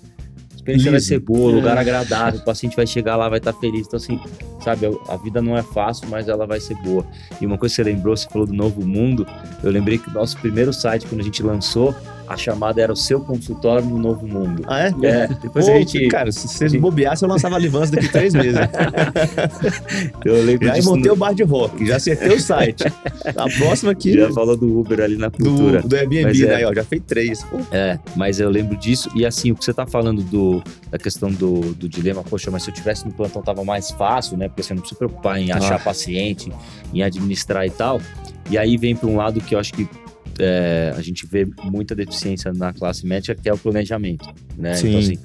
a 0.52 0.56
experiência 0.56 0.90
vai 0.90 1.00
ser 1.00 1.20
boa, 1.20 1.52
lugar 1.52 1.76
É. 1.76 1.80
agradável, 1.80 2.40
o 2.40 2.42
paciente 2.44 2.74
vai 2.76 2.86
chegar 2.86 3.16
lá, 3.16 3.28
vai 3.28 3.38
estar 3.38 3.52
feliz. 3.52 3.86
Então, 3.86 3.96
assim, 3.98 4.18
sabe, 4.62 4.86
a 5.08 5.16
vida 5.16 5.40
não 5.42 5.56
é 5.56 5.62
fácil, 5.62 6.08
mas 6.08 6.26
ela 6.28 6.46
vai 6.46 6.60
ser 6.60 6.74
boa. 6.82 7.06
E 7.40 7.46
uma 7.46 7.56
coisa 7.58 7.74
que 7.74 7.82
você 7.82 7.90
lembrou, 7.90 8.16
você 8.16 8.28
falou 8.28 8.46
do 8.46 8.54
novo 8.54 8.86
mundo, 8.86 9.26
eu 9.62 9.70
lembrei 9.70 9.98
que 9.98 10.08
o 10.08 10.12
nosso 10.12 10.36
primeiro 10.38 10.72
site, 10.72 11.06
quando 11.06 11.20
a 11.20 11.24
gente 11.24 11.42
lançou, 11.42 11.94
a 12.30 12.36
chamada 12.36 12.80
era 12.80 12.92
o 12.92 12.96
seu 12.96 13.20
consultório 13.20 13.84
no 13.84 13.98
novo 13.98 14.24
mundo. 14.26 14.62
Ah, 14.68 14.82
é? 14.82 14.94
É, 15.02 15.26
depois 15.26 15.66
Pô, 15.66 15.72
a 15.72 15.78
gente. 15.78 16.06
Cara, 16.06 16.30
se 16.30 16.46
vocês 16.46 16.70
gente- 16.70 16.80
bobeassem, 16.80 17.26
eu 17.26 17.32
lançava 17.32 17.58
Livans 17.58 17.90
daqui 17.90 18.08
três 18.08 18.32
meses. 18.32 18.54
eu 20.24 20.44
lembro 20.44 20.66
já 20.68 20.82
montei 20.82 21.08
no- 21.08 21.12
o 21.12 21.16
bar 21.16 21.34
de 21.34 21.42
rock, 21.42 21.84
já 21.86 21.96
acertei 21.96 22.28
o 22.36 22.40
site. 22.40 22.84
A 23.36 23.48
próxima 23.58 23.92
aqui 23.92 24.12
Já 24.14 24.30
falou 24.32 24.56
do 24.56 24.78
Uber 24.78 25.00
ali 25.00 25.16
na 25.16 25.28
cultura. 25.30 25.82
do, 25.82 25.88
do 25.88 25.96
Airbnb, 25.96 26.24
Mas 26.24 26.40
é. 26.40 26.46
né? 26.58 26.66
Ó, 26.66 26.74
já 26.74 26.84
fez 26.84 27.02
três. 27.06 27.42
Pô, 27.44 27.58
É, 27.72 27.98
mas 28.16 28.38
eu 28.40 28.48
lembro 28.48 28.76
disso. 28.76 29.10
E 29.14 29.26
assim, 29.26 29.50
o 29.50 29.56
que 29.56 29.64
você 29.64 29.72
tá 29.74 29.86
falando 29.86 30.22
do, 30.22 30.62
da 30.90 30.98
questão 30.98 31.30
do, 31.30 31.60
do 31.74 31.88
dilema, 31.88 32.22
poxa, 32.22 32.50
mas 32.50 32.62
se 32.62 32.70
eu 32.70 32.74
tivesse 32.74 33.04
no 33.06 33.12
plantão 33.12 33.42
tava 33.42 33.64
mais 33.64 33.90
fácil, 33.90 34.36
né? 34.36 34.48
Porque 34.48 34.62
você 34.62 34.72
não 34.74 34.80
precisa 34.80 34.94
se 34.96 34.98
preocupar 34.98 35.38
em 35.40 35.50
achar 35.52 35.74
Ah. 35.76 35.78
paciente, 35.80 36.52
em 36.94 37.02
administrar 37.02 37.66
e 37.66 37.70
tal. 37.70 38.00
E 38.50 38.58
aí 38.58 38.76
vem 38.76 38.96
para 38.96 39.08
um 39.08 39.16
lado 39.16 39.40
que 39.40 39.54
eu 39.54 39.58
acho 39.60 39.72
que 39.72 39.88
é, 40.40 40.94
a 40.96 41.02
gente 41.02 41.26
vê 41.26 41.46
muita 41.64 41.94
deficiência 41.94 42.52
na 42.52 42.72
classe 42.72 43.06
médica, 43.06 43.34
que 43.34 43.48
é 43.48 43.52
o 43.52 43.58
planejamento, 43.58 44.28
né? 44.56 44.74
Sim. 44.74 44.88
Então, 44.88 45.00
assim, 45.00 45.18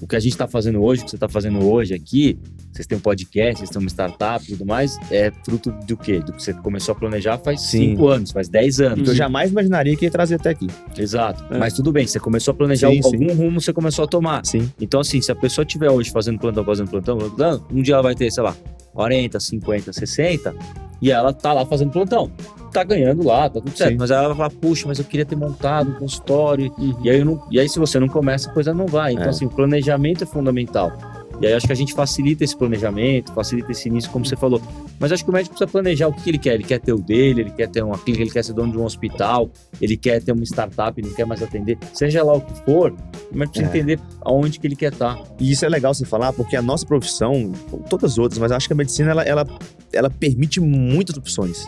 o 0.00 0.06
que 0.06 0.16
a 0.16 0.20
gente 0.20 0.32
está 0.32 0.46
fazendo 0.46 0.82
hoje, 0.82 1.02
o 1.02 1.04
que 1.04 1.10
você 1.10 1.16
está 1.16 1.28
fazendo 1.28 1.64
hoje 1.64 1.94
aqui, 1.94 2.38
vocês 2.72 2.86
têm 2.86 2.96
um 2.96 3.00
podcast, 3.00 3.58
vocês 3.58 3.70
têm 3.70 3.80
uma 3.80 3.88
startup 3.88 4.44
e 4.44 4.52
tudo 4.52 4.64
mais, 4.64 4.96
é 5.10 5.32
fruto 5.44 5.70
do 5.86 5.96
quê? 5.96 6.20
Do 6.20 6.32
que 6.32 6.42
você 6.42 6.54
começou 6.54 6.92
a 6.92 6.94
planejar 6.94 7.38
faz 7.38 7.62
Sim. 7.62 7.90
cinco 7.90 8.06
anos, 8.06 8.30
faz 8.30 8.48
dez 8.48 8.80
anos. 8.80 9.02
que 9.02 9.10
eu 9.10 9.14
jamais 9.14 9.50
imaginaria 9.50 9.96
que 9.96 10.04
ia 10.04 10.10
trazer 10.10 10.36
até 10.36 10.50
aqui. 10.50 10.68
Exato. 10.96 11.44
É. 11.52 11.58
Mas 11.58 11.74
tudo 11.74 11.90
bem, 11.90 12.06
você 12.06 12.20
começou 12.20 12.52
a 12.52 12.54
planejar 12.54 12.90
Sim, 12.90 13.00
algum 13.02 13.34
rumo, 13.34 13.60
você 13.60 13.72
começou 13.72 14.04
a 14.04 14.08
tomar. 14.08 14.44
Sim. 14.46 14.70
Então, 14.80 15.00
assim, 15.00 15.20
se 15.20 15.32
a 15.32 15.34
pessoa 15.34 15.64
estiver 15.64 15.90
hoje 15.90 16.10
fazendo 16.10 16.38
plantão, 16.38 16.64
fazendo 16.64 16.88
plantão, 16.88 17.18
plantão, 17.18 17.66
um 17.72 17.82
dia 17.82 17.94
ela 17.94 18.02
vai 18.02 18.14
ter, 18.14 18.30
sei 18.30 18.42
lá, 18.42 18.56
40, 18.92 19.38
50, 19.40 19.92
60, 19.92 20.54
e 21.00 21.10
ela 21.10 21.32
tá 21.32 21.52
lá 21.52 21.64
fazendo 21.64 21.90
plantão. 21.90 22.30
Tá 22.72 22.84
ganhando 22.84 23.24
lá, 23.24 23.48
tá 23.48 23.60
tudo 23.60 23.76
certo. 23.76 23.92
Sim. 23.92 23.96
Mas 23.98 24.10
ela 24.10 24.28
vai 24.28 24.36
falar, 24.36 24.50
puxa, 24.50 24.86
mas 24.86 24.98
eu 24.98 25.04
queria 25.04 25.26
ter 25.26 25.34
montado 25.34 25.90
um 25.90 25.94
consultório. 25.94 26.72
Uhum. 26.78 26.96
E 27.02 27.10
aí, 27.10 27.24
não, 27.24 27.42
e 27.50 27.58
aí 27.58 27.68
se 27.68 27.78
você 27.78 27.98
não 27.98 28.06
começa, 28.08 28.48
a 28.48 28.52
coisa 28.52 28.72
não 28.72 28.86
vai. 28.86 29.12
Então, 29.12 29.26
É. 29.26 29.28
assim, 29.30 29.44
o 29.46 29.50
planejamento 29.50 30.22
é 30.22 30.26
fundamental. 30.26 30.92
E 31.40 31.46
aí, 31.46 31.54
acho 31.54 31.66
que 31.66 31.72
a 31.72 31.76
gente 31.76 31.94
facilita 31.94 32.44
esse 32.44 32.56
planejamento, 32.56 33.32
facilita 33.32 33.72
esse 33.72 33.88
início, 33.88 34.10
como 34.10 34.26
você 34.26 34.36
falou. 34.36 34.60
Mas 34.98 35.10
acho 35.10 35.24
que 35.24 35.30
o 35.30 35.32
médico 35.32 35.54
precisa 35.54 35.70
planejar 35.70 36.06
o 36.08 36.12
que, 36.12 36.28
ele 36.28 36.38
quer. 36.38 36.54
Ele 36.54 36.64
quer 36.64 36.78
ter 36.78 36.92
o 36.92 36.98
dele, 36.98 37.40
ele 37.40 37.50
quer 37.50 37.68
ter 37.68 37.82
uma 37.82 37.96
clínica, 37.96 38.22
ele 38.24 38.30
quer 38.30 38.44
ser 38.44 38.52
dono 38.52 38.70
de 38.72 38.78
um 38.78 38.84
hospital, 38.84 39.50
ele 39.80 39.96
quer 39.96 40.22
ter 40.22 40.32
uma 40.32 40.44
startup, 40.44 41.00
não 41.00 41.14
quer 41.14 41.24
mais 41.24 41.42
atender. 41.42 41.78
Seja 41.94 42.22
lá 42.22 42.34
o 42.34 42.40
que 42.42 42.52
for, 42.64 42.92
o 43.32 43.36
médico 43.36 43.52
precisa 43.54 43.64
É. 43.64 43.68
entender 43.68 44.00
aonde 44.20 44.60
que 44.60 44.66
ele 44.66 44.76
quer 44.76 44.92
estar. 44.92 45.18
E 45.38 45.50
isso 45.50 45.64
é 45.64 45.68
legal 45.68 45.94
você 45.94 46.04
falar, 46.04 46.32
porque 46.34 46.56
a 46.56 46.62
nossa 46.62 46.84
profissão, 46.84 47.52
todas 47.88 48.12
as 48.12 48.18
outras, 48.18 48.38
mas 48.38 48.52
acho 48.52 48.66
que 48.66 48.74
a 48.74 48.76
medicina 48.76 49.10
ela, 49.10 49.22
ela, 49.22 49.46
ela 49.92 50.10
permite 50.10 50.60
muitas 50.60 51.16
opções. 51.16 51.64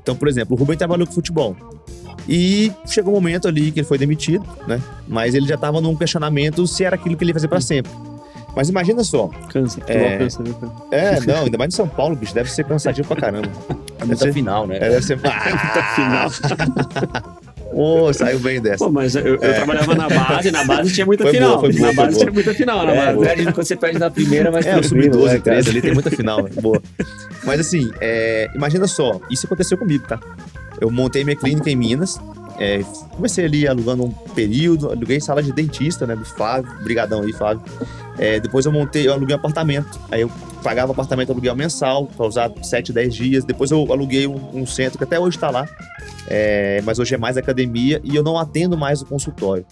Então, 0.00 0.14
por 0.14 0.28
exemplo, 0.28 0.54
o 0.56 0.58
Rubem 0.58 0.76
trabalhou 0.78 1.04
com 1.04 1.12
futebol. 1.12 1.56
E 2.28 2.72
chegou 2.86 3.12
um 3.12 3.16
momento 3.16 3.46
ali 3.48 3.70
que 3.72 3.80
ele 3.80 3.86
foi 3.86 3.98
demitido, 3.98 4.44
né? 4.66 4.80
Mas 5.06 5.34
ele 5.34 5.46
já 5.46 5.54
estava 5.56 5.80
num 5.80 5.96
questionamento 5.96 6.66
se 6.66 6.84
era 6.84 6.94
aquilo 6.96 7.16
que 7.16 7.24
ele 7.24 7.30
ia 7.30 7.34
fazer 7.34 7.48
para 7.48 7.60
sempre. 7.60 7.90
Mas 8.56 8.68
imagina 8.70 9.04
só. 9.04 9.28
Cansa, 9.52 9.80
É. 9.86 10.16
cansa, 10.16 10.42
né, 10.42 10.50
cara? 10.58 10.72
É, 10.90 11.20
não, 11.20 11.44
ainda 11.44 11.58
mais 11.58 11.74
em 11.74 11.76
São 11.76 11.86
Paulo, 11.86 12.16
bicho, 12.16 12.34
deve 12.34 12.50
ser 12.50 12.64
cansativo 12.64 13.06
pra 13.06 13.16
caramba. 13.20 13.48
É 13.98 14.04
muita 14.04 14.24
ser- 14.26 14.32
final, 14.34 14.66
né? 14.66 14.76
É, 14.76 14.90
deve 14.90 15.02
ser. 15.06 15.18
final. 15.94 16.28
Ô, 17.72 18.12
saiu 18.12 18.38
bem 18.38 18.60
dessa. 18.60 18.84
Pô, 18.84 18.90
mas 18.90 19.14
eu, 19.16 19.24
eu 19.26 19.38
trabalhava 19.38 19.94
na 19.94 20.08
base, 20.08 20.50
na 20.50 20.64
base 20.64 20.92
tinha 20.94 21.04
muita 21.04 21.24
É. 21.24 21.26
Foi 21.26 21.34
final. 21.34 21.48
boa, 21.50 21.60
foi 21.60 21.72
boa, 21.72 21.80
na 21.80 21.86
foi 21.94 22.04
base 22.04 22.14
boa. 22.14 22.24
tinha 22.24 22.32
muita 22.32 22.54
final, 22.54 22.86
na 22.86 22.92
É, 22.92 23.06
base. 23.14 23.18
perde 23.26 23.44
quando 23.52 23.66
você 23.66 23.76
perde 23.76 23.98
na 23.98 24.10
primeira, 24.10 24.50
mas 24.52 24.66
É, 24.66 24.82
sub-12, 24.82 25.24
né, 25.24 25.28
cara? 25.28 25.40
13 25.40 25.70
ali 25.70 25.82
tem 25.82 25.92
muita 25.94 26.10
final. 26.10 26.42
né? 26.42 26.50
Boa. 26.60 26.80
Mas 27.44 27.60
assim, 27.60 27.90
é, 28.00 28.48
imagina 28.54 28.86
só, 28.86 29.20
isso 29.30 29.46
aconteceu 29.46 29.76
comigo, 29.76 30.06
tá? 30.06 30.18
Eu 30.80 30.90
montei 30.90 31.24
minha 31.24 31.36
clínica 31.36 31.68
em 31.70 31.76
Minas. 31.76 32.18
É, 32.58 32.82
comecei 33.14 33.44
ali 33.44 33.66
alugando 33.68 34.04
um 34.04 34.10
período, 34.10 34.90
aluguei 34.90 35.20
sala 35.20 35.42
de 35.42 35.52
dentista, 35.52 36.06
né? 36.06 36.16
Do 36.16 36.24
Fábio, 36.24 36.72
brigadão 36.82 37.22
aí, 37.22 37.32
Fábio. 37.32 37.62
É, 38.18 38.40
depois 38.40 38.64
eu 38.64 38.72
montei, 38.72 39.06
eu 39.06 39.12
aluguei 39.12 39.34
um 39.34 39.38
apartamento. 39.38 39.98
Aí 40.10 40.22
eu 40.22 40.30
pagava 40.62 40.92
apartamento 40.92 41.30
aluguel 41.32 41.54
mensal, 41.54 42.06
pra 42.06 42.26
usar 42.26 42.50
7, 42.62 42.92
10 42.92 43.14
dias. 43.14 43.44
Depois 43.44 43.70
eu 43.70 43.92
aluguei 43.92 44.26
um, 44.26 44.60
um 44.62 44.66
centro 44.66 44.96
que 44.98 45.04
até 45.04 45.20
hoje 45.20 45.38
tá 45.38 45.50
lá. 45.50 45.68
É, 46.28 46.80
mas 46.84 46.98
hoje 46.98 47.14
é 47.14 47.18
mais 47.18 47.36
academia 47.36 48.00
e 48.02 48.16
eu 48.16 48.22
não 48.22 48.38
atendo 48.38 48.76
mais 48.76 49.02
o 49.02 49.06
consultório. 49.06 49.64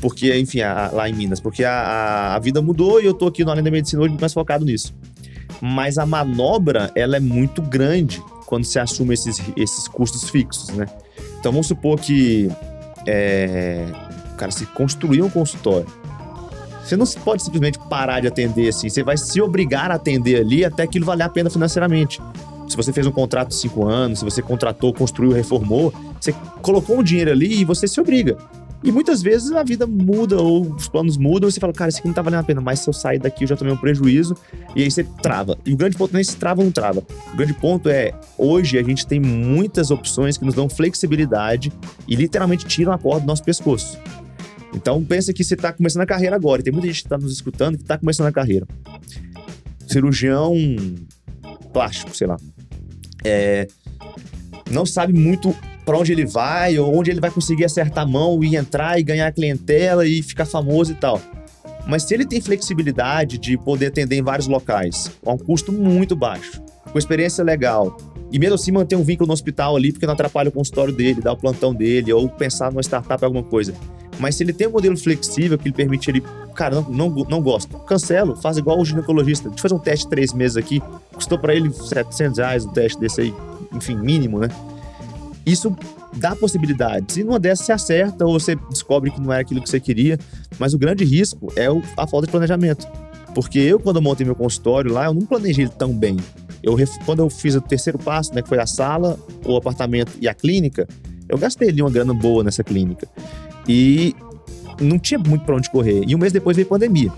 Porque, 0.00 0.34
enfim, 0.38 0.60
a- 0.60 0.86
a- 0.86 0.90
lá 0.92 1.08
em 1.08 1.12
Minas, 1.14 1.40
porque 1.40 1.64
a, 1.64 2.34
a- 2.34 2.38
vida 2.38 2.62
mudou 2.62 3.00
e 3.00 3.06
eu 3.06 3.12
tô 3.14 3.26
aqui 3.26 3.44
no 3.44 3.50
Além 3.50 3.64
da 3.64 3.70
Medicina 3.70 4.02
hoje 4.02 4.16
mais 4.20 4.32
focado 4.32 4.64
nisso. 4.64 4.94
Mas 5.60 5.98
a 5.98 6.06
manobra, 6.06 6.90
ela 6.94 7.16
é 7.16 7.20
muito 7.20 7.60
grande 7.60 8.22
quando 8.46 8.64
se 8.64 8.78
assume 8.78 9.14
esses, 9.14 9.40
esses 9.56 9.86
custos 9.88 10.30
fixos, 10.30 10.68
né? 10.70 10.86
Então 11.40 11.50
vamos 11.50 11.66
supor 11.66 11.98
que, 11.98 12.50
é, 13.06 13.86
cara, 14.36 14.52
se 14.52 14.66
construir 14.66 15.22
um 15.22 15.30
consultório, 15.30 15.86
você 16.84 16.96
não 16.96 17.06
pode 17.06 17.42
simplesmente 17.42 17.78
parar 17.88 18.20
de 18.20 18.28
atender 18.28 18.68
assim, 18.68 18.88
você 18.88 19.02
vai 19.02 19.16
se 19.16 19.40
obrigar 19.40 19.90
a 19.90 19.94
atender 19.94 20.40
ali 20.40 20.64
até 20.64 20.82
aquilo 20.82 21.06
valer 21.06 21.24
a 21.24 21.28
pena 21.28 21.48
financeiramente. 21.48 22.20
Se 22.68 22.76
você 22.76 22.92
fez 22.92 23.06
um 23.06 23.10
contrato 23.10 23.48
de 23.48 23.54
cinco 23.54 23.86
anos, 23.86 24.20
se 24.20 24.24
você 24.24 24.40
contratou, 24.40 24.92
construiu, 24.92 25.32
reformou, 25.32 25.92
você 26.20 26.32
colocou 26.62 26.98
um 26.98 27.02
dinheiro 27.02 27.30
ali 27.30 27.60
e 27.60 27.64
você 27.64 27.88
se 27.88 28.00
obriga. 28.00 28.36
E 28.82 28.90
muitas 28.90 29.20
vezes 29.20 29.52
a 29.52 29.62
vida 29.62 29.86
muda 29.86 30.40
ou 30.40 30.74
os 30.74 30.88
planos 30.88 31.18
mudam 31.18 31.48
e 31.48 31.52
você 31.52 31.60
fala, 31.60 31.72
cara, 31.72 31.90
isso 31.90 31.98
aqui 31.98 32.08
não 32.08 32.14
tá 32.14 32.22
valendo 32.22 32.40
a 32.40 32.44
pena, 32.44 32.60
mas 32.62 32.80
se 32.80 32.88
eu 32.88 32.94
sair 32.94 33.18
daqui 33.18 33.44
eu 33.44 33.48
já 33.48 33.56
tomei 33.56 33.72
um 33.72 33.76
prejuízo 33.76 34.34
e 34.74 34.82
aí 34.82 34.90
você 34.90 35.04
trava. 35.04 35.58
E 35.66 35.72
o 35.74 35.76
grande 35.76 35.96
ponto 35.98 36.12
não 36.12 36.20
é 36.20 36.24
se 36.24 36.36
trava 36.36 36.60
ou 36.60 36.64
não 36.64 36.72
trava. 36.72 37.04
O 37.32 37.36
grande 37.36 37.52
ponto 37.52 37.90
é, 37.90 38.14
hoje 38.38 38.78
a 38.78 38.82
gente 38.82 39.06
tem 39.06 39.20
muitas 39.20 39.90
opções 39.90 40.38
que 40.38 40.44
nos 40.44 40.54
dão 40.54 40.68
flexibilidade 40.68 41.70
e 42.08 42.16
literalmente 42.16 42.64
tiram 42.64 42.92
a 42.92 42.98
corda 42.98 43.20
do 43.20 43.26
nosso 43.26 43.44
pescoço. 43.44 43.98
Então 44.74 45.04
pensa 45.04 45.32
que 45.32 45.44
você 45.44 45.54
está 45.54 45.72
começando 45.72 46.02
a 46.02 46.06
carreira 46.06 46.34
agora, 46.36 46.60
e 46.60 46.64
tem 46.64 46.72
muita 46.72 46.86
gente 46.86 47.02
que 47.02 47.06
está 47.06 47.18
nos 47.18 47.32
escutando 47.32 47.76
que 47.76 47.82
está 47.82 47.98
começando 47.98 48.28
a 48.28 48.32
carreira. 48.32 48.66
Cirurgião 49.86 50.54
plástico, 51.72 52.16
sei 52.16 52.26
lá. 52.26 52.36
É, 53.24 53.68
não 54.70 54.86
sabe 54.86 55.12
muito 55.12 55.54
para 55.90 55.98
onde 55.98 56.12
ele 56.12 56.24
vai, 56.24 56.78
ou 56.78 56.96
onde 56.96 57.10
ele 57.10 57.18
vai 57.18 57.32
conseguir 57.32 57.64
acertar 57.64 58.04
a 58.04 58.06
mão 58.06 58.44
e 58.44 58.54
entrar 58.54 59.00
e 59.00 59.02
ganhar 59.02 59.32
clientela 59.32 60.06
e 60.06 60.22
ficar 60.22 60.46
famoso 60.46 60.92
e 60.92 60.94
tal. 60.94 61.20
Mas 61.84 62.04
se 62.04 62.14
ele 62.14 62.24
tem 62.24 62.40
flexibilidade 62.40 63.38
de 63.38 63.58
poder 63.58 63.86
atender 63.86 64.14
em 64.14 64.22
vários 64.22 64.46
locais, 64.46 65.10
a 65.26 65.32
um 65.32 65.36
custo 65.36 65.72
muito 65.72 66.14
baixo, 66.14 66.62
com 66.92 66.96
experiência 66.96 67.42
legal, 67.42 67.96
e 68.30 68.38
mesmo 68.38 68.54
assim 68.54 68.70
manter 68.70 68.94
um 68.94 69.02
vínculo 69.02 69.26
no 69.26 69.32
hospital 69.32 69.74
ali, 69.74 69.90
porque 69.90 70.06
não 70.06 70.14
atrapalha 70.14 70.48
o 70.48 70.52
consultório 70.52 70.94
dele, 70.94 71.20
dar 71.20 71.32
o 71.32 71.36
plantão 71.36 71.74
dele, 71.74 72.12
ou 72.12 72.28
pensar 72.28 72.70
numa 72.70 72.82
startup, 72.82 73.24
alguma 73.24 73.42
coisa. 73.42 73.74
Mas 74.20 74.36
se 74.36 74.44
ele 74.44 74.52
tem 74.52 74.68
um 74.68 74.70
modelo 74.70 74.96
flexível 74.96 75.58
que 75.58 75.70
lhe 75.70 75.74
permite 75.74 76.08
ele, 76.08 76.22
cara, 76.54 76.76
não, 76.76 76.88
não, 76.88 77.26
não 77.28 77.42
gosto, 77.42 77.76
cancelo, 77.80 78.36
faz 78.36 78.56
igual 78.56 78.78
o 78.78 78.84
ginecologista. 78.84 79.48
Deixa 79.48 79.66
eu 79.66 79.70
fazer 79.70 79.74
um 79.74 79.84
teste 79.84 80.04
de 80.04 80.10
três 80.10 80.32
meses 80.32 80.56
aqui, 80.56 80.80
custou 81.12 81.36
para 81.36 81.52
ele 81.52 81.68
700 81.72 82.38
reais 82.38 82.64
um 82.64 82.70
teste 82.70 83.00
desse 83.00 83.22
aí, 83.22 83.34
enfim, 83.72 83.96
mínimo, 83.96 84.38
né? 84.38 84.46
Isso 85.50 85.74
dá 86.16 86.36
possibilidades. 86.36 87.16
E 87.16 87.24
numa 87.24 87.40
dessas 87.40 87.66
você 87.66 87.72
acerta 87.72 88.24
ou 88.24 88.38
você 88.38 88.54
descobre 88.70 89.10
que 89.10 89.20
não 89.20 89.32
era 89.32 89.42
aquilo 89.42 89.60
que 89.60 89.68
você 89.68 89.80
queria. 89.80 90.16
Mas 90.58 90.74
o 90.74 90.78
grande 90.78 91.04
risco 91.04 91.52
é 91.56 91.66
a 91.96 92.06
falta 92.06 92.26
de 92.26 92.30
planejamento. 92.30 92.86
Porque 93.34 93.58
eu, 93.58 93.80
quando 93.80 94.00
montei 94.00 94.24
meu 94.24 94.36
consultório 94.36 94.92
lá, 94.92 95.06
eu 95.06 95.14
não 95.14 95.22
planejei 95.22 95.66
tão 95.66 95.92
bem. 95.92 96.16
Eu, 96.62 96.76
quando 97.04 97.20
eu 97.20 97.28
fiz 97.28 97.56
o 97.56 97.60
terceiro 97.60 97.98
passo, 97.98 98.32
né, 98.34 98.42
que 98.42 98.48
foi 98.48 98.60
a 98.60 98.66
sala, 98.66 99.18
o 99.44 99.56
apartamento 99.56 100.12
e 100.20 100.28
a 100.28 100.34
clínica, 100.34 100.86
eu 101.28 101.36
gastei 101.36 101.68
ali 101.68 101.82
uma 101.82 101.90
grana 101.90 102.14
boa 102.14 102.44
nessa 102.44 102.62
clínica. 102.62 103.08
E 103.66 104.14
não 104.80 104.98
tinha 104.98 105.18
muito 105.18 105.44
para 105.44 105.56
onde 105.56 105.68
correr. 105.68 106.04
E 106.06 106.14
um 106.14 106.18
mês 106.18 106.32
depois 106.32 106.56
veio 106.56 106.68
pandemia. 106.68 107.12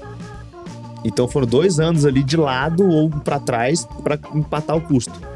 Então 1.05 1.29
foram 1.29 1.47
dois 1.47 1.79
anos 1.81 2.07
ali 2.07 2.23
de 2.23 2.37
lado 2.37 2.89
ou 2.89 3.11
para 3.11 3.39
trás 3.39 3.87
para 4.03 4.19
empatar 4.35 4.77
o 4.77 4.81
custo. 4.81 5.32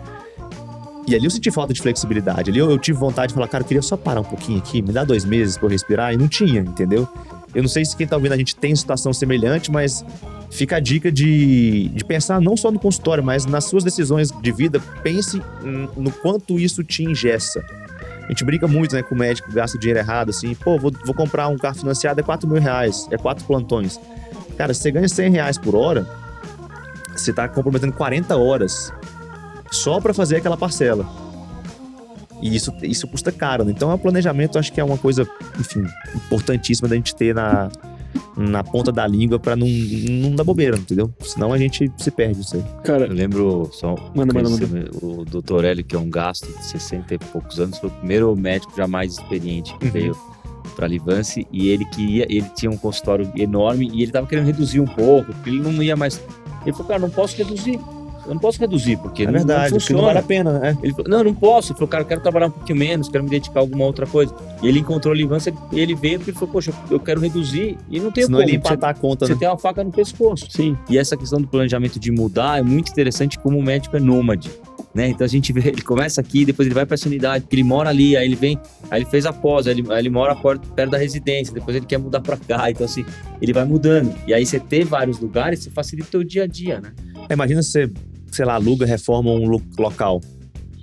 E 1.07 1.15
ali 1.15 1.25
eu 1.25 1.31
senti 1.31 1.51
falta 1.51 1.73
de 1.73 1.81
flexibilidade. 1.81 2.51
Ali 2.51 2.59
eu, 2.59 2.71
eu 2.71 2.79
tive 2.79 2.99
vontade 2.99 3.29
de 3.29 3.35
falar, 3.35 3.49
cara, 3.49 3.63
eu 3.63 3.69
queria 3.69 3.83
só 3.83 3.97
parar 3.97 4.21
um 4.21 4.25
pouquinho 4.25 4.59
aqui, 4.59 4.83
me 4.83 4.93
dá 4.93 5.05
dois 5.05 5.25
meses 5.25 5.57
pra 5.57 5.67
eu 5.67 5.71
respirar. 5.71 6.13
E 6.13 6.17
não 6.17 6.27
tinha, 6.27 6.61
entendeu? 6.61 7.09
Eu 7.55 7.63
não 7.63 7.69
sei 7.69 7.85
se 7.85 7.97
quem 7.97 8.07
tá 8.07 8.17
ouvindo 8.17 8.33
a 8.33 8.37
gente 8.37 8.57
tem 8.57 8.75
situação 8.75 9.13
semelhante, 9.13 9.71
mas 9.71 10.05
fica 10.51 10.77
a 10.77 10.81
dica 10.81 11.11
de, 11.11 11.89
de 11.89 12.05
pensar 12.05 12.41
não 12.41 12.57
só 12.57 12.71
no 12.71 12.79
consultório, 12.79 13.23
mas 13.23 13.47
nas 13.47 13.65
suas 13.65 13.85
decisões 13.85 14.31
de 14.31 14.53
vida. 14.53 14.81
Pense 15.03 15.41
no 15.97 16.11
quanto 16.11 16.59
isso 16.59 16.83
te 16.83 17.05
ingessa. 17.05 17.65
A 18.25 18.29
gente 18.29 18.45
brinca 18.45 18.67
muito, 18.67 18.95
né, 18.95 19.03
com 19.03 19.15
o 19.15 19.19
médico, 19.19 19.53
gasta 19.53 19.79
dinheiro 19.79 20.01
errado, 20.01 20.31
assim, 20.31 20.53
pô, 20.57 20.77
vou, 20.77 20.93
vou 21.05 21.15
comprar 21.15 21.47
um 21.47 21.57
carro 21.57 21.77
financiado, 21.77 22.19
é 22.19 22.25
4 22.25 22.49
mil 22.49 22.61
reais, 22.61 23.07
é 23.13 23.17
quatro 23.17 23.45
plantões. 23.45 24.01
Cara, 24.59 24.75
se 24.75 24.83
você 24.83 24.91
ganha 24.91 25.09
100 25.09 25.31
reais 25.31 25.57
por 25.57 25.77
hora, 25.77 26.05
você 27.15 27.33
tá 27.33 27.49
comprometendo 27.49 27.93
40 27.93 28.37
horas 28.37 28.93
só 29.71 30.01
para 30.01 30.14
fazer 30.14 30.37
aquela 30.37 30.57
parcela. 30.57 31.07
E 32.43 32.55
isso, 32.55 32.73
isso 32.83 33.09
custa 33.09 33.33
caro, 33.33 33.64
né? 33.64 33.73
Então, 33.75 33.93
o 33.93 33.99
planejamento 33.99 34.59
acho 34.59 34.73
que 34.73 34.81
é 34.81 34.85
uma 34.85 34.99
coisa, 34.99 35.27
enfim, 35.59 35.85
importantíssima 36.14 36.87
da 36.87 36.95
gente 36.95 37.14
ter 37.17 37.35
na, 37.35 37.71
na 38.37 38.62
ponta 38.62 38.93
da 38.93 39.07
língua 39.07 39.39
para 39.39 39.57
não, 39.57 39.67
não 39.67 40.37
dar 40.37 40.45
bobeira, 40.45 40.77
entendeu? 40.77 41.11
Senão 41.21 41.53
a 41.53 41.59
gente 41.59 41.91
se 41.97 42.11
perde 42.11 42.43
isso 42.43 42.57
aí. 42.57 42.64
Cara, 42.85 43.07
Eu 43.07 43.14
lembro 43.14 43.71
só 43.73 43.95
Manda, 44.14 44.35
manda, 44.35 44.51
conheci 44.51 44.91
o 45.03 45.25
doutor 45.25 45.64
Hélio, 45.64 45.83
que 45.83 45.97
é 45.97 45.99
um 45.99 46.11
gasto 46.11 46.47
de 46.47 46.64
60 46.67 47.14
e 47.14 47.19
poucos 47.19 47.59
anos, 47.59 47.79
foi 47.79 47.89
o 47.89 47.93
primeiro 47.93 48.37
médico 48.37 48.73
jamais 48.77 49.12
experiente 49.14 49.75
que 49.79 49.87
Uhum. 49.87 49.91
veio 49.93 50.17
para 50.75 50.87
Livance 50.87 51.47
e 51.51 51.69
ele 51.71 51.87
queria, 51.87 52.27
ele 52.29 52.47
tinha 52.55 52.71
um 52.71 52.77
consultório 52.77 53.33
enorme 53.35 53.89
e 53.95 54.03
ele 54.03 54.12
tava 54.12 54.27
querendo 54.27 54.45
reduzir 54.45 54.79
um 54.81 54.85
pouco, 54.87 55.33
porque 55.33 55.49
ele 55.49 55.61
não 55.62 55.83
ia 55.83 55.97
mais. 55.97 56.21
Ele 56.67 56.73
falou, 56.73 56.87
cara, 56.89 57.01
não 57.01 57.09
posso 57.11 57.35
reduzir. 57.39 57.81
Eu 58.27 58.35
não 58.35 58.41
posso 58.41 58.59
reduzir, 58.59 58.97
porque 58.99 59.22
É 59.22 59.27
não, 59.27 59.33
verdade, 59.33 59.70
não 59.72 59.79
porque 59.79 59.93
não 59.93 60.01
funciona. 60.01 60.03
vale 60.07 60.18
a 60.18 60.22
pena, 60.22 60.59
né? 60.59 60.79
Ele 60.83 60.93
falou, 60.93 61.09
não, 61.11 61.18
eu 61.18 61.24
não 61.24 61.35
posso. 61.35 61.72
Ele 61.72 61.79
falou, 61.79 61.89
cara, 61.89 62.03
eu 62.03 62.07
quero 62.09 62.20
trabalhar 62.20 62.47
um 62.47 62.51
pouquinho 62.51 62.79
menos, 62.79 63.09
quero 63.09 63.22
me 63.24 63.31
dedicar 63.31 63.61
a 63.61 63.62
alguma 63.62 63.85
outra 63.85 64.07
coisa. 64.07 64.35
E 64.62 64.68
ele 64.68 64.81
encontrou 64.81 65.12
a 65.12 65.16
Livance 65.16 65.53
e 65.72 65.81
ele 65.81 65.95
veio 65.95 66.18
porque 66.18 66.31
ele 66.31 66.39
falou, 66.39 66.53
poxa, 66.53 66.72
eu 66.91 66.99
quero 66.99 67.20
reduzir 67.20 67.77
e 67.89 68.01
não 68.01 68.11
tem 68.11 68.24
Senão 68.24 68.39
como. 68.39 68.49
ele 68.49 68.57
ia 68.57 68.61
Você, 68.62 68.66
empatar 68.74 68.91
a 68.91 68.95
conta, 68.95 69.27
você 69.27 69.33
né? 69.35 69.39
tem 69.39 69.49
uma 69.49 69.59
faca 69.59 69.85
no 69.85 69.93
pescoço. 69.93 70.47
Sim. 70.51 70.77
E 70.91 70.99
essa 70.99 71.16
questão 71.16 71.41
do 71.41 71.47
planejamento 71.47 71.99
de 72.01 72.11
mudar 72.11 72.59
é 72.59 72.62
muito 72.62 72.91
interessante 72.91 73.39
como 73.39 73.59
o 73.59 73.62
médico 73.62 73.97
é 73.97 74.01
nômade. 74.01 74.51
Né? 74.95 75.09
Então 75.11 75.27
a 75.27 75.29
gente 75.29 75.53
vê, 75.53 75.68
ele 75.68 75.83
começa 75.83 76.22
aqui, 76.22 76.43
depois 76.47 76.64
ele 76.64 76.74
vai 76.74 76.87
para 76.87 76.95
essa 76.95 77.07
unidade, 77.07 77.45
ele 77.53 77.62
mora 77.62 77.91
ali, 77.91 78.16
aí 78.16 78.24
ele 78.24 78.35
vem, 78.35 78.59
aí 78.91 79.03
ele 79.03 79.11
fez 79.11 79.27
a 79.27 79.33
pós, 79.33 79.66
aí 79.66 79.74
ele, 79.74 79.85
aí 79.93 79.99
ele 79.99 80.09
mora 80.09 80.35
perto, 80.35 80.91
da 80.91 80.97
residência, 80.97 81.53
depois 81.53 81.77
ele 81.77 81.85
quer 81.85 81.99
mudar 81.99 82.22
para 82.22 82.39
cá, 82.39 82.70
então 82.70 82.87
assim, 82.87 83.05
ele 83.43 83.53
vai 83.53 83.66
mudando. 83.66 84.14
E 84.27 84.33
aí 84.33 84.47
você 84.47 84.59
ter 84.59 84.87
vários 84.87 85.18
lugares, 85.20 85.59
você 85.62 85.70
facilita 85.70 86.09
o 86.09 86.11
teu 86.12 86.24
dia 86.24 86.45
a 86.45 86.47
dia, 86.47 86.81
né? 86.81 86.93
Imagina 87.31 87.62
você, 87.62 87.91
sei 88.31 88.45
lá, 88.45 88.55
aluga, 88.55 88.85
reforma 88.87 89.31
um 89.31 89.47
lo- 89.47 89.62
local 89.79 90.20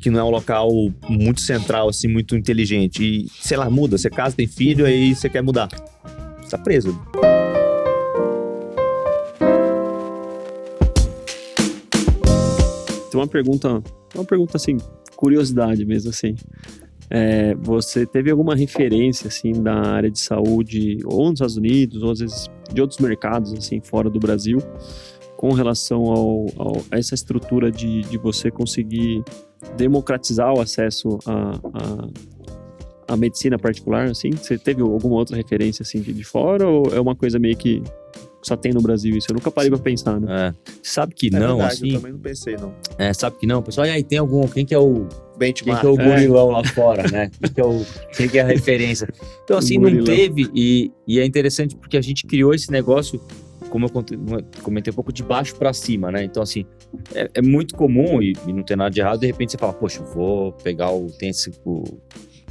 que 0.01 0.09
não 0.09 0.19
é 0.19 0.23
um 0.25 0.29
local 0.29 0.69
muito 1.07 1.39
central, 1.39 1.87
assim, 1.87 2.09
muito 2.09 2.35
inteligente. 2.35 3.01
E, 3.01 3.29
sei 3.29 3.55
lá, 3.55 3.69
muda. 3.69 3.97
Você 3.97 4.09
casa, 4.09 4.35
tem 4.35 4.45
filho, 4.45 4.85
aí 4.85 5.15
você 5.15 5.29
quer 5.29 5.41
mudar. 5.41 5.69
Você 6.41 6.49
tá 6.49 6.57
preso. 6.57 6.99
Tem 13.09 13.19
uma 13.19 13.27
pergunta, 13.27 13.81
uma 14.13 14.25
pergunta 14.25 14.57
assim, 14.57 14.77
curiosidade 15.15 15.85
mesmo 15.85 16.09
assim. 16.09 16.35
É, 17.09 17.53
você 17.55 18.05
teve 18.05 18.31
alguma 18.31 18.55
referência 18.55 19.27
assim 19.27 19.51
da 19.53 19.73
área 19.75 20.09
de 20.09 20.19
saúde 20.19 20.97
ou 21.05 21.25
nos 21.25 21.33
Estados 21.33 21.57
Unidos 21.57 22.01
ou 22.01 22.11
às 22.11 22.19
vezes 22.19 22.49
de 22.73 22.81
outros 22.81 22.99
mercados 22.99 23.53
assim 23.53 23.79
fora 23.79 24.09
do 24.09 24.19
Brasil 24.19 24.57
com 25.43 25.51
relação 25.51 26.03
ao, 26.05 26.45
ao- 26.57 26.85
a 26.89 26.97
essa 26.97 27.13
estrutura 27.13 27.69
de, 27.69 27.99
de 28.03 28.17
você 28.17 28.49
conseguir 28.49 29.21
democratizar 29.75 30.53
o 30.53 30.61
acesso 30.61 31.19
à 31.25 31.59
à- 31.73 32.07
à 33.09 33.17
medicina 33.17 33.59
particular 33.59 34.09
assim? 34.09 34.31
Você 34.31 34.57
teve 34.57 34.81
alguma 34.81 35.15
outra 35.15 35.35
referência 35.35 35.83
assim 35.83 35.99
de, 35.99 36.13
de 36.13 36.23
fora 36.23 36.65
ou 36.65 36.85
é 36.93 36.99
uma 37.01 37.13
coisa 37.13 37.37
meio 37.39 37.57
que 37.57 37.83
só 38.41 38.55
tem 38.55 38.71
no 38.71 38.81
Brasil 38.81 39.17
isso? 39.17 39.27
Eu 39.29 39.33
nunca 39.35 39.51
parei 39.51 39.69
pra 39.69 39.79
pensar, 39.79 40.17
né? 40.17 40.47
É, 40.47 40.69
sabe 40.81 41.13
que 41.13 41.27
É 41.27 41.31
não, 41.37 41.57
verdade, 41.57 41.73
assim, 41.73 41.89
Eu 41.89 41.95
também 41.99 42.13
não 42.13 42.19
pensei, 42.19 42.55
não. 42.55 42.73
é, 42.97 43.13
sabe 43.13 43.35
que 43.37 43.45
não, 43.45 43.61
pessoal, 43.61 43.85
e 43.85 43.89
aí 43.89 44.01
tem 44.03 44.19
algum, 44.19 44.47
quem 44.47 44.65
que 44.65 44.73
é 44.73 44.79
o, 44.79 44.93
quem 45.09 45.39
Benchmark. 45.39 45.81
que 45.81 45.85
é 45.87 45.89
o 45.89 45.99
É. 45.99 46.05
gorilão 46.09 46.51
lá 46.51 46.63
fora, 46.63 47.03
né? 47.11 47.29
Quem 47.41 47.51
que 47.51 47.59
é, 47.59 47.65
o, 47.65 47.85
quem 48.15 48.29
que 48.29 48.37
é 48.39 48.41
a 48.43 48.47
referência? 48.47 49.09
Então, 49.43 49.57
assim, 49.57 49.77
não 49.77 50.05
teve, 50.05 50.49
e, 50.55 50.89
e 51.05 51.19
é 51.19 51.25
interessante 51.25 51.75
porque 51.75 51.97
a 51.97 52.01
gente 52.01 52.25
criou 52.25 52.53
esse 52.53 52.71
negócio, 52.71 53.19
como 53.73 53.87
eu 53.87 53.89
comentei 54.61 54.91
um 54.91 54.95
pouco, 54.95 55.11
de 55.11 55.23
baixo 55.23 55.55
para 55.55 55.73
cima, 55.73 56.11
né? 56.11 56.23
Então, 56.23 56.43
assim, 56.43 56.63
é, 57.15 57.27
é 57.33 57.41
muito 57.41 57.75
comum, 57.75 58.21
e, 58.21 58.33
e 58.45 58.53
não 58.53 58.61
tem 58.61 58.77
nada 58.77 58.91
de 58.91 58.99
errado, 58.99 59.21
de 59.21 59.25
repente 59.25 59.51
você 59.51 59.57
fala, 59.57 59.73
poxa, 59.73 60.03
vou 60.03 60.51
pegar 60.51 60.91
o, 60.91 61.07
tem 61.07 61.29
esse, 61.29 61.51
o 61.65 61.83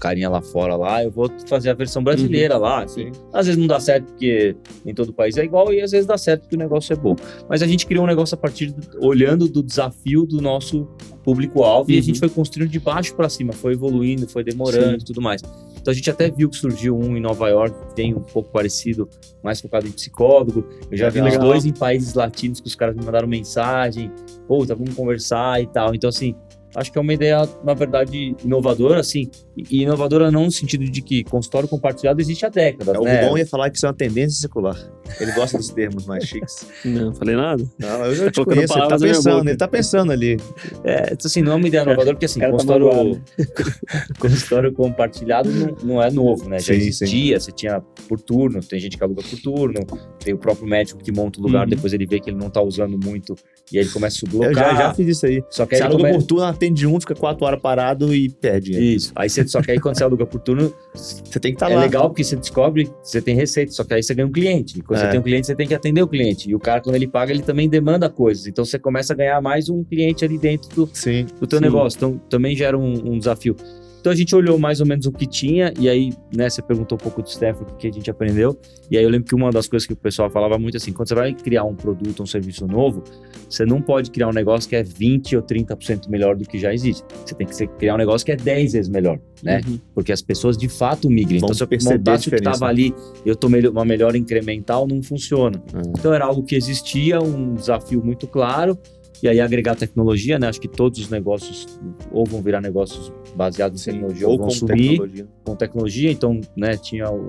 carinha 0.02 0.28
lá 0.28 0.42
fora 0.42 0.74
lá, 0.74 1.04
eu 1.04 1.10
vou 1.12 1.30
fazer 1.48 1.70
a 1.70 1.74
versão 1.74 2.02
brasileira 2.02 2.58
lá, 2.58 2.82
assim. 2.82 3.12
Às 3.32 3.46
vezes 3.46 3.58
não 3.60 3.68
dá 3.68 3.78
certo 3.78 4.06
porque 4.06 4.56
nem 4.84 4.92
todo 4.92 5.12
país 5.12 5.36
é 5.36 5.44
igual, 5.44 5.72
e 5.72 5.80
às 5.80 5.92
vezes 5.92 6.06
dá 6.06 6.18
certo 6.18 6.40
porque 6.42 6.56
o 6.56 6.58
negócio 6.58 6.92
é 6.92 6.96
bom. 6.96 7.14
Mas 7.48 7.62
a 7.62 7.66
gente 7.68 7.86
criou 7.86 8.02
um 8.02 8.06
negócio 8.08 8.34
a 8.34 8.38
partir, 8.38 8.72
do- 8.72 9.06
olhando 9.06 9.46
do 9.48 9.62
desafio 9.62 10.26
do 10.26 10.40
nosso 10.40 10.88
público-alvo 11.22 11.90
e 11.90 11.94
a 11.94 11.96
Uhum. 11.98 12.02
gente 12.02 12.18
foi 12.18 12.28
construindo 12.28 12.68
de 12.70 12.80
baixo 12.80 13.14
para 13.14 13.28
cima, 13.28 13.52
foi 13.52 13.74
evoluindo, 13.74 14.26
foi 14.28 14.42
demorando 14.42 15.02
e 15.02 15.04
tudo 15.04 15.20
mais. 15.22 15.40
Então 15.80 15.90
a 15.92 15.94
gente 15.94 16.10
até 16.10 16.28
viu 16.30 16.48
que 16.50 16.56
surgiu 16.56 16.96
um 16.98 17.16
em 17.16 17.20
Nova 17.20 17.48
York 17.48 17.76
que 17.88 17.94
tem 17.94 18.12
um 18.14 18.20
pouco 18.20 18.50
parecido, 18.50 19.08
mais 19.42 19.60
focado 19.60 19.86
em 19.86 19.92
psicólogo. 19.92 20.64
Eu 20.90 20.96
já 20.96 21.08
vi 21.10 21.20
uns 21.22 21.38
dois 21.38 21.64
em 21.64 21.72
países 21.72 22.14
latinos 22.14 22.60
que 22.60 22.66
os 22.66 22.74
caras 22.74 22.94
me 22.96 23.04
mandaram 23.04 23.28
mensagem, 23.28 24.10
pô, 24.48 24.64
tá, 24.66 24.74
vamos 24.74 24.94
conversar 24.94 25.60
e 25.62 25.66
tal. 25.66 25.94
Então 25.94 26.08
assim, 26.08 26.34
acho 26.74 26.90
que 26.92 26.98
é 26.98 27.00
uma 27.00 27.12
ideia, 27.12 27.48
na 27.64 27.74
verdade, 27.74 28.34
inovadora, 28.44 29.00
assim, 29.00 29.28
e 29.56 29.82
inovadora 29.82 30.30
não 30.30 30.44
no 30.46 30.50
sentido 30.52 30.84
de 30.84 31.02
que 31.02 31.24
consultório 31.24 31.68
compartilhado 31.68 32.20
existe 32.20 32.44
há 32.46 32.48
décadas, 32.48 32.94
É, 32.94 32.98
o 32.98 33.04
né? 33.04 33.20
Rubão 33.20 33.36
ia 33.38 33.46
falar 33.46 33.70
que 33.70 33.76
isso 33.76 33.86
é 33.86 33.88
uma 33.88 33.94
tendência 33.94 34.40
secular. 34.40 34.76
Ele 35.20 35.32
gosta 35.32 35.58
dos 35.58 35.68
termos 35.68 36.06
mais 36.06 36.24
chiques. 36.24 36.66
Não, 36.84 37.14
falei 37.14 37.36
nada. 37.36 37.62
Não, 37.78 38.04
eu 38.06 38.14
já 38.14 38.24
Tá 38.26 38.30
te 38.30 38.34
colocando 38.36 38.54
conheço, 38.56 38.78
ele 38.78 38.88
tá 38.88 38.98
pensando, 38.98 39.48
ele 39.50 39.56
tá 39.58 39.68
pensando 39.68 40.12
ali. 40.12 40.36
É, 40.84 41.02
então, 41.12 41.26
assim, 41.26 41.42
não 41.42 41.52
é 41.52 41.54
uma 41.56 41.68
ideia 41.68 41.82
inovadora, 41.82 42.14
porque 42.14 42.24
assim, 42.26 42.40
tá 42.40 42.50
consultório, 42.50 42.86
magoado. 42.86 43.22
consultório 44.18 44.72
compartilhado 44.72 45.50
não, 45.50 45.76
não 45.82 46.02
é 46.02 46.10
novo, 46.10 46.48
né? 46.48 46.58
Já 46.58 46.66
Sim, 46.74 46.80
existia, 46.80 47.38
você 47.38 47.52
tinha 47.52 47.80
por 48.08 48.20
turno, 48.20 48.60
tem 48.60 48.78
gente 48.80 48.96
que 48.96 49.04
aluga 49.04 49.22
por 49.22 49.38
turno, 49.40 49.80
tem 50.18 50.32
o 50.34 50.38
próprio 50.38 50.66
médico 50.66 51.02
que 51.02 51.12
monta 51.12 51.38
o 51.40 51.42
lugar, 51.42 51.64
Uhum. 51.64 51.68
depois 51.70 51.92
ele 51.92 52.06
vê 52.06 52.18
que 52.20 52.30
ele 52.30 52.36
não 52.38 52.50
tá 52.50 52.60
usando 52.62 52.98
muito, 53.02 53.34
e 53.70 53.78
aí 53.78 53.84
ele 53.84 53.90
começa 53.92 54.16
a 54.16 54.18
Eu 54.26 54.30
sublocar. 54.30 54.54
já, 54.54 54.74
já 54.82 54.94
fiz 54.94 55.08
isso 55.08 55.26
aí. 55.26 55.42
Só 55.50 55.66
que 55.66 55.74
aí 55.74 55.80
Você 55.80 55.86
aluga 55.86 56.02
come- 56.04 56.14
por 56.14 56.22
turno, 56.22 56.44
atende 56.44 56.86
um, 56.86 56.98
fica 57.00 57.14
quatro 57.14 57.44
horas 57.44 57.60
parado 57.60 58.14
e 58.14 58.28
perde. 58.30 58.72
Isso. 58.72 59.12
Aí 59.14 59.28
você, 59.28 59.41
só 59.50 59.60
que 59.62 59.70
aí 59.70 59.80
quando 59.80 59.96
você 59.96 60.04
aluga 60.04 60.24
por 60.26 60.40
turno, 60.40 60.72
Você 60.94 61.40
tem 61.40 61.52
que 61.52 61.56
estar 61.56 61.70
é 61.70 61.74
lá. 61.74 61.80
legal 61.82 62.08
porque 62.08 62.22
você 62.24 62.36
descobre 62.36 62.84
que 62.86 62.92
você 63.02 63.20
tem 63.22 63.34
receita, 63.34 63.72
só 63.72 63.84
que 63.84 63.94
aí 63.94 64.02
você 64.02 64.14
ganha 64.14 64.26
um 64.26 64.32
cliente. 64.32 64.78
E 64.78 64.82
quando 64.82 65.00
É. 65.00 65.04
você 65.04 65.10
tem 65.10 65.20
um 65.20 65.22
cliente, 65.22 65.46
você 65.46 65.54
tem 65.54 65.66
que 65.66 65.74
atender 65.74 66.02
o 66.02 66.08
cliente. 66.08 66.50
E 66.50 66.54
o 66.54 66.58
cara, 66.58 66.80
quando 66.80 66.96
ele 66.96 67.06
paga, 67.08 67.32
ele 67.32 67.42
também 67.42 67.68
demanda 67.68 68.08
coisas. 68.08 68.46
Então 68.46 68.64
você 68.64 68.78
começa 68.78 69.12
a 69.12 69.16
ganhar 69.16 69.40
mais 69.40 69.68
um 69.68 69.82
cliente 69.84 70.24
ali 70.24 70.38
dentro 70.38 70.68
do, 70.74 70.90
Sim. 70.92 71.26
do 71.40 71.46
teu 71.46 71.58
Sim. 71.58 71.64
negócio. 71.64 71.96
Então 71.96 72.20
também 72.28 72.54
gera 72.56 72.76
um, 72.78 73.12
um 73.12 73.18
desafio. 73.18 73.56
Então 74.02 74.10
a 74.10 74.16
gente 74.16 74.34
olhou 74.34 74.58
mais 74.58 74.80
ou 74.80 74.86
menos 74.86 75.06
o 75.06 75.12
que 75.12 75.24
tinha, 75.24 75.72
e 75.78 75.88
aí, 75.88 76.12
né, 76.34 76.50
você 76.50 76.60
perguntou 76.60 76.96
um 76.96 77.00
pouco 77.00 77.22
do 77.22 77.28
Stanford, 77.28 77.72
o 77.72 77.76
que 77.76 77.86
a 77.86 77.92
gente 77.92 78.10
aprendeu. 78.10 78.58
E 78.90 78.98
aí 78.98 79.04
eu 79.04 79.08
lembro 79.08 79.28
que 79.28 79.34
uma 79.34 79.52
das 79.52 79.68
coisas 79.68 79.86
que 79.86 79.92
o 79.92 79.96
pessoal 79.96 80.28
falava 80.28 80.58
muito 80.58 80.76
assim, 80.76 80.92
quando 80.92 81.06
você 81.06 81.14
vai 81.14 81.32
criar 81.32 81.62
um 81.62 81.76
produto, 81.76 82.20
um 82.20 82.26
serviço 82.26 82.66
novo, 82.66 83.04
você 83.48 83.64
não 83.64 83.80
pode 83.80 84.10
criar 84.10 84.26
um 84.26 84.32
negócio 84.32 84.68
que 84.68 84.74
é 84.74 84.82
20 84.82 85.36
ou 85.36 85.42
30% 85.42 86.08
melhor 86.08 86.34
do 86.34 86.44
que 86.44 86.58
já 86.58 86.74
existe. 86.74 87.04
Você 87.24 87.32
tem 87.36 87.46
que 87.46 87.66
criar 87.78 87.94
um 87.94 87.98
negócio 87.98 88.26
que 88.26 88.32
é 88.32 88.36
10 88.36 88.72
vezes 88.72 88.88
melhor, 88.88 89.20
né? 89.40 89.60
Uhum. 89.68 89.78
Porque 89.94 90.10
as 90.10 90.20
pessoas 90.20 90.58
de 90.58 90.68
fato 90.68 91.08
migrem. 91.08 91.38
Vão 91.38 91.50
então, 91.52 91.54
se 91.54 91.62
eu 91.62 91.92
montasse 91.92 92.26
o 92.26 92.30
que 92.32 92.38
estava 92.38 92.66
ali, 92.66 92.92
eu 93.24 93.38
melhor, 93.48 93.70
uma 93.70 93.84
melhora 93.84 94.18
incremental, 94.18 94.84
não 94.84 95.00
funciona. 95.00 95.62
Ah. 95.72 95.80
Então 95.96 96.12
era 96.12 96.24
algo 96.24 96.42
que 96.42 96.56
existia, 96.56 97.20
um 97.20 97.54
desafio 97.54 98.04
muito 98.04 98.26
claro. 98.26 98.76
E 99.22 99.28
aí 99.28 99.40
agregar 99.40 99.76
tecnologia, 99.76 100.36
né? 100.38 100.48
Acho 100.48 100.60
que 100.60 100.66
todos 100.66 100.98
os 100.98 101.08
negócios 101.08 101.78
ou 102.10 102.26
vão 102.26 102.42
virar 102.42 102.60
negócios 102.60 103.12
baseados 103.36 103.86
em 103.86 103.92
tecnologia 103.92 104.26
ou, 104.26 104.32
Ou 104.32 104.38
vão 104.38 104.48
com 104.48 104.52
subir 104.54 104.88
tecnologia. 104.90 105.28
com 105.44 105.54
tecnologia. 105.56 106.10
Então, 106.10 106.40
né? 106.56 106.76
Tinha 106.76 107.08
o- 107.10 107.28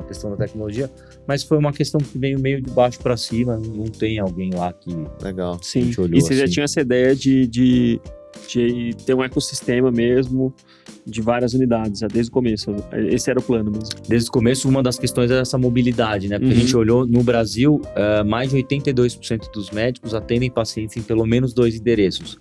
a 0.00 0.02
questão 0.04 0.30
da 0.30 0.36
tecnologia, 0.36 0.90
mas 1.28 1.44
foi 1.44 1.56
uma 1.58 1.72
questão 1.72 2.00
que 2.00 2.18
veio 2.18 2.40
meio 2.40 2.60
de 2.60 2.70
baixo 2.70 2.98
para 2.98 3.16
cima. 3.16 3.56
Não 3.56 3.84
tem 3.84 4.18
alguém 4.18 4.50
lá 4.52 4.72
que 4.72 4.90
Legal. 5.22 5.58
Sim. 5.62 5.84
gente 5.84 6.00
olhou 6.00 6.18
E 6.18 6.20
você 6.20 6.34
já 6.34 6.44
assim. 6.44 6.54
tinha 6.54 6.64
essa 6.64 6.80
ideia 6.80 7.14
de, 7.14 7.46
de, 7.46 8.00
de 8.48 8.96
ter 9.06 9.14
um 9.14 9.22
ecossistema 9.22 9.92
mesmo 9.92 10.52
de 11.06 11.20
várias 11.22 11.54
unidades, 11.54 12.00
já 12.00 12.06
desde 12.06 12.30
o 12.30 12.32
começo. 12.32 12.74
Esse 12.92 13.30
era 13.30 13.38
o 13.38 13.42
plano 13.42 13.70
mesmo. 13.70 13.88
desde 14.08 14.28
o 14.28 14.32
começo, 14.32 14.68
uma 14.68 14.82
das 14.82 14.98
questões 14.98 15.30
era 15.30 15.40
essa 15.40 15.56
mobilidade, 15.58 16.28
né? 16.28 16.38
Porque 16.38 16.52
Uhum. 16.52 16.58
a 16.58 16.62
gente 16.62 16.76
olhou 16.76 17.06
no 17.06 17.22
Brasil, 17.22 17.80
eh, 17.96 18.22
mais 18.24 18.50
de 18.50 18.56
82% 18.56 19.50
dos 19.52 19.70
médicos 19.70 20.14
atendem 20.14 20.50
pacientes 20.50 20.96
em 20.96 21.02
pelo 21.02 21.24
menos 21.26 21.52
dois 21.54 21.74
endereços. 21.76 22.38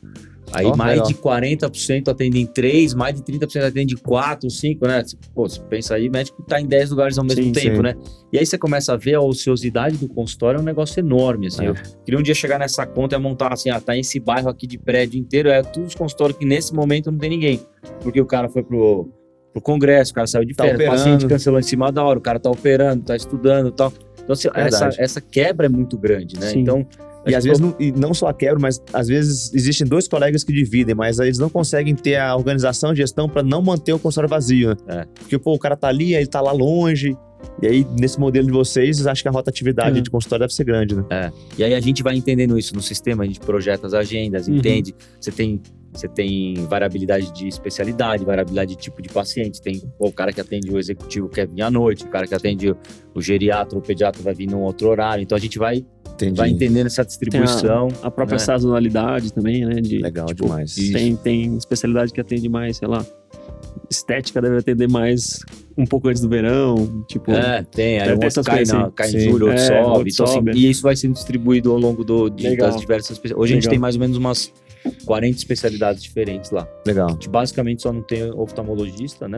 Aí 0.53 0.65
Ó, 0.65 0.75
mais 0.75 1.01
legal. 1.01 1.07
de 1.07 1.13
40% 1.15 2.07
atendem 2.07 2.43
em 2.43 2.45
três, 2.45 2.93
mais 2.93 3.15
de 3.15 3.21
30% 3.21 3.63
atendem 3.63 3.95
em 3.95 3.97
quatro, 3.97 4.49
cinco, 4.49 4.87
né? 4.87 5.03
Pô, 5.35 5.47
você 5.47 5.59
pensa 5.61 5.95
aí, 5.95 6.09
médico 6.09 6.41
tá 6.43 6.59
em 6.59 6.65
10 6.65 6.91
lugares 6.91 7.17
ao 7.17 7.25
mesmo 7.25 7.43
Sim, 7.43 7.51
tempo, 7.51 7.77
sim. 7.77 7.81
né? 7.81 7.95
E 8.31 8.39
aí 8.39 8.45
você 8.45 8.57
começa 8.57 8.93
a 8.93 8.97
ver 8.97 9.15
a 9.15 9.21
ociosidade 9.21 9.97
do 9.97 10.07
consultório, 10.07 10.57
é 10.57 10.61
um 10.61 10.65
negócio 10.65 10.99
enorme, 10.99 11.47
assim. 11.47 11.65
É. 11.65 11.69
Eu 11.69 11.75
queria 12.05 12.19
um 12.19 12.23
dia 12.23 12.33
chegar 12.33 12.57
nessa 12.59 12.85
conta 12.85 13.15
e 13.15 13.19
montar 13.19 13.53
assim, 13.53 13.69
ah, 13.69 13.81
tá 13.81 13.97
esse 13.97 14.19
bairro 14.19 14.49
aqui 14.49 14.65
de 14.65 14.77
prédio 14.77 15.19
inteiro, 15.19 15.49
é 15.49 15.61
todos 15.61 15.89
os 15.89 15.95
consultórios 15.95 16.37
que 16.37 16.45
nesse 16.45 16.73
momento 16.73 17.11
não 17.11 17.17
tem 17.17 17.29
ninguém. 17.29 17.61
Porque 18.01 18.21
o 18.21 18.25
cara 18.25 18.47
foi 18.47 18.63
pro, 18.63 19.09
pro 19.51 19.61
congresso, 19.61 20.11
o 20.11 20.15
cara 20.15 20.27
saiu 20.27 20.45
de 20.45 20.53
Tá 20.53 20.63
férias, 20.63 20.87
o 20.87 20.91
paciente 20.91 21.27
cancelou 21.27 21.59
em 21.59 21.63
cima 21.63 21.91
da 21.91 22.03
hora, 22.03 22.19
o 22.19 22.21
cara 22.21 22.39
tá 22.39 22.49
operando, 22.49 23.03
tá 23.03 23.15
estudando 23.15 23.67
e 23.67 23.71
tal. 23.71 23.91
Então, 24.23 24.33
assim, 24.33 24.49
essa, 24.53 24.89
essa 24.97 25.21
quebra 25.21 25.67
é 25.67 25.69
muito 25.69 25.97
grande, 25.97 26.39
né? 26.39 26.47
Sim. 26.47 26.59
Então, 26.59 26.85
E 27.27 27.35
às 27.35 27.43
vezes, 27.43 27.59
não, 27.59 27.75
e 27.79 27.91
não 27.91 28.13
só 28.13 28.27
a 28.27 28.33
quebra, 28.33 28.59
mas 28.59 28.81
às 28.93 29.07
vezes 29.07 29.53
existem 29.53 29.85
dois 29.87 30.07
colegas 30.07 30.43
que 30.43 30.53
dividem, 30.53 30.95
mas 30.95 31.19
eles 31.19 31.37
não 31.37 31.49
conseguem 31.49 31.93
ter 31.95 32.15
a 32.17 32.35
organização, 32.35 32.91
a 32.91 32.95
gestão 32.95 33.27
para 33.29 33.43
não 33.43 33.61
manter 33.61 33.93
o 33.93 33.99
consultório 33.99 34.29
vazio. 34.29 34.69
né? 34.69 34.75
É. 34.87 35.05
Porque, 35.19 35.37
pô, 35.37 35.53
o 35.53 35.59
cara 35.59 35.75
tá 35.75 35.87
ali, 35.87 36.15
aí 36.15 36.21
ele 36.21 36.27
tá 36.27 36.41
lá 36.41 36.51
longe. 36.51 37.15
E 37.61 37.67
aí, 37.67 37.87
nesse 37.99 38.19
modelo 38.19 38.47
de 38.47 38.51
vocês, 38.53 39.05
acho 39.05 39.21
que 39.21 39.27
a 39.27 39.31
rotatividade 39.31 39.99
É. 39.99 40.01
de 40.01 40.09
consultório 40.09 40.41
deve 40.43 40.53
ser 40.55 40.63
grande, 40.63 40.95
né? 40.95 41.31
E 41.57 41.63
aí 41.63 41.73
a 41.75 41.79
gente 41.79 42.01
vai 42.01 42.15
entendendo 42.15 42.57
isso 42.57 42.73
no 42.75 42.81
sistema, 42.81 43.23
a 43.23 43.27
gente 43.27 43.39
projeta 43.39 43.85
as 43.85 43.93
agendas, 43.93 44.47
Uhum. 44.47 44.55
entende. 44.55 44.95
Você 45.21 45.31
tem, 45.31 45.61
você 45.97 46.07
tem 46.07 46.53
variabilidade 46.67 47.31
de 47.33 47.47
especialidade, 47.47 48.23
variabilidade 48.23 48.75
de 48.75 48.77
tipo 48.77 49.01
de 49.01 49.09
paciente. 49.09 49.61
Tem 49.61 49.79
pô, 49.97 50.07
o 50.07 50.13
cara 50.13 50.31
que 50.31 50.39
atende 50.39 50.71
o 50.71 50.77
executivo 50.77 51.27
quer 51.27 51.47
vir 51.47 51.61
à 51.61 51.71
noite, 51.71 52.05
o 52.05 52.07
cara 52.07 52.27
que 52.27 52.35
atende 52.35 52.75
o, 53.15 53.21
geriatra, 53.21 53.77
o 53.77 53.81
pediatra 53.81 54.21
vai 54.21 54.33
vir 54.33 54.47
num 54.47 54.61
outro 54.61 54.89
horário. 54.89 55.23
Então 55.23 55.35
a 55.35 55.41
gente 55.41 55.57
vai, 55.57 55.85
Entendi. 56.13 56.37
vai 56.37 56.49
entendendo 56.49 56.85
essa 56.85 57.03
distribuição. 57.03 57.87
A 58.03 58.11
própria 58.11 58.35
né? 58.35 58.39
sazonalidade 58.39 59.33
também, 59.33 59.65
né? 59.65 59.81
De, 59.81 59.97
Legal 59.97 60.27
tipo, 60.27 60.43
demais. 60.43 60.75
Tem, 60.75 61.15
tem 61.15 61.57
especialidade 61.57 62.13
que 62.13 62.21
atende 62.21 62.47
mais, 62.47 62.77
sei 62.77 62.87
lá, 62.87 63.03
estética 63.89 64.41
deve 64.41 64.57
atender 64.57 64.89
mais 64.89 65.39
um 65.77 65.85
pouco 65.85 66.07
antes 66.07 66.21
do 66.21 66.29
verão, 66.29 67.03
tipo... 67.07 67.31
É, 67.31 67.63
tem. 67.63 67.99
Aí 67.99 68.09
um 68.13 68.23
outro 68.23 68.43
cai, 68.43 68.63
na, 68.65 68.81
assim. 68.83 68.91
cai 68.95 69.09
em 69.11 69.19
julho, 69.19 69.47
outro 69.47 69.61
É, 69.61 69.67
sobe. 69.67 69.79
outro 69.89 70.09
Então, 70.09 70.25
assim, 70.25 70.33
sobe. 70.35 70.51
e 70.53 70.69
isso 70.69 70.81
vai 70.81 70.95
sendo 70.95 71.13
distribuído 71.13 71.71
ao 71.71 71.77
longo 71.77 72.03
do, 72.03 72.29
de- 72.29 72.49
Legal. 72.49 72.71
das 72.71 72.79
diversas... 72.79 73.19
Hoje 73.19 73.53
a 73.53 73.55
gente 73.55 73.63
Legal. 73.63 73.69
tem 73.71 73.79
mais 73.79 73.95
ou 73.95 74.01
menos 74.01 74.17
umas 74.17 74.51
40 75.05 75.37
especialidades 75.37 76.01
diferentes 76.01 76.49
lá. 76.51 76.67
Legal. 76.85 77.07
A 77.09 77.11
gente 77.11 77.29
basicamente 77.29 77.81
só 77.83 77.91
não 77.93 78.01
tem 78.01 78.23
oftalmologista, 78.31 79.27
né? 79.27 79.37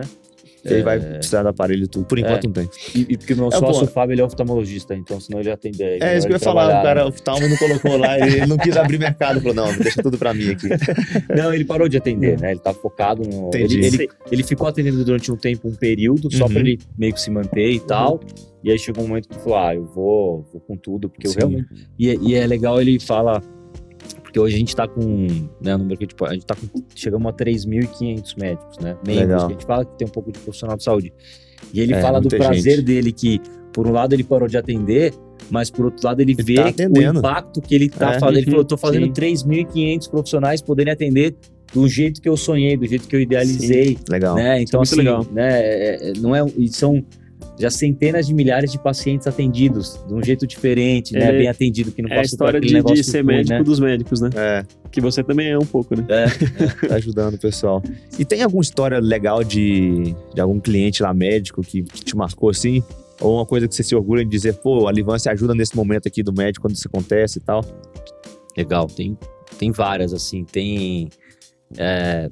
Ele 0.64 0.82
vai 0.82 1.00
precisar 1.00 1.42
do 1.42 1.48
aparelho 1.48 1.84
e 1.84 1.86
tudo. 1.88 2.04
Por 2.04 2.18
enquanto 2.18 2.44
É. 2.44 2.46
não 2.46 2.52
tem. 2.52 2.68
E, 2.94 3.06
e 3.10 3.16
porque 3.16 3.32
o 3.32 3.36
meu 3.36 3.48
É, 3.48 3.50
sócio, 3.52 3.84
o 3.84 3.86
Fábio, 3.86 4.14
ele 4.14 4.20
é 4.20 4.24
oftalmologista, 4.24 4.94
então 4.94 5.18
senão 5.20 5.40
ele 5.40 5.50
atende. 5.50 5.82
É 5.82 6.16
isso 6.16 6.26
que 6.26 6.32
eu 6.32 6.36
ia 6.36 6.40
falar. 6.40 6.80
O 6.80 6.82
cara 6.82 7.06
oftalmo 7.06 7.48
não 7.48 7.56
colocou 7.56 7.96
lá, 7.96 8.18
ele 8.18 8.46
não 8.46 8.56
quis 8.58 8.76
abrir 8.76 8.98
mercado. 8.98 9.40
Falou, 9.40 9.54
não, 9.54 9.76
deixa 9.78 10.02
tudo 10.02 10.18
pra 10.18 10.34
mim 10.34 10.50
aqui. 10.50 10.68
Não, 11.34 11.52
ele 11.54 11.64
parou 11.64 11.88
de 11.88 11.96
atender, 11.96 12.38
né? 12.40 12.50
Ele 12.52 12.60
tá 12.60 12.72
focado 12.74 13.22
no. 13.22 13.48
Entendi. 13.48 13.78
Ele, 13.78 13.86
ele, 13.86 14.08
ele 14.32 14.42
ficou 14.42 14.66
atendendo 14.66 15.04
durante 15.04 15.30
um 15.32 15.36
tempo, 15.36 15.68
um 15.68 15.74
período, 15.74 16.30
só 16.34 16.44
Uhum. 16.44 16.50
pra 16.50 16.60
ele 16.60 16.78
meio 16.98 17.12
que 17.14 17.20
se 17.20 17.30
manter 17.30 17.70
e 17.72 17.80
tal. 17.80 18.20
E 18.62 18.70
aí 18.70 18.78
chegou 18.78 19.04
um 19.04 19.08
momento 19.08 19.28
que 19.28 19.34
ele 19.34 19.42
falou: 19.42 19.58
ah, 19.58 19.74
eu 19.74 19.84
vou, 19.86 20.42
vou 20.52 20.60
com 20.60 20.76
tudo, 20.76 21.08
porque 21.08 21.26
eu 21.26 21.30
Sim. 21.32 21.38
realmente. 21.38 21.66
E, 21.98 22.10
é- 22.10 22.16
e 22.20 22.34
é 22.34 22.46
legal 22.46 22.80
ele 22.80 22.98
fala. 23.00 23.42
Porque 24.30 24.38
hoje 24.38 24.54
a 24.54 24.58
gente 24.60 24.76
tá 24.76 24.86
com. 24.86 25.26
Né, 25.60 25.76
número 25.76 25.98
que 25.98 26.06
tipo, 26.06 26.24
a 26.24 26.32
gente 26.32 26.46
tá 26.46 26.54
com. 26.54 26.66
Chegamos 26.94 27.28
a 27.28 27.32
3.500 27.34 28.38
médicos, 28.38 28.78
né? 28.78 28.96
Membros, 29.04 29.16
Legal. 29.16 29.38
que 29.40 29.44
a 29.46 29.48
gente 29.56 29.66
fala 29.66 29.84
que 29.84 29.98
tem 29.98 30.06
um 30.06 30.10
pouco 30.10 30.30
de 30.30 30.38
profissional 30.38 30.76
de 30.76 30.84
saúde. 30.84 31.12
E 31.74 31.80
ele 31.80 31.94
É, 31.94 32.00
fala 32.00 32.20
do 32.20 32.28
prazer 32.28 32.76
gente. 32.76 32.84
dele 32.84 33.10
que, 33.12 33.40
por 33.72 33.88
um 33.88 33.92
lado, 33.92 34.14
ele 34.14 34.22
parou 34.22 34.46
de 34.48 34.56
atender, 34.56 35.12
mas 35.50 35.68
por 35.68 35.86
outro 35.86 36.06
lado, 36.06 36.20
ele, 36.20 36.30
Ele 36.32 36.42
vê 36.44 36.54
tá 36.54 36.84
o 36.88 37.18
impacto 37.18 37.60
que 37.60 37.74
ele 37.74 37.88
tá 37.88 38.14
É. 38.14 38.20
fazendo. 38.20 38.36
Ele 38.38 38.46
Uhum, 38.46 38.50
falou: 38.52 38.60
eu 38.60 38.64
tô 38.68 38.76
fazendo 38.76 39.06
sim. 39.06 39.12
3.500 39.12 40.08
profissionais 40.08 40.62
poderem 40.62 40.92
atender 40.92 41.34
do 41.74 41.88
jeito 41.88 42.22
que 42.22 42.28
eu 42.28 42.36
sonhei, 42.36 42.76
do 42.76 42.86
jeito 42.86 43.08
que 43.08 43.16
eu 43.16 43.20
idealizei, 43.20 43.98
Legal. 44.08 44.36
né? 44.36 44.62
Então, 44.62 44.78
é 44.78 44.82
assim, 44.84 44.96
legal. 44.96 45.26
né? 45.32 45.60
é- 45.60 46.10
é- 46.10 46.12
não 46.18 46.36
é, 46.36 46.44
e 46.56 46.68
são 46.68 47.04
já 47.58 47.70
centenas 47.70 48.26
de 48.26 48.34
milhares 48.34 48.72
de 48.72 48.78
pacientes 48.78 49.26
atendidos 49.26 50.00
de 50.06 50.14
um 50.14 50.22
jeito 50.22 50.46
diferente, 50.46 51.12
né? 51.12 51.26
É- 51.26 51.32
Bem 51.38 51.48
atendido, 51.48 51.92
que 51.92 52.00
não 52.02 52.08
É 52.08 52.14
a 52.14 52.16
passou 52.16 52.38
por 52.38 52.44
história 52.44 52.58
aquele 52.58 52.68
de, 52.68 52.74
negócio 52.74 52.96
de 52.96 53.02
que 53.02 53.10
ser 53.10 53.24
foi, 53.24 53.34
médico 53.34 53.58
né? 53.58 53.62
dos 53.62 53.80
médicos, 53.80 54.20
né? 54.20 54.30
É, 54.34 54.64
Que 54.90 55.00
você 55.00 55.22
também 55.22 55.50
é 55.50 55.58
um 55.58 55.66
pouco, 55.66 55.94
né? 55.94 56.04
É, 56.08 56.26
tá 56.88 56.94
ajudando 56.94 57.34
o 57.34 57.38
pessoal. 57.38 57.82
E 58.18 58.24
tem 58.24 58.42
alguma 58.42 58.62
história 58.62 58.98
legal 58.98 59.44
de, 59.44 60.14
de 60.34 60.40
algum 60.40 60.58
cliente 60.58 61.02
lá 61.02 61.12
médico 61.12 61.62
que, 61.62 61.82
que 61.82 62.04
te 62.04 62.16
marcou 62.16 62.50
assim? 62.50 62.82
Ou 63.20 63.36
uma 63.36 63.44
coisa 63.46 63.68
que 63.68 63.74
você 63.74 63.82
se 63.82 63.94
orgulha 63.94 64.24
de 64.24 64.30
dizer, 64.30 64.54
pô, 64.54 64.88
a 64.88 64.92
Livância 64.92 65.30
ajuda 65.30 65.54
nesse 65.54 65.76
momento 65.76 66.06
aqui 66.08 66.22
do 66.22 66.32
médico 66.32 66.66
quando 66.66 66.74
isso 66.74 66.88
acontece 66.88 67.38
e 67.38 67.42
tal? 67.42 67.62
Legal, 68.56 68.86
tem, 68.86 69.16
tem 69.58 69.70
várias, 69.70 70.12
assim, 70.14 70.44
tem. 70.44 71.10
é, 71.76 72.30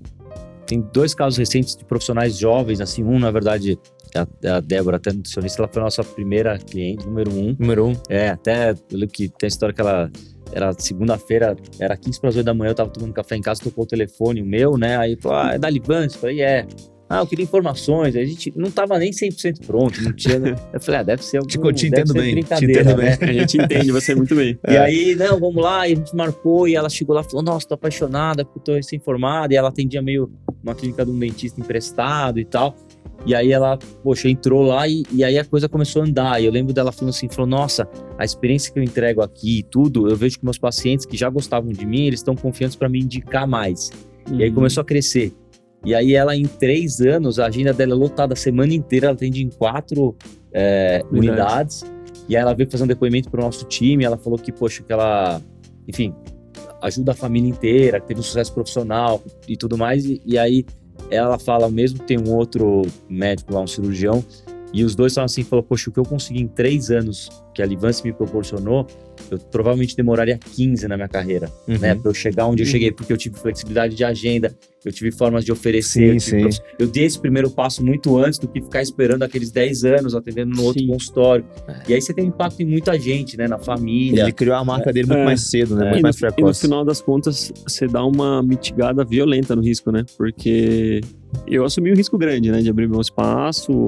tem 0.67 0.81
dois 0.93 1.15
casos 1.15 1.39
recentes 1.39 1.75
de 1.77 1.85
profissionais 1.85 2.37
jovens, 2.39 2.81
assim, 2.81 3.03
um, 3.03 3.19
na 3.19 3.31
verdade, 3.31 3.73
é 3.73 3.77
a, 4.15 4.57
a 4.57 4.61
Débora, 4.61 4.97
até 4.97 5.13
nutricionista, 5.13 5.63
ela 5.63 5.69
foi 5.69 5.83
a 5.83 5.85
nossa 5.85 6.05
primeira 6.05 6.59
cliente, 6.59 7.07
número 7.07 7.31
um. 7.33 7.57
Número 7.59 7.87
um. 7.87 7.97
É, 8.09 8.29
até, 8.29 8.71
eu 8.71 8.77
lembro 8.93 9.15
que 9.15 9.29
tem 9.29 9.47
a 9.47 9.49
história 9.49 9.75
que 9.75 9.81
ela, 9.81 10.11
era 10.53 10.73
segunda-feira, 10.73 11.57
era 11.79 11.97
15 11.97 12.21
para 12.21 12.31
as 12.31 12.37
8 12.37 12.45
da 12.47 12.55
manhã, 12.55 12.71
eu 12.71 12.75
tava 12.75 12.91
tomando 12.91 13.13
café 13.13 13.37
em 13.37 13.43
casa, 13.43 13.63
tocou 13.63 13.85
o 13.85 13.87
telefone, 13.87 14.43
o 14.43 14.47
meu, 14.47 14.77
né, 14.77 14.97
aí 14.97 15.17
falou, 15.21 15.39
ah, 15.39 15.55
é 15.55 15.59
da 15.59 15.69
Livance, 15.69 16.15
eu 16.15 16.21
falei, 16.21 16.41
é. 16.43 16.67
Ah, 17.11 17.21
eu 17.21 17.27
queria 17.27 17.43
informações, 17.43 18.15
a 18.15 18.23
gente 18.23 18.53
não 18.55 18.71
tava 18.71 18.99
nem 18.99 19.11
100% 19.11 19.65
pronto, 19.67 19.99
não 20.03 20.13
tinha, 20.13 20.39
né? 20.39 20.55
eu 20.75 20.79
falei, 20.79 21.01
ah, 21.01 21.03
deve 21.03 21.25
ser 21.25 21.39
algum, 21.39 21.49
Te, 21.49 21.73
te 21.73 21.87
entendo 21.87 22.13
bem, 22.13 22.25
te 22.25 22.33
brincadeira, 22.33 22.83
entendo 22.83 22.97
né? 22.99 23.17
bem. 23.17 23.29
A 23.31 23.33
gente 23.33 23.57
entende 23.57 23.91
você 23.91 24.15
muito 24.15 24.35
bem. 24.35 24.59
E 24.69 24.75
É. 24.75 24.79
aí, 24.79 25.15
não, 25.15 25.41
vamos 25.41 25.63
lá, 25.63 25.89
e 25.89 25.95
a 25.95 25.97
gente 25.97 26.15
marcou, 26.15 26.69
e 26.69 26.75
ela 26.75 26.91
chegou 26.91 27.15
lá 27.17 27.23
e 27.23 27.25
falou, 27.25 27.43
nossa, 27.43 27.67
tô 27.67 27.73
apaixonada, 27.73 28.45
porque 28.45 28.59
eu 28.59 28.63
tô 28.63 28.75
recém-formada, 28.75 29.55
e 29.55 29.57
ela 29.57 29.71
atendia 29.71 30.03
meio 30.03 30.31
uma 30.63 30.75
clínica 30.75 31.03
de 31.03 31.11
um 31.11 31.19
dentista 31.19 31.59
emprestado 31.59 32.39
e 32.39 32.45
tal. 32.45 32.77
E 33.27 33.35
aí 33.35 33.53
ela, 33.53 33.77
poxa, 34.03 34.29
entrou 34.29 34.63
lá 34.63 34.87
e, 34.89 35.03
e 35.13 35.23
aí 35.25 35.39
a 35.39 35.45
coisa 35.45 35.69
começou 35.69 36.03
a 36.03 36.05
andar. 36.07 36.41
E 36.41 36.47
eu 36.47 36.53
lembro 36.53 36.73
dela 36.73 36.93
falando 36.93 37.11
assim, 37.11 37.29
falou, 37.29 37.47
nossa, 37.47 37.87
a 38.17 38.25
experiência 38.25 38.73
que 38.73 38.79
eu 38.79 38.83
entrego 38.83 39.21
aqui 39.21 39.59
e 39.59 39.63
tudo, 39.63 40.09
eu 40.09 40.17
vejo 40.17 40.39
que 40.39 40.45
meus 40.45 40.59
pacientes 40.59 41.05
que 41.05 41.17
já 41.17 41.29
gostavam 41.29 41.71
de 41.73 41.85
mim, 41.85 42.07
eles 42.07 42.21
estão 42.21 42.35
confiantes 42.35 42.77
para 42.77 42.89
me 42.89 43.01
indicar 43.01 43.47
mais. 43.47 43.91
E 44.29 44.33
Uhum. 44.33 44.39
aí 44.41 44.51
começou 44.53 44.81
a 44.83 44.85
crescer. 44.85 45.33
E 45.85 45.95
aí 45.95 46.15
ela, 46.15 46.35
em 46.37 46.45
três 46.45 47.01
anos, 47.01 47.39
a 47.39 47.47
agenda 47.47 47.73
dela 47.73 47.93
é 47.93 47.97
lotada 47.97 48.33
a 48.35 48.37
semana 48.37 48.73
inteira, 48.73 49.07
ela 49.07 49.15
atende 49.15 49.43
em 49.43 49.49
quatro 49.49 50.17
é, 50.53 51.03
Unidades. 51.11 51.83
unidades. 51.83 51.99
E 52.29 52.37
aí 52.37 52.43
ela 52.43 52.55
veio 52.55 52.71
fazer 52.71 52.85
um 52.85 52.87
depoimento 52.87 53.31
para 53.31 53.41
o 53.41 53.45
nosso 53.45 53.65
time, 53.65 54.05
ela 54.05 54.17
falou 54.19 54.39
que, 54.39 54.53
poxa, 54.53 54.83
que 54.83 54.93
ela, 54.93 55.41
enfim, 55.87 56.15
ajuda 56.83 57.13
a 57.13 57.15
família 57.15 57.49
inteira, 57.49 58.01
que 58.01 58.07
teve 58.09 58.21
um 58.21 58.23
sucesso 58.23 58.53
profissional 58.53 59.23
e 59.47 59.57
tudo 59.57 59.77
mais. 59.79 60.05
E, 60.05 60.21
e 60.27 60.39
aí 60.39 60.65
ela 61.11 61.39
fala, 61.39 61.71
mesmo 61.71 62.01
que 62.01 62.07
tem 62.07 62.19
um 62.19 62.35
outro 62.35 62.83
médico 63.09 63.55
lá, 63.55 63.61
um 63.61 63.67
cirurgião, 63.67 64.25
e 64.73 64.85
os 64.85 64.95
dois 64.95 65.15
falam 65.15 65.25
assim, 65.27 65.43
falou, 65.43 65.63
poxa, 65.63 65.89
o 65.89 65.93
que 65.93 65.99
eu 65.99 66.05
consegui 66.05 66.41
em 66.43 66.47
três 66.49 66.91
anos 66.91 67.29
que 67.55 67.63
a 67.63 67.67
Livance 67.67 68.05
me 68.05 68.13
proporcionou, 68.13 68.87
eu 69.31 69.39
provavelmente 69.39 69.97
demoraria 69.97 70.39
15 70.39 70.87
na 70.87 70.97
minha 70.97 71.09
carreira, 71.09 71.51
Uhum. 71.67 71.79
né? 71.79 71.95
Pra 71.95 72.11
eu 72.11 72.15
chegar 72.15 72.47
onde 72.47 72.63
eu 72.63 72.67
Uhum. 72.67 72.73
cheguei, 72.73 72.93
porque 72.93 73.13
eu 73.13 73.17
tive 73.17 73.37
flexibilidade 73.37 73.95
de 73.97 74.05
agenda, 74.05 74.55
eu 74.85 74.93
tive 74.93 75.11
formas 75.11 75.45
de 75.45 75.51
oferecer, 75.51 76.15
eu, 76.15 76.21
Sim, 76.21 76.41
prof- 76.43 76.61
eu 76.79 76.87
dei 76.87 77.05
esse 77.05 77.19
primeiro 77.19 77.51
passo 77.51 77.85
muito 77.85 78.17
antes 78.17 78.39
do 78.39 78.47
que 78.47 78.61
ficar 78.63 78.81
esperando 78.83 79.23
aqueles 79.25 79.51
10 79.51 79.85
anos 79.85 80.15
atendendo 80.15 80.55
no 80.55 80.63
outro 80.63 80.81
Sim. 80.81 80.89
consultório. 80.89 81.45
E 81.89 81.95
aí 81.95 82.01
você 82.01 82.15
tem 82.15 82.25
um 82.25 82.29
impacto 82.29 82.61
em 82.61 82.67
muita 82.67 82.99
gente, 82.99 83.37
né? 83.37 83.49
Na 83.49 83.59
família. 83.59 84.23
Ele 84.23 84.33
criou 84.33 84.55
a 84.55 84.65
marca 84.65 84.93
dele 84.93 85.09
muito 85.09 85.21
É. 85.21 85.25
mais 85.25 85.41
cedo, 85.51 85.75
né? 85.75 85.87
É. 85.87 85.89
Muito 85.91 85.99
E 86.01 86.03
mais 86.03 86.21
no, 86.21 86.27
e 86.27 86.31
no 86.31 86.35
precoce. 86.37 86.61
final 86.61 86.85
das 86.85 87.01
contas, 87.01 87.53
você 87.67 87.87
dá 87.89 88.05
uma 88.05 88.43
mitigada 88.43 89.05
violenta 89.05 89.57
no 89.57 89.63
risco, 89.63 89.91
né? 89.91 90.05
Porque 90.17 91.01
eu 91.47 91.65
assumi 91.65 91.91
um 91.91 91.97
risco 91.97 92.17
grande, 92.17 92.53
né? 92.53 92.61
De 92.63 92.71
abrir 92.71 92.89
meu 92.89 93.01
espaço. 93.01 93.87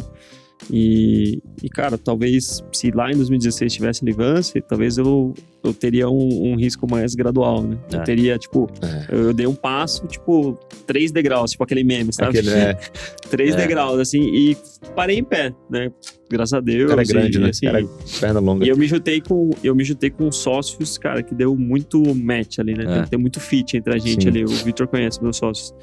E, 0.71 1.41
e, 1.63 1.69
cara, 1.69 1.97
talvez 1.97 2.63
se 2.73 2.91
lá 2.91 3.11
em 3.11 3.17
2016 3.17 3.73
tivesse 3.73 4.05
Livance, 4.05 4.61
talvez 4.69 4.99
eu, 4.99 5.33
eu 5.65 5.73
teria 5.73 6.09
um, 6.09 6.53
um 6.53 6.57
risco 6.57 6.89
mais 6.91 7.15
gradual, 7.15 7.63
né? 7.63 7.79
Eu 7.93 8.01
É. 8.01 8.03
teria, 8.03 8.37
tipo, 8.39 8.69
É. 8.83 9.07
eu, 9.15 9.23
eu 9.29 9.33
dei 9.33 9.47
um 9.47 9.55
passo, 9.55 10.07
tipo, 10.07 10.59
três 10.87 11.11
degraus, 11.11 11.53
tipo 11.53 11.65
aquele 11.65 11.83
meme, 11.83 12.13
sabe? 12.13 12.39
Aquele, 12.39 12.51
é, 12.55 12.75
três 13.31 13.55
É. 13.55 13.57
degraus, 13.57 13.99
assim, 13.99 14.21
e 14.23 14.57
parei 14.95 15.19
em 15.19 15.25
pé, 15.25 15.53
né? 15.71 15.91
Graças 16.31 16.53
a 16.53 16.61
Deus. 16.61 16.91
é 16.93 17.05
grande, 17.05 17.39
e, 17.39 17.41
né? 17.41 17.49
assim, 17.51 17.67
Cara, 17.67 17.85
perna 18.21 18.41
longa. 18.41 18.65
e 18.65 18.69
eu 18.69 18.77
me 18.77 18.87
juntei 18.87 19.21
com 19.21 19.51
eu 19.65 19.75
me 19.75 19.83
juntei 19.83 20.11
com 20.11 20.31
sócios, 20.31 20.97
cara, 20.99 21.23
que 21.23 21.35
deu 21.35 21.57
muito 21.57 22.01
match 22.15 22.59
ali, 22.61 22.75
né? 22.75 22.85
É. 22.85 22.95
Tem, 23.01 23.09
tem 23.11 23.19
muito 23.19 23.41
fit 23.41 23.77
entre 23.77 23.95
a 23.95 23.99
gente 23.99 24.23
Sim. 24.23 24.29
ali. 24.29 24.45
O 24.45 24.49
Vitor 24.49 24.87
conhece 24.87 25.21
meus 25.23 25.37
sócios. 25.39 25.75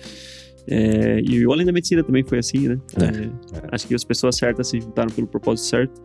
É, 0.70 1.22
e 1.24 1.45
o 1.45 1.51
Além 1.53 1.65
da 1.65 1.72
Medicina 1.72 2.03
também 2.03 2.24
foi 2.24 2.39
assim, 2.39 2.68
né? 2.68 2.80
É, 3.01 3.30
Acho 3.72 3.88
que 3.88 3.95
as 3.95 4.03
pessoas 4.03 4.36
certas 4.36 4.68
se 4.68 4.82
juntaram 4.82 5.09
pelo 5.09 5.28
propósito 5.28 5.68
certo. 5.68 6.01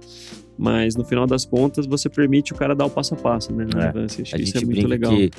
Mas 0.56 0.94
no 0.94 1.04
final 1.04 1.26
das 1.26 1.44
contas, 1.44 1.86
você 1.86 2.08
permite 2.08 2.52
o 2.52 2.56
cara 2.56 2.74
dar 2.74 2.84
o 2.84 2.90
passo 2.90 3.14
a 3.14 3.16
passo, 3.16 3.52
né? 3.52 3.66
É. 3.74 4.04
Acho 4.04 4.16
que 4.16 4.34
a 4.34 4.38
isso 4.38 4.52
gente 4.52 4.62
é 4.62 4.66
muito 4.66 4.86
legal. 4.86 5.12
que 5.12 5.30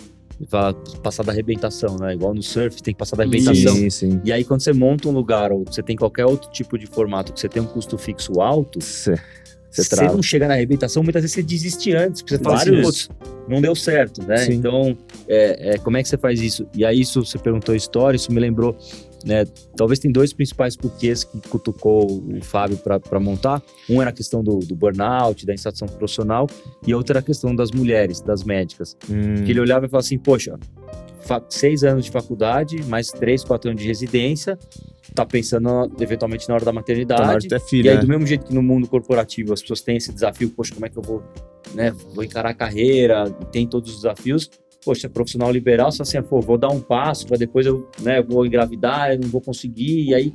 fala 0.50 0.74
passar 1.02 1.24
da 1.24 1.32
arrebentação, 1.32 1.98
né? 1.98 2.14
Igual 2.14 2.34
no 2.34 2.42
surf, 2.42 2.82
tem 2.82 2.94
que 2.94 2.98
passar 2.98 3.16
da 3.16 3.24
arrebentação. 3.24 3.76
Sim, 3.76 3.90
sim. 3.90 4.22
E 4.26 4.32
aí, 4.32 4.44
quando 4.44 4.62
você 4.62 4.74
monta 4.74 5.08
um 5.08 5.12
lugar 5.12 5.52
ou 5.52 5.64
você 5.64 5.84
tem 5.84 5.96
qualquer 5.96 6.26
outro 6.26 6.50
tipo 6.52 6.78
de 6.78 6.88
formato 6.88 7.32
que 7.32 7.40
você 7.40 7.48
tem 7.48 7.62
um 7.62 7.68
custo 7.68 7.98
fixo 7.98 8.42
alto, 8.42 8.80
Você 8.80 9.16
você 9.72 10.04
não 10.04 10.22
chega 10.22 10.48
na 10.48 10.54
arrebentação, 10.54 11.02
muitas 11.02 11.24
vezes 11.24 11.34
você 11.34 11.42
desiste 11.42 11.96
antes, 11.96 12.22
porque 12.22 12.38
você 12.38 12.44
fala 12.44 12.58
assim, 12.58 13.10
não 13.48 13.60
deu 13.60 13.76
certo, 13.76 14.22
né? 14.24 14.38
Sim. 14.38 14.54
Então, 14.54 14.96
é, 15.28 15.74
é, 15.74 15.78
como 15.80 15.98
é 15.98 16.04
que 16.04 16.10
você 16.10 16.18
faz 16.18 16.40
isso? 16.42 16.68
E 16.76 16.86
aí, 16.86 17.02
isso 17.02 17.26
você 17.26 17.40
perguntou 17.40 17.74
história, 17.74 18.16
isso 18.16 18.32
me 18.32 18.40
lembrou, 18.40 18.78
né? 19.24 19.46
Talvez 19.76 20.00
tem 20.00 20.12
dois 20.12 20.34
principais 20.34 20.76
porquês 20.76 21.24
que 21.24 21.40
cutucou 21.50 22.06
o 22.12 22.44
Fábio 22.44 22.78
para 22.78 23.20
montar. 23.20 23.62
Um 23.90 24.02
era 24.02 24.10
a 24.10 24.14
questão 24.14 24.44
do, 24.44 24.60
do 24.60 24.76
burnout, 24.76 25.46
da 25.46 25.54
insatisfação 25.54 25.96
profissional, 25.98 26.48
e 26.86 26.94
outra 26.94 27.14
era 27.14 27.20
a 27.20 27.24
questão 27.24 27.56
das 27.56 27.72
mulheres, 27.72 28.22
das 28.22 28.44
médicas. 28.44 28.98
Hum, 29.10 29.44
Que 29.44 29.52
ele 29.52 29.60
olhava 29.60 29.86
e 29.86 29.90
falava 29.90 30.06
assim, 30.06 30.18
poxa, 30.18 30.58
seis 31.50 31.84
anos 31.84 32.06
de 32.06 32.12
faculdade, 32.12 32.84
mais 32.84 33.08
três, 33.08 33.44
quatro 33.44 33.70
anos 33.70 33.82
de 33.82 33.88
residência, 33.88 34.58
tá 35.16 35.26
pensando 35.26 35.92
eventualmente 36.00 36.48
na 36.50 36.56
hora 36.56 36.66
da 36.66 36.72
tá 36.72 36.76
na 36.76 36.80
hora 36.80 36.82
maternidade. 36.82 37.40
de 37.44 37.50
ter 37.50 37.56
E 37.56 37.60
filho, 37.60 37.90
aí, 37.90 37.96
né? 37.96 38.02
do 38.02 38.08
mesmo 38.08 38.26
jeito 38.26 38.46
que 38.46 38.54
no 38.54 38.62
mundo 38.64 38.88
corporativo 38.88 39.54
as 39.54 39.62
pessoas 39.62 39.82
têm 39.82 39.98
esse 39.98 40.12
desafio, 40.12 40.50
poxa, 40.50 40.74
como 40.74 40.86
é 40.86 40.90
que 40.90 40.98
eu 40.98 41.02
vou, 41.04 41.24
né, 41.74 41.92
vou 42.14 42.24
encarar 42.24 42.50
a 42.50 42.54
carreira, 42.54 43.26
e 43.42 43.46
tem 43.46 43.68
todos 43.68 43.90
os 43.92 43.96
desafios. 43.98 44.50
Poxa, 44.86 45.10
profissional 45.10 45.52
liberal, 45.52 45.92
só 45.92 46.04
assim, 46.04 46.22
pô, 46.22 46.42
vou 46.42 46.58
dar 46.58 46.70
um 46.70 46.80
passo, 46.80 47.26
para 47.26 47.38
depois 47.38 47.66
eu, 47.66 47.90
né, 48.02 48.22
vou 48.22 48.46
engravidar, 48.46 49.14
eu 49.14 49.20
não 49.20 49.30
vou 49.30 49.40
conseguir, 49.40 50.10
e 50.10 50.14
aí 50.14 50.34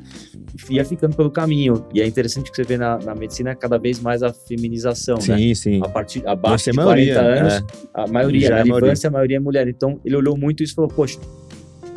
ia 0.70 0.84
ficando 0.84 1.14
pelo 1.14 1.30
caminho. 1.30 1.84
E 1.92 2.00
é 2.00 2.06
interessante 2.06 2.50
que 2.50 2.56
você 2.56 2.64
vê 2.64 2.76
na, 2.76 2.98
na 2.98 3.14
medicina 3.14 3.54
cada 3.54 3.78
vez 3.78 4.00
mais 4.00 4.22
a 4.22 4.32
feminização, 4.32 5.16
né? 5.16 5.36
Sim, 5.36 5.54
sim. 5.54 5.80
A 5.82 5.88
partir 5.88 6.26
abaixo 6.26 6.70
é 6.70 6.72
de 6.72 6.76
maioria, 6.76 7.14
40 7.14 7.40
anos, 7.40 7.54
é. 7.54 7.62
a 7.94 8.06
maioria, 8.06 8.48
Já 8.48 8.54
na 8.54 8.60
é 8.60 8.76
infância 8.76 9.08
a 9.08 9.10
maioria 9.10 9.36
é 9.36 9.40
mulher. 9.40 9.68
Então 9.68 10.00
ele 10.04 10.16
olhou 10.16 10.36
muito 10.36 10.62
isso 10.62 10.72
e 10.72 10.76
falou, 10.76 10.90
poxa, 10.90 11.18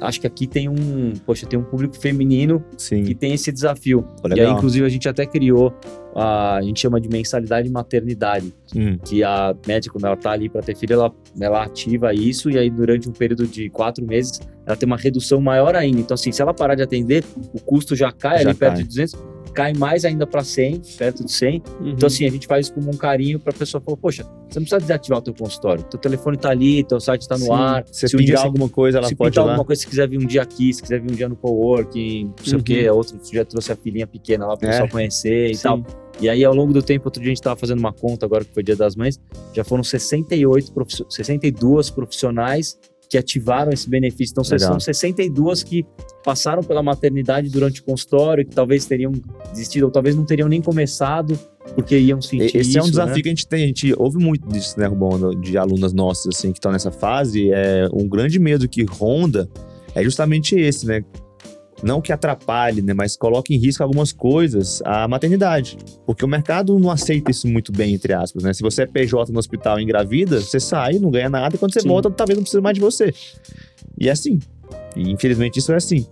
acho 0.02 0.20
que 0.20 0.28
aqui 0.28 0.48
tem 0.48 0.68
um, 0.68 1.14
poxa, 1.26 1.46
tem 1.46 1.58
um 1.58 1.64
público 1.64 1.96
feminino 1.96 2.64
Sim. 2.78 3.04
que 3.04 3.16
tem 3.16 3.34
esse 3.34 3.52
desafio. 3.52 4.06
E 4.36 4.40
aí, 4.40 4.50
inclusive, 4.50 4.86
a 4.86 4.90
gente 4.90 5.08
até 5.08 5.26
criou, 5.26 5.74
a, 6.16 6.56
a 6.58 6.62
gente 6.62 6.80
chama 6.80 7.00
de 7.00 7.08
mensalidade 7.08 7.70
maternidade, 7.70 8.54
Hum, 8.76 8.98
que 9.04 9.22
a 9.22 9.54
médica, 9.68 9.94
quando 9.94 10.06
ela 10.06 10.16
tá 10.16 10.32
ali 10.32 10.48
para 10.48 10.62
ter 10.62 10.76
filho, 10.78 10.94
ela, 10.94 11.14
ela 11.40 11.64
ativa 11.64 12.14
isso 12.14 12.50
e 12.50 12.58
aí 12.58 12.70
durante 12.70 13.10
um 13.10 13.12
período 13.12 13.46
de 13.46 13.70
quatro 13.70 14.06
meses, 14.06 14.40
ela 14.66 14.78
tem 14.78 14.88
uma 14.88 14.96
redução 14.98 15.42
maior 15.42 15.76
ainda. 15.76 16.00
Então, 16.00 16.16
assim, 16.16 16.32
se 16.32 16.42
ela 16.42 16.54
parar 16.54 16.76
de 16.76 16.82
atender, 16.82 17.24
o 17.54 17.60
custo 17.60 17.96
já 17.96 18.12
cai 18.12 18.44
Já 18.44 18.50
ali 18.50 18.58
perto 18.58 18.76
cai. 18.76 18.84
de 18.84 18.88
200, 18.88 19.20
cai 19.54 19.74
mais 19.74 20.06
ainda 20.06 20.26
para 20.26 20.44
100, 20.44 20.82
perto 20.98 21.24
de 21.26 21.32
100. 21.32 21.62
Uhum. 21.80 21.90
Então, 21.90 22.08
assim, 22.08 22.26
a 22.26 22.30
gente 22.32 22.48
faz 22.48 22.68
isso 22.68 22.74
como 22.76 22.90
um 22.90 22.98
carinho 22.98 23.40
para 23.40 23.52
a 23.52 23.56
pessoa 23.56 23.82
falar, 23.82 23.98
poxa, 23.98 24.24
você 24.24 24.60
não 24.60 24.66
precisa 24.66 24.80
desativar 24.80 25.20
o 25.20 25.22
teu 25.22 25.34
consultório. 25.34 25.84
Teu 25.84 26.00
telefone 26.00 26.38
tá 26.38 26.50
ali, 26.50 26.84
teu 26.84 27.00
site 27.00 27.28
tá 27.28 27.38
no 27.38 27.46
Sim. 27.46 27.52
ar. 27.52 27.86
Você 27.90 28.08
se 28.08 28.16
um 28.16 28.20
dia 28.20 28.38
alguma 28.40 28.68
coisa, 28.70 28.98
ela 28.98 29.08
se 29.08 29.16
pode 29.16 29.32
pintar 29.32 29.46
lá. 29.46 29.52
alguma 29.52 29.66
coisa, 29.66 29.82
se 29.82 29.88
quiser 29.88 30.08
vir 30.10 30.18
um 30.20 30.26
dia 30.26 30.42
aqui, 30.42 30.74
se 30.74 30.82
quiser 30.82 31.00
vir 31.02 31.12
um 31.12 31.16
dia 31.16 31.30
no 31.30 31.36
coworking, 31.36 32.26
não 32.38 32.46
sei 32.46 32.54
Uhum. 32.56 32.60
o 32.60 32.64
quê, 32.64 32.90
outro 32.90 33.20
já 33.32 33.46
trouxe 33.46 33.72
a 33.72 33.76
filhinha 33.76 34.06
pequena 34.08 34.46
lá 34.46 34.58
para 34.58 34.66
o 34.66 34.70
É. 34.70 34.72
pessoal 34.72 34.90
conhecer 34.90 35.52
e 35.52 35.56
Sim. 35.56 35.64
tal. 35.64 35.84
E 36.20 36.30
aí, 36.30 36.44
ao 36.44 36.54
longo 36.54 36.72
do 36.74 36.84
tempo, 36.84 37.06
outro 37.08 37.20
dia 37.22 37.30
a 37.30 37.32
gente 37.32 37.40
estava 37.40 37.56
fazendo 37.60 37.80
uma 37.80 37.94
conta, 37.94 38.26
agora 38.26 38.44
que 38.46 38.54
foi 38.54 38.62
Dia 38.62 38.76
das 38.76 38.96
Mães, 38.96 39.20
já 39.54 39.64
foram 39.64 39.84
68, 39.84 40.72
profiss- 40.72 41.04
62 41.10 41.90
profissionais 41.90 42.78
que 43.12 43.18
ativaram 43.18 43.74
esse 43.74 43.90
benefício. 43.90 44.32
Então, 44.32 44.44
Legal. 44.50 44.70
são 44.70 44.80
62 44.80 45.64
que 45.64 45.86
passaram 46.24 46.64
pela 46.64 46.82
maternidade 46.82 47.50
durante 47.50 47.82
o 47.82 47.84
consultório, 47.84 48.46
que 48.46 48.56
talvez 48.56 48.86
teriam 48.86 49.12
desistido, 49.52 49.84
ou 49.84 49.92
talvez 49.92 50.16
não 50.16 50.24
teriam 50.24 50.48
nem 50.48 50.62
começado, 50.62 51.38
porque 51.76 52.00
iam 52.00 52.22
sentir 52.22 52.56
Esse 52.56 52.78
é 52.78 52.82
um 52.82 52.86
isso, 52.86 52.92
desafio 52.92 53.16
né? 53.18 53.22
que 53.22 53.28
a 53.28 53.32
gente 53.32 53.46
tem. 53.46 53.64
A 53.66 53.68
gente 53.68 53.94
ouve 53.98 54.18
muito 54.18 54.48
disso, 54.48 54.80
né, 54.80 54.86
Rubão? 54.86 55.38
De 55.42 55.58
alunas 55.58 55.92
nossas, 55.92 56.38
assim, 56.38 56.54
que 56.54 56.60
estão 56.60 56.72
nessa 56.72 56.90
fase. 56.90 57.52
É, 57.52 57.86
um 57.92 58.08
grande 58.08 58.40
medo 58.40 58.66
que 58.70 58.86
ronda 58.86 59.50
é 59.94 60.02
justamente 60.02 60.56
esse, 60.56 60.86
né? 60.86 61.04
Não 61.84 62.00
que 62.02 62.12
atrapalhe, 62.12 62.82
né? 62.82 62.94
Mas 62.94 63.16
coloque 63.18 63.54
em 63.56 63.58
risco 63.58 63.82
algumas 63.84 64.12
coisas 64.12 64.82
a 64.86 65.08
maternidade. 65.08 65.78
Porque 66.06 66.24
o 66.24 66.28
mercado 66.28 66.78
não 66.80 66.92
aceita 66.92 67.32
isso 67.32 67.48
muito 67.48 67.72
bem, 67.72 67.94
entre 67.94 68.14
aspas, 68.14 68.44
né? 68.44 68.54
Se 68.54 68.62
você 68.62 68.84
é 68.84 68.86
PJ 68.86 69.32
no 69.32 69.40
hospital 69.40 69.80
e 69.80 69.84
engravida, 69.84 70.40
você 70.40 70.60
sai, 70.60 71.00
não 71.00 71.10
ganha 71.10 71.30
nada, 71.30 71.56
e 71.56 71.58
quando 71.60 71.74
você 71.74 71.82
Sim. 71.82 71.88
volta, 71.88 72.10
talvez 72.12 72.38
não 72.38 72.44
precise 72.44 72.62
mais 72.62 72.76
de 72.76 72.82
você. 72.82 73.14
E 74.00 74.08
é 74.08 74.12
assim. 74.12 74.40
E 74.96 75.10
infelizmente 75.12 75.58
isso 75.60 75.72
é 75.72 75.76
assim. 75.76 76.06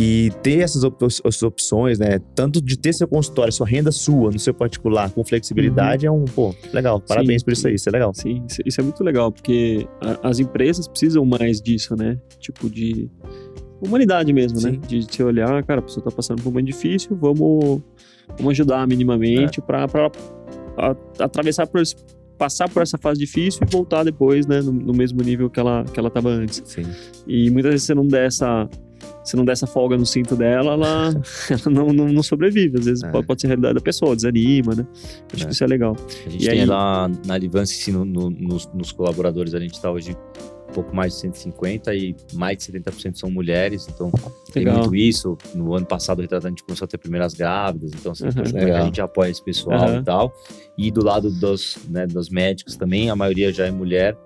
E 0.00 0.30
ter 0.44 0.60
essas, 0.60 0.84
op- 0.84 1.02
essas 1.04 1.42
opções, 1.42 1.98
né? 1.98 2.20
Tanto 2.32 2.60
de 2.62 2.78
ter 2.78 2.92
seu 2.92 3.08
consultório, 3.08 3.52
sua 3.52 3.66
renda 3.66 3.90
sua, 3.90 4.30
no 4.30 4.38
seu 4.38 4.54
particular, 4.54 5.10
com 5.10 5.24
flexibilidade, 5.24 6.06
é 6.06 6.10
um, 6.10 6.24
pô, 6.24 6.54
legal. 6.72 7.00
Parabéns 7.00 7.40
Sim. 7.40 7.44
por 7.44 7.52
isso 7.52 7.66
aí, 7.66 7.74
isso 7.74 7.88
é 7.88 7.92
legal. 7.92 8.12
Sim, 8.14 8.44
isso- 8.48 8.62
isso 8.64 8.80
é 8.80 8.84
muito 8.84 9.02
legal, 9.02 9.32
porque 9.32 9.88
a- 10.00 10.28
as 10.28 10.38
empresas 10.38 10.86
precisam 10.86 11.24
mais 11.24 11.60
disso, 11.60 11.96
né? 11.96 12.16
Tipo 12.38 12.70
de 12.70 13.10
humanidade 13.80 14.32
mesmo, 14.32 14.60
né? 14.60 14.72
Sim. 14.72 14.80
De 14.80 15.02
se 15.14 15.22
olhar, 15.22 15.62
cara, 15.64 15.80
a 15.80 15.82
pessoa 15.82 16.02
tá 16.04 16.10
passando 16.10 16.42
por 16.42 16.48
um 16.48 16.52
momento 16.52 16.66
difícil, 16.66 17.16
vamos, 17.20 17.80
vamos 18.36 18.50
ajudar 18.52 18.82
É. 18.82 18.86
minimamente 18.86 19.60
pra 19.60 19.86
para 19.88 20.10
atravessar 21.18 21.66
por 21.66 21.80
esse- 21.80 21.96
passar 22.36 22.68
por 22.68 22.82
essa 22.82 22.96
fase 22.96 23.18
difícil 23.18 23.60
e 23.66 23.70
voltar 23.72 24.04
depois, 24.04 24.46
né, 24.46 24.60
no, 24.62 24.70
no 24.72 24.92
mesmo 24.92 25.20
nível 25.22 25.50
que 25.50 25.58
ela 25.58 25.84
que 25.84 25.98
ela 25.98 26.08
tava 26.10 26.28
antes. 26.28 26.62
Sim. 26.64 26.82
E 27.26 27.50
muitas 27.50 27.72
vezes 27.72 27.86
você 27.86 27.94
não 27.94 28.06
der 28.06 28.26
essa 28.26 28.68
se 29.28 29.36
não 29.36 29.44
der 29.44 29.52
essa 29.52 29.66
folga 29.66 29.96
no 29.96 30.06
cinto 30.06 30.34
dela, 30.34 30.72
ela, 30.72 31.10
ela 31.50 31.70
não, 31.70 31.88
não, 31.92 32.08
não 32.08 32.22
sobrevive. 32.22 32.78
Às 32.78 32.84
vezes 32.86 33.02
É. 33.04 33.10
pode, 33.10 33.26
pode 33.26 33.40
ser 33.40 33.46
a 33.46 33.50
realidade 33.50 33.74
da 33.74 33.80
pessoa, 33.80 34.14
desanima, 34.16 34.74
né? 34.74 34.86
Acho 35.32 35.44
É. 35.44 35.46
que 35.46 35.52
isso 35.52 35.64
é 35.64 35.66
legal. 35.66 35.96
A 36.26 36.30
gente 36.30 36.44
E 36.44 36.48
tem 36.48 36.60
aí- 36.60 36.66
lá 36.66 37.10
na 37.26 37.34
Advance, 37.34 37.74
sim, 37.74 37.92
no- 37.92 38.04
no- 38.04 38.30
nos, 38.30 38.66
nos 38.72 38.92
colaboradores, 38.92 39.54
a 39.54 39.60
gente 39.60 39.74
está 39.74 39.90
hoje 39.90 40.16
um 40.70 40.72
pouco 40.72 40.94
mais 40.94 41.14
de 41.14 41.20
150 41.20 41.94
e 41.94 42.14
mais 42.34 42.58
de 42.58 42.64
70% 42.64 43.18
são 43.18 43.30
mulheres, 43.30 43.88
então 43.88 44.10
tem 44.52 44.64
Legal. 44.64 44.80
muito 44.80 44.94
isso. 44.94 45.36
No 45.54 45.74
ano 45.74 45.86
passado, 45.86 46.18
o 46.18 46.22
retratante, 46.22 46.46
a 46.46 46.50
gente 46.50 46.64
começou 46.64 46.84
a 46.84 46.88
ter 46.88 46.98
primeiras 46.98 47.32
grávidas, 47.34 47.90
então 47.94 48.12
assim, 48.12 48.24
Uhum. 48.24 48.74
a 48.76 48.82
gente 48.84 49.00
apoia 49.00 49.30
esse 49.30 49.42
pessoal 49.42 49.88
Uhum. 49.88 49.98
e 50.00 50.04
tal. 50.04 50.32
E 50.76 50.90
do 50.90 51.02
lado 51.02 51.30
dos, 51.30 51.78
né, 51.88 52.06
dos 52.06 52.28
médicos 52.28 52.76
também, 52.76 53.08
a 53.10 53.16
maioria 53.16 53.50
já 53.52 53.66
é 53.66 53.70
mulher. 53.70 54.16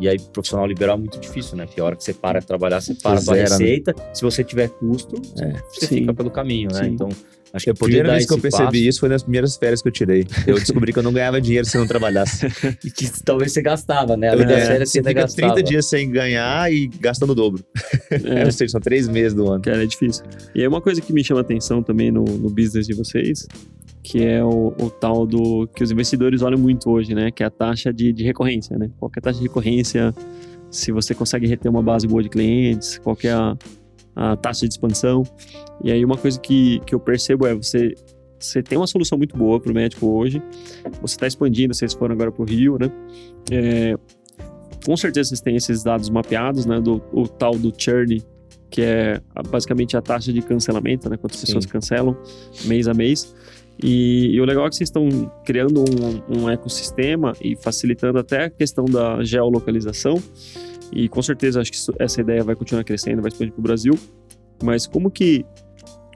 E 0.00 0.08
aí, 0.08 0.18
profissional 0.18 0.66
liberal 0.66 0.96
é 0.96 1.00
muito 1.00 1.18
difícil, 1.20 1.56
né? 1.56 1.66
Porque 1.66 1.80
a 1.80 1.84
hora 1.84 1.96
que 1.96 2.02
você 2.02 2.12
para 2.12 2.40
de 2.40 2.46
trabalhar, 2.46 2.80
você 2.80 2.94
para 2.94 3.18
a 3.18 3.20
sua 3.20 3.34
né? 3.34 3.42
receita. 3.42 3.94
Se 4.12 4.22
você 4.22 4.42
tiver 4.42 4.68
custo, 4.70 5.16
É. 5.40 5.52
você 5.68 5.86
Sim. 5.86 5.96
fica 6.00 6.14
pelo 6.14 6.30
caminho, 6.30 6.70
né? 6.72 6.84
Sim. 6.84 6.90
Então, 6.90 7.08
acho 7.54 7.64
que 7.64 7.70
A 7.70 7.74
primeira 7.74 8.10
vez 8.10 8.26
que 8.26 8.32
eu 8.34 8.38
percebi 8.38 8.64
passo- 8.64 8.76
isso 8.76 9.00
foi 9.00 9.08
nas 9.08 9.22
primeiras 9.22 9.56
férias 9.56 9.80
que 9.80 9.88
eu 9.88 9.92
tirei. 9.92 10.26
Eu 10.46 10.56
descobri 10.56 10.92
que 10.92 10.98
eu 10.98 11.02
não 11.02 11.12
ganhava 11.12 11.40
dinheiro 11.40 11.66
se 11.66 11.76
eu 11.76 11.80
não 11.80 11.88
trabalhasse. 11.88 12.46
E 12.84 12.90
que 12.90 13.10
talvez 13.24 13.52
você 13.52 13.62
gastava, 13.62 14.16
né? 14.16 14.28
Além 14.28 14.46
das 14.46 14.58
é, 14.62 14.66
férias, 14.66 14.90
você 14.90 15.00
você 15.00 15.08
fica 15.08 15.20
gastava. 15.22 15.54
30 15.54 15.68
dias 15.68 15.86
sem 15.86 16.10
ganhar 16.10 16.70
e 16.72 16.88
gastando 16.88 17.30
o 17.30 17.34
dobro. 17.34 17.64
É. 18.10 18.44
Ou 18.44 18.52
seja, 18.52 18.72
são 18.72 18.80
três 18.80 19.08
meses 19.08 19.32
do 19.34 19.50
ano. 19.50 19.62
Cara, 19.62 19.82
é 19.82 19.86
difícil. 19.86 20.24
E 20.54 20.60
aí 20.60 20.68
uma 20.68 20.80
coisa 20.80 21.00
que 21.00 21.12
me 21.12 21.22
chama 21.22 21.40
atenção 21.40 21.82
também 21.82 22.10
no, 22.10 22.24
no 22.24 22.50
business 22.50 22.86
de 22.86 22.94
vocês, 22.94 23.46
que 24.02 24.22
é 24.22 24.44
o, 24.44 24.74
o 24.78 24.90
tal 24.90 25.26
do 25.26 25.66
que 25.68 25.82
os 25.82 25.90
investidores 25.90 26.42
olham 26.42 26.58
muito 26.58 26.90
hoje, 26.90 27.14
né? 27.14 27.30
Que 27.30 27.42
é 27.42 27.46
a 27.46 27.50
taxa 27.50 27.92
de, 27.92 28.12
de 28.12 28.24
recorrência, 28.24 28.76
né? 28.76 28.90
Qual 28.98 29.10
é 29.14 29.18
a 29.18 29.22
taxa 29.22 29.38
de 29.38 29.44
recorrência, 29.44 30.14
se 30.70 30.90
você 30.92 31.14
consegue 31.14 31.46
reter 31.46 31.70
uma 31.70 31.82
base 31.82 32.06
boa 32.06 32.22
de 32.22 32.28
clientes, 32.28 32.98
qual 32.98 33.14
que 33.16 33.28
é 33.28 33.32
a, 33.32 33.56
a 34.14 34.36
taxa 34.36 34.66
de 34.66 34.74
expansão. 34.74 35.22
E 35.82 35.90
aí 35.90 36.04
uma 36.04 36.16
coisa 36.16 36.38
que, 36.38 36.80
que 36.80 36.94
eu 36.94 37.00
percebo 37.00 37.46
é 37.46 37.54
você 37.54 37.94
você 38.38 38.62
tem 38.62 38.76
uma 38.76 38.86
solução 38.86 39.16
muito 39.16 39.36
boa 39.36 39.58
para 39.58 39.70
o 39.70 39.74
médico 39.74 40.06
hoje, 40.06 40.42
você 41.00 41.14
está 41.14 41.26
expandindo, 41.26 41.74
vocês 41.74 41.94
foram 41.94 42.14
agora 42.14 42.30
para 42.30 42.42
o 42.42 42.44
Rio, 42.44 42.76
né? 42.78 42.90
É, 43.50 43.96
com 44.84 44.96
certeza 44.96 45.30
vocês 45.30 45.40
têm 45.40 45.56
esses 45.56 45.82
dados 45.82 46.10
mapeados, 46.10 46.66
né? 46.66 46.78
Do 46.78 47.02
o 47.12 47.26
tal 47.26 47.56
do 47.56 47.72
churn, 47.76 48.22
que 48.70 48.82
é 48.82 49.20
basicamente 49.50 49.96
a 49.96 50.02
taxa 50.02 50.30
de 50.32 50.42
cancelamento, 50.42 51.08
né? 51.08 51.16
Quantas 51.16 51.40
Sim. 51.40 51.46
pessoas 51.46 51.64
cancelam 51.64 52.16
mês 52.66 52.86
a 52.86 52.92
mês. 52.92 53.34
E, 53.82 54.30
e 54.32 54.40
o 54.40 54.44
legal 54.44 54.66
é 54.66 54.68
que 54.68 54.76
vocês 54.76 54.88
estão 54.88 55.08
criando 55.44 55.82
um, 55.82 56.42
um 56.42 56.50
ecossistema 56.50 57.32
e 57.40 57.56
facilitando 57.56 58.18
até 58.18 58.44
a 58.44 58.50
questão 58.50 58.84
da 58.84 59.24
geolocalização. 59.24 60.22
E 60.92 61.08
com 61.08 61.22
certeza 61.22 61.60
acho 61.60 61.72
que 61.72 61.78
essa 61.98 62.20
ideia 62.20 62.42
vai 62.42 62.54
continuar 62.54 62.84
crescendo, 62.84 63.22
vai 63.22 63.28
expandir 63.28 63.52
para 63.52 63.60
o 63.60 63.62
Brasil. 63.62 63.98
Mas 64.62 64.86
como 64.86 65.10
que 65.10 65.44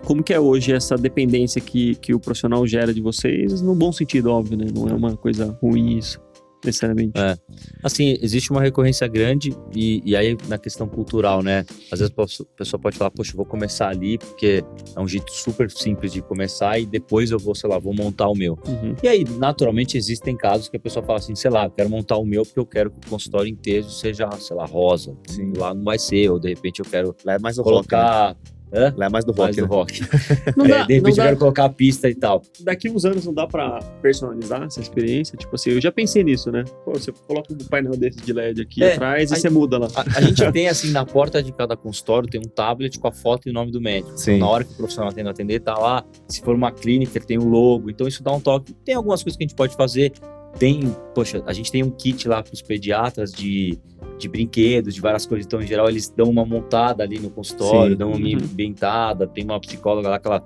como 0.05 0.23
que 0.23 0.33
é 0.33 0.39
hoje 0.39 0.73
essa 0.73 0.97
dependência 0.97 1.61
que, 1.61 1.97
que 1.97 2.15
o 2.15 2.21
profissional 2.21 2.65
gera 2.67 2.95
de 2.95 3.01
vocês, 3.01 3.61
no 3.61 3.75
bom 3.75 3.93
sentido, 3.93 4.31
óbvio, 4.31 4.57
né? 4.57 4.67
Não 4.73 4.89
é 4.89 4.95
uma 4.95 5.17
coisa 5.17 5.59
ruim 5.61 5.99
isso, 5.99 6.21
necessariamente. 6.65 7.19
É. 7.19 7.37
Assim, 7.83 8.17
existe 8.21 8.51
uma 8.51 8.61
recorrência 8.61 9.07
grande 9.07 9.55
e, 9.75 10.03
e 10.05 10.17
aí 10.17 10.37
na 10.49 10.59
questão 10.59 10.89
cultural, 10.89 11.43
né? 11.43 11.65
Às 11.91 12.01
vezes 12.01 12.13
a 12.17 12.47
pessoa- 12.57 12.81
pode 12.81 12.97
falar, 12.97 13.11
poxa, 13.11 13.33
eu 13.33 13.37
vou 13.37 13.47
começar 13.47 13.89
ali 13.89 14.19
porque 14.19 14.65
é 14.97 15.01
um 15.01 15.09
jeito 15.09 15.31
super 15.33 15.71
simples 15.71 16.13
de 16.13 16.23
começar 16.23 16.79
e 16.79 16.87
depois 16.87 17.31
eu 17.31 17.39
vou, 17.39 17.55
sei 17.55 17.69
lá, 17.69 17.79
vou 17.79 17.95
montar 17.95 18.29
o 18.29 18.35
meu. 18.35 18.59
Uhum. 18.67 18.95
E 19.03 19.09
aí, 19.09 19.25
naturalmente, 19.39 19.97
existem 19.97 20.37
casos 20.37 20.69
que 20.69 20.77
a 20.77 20.81
pessoa 20.81 21.05
fala 21.05 21.19
assim, 21.19 21.35
sei 21.35 21.51
lá, 21.51 21.65
eu 21.65 21.71
quero 21.71 21.91
montar 21.91 22.17
o 22.17 22.25
meu 22.25 22.45
porque 22.45 22.61
eu 22.61 22.67
quero 22.67 22.91
que 22.91 23.07
o 23.07 23.11
consultório 23.11 23.49
inteiro 23.49 23.89
seja, 23.89 24.29
sei 24.39 24.57
lá, 24.57 24.65
rosa. 24.65 25.17
Sim. 25.27 25.53
Lá 25.57 25.75
não 25.75 25.85
vai 25.85 25.99
ser, 25.99 26.31
ou 26.31 26.39
de 26.39 26.49
repente 26.49 26.81
eu 26.81 26.85
quero 26.85 27.15
Lá 27.25 27.35
é 27.35 27.39
mais 27.39 27.57
do 27.57 27.63
rock. 27.63 27.93
Né? 27.93 28.37
Hã? 28.73 28.93
Lá 28.97 29.07
é 29.07 29.09
mais 29.09 29.25
do 29.25 29.35
Mais 29.35 29.57
rock. 29.57 29.61
do 29.61 29.63
né? 29.63 29.75
rock. 29.77 30.01
Não 30.57 30.65
É, 30.67 30.69
dá, 30.69 30.83
de 30.85 30.95
repente 30.95 31.03
não 31.03 31.11
eu 31.11 31.17
dá- 31.17 31.23
quero 31.25 31.37
colocar 31.39 31.65
a 31.65 31.69
pista 31.69 32.09
e 32.09 32.15
tal. 32.15 32.43
daqui 32.61 32.91
uns 32.91 33.05
anos 33.05 33.25
não 33.25 33.33
dá 33.33 33.47
pra 33.47 33.79
personalizar 34.03 34.63
essa 34.65 34.81
experiência? 34.81 35.37
Tipo 35.37 35.55
assim, 35.55 35.71
eu 35.71 35.81
já 35.81 35.91
pensei 35.91 36.23
nisso, 36.23 36.51
né? 36.51 36.65
Pô, 36.85 36.93
você 36.93 37.13
coloca 37.27 37.53
um 37.53 37.57
painel 37.69 37.93
desse 37.97 38.19
de 38.21 38.33
LED 38.33 38.63
aqui 38.63 38.83
É, 38.85 38.95
atrás 38.95 39.31
e 39.31 39.35
aí- 39.35 39.41
você 39.41 39.49
muda 39.51 39.79
lá. 39.79 39.89
A, 39.95 40.19
a 40.19 40.21
gente 40.21 40.51
tem, 40.53 40.69
assim, 40.69 40.91
na 40.91 41.05
porta 41.07 41.43
de 41.43 41.53
cada 41.53 41.77
consultório, 41.77 42.29
tem 42.29 42.41
um 42.41 42.49
tablet 42.49 42.99
com 42.99 43.09
a 43.09 43.13
foto 43.13 43.49
e 43.49 43.51
o 43.51 43.55
nome 43.55 43.71
do 43.73 43.81
médico. 43.81 44.13
Sim. 44.17 44.33
Então, 44.37 44.47
na 44.49 44.53
hora 44.53 44.65
que 44.65 44.73
o 44.73 44.77
profissional 44.77 45.13
tendo 45.13 45.29
atender, 45.31 45.61
tá 45.61 45.75
lá. 45.79 46.05
Se 46.29 46.41
for 46.43 46.55
uma 46.55 46.71
clínica, 46.73 47.17
ele 47.19 47.25
tem 47.25 47.39
o 47.39 47.49
logo. 47.49 47.89
Então, 47.91 48.07
isso 48.07 48.23
dá 48.23 48.33
um 48.33 48.41
toque. 48.41 48.75
Tem 48.85 48.95
algumas 48.95 49.23
coisas 49.23 49.37
que 49.37 49.45
a 49.45 49.47
gente 49.47 49.57
pode 49.57 49.75
fazer. 49.77 50.13
Tem, 50.59 50.81
poxa, 51.15 51.43
a 51.47 51.53
gente 51.53 51.71
tem 51.71 51.83
um 51.85 51.91
kit 51.91 52.27
lá 52.27 52.43
para 52.43 52.53
os 52.53 52.63
pediatras 52.63 53.33
de, 53.33 53.79
de 54.19 54.29
brinquedos, 54.29 54.95
de 54.95 55.01
várias 55.01 55.25
coisas. 55.25 55.47
Então, 55.47 55.61
em 55.63 55.67
geral, 55.67 55.89
eles 55.89 56.09
dão 56.09 56.29
uma 56.29 56.45
montada 56.45 57.03
ali 57.03 57.19
no 57.19 57.31
consultório, 57.31 57.93
Sim. 57.93 57.99
dão 57.99 58.09
uma 58.11 58.19
Uhum. 58.19 58.39
ambientada. 58.43 59.27
Tem 59.27 59.45
uma 59.45 59.61
psicóloga 59.61 60.09
lá 60.09 60.19
que 60.19 60.27
ela, 60.27 60.43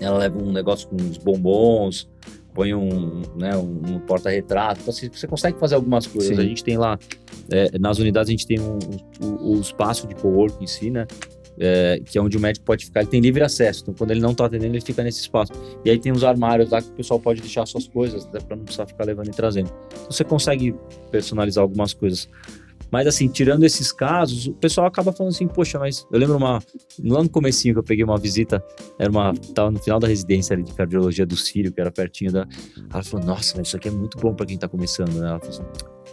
ela 0.00 0.18
leva 0.18 0.38
um 0.38 0.52
negócio 0.52 0.88
com 0.88 0.96
uns 0.96 1.18
bombons, 1.18 2.08
põe 2.54 2.74
um, 2.74 3.20
né, 3.38 3.54
um, 3.56 3.94
um 3.96 3.98
porta-retrato. 4.00 4.80
Então, 4.80 4.92
assim, 4.92 5.10
você 5.12 5.26
consegue 5.26 5.58
fazer 5.58 5.74
algumas 5.74 6.06
coisas. 6.06 6.34
Sim. 6.34 6.42
A 6.42 6.46
gente 6.46 6.64
tem 6.64 6.78
lá, 6.78 6.98
é, 7.50 7.78
nas 7.78 7.98
unidades, 7.98 8.28
a 8.28 8.32
gente 8.32 8.46
tem 8.46 8.58
um, 8.58 8.78
o, 9.20 9.56
o 9.56 9.60
espaço 9.60 10.06
de 10.06 10.14
co-work 10.14 10.62
em 10.62 10.66
si, 10.66 10.90
né? 10.90 11.06
É, 11.58 12.02
que 12.04 12.18
é 12.18 12.20
onde 12.20 12.36
o 12.36 12.40
médico 12.40 12.66
pode 12.66 12.84
ficar, 12.84 13.00
ele 13.00 13.08
tem 13.08 13.18
livre 13.18 13.42
acesso. 13.42 13.80
Então, 13.82 13.94
quando 13.94 14.10
ele 14.10 14.20
não 14.20 14.32
está 14.32 14.44
atendendo, 14.44 14.74
ele 14.74 14.84
fica 14.84 15.02
nesse 15.02 15.20
espaço. 15.20 15.52
E 15.86 15.90
aí 15.90 15.98
tem 15.98 16.12
os 16.12 16.22
armários 16.22 16.68
lá 16.70 16.82
que 16.82 16.88
o 16.88 16.92
pessoal 16.92 17.18
pode 17.18 17.40
deixar 17.40 17.64
suas 17.64 17.88
coisas, 17.88 18.26
até 18.26 18.40
para 18.40 18.56
não 18.56 18.64
precisar 18.64 18.84
ficar 18.86 19.04
levando 19.04 19.28
e 19.28 19.30
trazendo. 19.30 19.70
Então, 19.86 20.10
você 20.10 20.22
consegue 20.22 20.74
personalizar 21.10 21.62
algumas 21.62 21.94
coisas. 21.94 22.28
Mas 22.90 23.06
assim, 23.06 23.28
tirando 23.28 23.64
esses 23.64 23.90
casos, 23.92 24.46
o 24.46 24.52
pessoal 24.54 24.86
acaba 24.86 25.12
falando 25.12 25.32
assim, 25.32 25.46
poxa, 25.48 25.78
mas 25.78 26.06
eu 26.12 26.18
lembro 26.18 26.36
uma. 26.36 26.60
Lá 27.04 27.22
no 27.22 27.28
comecinho 27.28 27.74
que 27.74 27.80
eu 27.80 27.84
peguei 27.84 28.04
uma 28.04 28.16
visita, 28.18 28.62
era 28.98 29.10
uma. 29.10 29.34
Tava 29.54 29.70
no 29.70 29.78
final 29.78 29.98
da 29.98 30.06
residência 30.08 30.54
ali 30.54 30.62
de 30.62 30.72
cardiologia 30.72 31.26
do 31.26 31.36
Sírio, 31.36 31.72
que 31.72 31.80
era 31.80 31.90
pertinho 31.90 32.32
da. 32.32 32.46
Ela 32.92 33.02
falou, 33.02 33.26
nossa, 33.26 33.54
mas 33.56 33.68
isso 33.68 33.76
aqui 33.76 33.88
é 33.88 33.90
muito 33.90 34.18
bom 34.18 34.34
para 34.34 34.46
quem 34.46 34.56
tá 34.56 34.68
começando, 34.68 35.14
né? 35.14 35.28
Ela 35.28 35.40
falou 35.40 35.54
assim, 35.54 35.62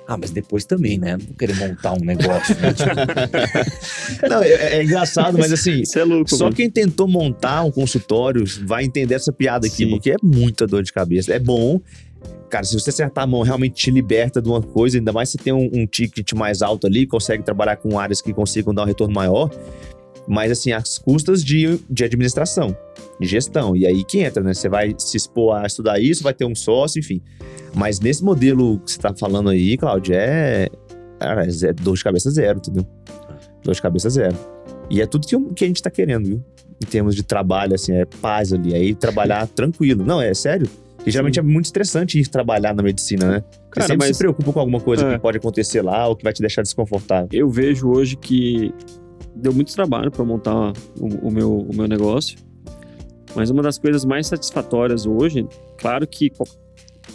Ah, 0.08 0.18
mas 0.18 0.32
depois 0.32 0.66
também, 0.66 0.98
né? 0.98 1.16
Não 1.18 1.26
vou 1.26 1.36
querer 1.36 1.56
montar 1.56 1.94
um 1.94 2.04
negócio. 2.04 2.56
Né? 2.60 2.74
Tipo, 2.74 4.28
Não, 4.30 4.41
é, 4.44 4.78
é 4.80 4.84
engraçado, 4.84 5.38
mas 5.38 5.52
assim, 5.54 5.82
Isso 5.82 5.98
é 6.00 6.04
louco, 6.04 6.30
Só 6.36 6.45
mano. 6.45 6.56
quem 6.56 6.70
tentou 6.70 7.08
montar 7.08 7.64
um 7.64 7.72
consultório 7.72 8.44
vai 8.66 8.84
entender 8.84 9.16
essa 9.16 9.32
piada 9.32 9.68
aqui, 9.68 9.86
Sim. 9.86 9.90
porque 9.91 10.12
é 10.12 10.16
muita 10.22 10.66
dor 10.68 10.84
de 10.84 10.91
cabeça. 10.91 11.34
É 11.34 11.40
bom. 11.40 11.80
Cara, 12.53 12.65
se 12.65 12.80
você 12.80 12.91
acertar 12.91 13.23
a 13.23 13.25
mão, 13.25 13.41
realmente 13.41 13.73
te 13.73 13.89
liberta 13.89 14.39
de 14.39 14.47
uma 14.47 14.61
coisa, 14.61 14.99
ainda 14.99 15.11
mais 15.11 15.30
se 15.30 15.39
tem 15.39 15.51
um, 15.51 15.71
um 15.73 15.88
ticket 15.88 16.34
mais 16.34 16.61
alto 16.61 16.85
ali, 16.85 17.07
consegue 17.07 17.41
trabalhar 17.41 17.77
com 17.77 17.97
áreas 17.97 18.21
que 18.21 18.31
consigam 18.31 18.71
dar 18.71 18.84
um 18.84 18.85
retorno 18.85 19.11
maior. 19.11 19.49
Mas, 20.27 20.51
assim, 20.51 20.71
as 20.71 20.99
custas 20.99 21.43
de, 21.43 21.80
de 21.89 22.03
administração, 22.03 22.77
de 23.19 23.25
gestão. 23.25 23.75
E 23.75 23.88
aí 23.88 24.03
que 24.03 24.19
entra, 24.19 24.43
né? 24.43 24.53
Você 24.53 24.69
vai 24.69 24.93
se 24.99 25.17
expor 25.17 25.55
a 25.55 25.65
estudar 25.65 25.99
isso, 25.99 26.21
vai 26.21 26.31
ter 26.31 26.45
um 26.45 26.53
sócio, 26.53 26.99
enfim. 26.99 27.23
Mas 27.73 27.99
nesse 27.99 28.23
modelo 28.23 28.80
que 28.81 28.91
você 28.91 28.99
tá 28.99 29.15
falando 29.15 29.49
aí, 29.49 29.75
Cláudio, 29.75 30.13
é. 30.13 30.67
É 31.19 31.73
dor 31.73 31.95
de 31.95 32.03
cabeça 32.03 32.30
zero, 32.30 32.59
entendeu? 32.59 32.85
Dor 33.63 33.73
de 33.73 33.81
cabeça 33.81 34.11
zero. 34.11 34.38
E 34.91 35.01
é 35.01 35.07
tudo 35.07 35.25
que, 35.25 35.39
que 35.55 35.63
a 35.65 35.67
gente 35.67 35.81
tá 35.81 35.89
querendo, 35.89 36.27
viu? 36.27 36.45
Em 36.80 36.85
termos 36.85 37.15
de 37.15 37.23
trabalho, 37.23 37.73
assim, 37.73 37.93
é 37.93 38.05
paz 38.05 38.53
ali. 38.53 38.75
Aí 38.75 38.93
trabalhar 38.93 39.47
tranquilo. 39.47 40.05
Não, 40.05 40.21
é 40.21 40.35
sério. 40.35 40.69
E 41.05 41.11
geralmente 41.11 41.38
é 41.39 41.41
muito 41.41 41.65
estressante 41.65 42.17
ir 42.19 42.27
trabalhar 42.27 42.73
na 42.73 42.81
medicina, 42.81 43.27
né? 43.30 43.43
Você 43.51 43.59
Cara, 43.71 43.88
sempre 43.88 44.07
mas- 44.07 44.17
se 44.17 44.23
preocupa 44.23 44.53
com 44.53 44.59
alguma 44.59 44.80
coisa 44.80 45.05
É. 45.07 45.13
que 45.15 45.19
pode 45.19 45.38
acontecer 45.38 45.81
lá 45.81 46.07
ou 46.07 46.15
que 46.15 46.23
vai 46.23 46.31
te 46.31 46.41
deixar 46.41 46.61
desconfortável. 46.61 47.27
Eu 47.31 47.49
vejo 47.49 47.89
hoje 47.89 48.15
que 48.15 48.73
deu 49.35 49.51
muito 49.53 49.73
trabalho 49.73 50.09
para 50.11 50.23
montar 50.23 50.71
o, 50.99 51.27
o 51.27 51.31
meu, 51.31 51.57
o 51.57 51.75
meu 51.75 51.88
negócio, 51.88 52.38
mas 53.35 53.49
uma 53.49 53.61
das 53.63 53.77
coisas 53.77 54.05
mais 54.05 54.27
satisfatórias 54.27 55.05
hoje, 55.05 55.45
claro 55.77 56.07
que 56.07 56.31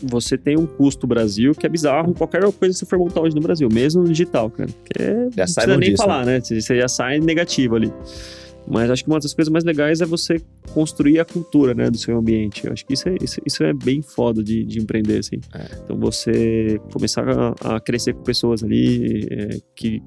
você 0.03 0.37
tem 0.37 0.57
um 0.59 0.67
custo 0.67 1.07
Brasil 1.07 1.53
que 1.55 1.65
é 1.65 1.69
bizarro 1.69 2.13
qualquer 2.15 2.41
coisa 2.43 2.57
que 2.61 2.73
você 2.75 2.85
for 2.87 2.99
montar 2.99 3.21
hoje 3.23 3.35
no 3.35 3.41
Brasil, 3.41 3.69
mesmo 3.73 4.03
no 4.03 4.09
digital, 4.09 4.51
cara. 4.51 4.69
Que 4.85 5.03
é, 5.03 5.15
não 5.15 5.23
Já 5.25 5.29
precisa 5.31 5.47
saibam 5.61 5.79
nem 5.79 5.91
disso, 5.91 6.03
falar, 6.03 6.27
né? 6.27 6.41
Você 6.41 6.77
já 6.77 6.89
sai 6.89 7.19
negativo 7.21 7.77
ali. 7.77 7.93
Mas 8.71 8.91
acho 8.91 9.03
que 9.05 9.11
uma 9.11 9.19
das 9.19 9.33
coisas 9.33 9.51
mais 9.51 9.65
legais 9.65 10.01
é 10.01 10.07
você 10.07 10.41
construir 10.75 11.19
a 11.21 11.25
cultura, 11.25 11.73
né, 11.75 11.91
do 11.91 11.97
seu 11.97 12.19
ambiente. 12.19 12.67
Eu 12.67 12.73
acho 12.73 12.85
que 12.85 12.93
isso 12.93 13.09
é, 13.09 13.17
isso, 13.23 13.41
isso 13.47 13.65
é 13.65 13.73
bem 13.73 14.03
foda 14.03 14.43
de, 14.43 14.65
de 14.65 14.79
empreender, 14.79 15.19
assim. 15.19 15.37
É. 15.55 15.79
Então 15.85 15.97
você 15.99 16.79
começar 16.93 17.25
a, 17.29 17.77
a 17.77 17.81
crescer 17.81 18.13
com 18.13 18.23
pessoas 18.23 18.63
ali 18.63 19.27
é, 19.31 19.59
que 19.75 20.03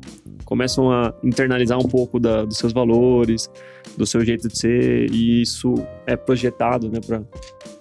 começam 0.45 0.91
a 0.91 1.13
internalizar 1.23 1.79
um 1.79 1.87
pouco 1.87 2.19
da- 2.19 2.45
dos 2.45 2.57
seus 2.57 2.71
valores, 2.71 3.49
do 3.97 4.05
seu 4.05 4.23
jeito 4.23 4.47
de 4.47 4.57
ser, 4.57 5.11
e 5.11 5.41
isso 5.41 5.73
é 6.05 6.15
projetado, 6.15 6.87
né, 6.89 6.99
para 7.05 7.23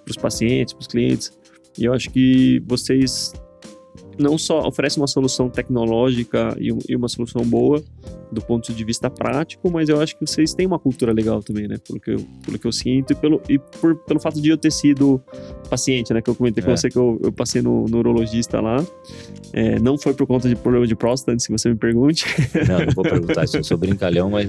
os 0.09 0.17
pacientes, 0.17 0.73
para 0.73 0.81
os 0.81 0.87
clientes. 0.87 1.31
E 1.77 1.85
eu 1.85 1.93
acho 1.93 2.09
que 2.09 2.61
vocês 2.67 3.33
não 4.17 4.37
só 4.37 4.67
oferecem 4.67 5.01
uma 5.01 5.07
solução 5.07 5.49
tecnológica 5.49 6.55
e, 6.59 6.69
e 6.89 6.95
uma 6.95 7.07
solução 7.07 7.43
boa 7.43 7.81
do 8.31 8.41
ponto 8.41 8.73
de 8.73 8.83
vista 8.85 9.09
prático, 9.09 9.69
mas 9.69 9.89
eu 9.89 9.99
acho 10.01 10.17
que 10.17 10.25
vocês 10.25 10.53
têm 10.53 10.65
uma 10.65 10.79
cultura 10.79 11.11
legal 11.11 11.41
também, 11.43 11.67
né? 11.67 11.75
Pelo 11.85 11.99
que 11.99 12.11
eu, 12.11 12.25
pelo 12.45 12.57
que 12.57 12.65
eu 12.65 12.71
sinto 12.71 13.11
e, 13.11 13.15
pelo, 13.15 13.41
e 13.49 13.59
por, 13.59 13.95
pelo 14.05 14.19
fato 14.19 14.41
de 14.41 14.49
eu 14.49 14.57
ter 14.57 14.71
sido 14.71 15.21
paciente, 15.69 16.13
né? 16.13 16.21
Que 16.21 16.29
eu 16.29 16.35
comentei 16.35 16.63
com 16.63 16.71
É. 16.71 16.77
você 16.77 16.89
que 16.89 16.97
eu, 16.97 17.19
eu 17.23 17.31
passei 17.31 17.61
no, 17.61 17.85
no 17.87 17.97
urologista 17.97 18.61
lá. 18.61 18.83
É, 19.53 19.77
não 19.79 19.97
foi 19.97 20.13
por 20.13 20.25
conta 20.25 20.47
de 20.47 20.55
problema 20.55 20.87
de 20.87 20.95
próstata, 20.95 21.33
antes 21.33 21.45
que 21.45 21.51
você 21.51 21.67
me 21.69 21.75
pergunte. 21.75 22.25
não, 22.67 22.85
não 22.85 22.93
vou 22.93 23.03
perguntar 23.03 23.45
se 23.47 23.57
eu 23.57 23.63
sou 23.65 23.77
brincalhão, 23.77 24.29
mas 24.29 24.47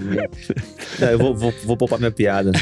Não, 1.01 1.09
eu 1.11 1.19
vou, 1.19 1.35
vou, 1.35 1.53
vou 1.65 1.77
poupar 1.77 1.99
minha 1.99 2.13
piada. 2.13 2.53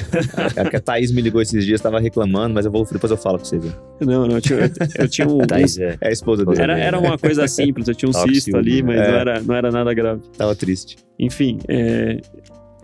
É 0.56 0.64
que 0.70 0.76
a 0.76 0.80
Thaís 0.80 1.12
me 1.12 1.20
ligou 1.20 1.42
esses 1.42 1.64
dias, 1.66 1.80
tava 1.82 2.00
reclamando, 2.00 2.54
mas 2.54 2.64
eu 2.64 2.72
vou, 2.72 2.82
depois 2.90 3.10
eu 3.10 3.16
falo 3.18 3.36
pra 3.36 3.44
você 3.44 3.58
ver. 3.58 3.72
Não, 4.00 4.26
não, 4.26 4.36
eu 4.36 4.40
tinha, 4.40 4.58
eu, 4.60 4.70
eu 5.04 5.08
tinha 5.08 5.28
um. 5.28 5.38
Thaís 5.46 5.78
é. 5.78 5.98
É 6.00 6.08
a 6.08 6.10
esposa 6.12 6.46
dele. 6.46 6.62
Era, 6.62 6.78
era 6.78 6.98
uma 6.98 7.18
coisa 7.18 7.46
simples, 7.46 7.88
eu 7.88 7.94
tinha 7.94 8.08
um 8.08 8.12
com 8.12 8.26
cisto 8.26 8.56
ali, 8.56 8.82
mas 8.82 8.96
né? 8.96 9.06
não, 9.08 9.14
É. 9.14 9.20
era, 9.20 9.42
não 9.42 9.54
era 9.54 9.70
nada 9.70 9.92
grave. 9.92 10.22
Tava 10.38 10.54
triste. 10.54 10.80
Enfim, 11.19 11.59
é, 11.69 12.20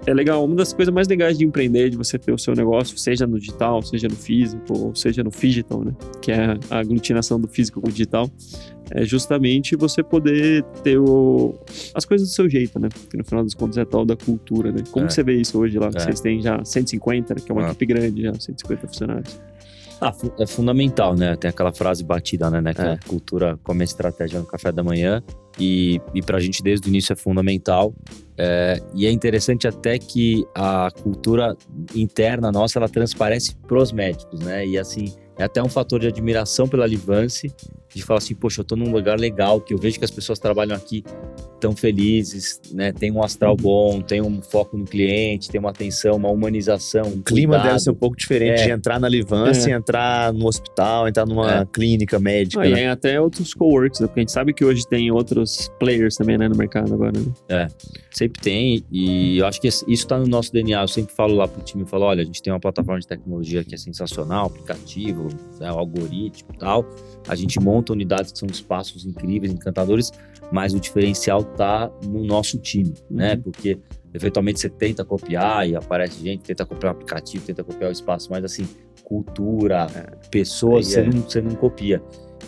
é 0.06 0.12
legal. 0.14 0.44
Uma 0.44 0.56
das 0.56 0.72
coisas 0.72 0.92
mais 0.94 1.08
legais 1.08 1.38
de 1.38 1.44
empreender, 1.44 1.88
de 1.90 1.96
você 1.96 2.18
ter 2.18 2.32
o 2.32 2.38
seu 2.38 2.54
negócio, 2.54 2.98
seja 2.98 3.26
no 3.26 3.38
digital, 3.38 3.80
seja 3.82 4.08
no 4.08 4.14
físico, 4.16 4.62
ou 4.78 4.94
seja 4.94 5.24
no 5.24 5.30
digital, 5.30 5.82
né? 5.84 5.92
Que 6.20 6.32
é 6.32 6.56
a 6.70 6.78
aglutinação 6.78 7.40
do 7.40 7.48
físico 7.48 7.80
com 7.80 7.88
o 7.88 7.90
digital, 7.90 8.30
é 8.90 9.04
justamente 9.04 9.74
você 9.74 10.02
poder 10.02 10.62
ter 10.84 10.98
o, 10.98 11.54
as 11.94 12.04
coisas 12.04 12.28
do 12.28 12.32
seu 12.34 12.48
jeito, 12.48 12.78
né? 12.78 12.88
Que 13.10 13.16
no 13.16 13.24
final 13.24 13.42
das 13.42 13.54
contas 13.54 13.78
é 13.78 13.84
tal 13.84 14.04
da 14.04 14.14
cultura, 14.16 14.70
né? 14.70 14.82
Como 14.90 15.06
É. 15.06 15.08
que 15.08 15.14
você 15.14 15.22
vê 15.22 15.34
isso 15.40 15.58
hoje 15.58 15.78
lá? 15.78 15.90
Que 15.90 15.96
É. 15.96 16.00
Vocês 16.00 16.20
têm 16.20 16.40
já 16.42 16.62
150, 16.64 17.34
né? 17.34 17.40
que 17.44 17.50
é 17.50 17.54
uma 17.54 17.64
Ah. 17.64 17.68
equipe 17.70 17.86
grande 17.86 18.22
já, 18.22 18.34
150 18.34 18.86
funcionários. 18.86 19.40
Ah, 20.00 20.12
é 20.38 20.46
fundamental, 20.46 21.14
né? 21.14 21.36
Tem 21.36 21.48
aquela 21.48 21.72
frase 21.72 22.04
batida, 22.04 22.50
né? 22.50 22.60
né? 22.60 22.74
Que 22.74 22.82
É. 22.82 22.92
a 22.92 22.98
cultura 22.98 23.58
come 23.62 23.80
a 23.82 23.84
estratégia 23.84 24.38
no 24.38 24.46
café 24.46 24.70
da 24.70 24.82
manhã. 24.82 25.22
E, 25.58 26.00
e 26.14 26.20
pra 26.20 26.38
gente, 26.38 26.62
desde 26.62 26.86
o 26.86 26.90
início, 26.90 27.12
é 27.12 27.16
fundamental. 27.16 27.94
É, 28.36 28.80
e 28.94 29.06
é 29.06 29.10
interessante 29.10 29.66
até 29.66 29.98
que 29.98 30.46
a 30.54 30.90
cultura 31.02 31.56
interna 31.94 32.52
nossa, 32.52 32.78
ela 32.78 32.88
transparece 32.88 33.56
pros 33.66 33.90
médicos, 33.92 34.40
né? 34.40 34.66
E 34.66 34.76
assim, 34.78 35.14
é 35.38 35.44
até 35.44 35.62
um 35.62 35.68
fator 35.68 35.98
de 36.00 36.06
admiração 36.06 36.68
pela 36.68 36.86
Livance, 36.86 37.50
de 37.94 38.02
falar 38.02 38.18
assim, 38.18 38.34
poxa, 38.34 38.60
eu 38.60 38.64
tô 38.64 38.76
num 38.76 38.92
lugar 38.92 39.18
legal, 39.18 39.60
que 39.60 39.72
eu 39.72 39.78
vejo 39.78 39.98
que 39.98 40.04
as 40.04 40.10
pessoas 40.10 40.38
trabalham 40.38 40.76
aqui 40.76 41.02
tão 41.60 41.74
felizes, 41.74 42.60
né? 42.72 42.92
Tem 42.92 43.10
um 43.10 43.22
astral 43.22 43.56
bom, 43.56 44.00
tem 44.00 44.20
um 44.22 44.40
foco 44.42 44.76
no 44.76 44.84
cliente, 44.84 45.48
tem 45.48 45.58
uma 45.58 45.70
atenção, 45.70 46.16
uma 46.16 46.30
humanização, 46.30 47.04
um 47.06 47.18
O 47.18 47.22
clima 47.22 47.54
cuidado. 47.54 47.68
deve 47.68 47.80
ser 47.80 47.90
um 47.90 47.94
pouco 47.94 48.16
diferente 48.16 48.60
É. 48.60 48.64
de 48.66 48.70
entrar 48.70 48.98
na 49.00 49.08
Livance, 49.08 49.70
É. 49.70 49.74
entrar 49.74 50.32
no 50.32 50.46
hospital, 50.46 51.08
entrar 51.08 51.26
numa 51.26 51.60
É. 51.62 51.66
clínica 51.66 52.18
médica. 52.18 52.62
Ah, 52.62 52.66
e 52.66 52.72
né? 52.72 52.80
aí 52.80 52.86
até 52.86 53.20
outros 53.20 53.54
coworks, 53.54 54.00
né? 54.00 54.06
Porque 54.06 54.20
a 54.20 54.22
gente 54.22 54.32
sabe 54.32 54.52
que 54.52 54.64
hoje 54.64 54.86
tem 54.88 55.10
outros 55.10 55.70
players 55.78 56.16
também, 56.16 56.36
né, 56.38 56.48
no 56.48 56.56
mercado 56.56 56.92
agora, 56.92 57.12
né? 57.48 57.68
Sempre 58.10 58.40
tem, 58.40 58.82
e 58.90 59.38
eu 59.38 59.46
acho 59.46 59.60
que 59.60 59.68
isso 59.68 59.84
está 59.88 60.18
no 60.18 60.26
nosso 60.26 60.50
DNA. 60.52 60.80
Eu 60.82 60.88
sempre 60.88 61.14
falo 61.14 61.34
lá 61.34 61.46
pro 61.46 61.62
time, 61.62 61.82
eu 61.82 61.86
falo, 61.86 62.04
olha, 62.04 62.22
a 62.22 62.24
gente 62.24 62.42
tem 62.42 62.52
uma 62.52 62.60
plataforma 62.60 62.98
de 63.00 63.06
tecnologia 63.06 63.62
que 63.62 63.74
é 63.74 63.78
sensacional, 63.78 64.46
aplicativo, 64.46 65.28
né, 65.60 65.68
algoritmo 65.68 66.48
e 66.54 66.58
tal. 66.58 66.86
A 67.28 67.34
gente 67.34 67.60
monta 67.60 67.92
unidades 67.92 68.32
que 68.32 68.38
são 68.38 68.48
espaços 68.50 69.04
incríveis, 69.04 69.52
encantadores, 69.52 70.10
mas 70.52 70.74
o 70.74 70.80
diferencial 70.80 71.42
tá 71.44 71.90
no 72.04 72.24
nosso 72.24 72.58
time, 72.58 72.94
né? 73.10 73.34
Uhum. 73.34 73.42
Porque 73.42 73.78
eventualmente 74.14 74.60
você 74.60 74.68
tenta 74.68 75.04
copiar 75.04 75.68
e 75.68 75.76
aparece 75.76 76.22
gente, 76.22 76.42
tenta 76.42 76.64
copiar 76.64 76.92
o 76.92 76.96
aplicativo, 76.96 77.44
tenta 77.44 77.62
copiar 77.62 77.90
o 77.90 77.92
espaço, 77.92 78.28
mas 78.30 78.44
assim, 78.44 78.66
cultura, 79.04 79.86
pessoas, 80.30 80.86
Aí 80.86 80.92
você, 80.92 81.00
é. 81.00 81.04
não, 81.04 81.22
você 81.22 81.40
não 81.40 81.54
copia. 81.54 82.02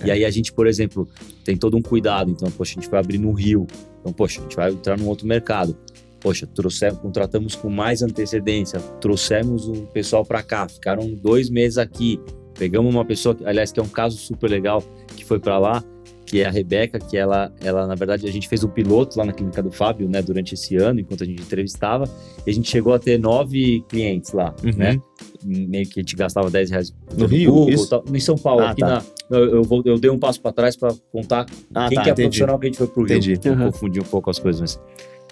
E 0.04 0.10
aí 0.10 0.24
a 0.24 0.30
gente, 0.30 0.52
por 0.52 0.66
exemplo, 0.66 1.08
tem 1.44 1.56
todo 1.56 1.76
um 1.76 1.82
cuidado. 1.82 2.30
Então, 2.30 2.50
poxa, 2.50 2.72
a 2.72 2.80
gente 2.80 2.90
vai 2.90 3.00
abrir 3.00 3.18
no 3.18 3.32
Rio. 3.32 3.66
Então, 4.00 4.12
poxa, 4.12 4.40
a 4.40 4.42
gente 4.42 4.56
vai 4.56 4.70
entrar 4.70 4.98
num 4.98 5.06
outro 5.06 5.26
mercado. 5.26 5.76
Poxa, 6.20 6.46
trouxemos, 6.46 6.98
contratamos 6.98 7.54
com 7.54 7.68
mais 7.68 8.02
antecedência, 8.02 8.80
trouxemos 9.00 9.68
o 9.68 9.86
pessoal 9.86 10.24
para 10.24 10.42
cá, 10.42 10.68
ficaram 10.68 11.14
dois 11.14 11.48
meses 11.48 11.78
aqui. 11.78 12.20
Pegamos 12.58 12.92
uma 12.92 13.04
pessoa, 13.04 13.36
aliás, 13.44 13.70
que 13.70 13.78
é 13.78 13.82
um 13.82 13.88
caso 13.88 14.18
super 14.18 14.50
legal, 14.50 14.82
que 15.16 15.24
foi 15.24 15.38
para 15.38 15.58
lá, 15.58 15.84
que 16.28 16.40
é 16.42 16.46
a 16.46 16.50
Rebeca, 16.50 16.98
que 16.98 17.16
ela, 17.16 17.52
ela, 17.62 17.86
na 17.86 17.94
verdade, 17.94 18.26
a 18.26 18.30
gente 18.30 18.48
fez 18.48 18.62
o 18.62 18.68
piloto 18.68 19.18
lá 19.18 19.24
na 19.24 19.32
clínica 19.32 19.62
do 19.62 19.70
Fábio, 19.70 20.08
né, 20.08 20.20
durante 20.20 20.54
esse 20.54 20.76
ano, 20.76 21.00
enquanto 21.00 21.22
a 21.22 21.26
gente 21.26 21.40
entrevistava, 21.42 22.04
e 22.46 22.50
a 22.50 22.52
gente 22.54 22.68
chegou 22.70 22.92
a 22.92 22.98
ter 22.98 23.18
nove 23.18 23.82
clientes 23.88 24.32
lá, 24.32 24.54
Uhum. 24.64 24.72
né? 24.76 25.00
Meio 25.44 25.86
que 25.88 26.00
a 26.00 26.02
gente 26.02 26.16
gastava 26.16 26.50
10 26.50 26.70
reais 26.70 26.94
No 27.16 27.26
Rio, 27.26 27.52
Google, 27.52 27.70
isso? 27.70 27.88
tal. 27.88 28.04
em 28.12 28.20
São 28.20 28.36
Paulo, 28.36 28.62
Ah, 28.62 28.70
aqui 28.70 28.80
tá. 28.80 28.86
na. 28.88 29.02
Eu, 29.36 29.56
eu, 29.56 29.62
vou- 29.62 29.82
eu 29.84 29.98
dei 29.98 30.10
um 30.10 30.18
passo 30.18 30.40
para 30.40 30.52
trás 30.52 30.74
para 30.76 30.92
contar 31.12 31.46
Ah, 31.74 31.88
quem 31.88 31.96
tá, 31.96 32.02
que 32.04 32.08
é 32.08 32.12
entendi. 32.12 32.22
profissional 32.28 32.58
que 32.58 32.66
a 32.66 32.68
gente 32.68 32.78
foi 32.78 32.86
pro 32.86 33.04
Rio. 33.04 33.16
Entendi. 33.16 33.38
Eu 33.44 33.52
Aham. 33.52 33.70
Confundi 33.72 34.00
um 34.00 34.04
pouco 34.04 34.30
as 34.30 34.38
coisas, 34.38 34.60
mas 34.60 34.80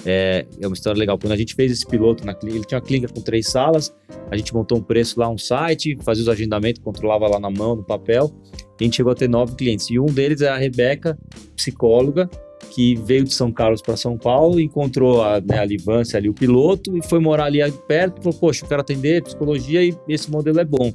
é, 0.04 0.44
é 0.60 0.66
uma 0.66 0.74
história 0.74 0.98
legal. 0.98 1.18
Quando 1.18 1.32
a 1.32 1.36
gente 1.36 1.54
fez 1.54 1.72
esse 1.72 1.86
piloto 1.86 2.24
na 2.26 2.34
clínica, 2.34 2.58
ele 2.58 2.66
tinha 2.66 2.78
uma 2.78 2.84
clínica 2.86 3.12
com 3.12 3.20
três 3.22 3.48
salas, 3.48 3.94
a 4.30 4.36
gente 4.36 4.52
montou 4.54 4.76
um 4.78 4.82
preço 4.82 5.18
lá, 5.18 5.28
um 5.30 5.38
site, 5.38 5.96
fazia 6.02 6.22
os 6.22 6.28
agendamentos, 6.28 6.82
controlava 6.82 7.26
lá 7.26 7.40
na 7.40 7.50
mão, 7.50 7.74
no 7.74 7.82
papel, 7.82 8.30
a 8.80 8.84
gente 8.84 8.96
chegou 8.96 9.12
a 9.12 9.14
ter 9.14 9.28
nove 9.28 9.54
clientes. 9.54 9.88
E 9.90 9.98
um 9.98 10.06
deles 10.06 10.40
é 10.40 10.48
a 10.48 10.56
Rebeca, 10.56 11.18
psicóloga, 11.54 12.28
que 12.70 12.94
veio 12.94 13.24
de 13.24 13.32
São 13.32 13.50
Carlos 13.50 13.80
para 13.80 13.96
São 13.96 14.18
Paulo, 14.18 14.60
encontrou 14.60 15.22
a, 15.22 15.40
né, 15.40 15.58
a 15.58 15.64
Livância 15.64 16.18
ali, 16.18 16.28
o 16.28 16.34
piloto, 16.34 16.96
e 16.96 17.02
foi 17.02 17.18
morar 17.18 17.44
ali 17.44 17.58
perto, 17.88 18.22
falou, 18.22 18.38
poxa, 18.38 18.64
eu 18.64 18.68
quero 18.68 18.80
atender 18.80 19.22
psicologia 19.22 19.82
e 19.82 19.96
esse 20.08 20.30
modelo 20.30 20.60
é 20.60 20.64
bom. 20.64 20.92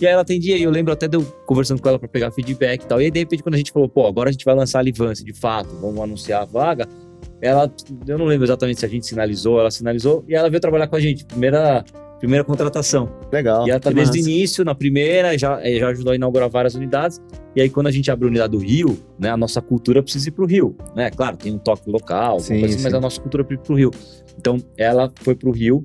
E 0.00 0.06
aí 0.06 0.12
ela 0.12 0.22
atendia, 0.22 0.56
e 0.56 0.62
eu 0.62 0.70
lembro 0.70 0.92
até 0.92 1.08
de 1.08 1.16
eu 1.16 1.22
conversando 1.46 1.80
com 1.80 1.88
ela 1.88 1.98
para 1.98 2.08
pegar 2.08 2.30
feedback 2.30 2.82
e 2.82 2.86
tal. 2.86 3.00
E 3.00 3.04
aí, 3.04 3.10
de 3.10 3.20
repente, 3.20 3.42
quando 3.42 3.54
a 3.54 3.58
gente 3.58 3.72
falou, 3.72 3.88
pô, 3.88 4.06
agora 4.06 4.28
a 4.28 4.32
gente 4.32 4.44
vai 4.44 4.54
lançar 4.54 4.80
a 4.80 4.82
Livância, 4.82 5.24
de 5.24 5.32
fato, 5.32 5.70
vamos 5.80 6.00
anunciar 6.00 6.42
a 6.42 6.44
vaga, 6.44 6.88
ela, 7.40 7.72
eu 8.06 8.18
não 8.18 8.26
lembro 8.26 8.46
exatamente 8.46 8.80
se 8.80 8.86
a 8.86 8.88
gente 8.88 9.06
sinalizou, 9.06 9.60
ela 9.60 9.70
sinalizou, 9.70 10.24
e 10.28 10.34
ela 10.34 10.50
veio 10.50 10.60
trabalhar 10.60 10.88
com 10.88 10.96
a 10.96 11.00
gente, 11.00 11.24
primeira, 11.24 11.84
primeira 12.24 12.42
contratação. 12.42 13.10
Legal. 13.30 13.66
E 13.66 13.70
ela 13.70 13.78
tá 13.78 13.90
que 13.90 13.96
desde 13.96 14.18
o 14.18 14.20
início, 14.20 14.64
na 14.64 14.74
primeira, 14.74 15.36
já, 15.36 15.60
eh, 15.62 15.78
já 15.78 15.88
ajudou 15.88 16.12
a 16.12 16.16
inaugurar 16.16 16.48
várias 16.48 16.74
unidades. 16.74 17.20
E 17.54 17.60
aí, 17.60 17.68
quando 17.68 17.88
a 17.88 17.90
gente 17.90 18.10
abre 18.10 18.24
a 18.24 18.28
unidade 18.28 18.50
do 18.52 18.58
Rio, 18.58 18.98
né, 19.18 19.30
a 19.30 19.36
nossa 19.36 19.60
cultura 19.60 20.02
precisa 20.02 20.30
ir 20.30 20.32
pro 20.32 20.46
Rio. 20.46 20.74
Né? 20.96 21.10
Claro, 21.10 21.36
tem 21.36 21.52
um 21.52 21.58
toque 21.58 21.88
local, 21.88 22.40
Sim, 22.40 22.60
coisa 22.60 22.74
assim, 22.74 22.82
mas 22.84 22.94
a 22.94 23.00
nossa 23.00 23.20
cultura 23.20 23.44
precisa 23.44 23.62
ir 23.62 23.66
pro 23.66 23.76
Rio. 23.76 23.90
Então, 24.38 24.56
ela 24.78 25.12
foi 25.16 25.34
pro 25.34 25.50
Rio 25.50 25.82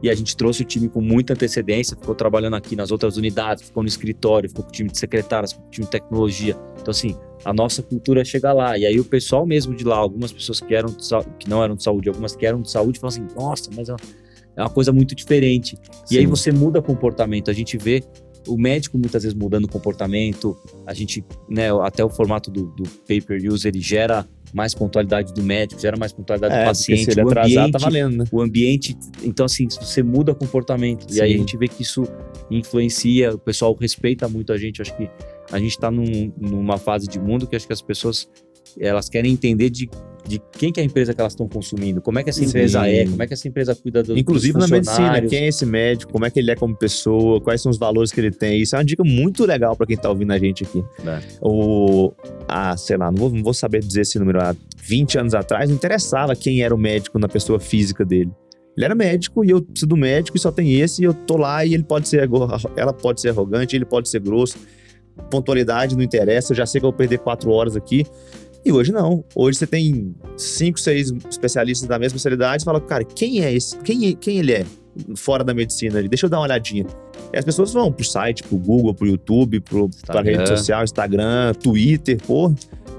e 0.00 0.08
a 0.08 0.14
gente 0.14 0.36
trouxe 0.36 0.62
o 0.62 0.64
time 0.64 0.88
com 0.88 1.00
muita 1.00 1.32
antecedência, 1.32 1.96
ficou 1.96 2.14
trabalhando 2.14 2.54
aqui 2.54 2.76
nas 2.76 2.92
outras 2.92 3.16
unidades, 3.16 3.64
ficou 3.64 3.82
no 3.82 3.88
escritório, 3.88 4.48
ficou 4.48 4.64
com 4.64 4.70
o 4.70 4.72
time 4.72 4.90
de 4.90 4.96
secretárias, 4.96 5.50
ficou 5.50 5.64
com 5.64 5.68
o 5.68 5.72
time 5.72 5.84
de 5.86 5.90
tecnologia. 5.90 6.56
Então, 6.80 6.92
assim, 6.92 7.16
a 7.44 7.52
nossa 7.52 7.82
cultura 7.82 8.24
chegar 8.24 8.52
lá. 8.52 8.78
E 8.78 8.86
aí 8.86 9.00
o 9.00 9.04
pessoal 9.04 9.44
mesmo 9.44 9.74
de 9.74 9.82
lá, 9.82 9.96
algumas 9.96 10.32
pessoas 10.32 10.60
que, 10.60 10.72
eram 10.72 10.94
que 11.38 11.50
não 11.50 11.64
eram 11.64 11.74
de 11.74 11.82
saúde, 11.82 12.08
algumas 12.08 12.36
que 12.36 12.46
eram 12.46 12.62
de 12.62 12.70
saúde, 12.70 13.00
falam 13.00 13.14
assim, 13.14 13.26
nossa, 13.36 13.70
mas 13.74 13.88
é 14.60 14.64
uma 14.64 14.70
coisa 14.70 14.92
muito 14.92 15.14
diferente. 15.14 15.76
Sim. 16.04 16.14
E 16.14 16.18
aí 16.18 16.26
você 16.26 16.52
muda 16.52 16.82
comportamento. 16.82 17.50
A 17.50 17.54
gente 17.54 17.78
vê 17.78 18.02
o 18.46 18.56
médico 18.56 18.98
muitas 18.98 19.22
vezes 19.22 19.36
mudando 19.36 19.64
o 19.64 19.68
comportamento, 19.68 20.56
a 20.86 20.94
gente, 20.94 21.24
né, 21.48 21.68
até 21.82 22.04
o 22.04 22.08
formato 22.08 22.50
do, 22.50 22.66
do 22.68 22.84
pay-per-use, 23.06 23.68
ele 23.68 23.80
gera 23.80 24.26
mais 24.52 24.74
pontualidade 24.74 25.32
do 25.32 25.42
médico, 25.42 25.80
gera 25.80 25.96
mais 25.96 26.12
pontualidade 26.12 26.54
é, 26.54 26.62
do 26.62 26.66
paciente. 26.66 27.04
Se 27.04 27.10
ele 27.12 27.22
o 27.22 27.28
atrasar, 27.28 27.54
tá 27.54 27.60
ambiente, 27.60 27.72
tá 27.72 27.78
valendo, 27.78 28.16
né? 28.16 28.24
O 28.32 28.40
ambiente, 28.40 28.96
então 29.22 29.46
assim, 29.46 29.68
você 29.68 30.02
muda 30.02 30.32
o 30.32 30.34
comportamento. 30.34 31.10
Sim. 31.10 31.18
E 31.18 31.22
aí 31.22 31.34
a 31.34 31.36
gente 31.36 31.56
vê 31.56 31.68
que 31.68 31.82
isso 31.82 32.04
influencia, 32.50 33.34
o 33.34 33.38
pessoal 33.38 33.76
respeita 33.78 34.28
muito 34.28 34.52
a 34.52 34.58
gente. 34.58 34.82
Acho 34.82 34.96
que 34.96 35.08
a 35.52 35.58
gente 35.58 35.72
está 35.72 35.90
num, 35.90 36.32
numa 36.38 36.78
fase 36.78 37.06
de 37.06 37.18
mundo 37.18 37.46
que 37.46 37.54
acho 37.54 37.66
que 37.66 37.72
as 37.72 37.82
pessoas 37.82 38.28
elas 38.78 39.08
querem 39.08 39.32
entender 39.32 39.70
de, 39.70 39.88
de 40.26 40.40
quem 40.52 40.72
que 40.72 40.80
é 40.80 40.82
a 40.82 40.86
empresa 40.86 41.14
que 41.14 41.20
elas 41.20 41.32
estão 41.32 41.48
consumindo, 41.48 42.00
como 42.00 42.18
é 42.18 42.22
que 42.22 42.30
essa 42.30 42.44
empresa 42.44 42.82
Sim. 42.82 42.88
é, 42.88 43.04
como 43.06 43.22
é 43.22 43.26
que 43.26 43.34
essa 43.34 43.48
empresa 43.48 43.74
cuida 43.74 44.02
do 44.02 44.18
Inclusive 44.18 44.58
na 44.58 44.68
medicina, 44.68 45.20
quem 45.22 45.40
é 45.40 45.48
esse 45.48 45.66
médico, 45.66 46.12
como 46.12 46.24
é 46.24 46.30
que 46.30 46.38
ele 46.38 46.50
é 46.50 46.56
como 46.56 46.76
pessoa, 46.76 47.40
quais 47.40 47.60
são 47.60 47.70
os 47.70 47.78
valores 47.78 48.12
que 48.12 48.20
ele 48.20 48.30
tem. 48.30 48.60
Isso 48.60 48.76
é 48.76 48.78
uma 48.78 48.84
dica 48.84 49.02
muito 49.04 49.44
legal 49.44 49.76
para 49.76 49.86
quem 49.86 49.96
está 49.96 50.08
ouvindo 50.08 50.32
a 50.32 50.38
gente 50.38 50.64
aqui. 50.64 50.84
É. 51.06 51.20
O, 51.40 52.12
ah, 52.48 52.76
sei 52.76 52.96
lá, 52.96 53.10
não 53.10 53.18
vou, 53.18 53.30
não 53.30 53.42
vou 53.42 53.54
saber 53.54 53.80
dizer 53.80 54.02
esse 54.02 54.18
número. 54.18 54.40
Há 54.40 54.54
20 54.82 55.18
anos 55.18 55.34
atrás, 55.34 55.68
não 55.68 55.76
interessava 55.76 56.34
quem 56.34 56.62
era 56.62 56.74
o 56.74 56.78
médico 56.78 57.18
na 57.18 57.28
pessoa 57.28 57.58
física 57.58 58.04
dele. 58.04 58.30
Ele 58.76 58.84
era 58.84 58.94
médico 58.94 59.44
e 59.44 59.50
eu 59.50 59.60
preciso 59.60 59.88
do 59.88 59.96
médico 59.96 60.36
e 60.36 60.40
só 60.40 60.50
tem 60.50 60.80
esse 60.80 61.02
e 61.02 61.04
eu 61.04 61.12
tô 61.12 61.36
lá 61.36 61.64
e 61.64 61.74
ele 61.74 61.82
pode 61.82 62.08
ser 62.08 62.28
ela 62.76 62.92
pode 62.92 63.20
ser 63.20 63.30
arrogante, 63.30 63.76
ele 63.76 63.84
pode 63.84 64.08
ser 64.08 64.20
grosso 64.20 64.56
pontualidade 65.28 65.96
não 65.96 66.02
interessa, 66.02 66.52
eu 66.52 66.56
já 66.56 66.66
sei 66.66 66.80
que 66.80 66.86
eu 66.86 66.90
vou 66.90 66.96
perder 66.96 67.18
quatro 67.18 67.50
horas 67.50 67.76
aqui. 67.76 68.06
E 68.64 68.72
hoje 68.72 68.92
não. 68.92 69.24
Hoje 69.34 69.58
você 69.58 69.66
tem 69.66 70.14
cinco, 70.36 70.78
seis 70.78 71.12
especialistas 71.30 71.88
da 71.88 71.98
mesma 71.98 72.16
especialidade 72.16 72.62
e 72.62 72.64
fala, 72.64 72.80
cara, 72.80 73.04
quem 73.04 73.42
é 73.42 73.52
esse? 73.52 73.76
Quem, 73.78 74.14
quem 74.16 74.38
ele 74.38 74.52
é? 74.52 74.66
Fora 75.16 75.42
da 75.42 75.54
medicina 75.54 75.98
ali. 75.98 76.08
Deixa 76.08 76.26
eu 76.26 76.30
dar 76.30 76.38
uma 76.38 76.44
olhadinha. 76.44 76.84
E 77.32 77.38
as 77.38 77.44
pessoas 77.44 77.72
vão 77.72 77.92
pro 77.92 78.04
site, 78.04 78.42
pro 78.42 78.58
Google, 78.58 78.92
pro 78.92 79.06
YouTube, 79.06 79.60
pro, 79.60 79.88
pra 80.04 80.20
rede 80.20 80.46
social, 80.48 80.84
Instagram, 80.84 81.54
Twitter, 81.54 82.18
pô. 82.26 82.52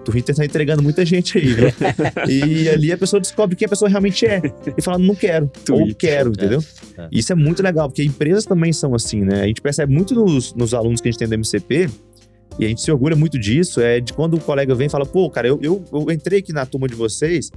Twitter 0.04 0.36
tá 0.36 0.44
entregando 0.44 0.82
muita 0.82 1.06
gente 1.06 1.38
aí, 1.38 1.54
né? 1.54 1.74
e 2.28 2.68
ali 2.70 2.92
a 2.92 2.98
pessoa 2.98 3.20
descobre 3.20 3.56
quem 3.56 3.68
a 3.68 3.70
pessoa 3.70 3.88
realmente 3.88 4.26
é. 4.26 4.42
E 4.76 4.82
fala, 4.82 4.98
não 4.98 5.14
quero. 5.14 5.48
Twitter, 5.64 5.88
ou 5.90 5.96
quero, 5.96 6.30
é. 6.30 6.34
entendeu? 6.34 6.64
É. 6.98 7.08
Isso 7.12 7.32
é 7.32 7.36
muito 7.36 7.62
legal, 7.62 7.88
porque 7.88 8.04
empresas 8.04 8.46
também 8.46 8.74
são 8.74 8.96
assim, 8.96 9.22
né? 9.22 9.44
A 9.44 9.48
gente 9.48 9.62
percebe 9.62 9.94
muito 9.94 10.16
nos, 10.16 10.56
nos 10.56 10.74
alunos 10.74 11.02
que 11.02 11.08
a 11.08 11.12
gente 11.12 11.20
tem 11.20 11.28
do 11.28 11.36
MCP 11.36 11.88
e 12.60 12.66
a 12.66 12.68
gente 12.68 12.82
se 12.82 12.92
orgulha 12.92 13.16
muito 13.16 13.40
disso, 13.40 13.82
é 13.82 14.00
de 14.00 14.14
quando 14.14 14.36
o 14.36 14.40
colega 14.40 14.76
vem 14.76 14.88
e 14.88 14.90
fala, 14.90 15.06
pô, 15.06 15.30
cara, 15.30 15.48
eu, 15.48 15.60
eu, 15.62 15.84
eu 15.92 16.12
entrei 16.12 16.40
aqui 16.40 16.54
na 16.54 16.66
turma 16.66 16.88
de 16.88 16.96
vocês 16.96 17.52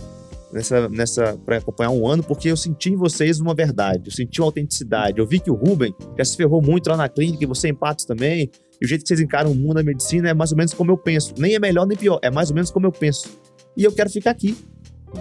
nessa, 0.53 0.89
nessa 0.89 1.39
para 1.45 1.59
acompanhar 1.59 1.91
um 1.91 2.07
ano 2.07 2.23
porque 2.23 2.49
eu 2.49 2.57
senti 2.57 2.91
em 2.91 2.97
vocês 2.97 3.41
uma 3.41 3.55
verdade, 3.55 4.05
eu 4.07 4.13
senti 4.13 4.41
uma 4.41 4.47
autenticidade. 4.47 5.19
Eu 5.19 5.27
vi 5.27 5.41
que 5.41 5.51
o 5.51 5.55
Ruben 5.55 5.95
já 6.17 6.25
se 6.25 6.37
ferrou 6.37 6.63
muito 6.63 6.89
lá 6.89 6.97
na 6.97 7.09
clínica 7.09 7.43
e 7.43 7.47
você 7.47 7.69
empatos 7.69 8.05
também. 8.05 8.51
E 8.81 8.85
o 8.85 8.89
jeito 8.89 9.03
que 9.03 9.09
vocês 9.09 9.21
encaram 9.21 9.51
o 9.51 9.55
mundo 9.55 9.75
da 9.75 9.83
medicina 9.83 10.29
é 10.29 10.35
mais 10.35 10.53
ou 10.53 10.57
menos 10.57 10.73
como 10.73 10.91
eu 10.91 10.97
penso. 10.97 11.35
Nem 11.39 11.55
é 11.55 11.59
melhor 11.59 11.87
nem 11.87 11.97
pior, 11.97 12.19
é 12.23 12.31
mais 12.31 12.51
ou 12.51 12.55
menos 12.55 12.71
como 12.71 12.87
eu 12.87 12.93
penso. 12.93 13.29
E 13.77 13.83
eu 13.83 13.93
quero 13.93 14.09
ficar 14.09 14.31
aqui. 14.31 14.57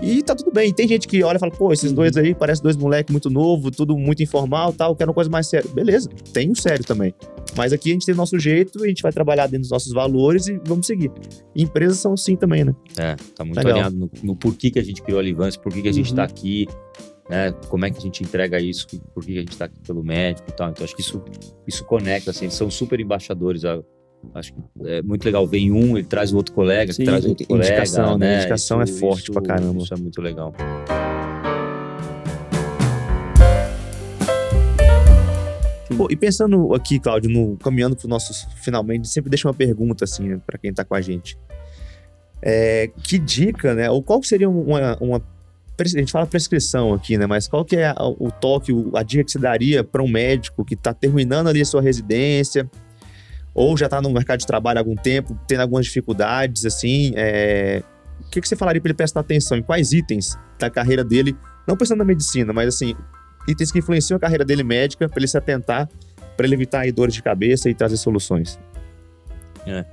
E 0.01 0.21
tá 0.21 0.35
tudo 0.35 0.51
bem. 0.51 0.69
E 0.69 0.73
tem 0.73 0.87
gente 0.87 1.07
que 1.07 1.23
olha 1.23 1.37
e 1.37 1.39
fala, 1.39 1.51
pô, 1.51 1.71
esses 1.71 1.91
dois 1.91 2.15
aí 2.17 2.33
parecem 2.33 2.63
dois 2.63 2.75
moleques 2.75 3.11
muito 3.11 3.29
novo, 3.29 3.71
tudo 3.71 3.97
muito 3.97 4.21
informal 4.21 4.73
tal, 4.73 4.95
quero 4.95 5.11
uma 5.11 5.15
coisa 5.15 5.29
mais 5.29 5.47
séria. 5.47 5.69
Beleza, 5.73 6.09
tem 6.31 6.51
o 6.51 6.55
sério 6.55 6.83
também. 6.83 7.13
Mas 7.55 7.71
aqui 7.71 7.89
a 7.89 7.93
gente 7.93 8.05
tem 8.05 8.13
o 8.13 8.17
nosso 8.17 8.37
jeito, 8.39 8.83
a 8.83 8.87
gente 8.87 9.01
vai 9.01 9.11
trabalhar 9.11 9.47
dentro 9.47 9.61
dos 9.61 9.69
nossos 9.69 9.91
valores 9.91 10.47
e 10.47 10.59
vamos 10.65 10.87
seguir. 10.87 11.11
E 11.55 11.63
empresas 11.63 11.97
são 11.97 12.13
assim 12.13 12.35
também, 12.35 12.63
né? 12.63 12.75
É, 12.97 13.15
tá 13.35 13.45
muito 13.45 13.57
Legal. 13.57 13.73
alinhado 13.73 13.95
no, 13.95 14.09
no, 14.23 14.35
porquê 14.35 14.71
que 14.71 14.79
a 14.79 14.83
gente 14.83 15.01
criou 15.01 15.19
a 15.19 15.23
Livance, 15.23 15.59
por 15.59 15.71
que, 15.71 15.87
a 15.87 15.91
gente 15.91 16.09
uhum. 16.09 16.15
tá 16.15 16.23
aqui, 16.23 16.67
né? 17.29 17.51
Como 17.69 17.85
é 17.85 17.91
que 17.91 17.97
a 17.97 18.01
gente 18.01 18.23
entrega 18.23 18.59
isso, 18.59 18.87
por 19.13 19.23
que, 19.23 19.33
que 19.33 19.37
a 19.37 19.41
gente 19.41 19.57
tá 19.57 19.65
aqui 19.65 19.79
pelo 19.85 20.03
médico 20.03 20.49
e 20.49 20.53
tal. 20.53 20.69
Então 20.69 20.83
acho 20.83 20.95
que 20.95 21.01
isso, 21.01 21.23
isso 21.67 21.85
conecta, 21.85 22.31
assim, 22.31 22.45
eles 22.45 22.55
são 22.55 22.69
super 22.69 22.99
embaixadores. 22.99 23.63
A, 23.65 23.81
Acho 24.33 24.53
que 24.53 24.59
é 24.85 25.01
muito 25.01 25.23
legal. 25.25 25.45
Vem 25.45 25.71
um, 25.71 25.97
ele 25.97 26.07
traz 26.07 26.33
o 26.33 26.37
outro 26.37 26.53
colega, 26.53 26.91
Sim, 26.93 27.03
traz 27.05 27.25
outro 27.25 27.45
indicação, 27.49 28.03
colega. 28.03 28.17
Né? 28.17 28.37
Indicação 28.37 28.81
é 28.81 28.83
isso, 28.83 28.97
é 28.97 28.99
forte 28.99 29.23
isso, 29.23 29.33
pra 29.33 29.41
caramba. 29.41 29.81
Isso 29.81 29.93
é 29.93 29.97
muito 29.97 30.21
legal. 30.21 30.53
Pô, 35.95 36.07
e 36.09 36.15
pensando 36.15 36.73
aqui, 36.73 36.99
Cláudio, 36.99 37.29
no, 37.29 37.55
caminhando 37.57 37.95
para 37.95 38.07
nossos 38.07 38.47
finalmente, 38.55 39.07
sempre 39.07 39.29
deixa 39.29 39.47
uma 39.47 39.53
pergunta 39.53 40.03
assim 40.03 40.29
né, 40.29 40.41
para 40.45 40.57
quem 40.57 40.71
está 40.71 40.83
com 40.83 40.95
a 40.95 41.01
gente. 41.01 41.37
É, 42.41 42.89
que 43.03 43.17
dica, 43.17 43.73
né? 43.73 43.89
Ou 43.89 44.01
qual 44.01 44.21
seria 44.23 44.49
uma, 44.49 44.97
uma, 44.99 45.21
a 45.79 45.87
gente 45.87 46.11
fala 46.11 46.25
prescrição 46.25 46.93
aqui, 46.93 47.17
né? 47.17 47.25
Mas 47.25 47.47
qual 47.47 47.63
que 47.63 47.77
é 47.77 47.93
o 47.97 48.29
toque, 48.31 48.73
a 48.93 49.03
dica 49.03 49.23
que 49.23 49.31
você 49.31 49.39
daria 49.39 49.83
para 49.83 50.03
um 50.03 50.07
médico 50.07 50.65
que 50.65 50.73
está 50.73 50.93
terminando 50.93 51.47
ali 51.47 51.61
a 51.61 51.65
sua 51.65 51.81
residência, 51.81 52.69
ou 53.53 53.77
já 53.77 53.85
está 53.85 54.01
no 54.01 54.09
mercado 54.09 54.39
de 54.39 54.47
trabalho 54.47 54.79
há 54.79 54.81
algum 54.81 54.95
tempo, 54.95 55.37
tendo 55.47 55.61
algumas 55.61 55.85
dificuldades, 55.85 56.65
assim, 56.65 57.13
é... 57.15 57.83
o 58.25 58.29
que, 58.29 58.41
que 58.41 58.47
você 58.47 58.55
falaria 58.55 58.81
para 58.81 58.89
ele 58.89 58.97
prestar 58.97 59.19
atenção? 59.19 59.57
Em 59.57 59.61
quais 59.61 59.93
itens 59.93 60.37
da 60.57 60.69
carreira 60.69 61.03
dele, 61.03 61.35
não 61.67 61.77
pensando 61.77 61.99
na 61.99 62.05
medicina, 62.05 62.51
mas 62.51 62.67
assim, 62.67 62.95
itens 63.47 63.71
que 63.71 63.79
influenciam 63.79 64.17
a 64.17 64.19
carreira 64.19 64.43
dele 64.43 64.63
médica, 64.63 65.07
para 65.07 65.19
ele 65.19 65.27
se 65.27 65.37
atentar, 65.37 65.87
para 66.35 66.45
ele 66.45 66.55
evitar 66.55 66.81
aí, 66.81 66.91
dores 66.91 67.13
de 67.13 67.21
cabeça 67.21 67.69
e 67.69 67.75
trazer 67.75 67.97
soluções? 67.97 68.59
É. 69.65 69.85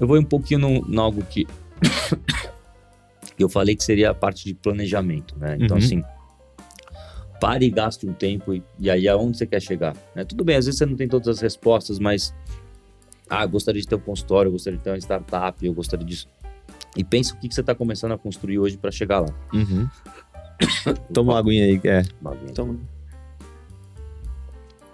Eu 0.00 0.06
vou 0.06 0.18
um 0.18 0.24
pouquinho 0.24 0.60
no, 0.60 0.80
no 0.82 1.00
algo 1.00 1.22
que 1.22 1.46
eu 3.38 3.48
falei 3.48 3.74
que 3.74 3.84
seria 3.84 4.10
a 4.10 4.14
parte 4.14 4.44
de 4.44 4.54
planejamento, 4.54 5.36
né? 5.38 5.56
Então, 5.60 5.76
uhum. 5.76 5.82
assim, 5.82 6.04
pare 7.44 7.66
e 7.66 7.70
gaste 7.70 8.06
um 8.06 8.14
tempo 8.14 8.54
e, 8.54 8.62
e 8.80 8.90
aí 8.90 9.06
aonde 9.06 9.36
você 9.36 9.44
quer 9.44 9.60
chegar. 9.60 9.94
Né? 10.16 10.24
Tudo 10.24 10.42
bem, 10.42 10.56
às 10.56 10.64
vezes 10.64 10.78
você 10.78 10.86
não 10.86 10.96
tem 10.96 11.06
todas 11.06 11.28
as 11.28 11.42
respostas, 11.42 11.98
mas 11.98 12.34
ah, 13.28 13.42
eu 13.42 13.48
gostaria 13.50 13.82
de 13.82 13.86
ter 13.86 13.96
um 13.96 14.00
consultório, 14.00 14.48
eu 14.48 14.52
gostaria 14.52 14.78
de 14.78 14.82
ter 14.82 14.88
uma 14.88 14.96
startup, 14.96 15.66
eu 15.66 15.74
gostaria 15.74 16.06
disso. 16.06 16.26
E 16.96 17.04
pensa 17.04 17.34
o 17.34 17.38
que, 17.38 17.46
que 17.46 17.54
você 17.54 17.60
está 17.60 17.74
começando 17.74 18.12
a 18.12 18.18
construir 18.18 18.58
hoje 18.58 18.78
para 18.78 18.90
chegar 18.90 19.20
lá. 19.20 19.28
Uhum. 19.52 19.86
Toma 21.12 21.32
uma 21.32 21.38
aguinha 21.38 21.66
aí, 21.66 21.78
que 21.78 21.86
é. 21.86 22.02
Uma 22.18 22.32
aguinha. 22.32 22.54
Toma. 22.54 22.78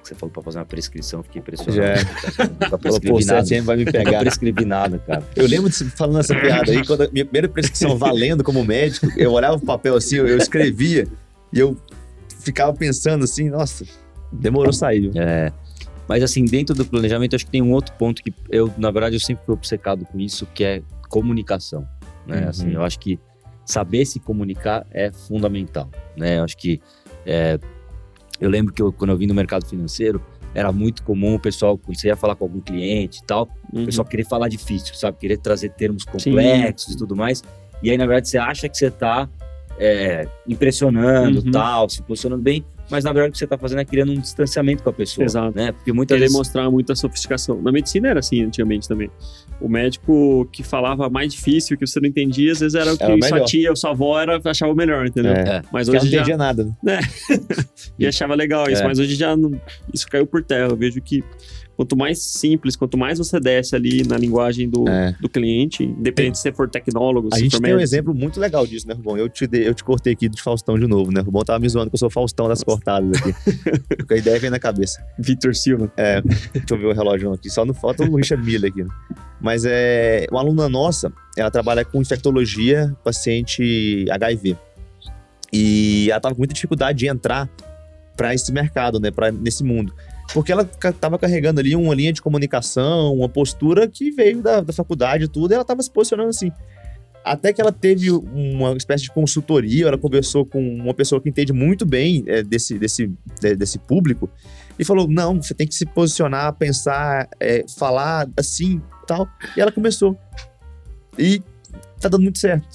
Você 0.03 0.17
falou 0.17 0.33
para 0.33 0.43
fazer 0.43 0.59
uma 0.59 0.65
prescrição, 0.65 1.23
fiquei 1.23 1.41
impressionado. 1.41 1.77
Já. 1.77 2.45
Nunca 2.49 2.79
prescrevi 2.79 3.25
nada. 3.27 3.63
vai 3.63 3.77
me 3.77 3.85
pegar. 3.85 4.05
Nunca 4.11 4.19
prescrevi 4.23 4.65
nada, 4.65 4.99
cara. 4.99 5.25
Eu 5.37 5.47
lembro 5.47 5.71
de 5.71 5.85
falando 5.91 6.19
essa 6.19 6.35
piada 6.35 6.73
aí, 6.73 6.85
quando 6.85 7.03
a 7.03 7.09
minha 7.13 7.25
primeira 7.25 7.49
prescrição 7.49 7.97
valendo 7.97 8.43
como 8.43 8.65
médico, 8.65 9.07
eu 9.17 9.31
olhava 9.31 9.55
o 9.55 9.61
papel 9.61 9.95
assim, 9.95 10.17
eu 10.17 10.37
escrevia 10.37 11.07
e 11.53 11.61
eu 11.61 11.77
ficava 12.41 12.73
pensando 12.73 13.25
assim, 13.25 13.49
nossa, 13.49 13.85
demorou 14.33 14.73
sair. 14.73 15.11
É. 15.17 15.53
Mas 16.09 16.23
assim, 16.23 16.45
dentro 16.45 16.75
do 16.75 16.85
planejamento, 16.85 17.37
acho 17.37 17.45
que 17.45 17.53
tem 17.53 17.63
um 17.63 17.73
outro 17.73 17.95
ponto 17.95 18.23
que 18.23 18.35
eu, 18.49 18.73
na 18.77 18.91
verdade, 18.91 19.15
eu 19.15 19.21
sempre 19.21 19.45
fui 19.45 19.55
obcecado 19.55 20.05
com 20.05 20.19
isso, 20.19 20.47
que 20.47 20.65
é 20.65 20.83
comunicação. 21.09 21.87
Né? 22.27 22.43
Uhum. 22.43 22.49
Assim, 22.49 22.73
eu 22.73 22.83
acho 22.83 22.99
que 22.99 23.19
saber 23.65 24.05
se 24.05 24.19
comunicar 24.19 24.87
é 24.91 25.13
fundamental. 25.13 25.89
Né? 26.17 26.39
Eu 26.39 26.45
acho 26.45 26.57
que 26.57 26.81
é, 27.25 27.59
eu 28.41 28.51
lembro 28.51 28.73
que 28.73 28.83
eu, 28.83 28.93
quando 28.93 29.11
eu 29.11 29.17
vim 29.17 29.27
no 29.27 29.35
mercado 29.35 29.67
financeiro, 29.67 30.21
era 30.53 30.73
muito 30.73 31.05
comum 31.05 31.37
o 31.37 31.39
pessoal, 31.39 31.79
quando 31.79 31.97
você 31.97 32.09
ia 32.09 32.17
falar 32.17 32.35
com 32.35 32.45
algum 32.45 32.61
cliente 32.61 33.21
e 33.23 33.25
tal, 33.25 33.49
uhum. 33.73 33.83
o 33.83 33.87
pessoal 33.87 34.05
querer 34.05 34.27
falar 34.27 34.49
difícil, 34.49 34.95
sabe? 34.95 35.17
Querer 35.19 35.39
trazer 35.39 35.71
termos 35.71 36.05
complexos 36.05 36.89
Sim. 36.89 36.95
e 36.95 36.97
tudo 36.97 37.15
mais. 37.15 37.43
E 37.83 37.91
aí, 37.91 37.97
na 37.97 38.05
verdade, 38.05 38.29
você 38.29 38.39
acha 38.39 38.69
que 38.69 38.77
você 38.77 38.87
está 38.87 39.29
é, 39.81 40.29
impressionando, 40.47 41.43
uhum. 41.43 41.51
tal, 41.51 41.89
se 41.89 42.03
posicionando 42.03 42.43
bem, 42.43 42.63
mas 42.91 43.03
na 43.03 43.13
verdade 43.13 43.31
o 43.31 43.33
que 43.33 43.39
você 43.39 43.45
está 43.45 43.57
fazendo 43.57 43.81
é 43.81 43.85
criando 43.85 44.13
um 44.13 44.21
distanciamento 44.21 44.83
com 44.83 44.91
a 44.91 44.93
pessoa. 44.93 45.25
Exato. 45.25 45.57
Né? 45.57 45.73
Porque 45.73 45.91
muitas 45.91 46.15
Querer 46.17 46.27
vezes... 46.27 46.37
mostrar 46.37 46.71
muita 46.71 46.95
sofisticação. 46.95 47.63
Na 47.63 47.73
medicina 47.73 48.09
era 48.09 48.19
assim 48.21 48.43
antigamente 48.43 48.87
também. 48.87 49.11
O 49.59 49.69
médico 49.69 50.47
que 50.53 50.63
falava 50.63 51.09
mais 51.09 51.33
difícil, 51.33 51.79
que 51.79 51.87
você 51.87 51.99
não 51.99 52.09
entendia, 52.09 52.53
às 52.53 52.61
vezes 52.61 52.75
era 52.75 52.93
o 52.93 52.99
que 52.99 53.05
era 53.05 53.23
sua 53.23 53.45
tia 53.45 53.71
ou 53.71 53.77
sua 53.77 53.91
avó 53.91 54.21
era, 54.21 54.39
achava 54.45 54.75
melhor, 54.75 55.07
entendeu? 55.07 55.33
É. 55.33 55.63
Mas 55.73 55.89
hoje 55.89 55.99
não 55.99 56.07
já... 56.07 56.17
entendia 56.19 56.37
nada. 56.37 56.77
Né? 56.83 57.01
e 57.99 58.07
achava 58.07 58.35
legal 58.35 58.69
isso, 58.69 58.83
é. 58.83 58.87
mas 58.87 58.99
hoje 58.99 59.15
já 59.15 59.35
não... 59.35 59.59
isso 59.95 60.07
caiu 60.09 60.27
por 60.27 60.43
terra. 60.43 60.69
Eu 60.71 60.77
vejo 60.77 61.01
que 61.01 61.25
quanto 61.81 61.97
mais 61.97 62.19
simples, 62.19 62.77
quanto 62.77 62.99
mais 62.99 63.17
você 63.17 63.41
desce 63.41 63.75
ali 63.75 64.07
na 64.07 64.19
linguagem 64.19 64.69
do, 64.69 64.87
é. 64.87 65.17
do 65.19 65.31
cliente, 65.31 65.83
independente 65.83 66.37
se 66.37 66.43
você 66.43 66.53
for 66.53 66.69
tecnólogo, 66.69 67.31
A 67.33 67.39
gente 67.39 67.53
tem 67.53 67.61
médico. 67.63 67.79
um 67.79 67.83
exemplo 67.83 68.15
muito 68.15 68.39
legal 68.39 68.67
disso, 68.67 68.87
né, 68.87 68.93
Rubão? 68.93 69.17
Eu 69.17 69.31
te, 69.31 69.47
dei, 69.47 69.67
eu 69.67 69.73
te 69.73 69.83
cortei 69.83 70.13
aqui 70.13 70.29
de 70.29 70.43
Faustão 70.43 70.79
de 70.79 70.87
novo, 70.87 71.11
né? 71.11 71.23
O 71.23 71.25
Rubão 71.25 71.43
tava 71.43 71.59
me 71.59 71.67
zoando 71.67 71.89
que 71.89 71.95
eu 71.95 71.99
sou 71.99 72.11
Faustão 72.11 72.49
das 72.49 72.63
cortadas 72.63 73.17
aqui. 73.17 73.33
Porque 73.97 74.13
a 74.13 74.17
ideia 74.19 74.39
vem 74.39 74.51
na 74.51 74.59
cabeça. 74.59 75.03
Vitor 75.19 75.55
Silva. 75.55 75.91
É, 75.97 76.21
deixa 76.21 76.67
eu 76.69 76.79
ver 76.79 76.87
o 76.89 76.93
relógio 76.93 77.33
aqui. 77.33 77.49
Só 77.49 77.65
não 77.65 77.73
falta 77.73 78.05
o 78.05 78.15
Richard 78.15 78.45
Miller 78.45 78.71
aqui. 78.71 78.83
Né? 78.83 78.91
Mas 79.41 79.65
é, 79.65 80.27
uma 80.31 80.41
aluna 80.41 80.69
nossa, 80.69 81.11
ela 81.35 81.51
trabalha 81.51 81.83
com 81.83 82.03
infectologia, 82.03 82.95
paciente 83.03 84.05
HIV. 84.11 84.55
E 85.51 86.11
ela 86.11 86.21
tava 86.21 86.35
com 86.35 86.43
muita 86.43 86.53
dificuldade 86.53 86.99
de 86.99 87.07
entrar 87.07 87.49
para 88.19 88.35
esse 88.35 88.53
mercado, 88.53 89.01
né? 89.01 89.11
Pra, 89.11 89.33
nesse 89.33 89.65
mundo. 89.65 89.95
Porque 90.33 90.53
ela 90.53 90.69
estava 90.85 91.19
carregando 91.19 91.61
ali 91.61 91.75
uma 91.75 91.95
linha 91.95 92.13
de 92.13 92.23
comunicação, 92.23 93.15
uma 93.15 93.29
postura 93.29 93.89
que 93.89 94.11
veio 94.11 94.41
da, 94.41 94.61
da 94.61 94.73
faculdade 94.73 95.25
e 95.25 95.29
tudo, 95.29 95.53
e 95.53 95.55
ela 95.55 95.63
estava 95.63 95.83
se 95.83 95.91
posicionando 95.91 96.31
assim. 96.31 96.53
Até 97.25 97.53
que 97.53 97.61
ela 97.61 97.73
teve 97.73 98.11
uma 98.11 98.73
espécie 98.73 99.05
de 99.05 99.11
consultoria, 99.11 99.89
ela 99.89 99.99
conversou 99.99 100.47
com 100.47 100.59
uma 100.77 100.95
pessoa 100.95 101.21
que 101.21 101.29
entende 101.29 101.53
muito 101.53 101.85
bem 101.85 102.25
é, 102.27 102.43
desse, 102.43 102.79
desse, 102.79 103.13
de, 103.41 103.57
desse 103.57 103.79
público, 103.79 104.31
e 104.79 104.85
falou: 104.85 105.07
não, 105.07 105.43
você 105.43 105.53
tem 105.53 105.67
que 105.67 105.75
se 105.75 105.85
posicionar, 105.85 106.55
pensar, 106.55 107.29
é, 107.39 107.65
falar 107.77 108.27
assim 108.39 108.81
tal. 109.07 109.29
E 109.57 109.61
ela 109.61 109.71
começou. 109.71 110.17
E 111.19 111.43
tá 112.01 112.09
dando 112.09 112.23
muito 112.23 112.39
certo. 112.39 112.67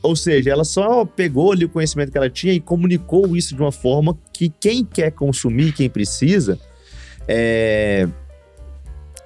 Ou 0.00 0.14
seja, 0.14 0.50
ela 0.50 0.64
só 0.64 1.04
pegou 1.04 1.50
ali 1.50 1.64
o 1.64 1.68
conhecimento 1.68 2.12
que 2.12 2.18
ela 2.18 2.30
tinha 2.30 2.52
e 2.52 2.60
comunicou 2.60 3.36
isso 3.36 3.56
de 3.56 3.60
uma 3.60 3.72
forma 3.72 4.16
que 4.32 4.48
quem 4.48 4.84
quer 4.84 5.10
consumir, 5.10 5.72
quem 5.72 5.90
precisa, 5.90 6.58
é, 7.28 8.08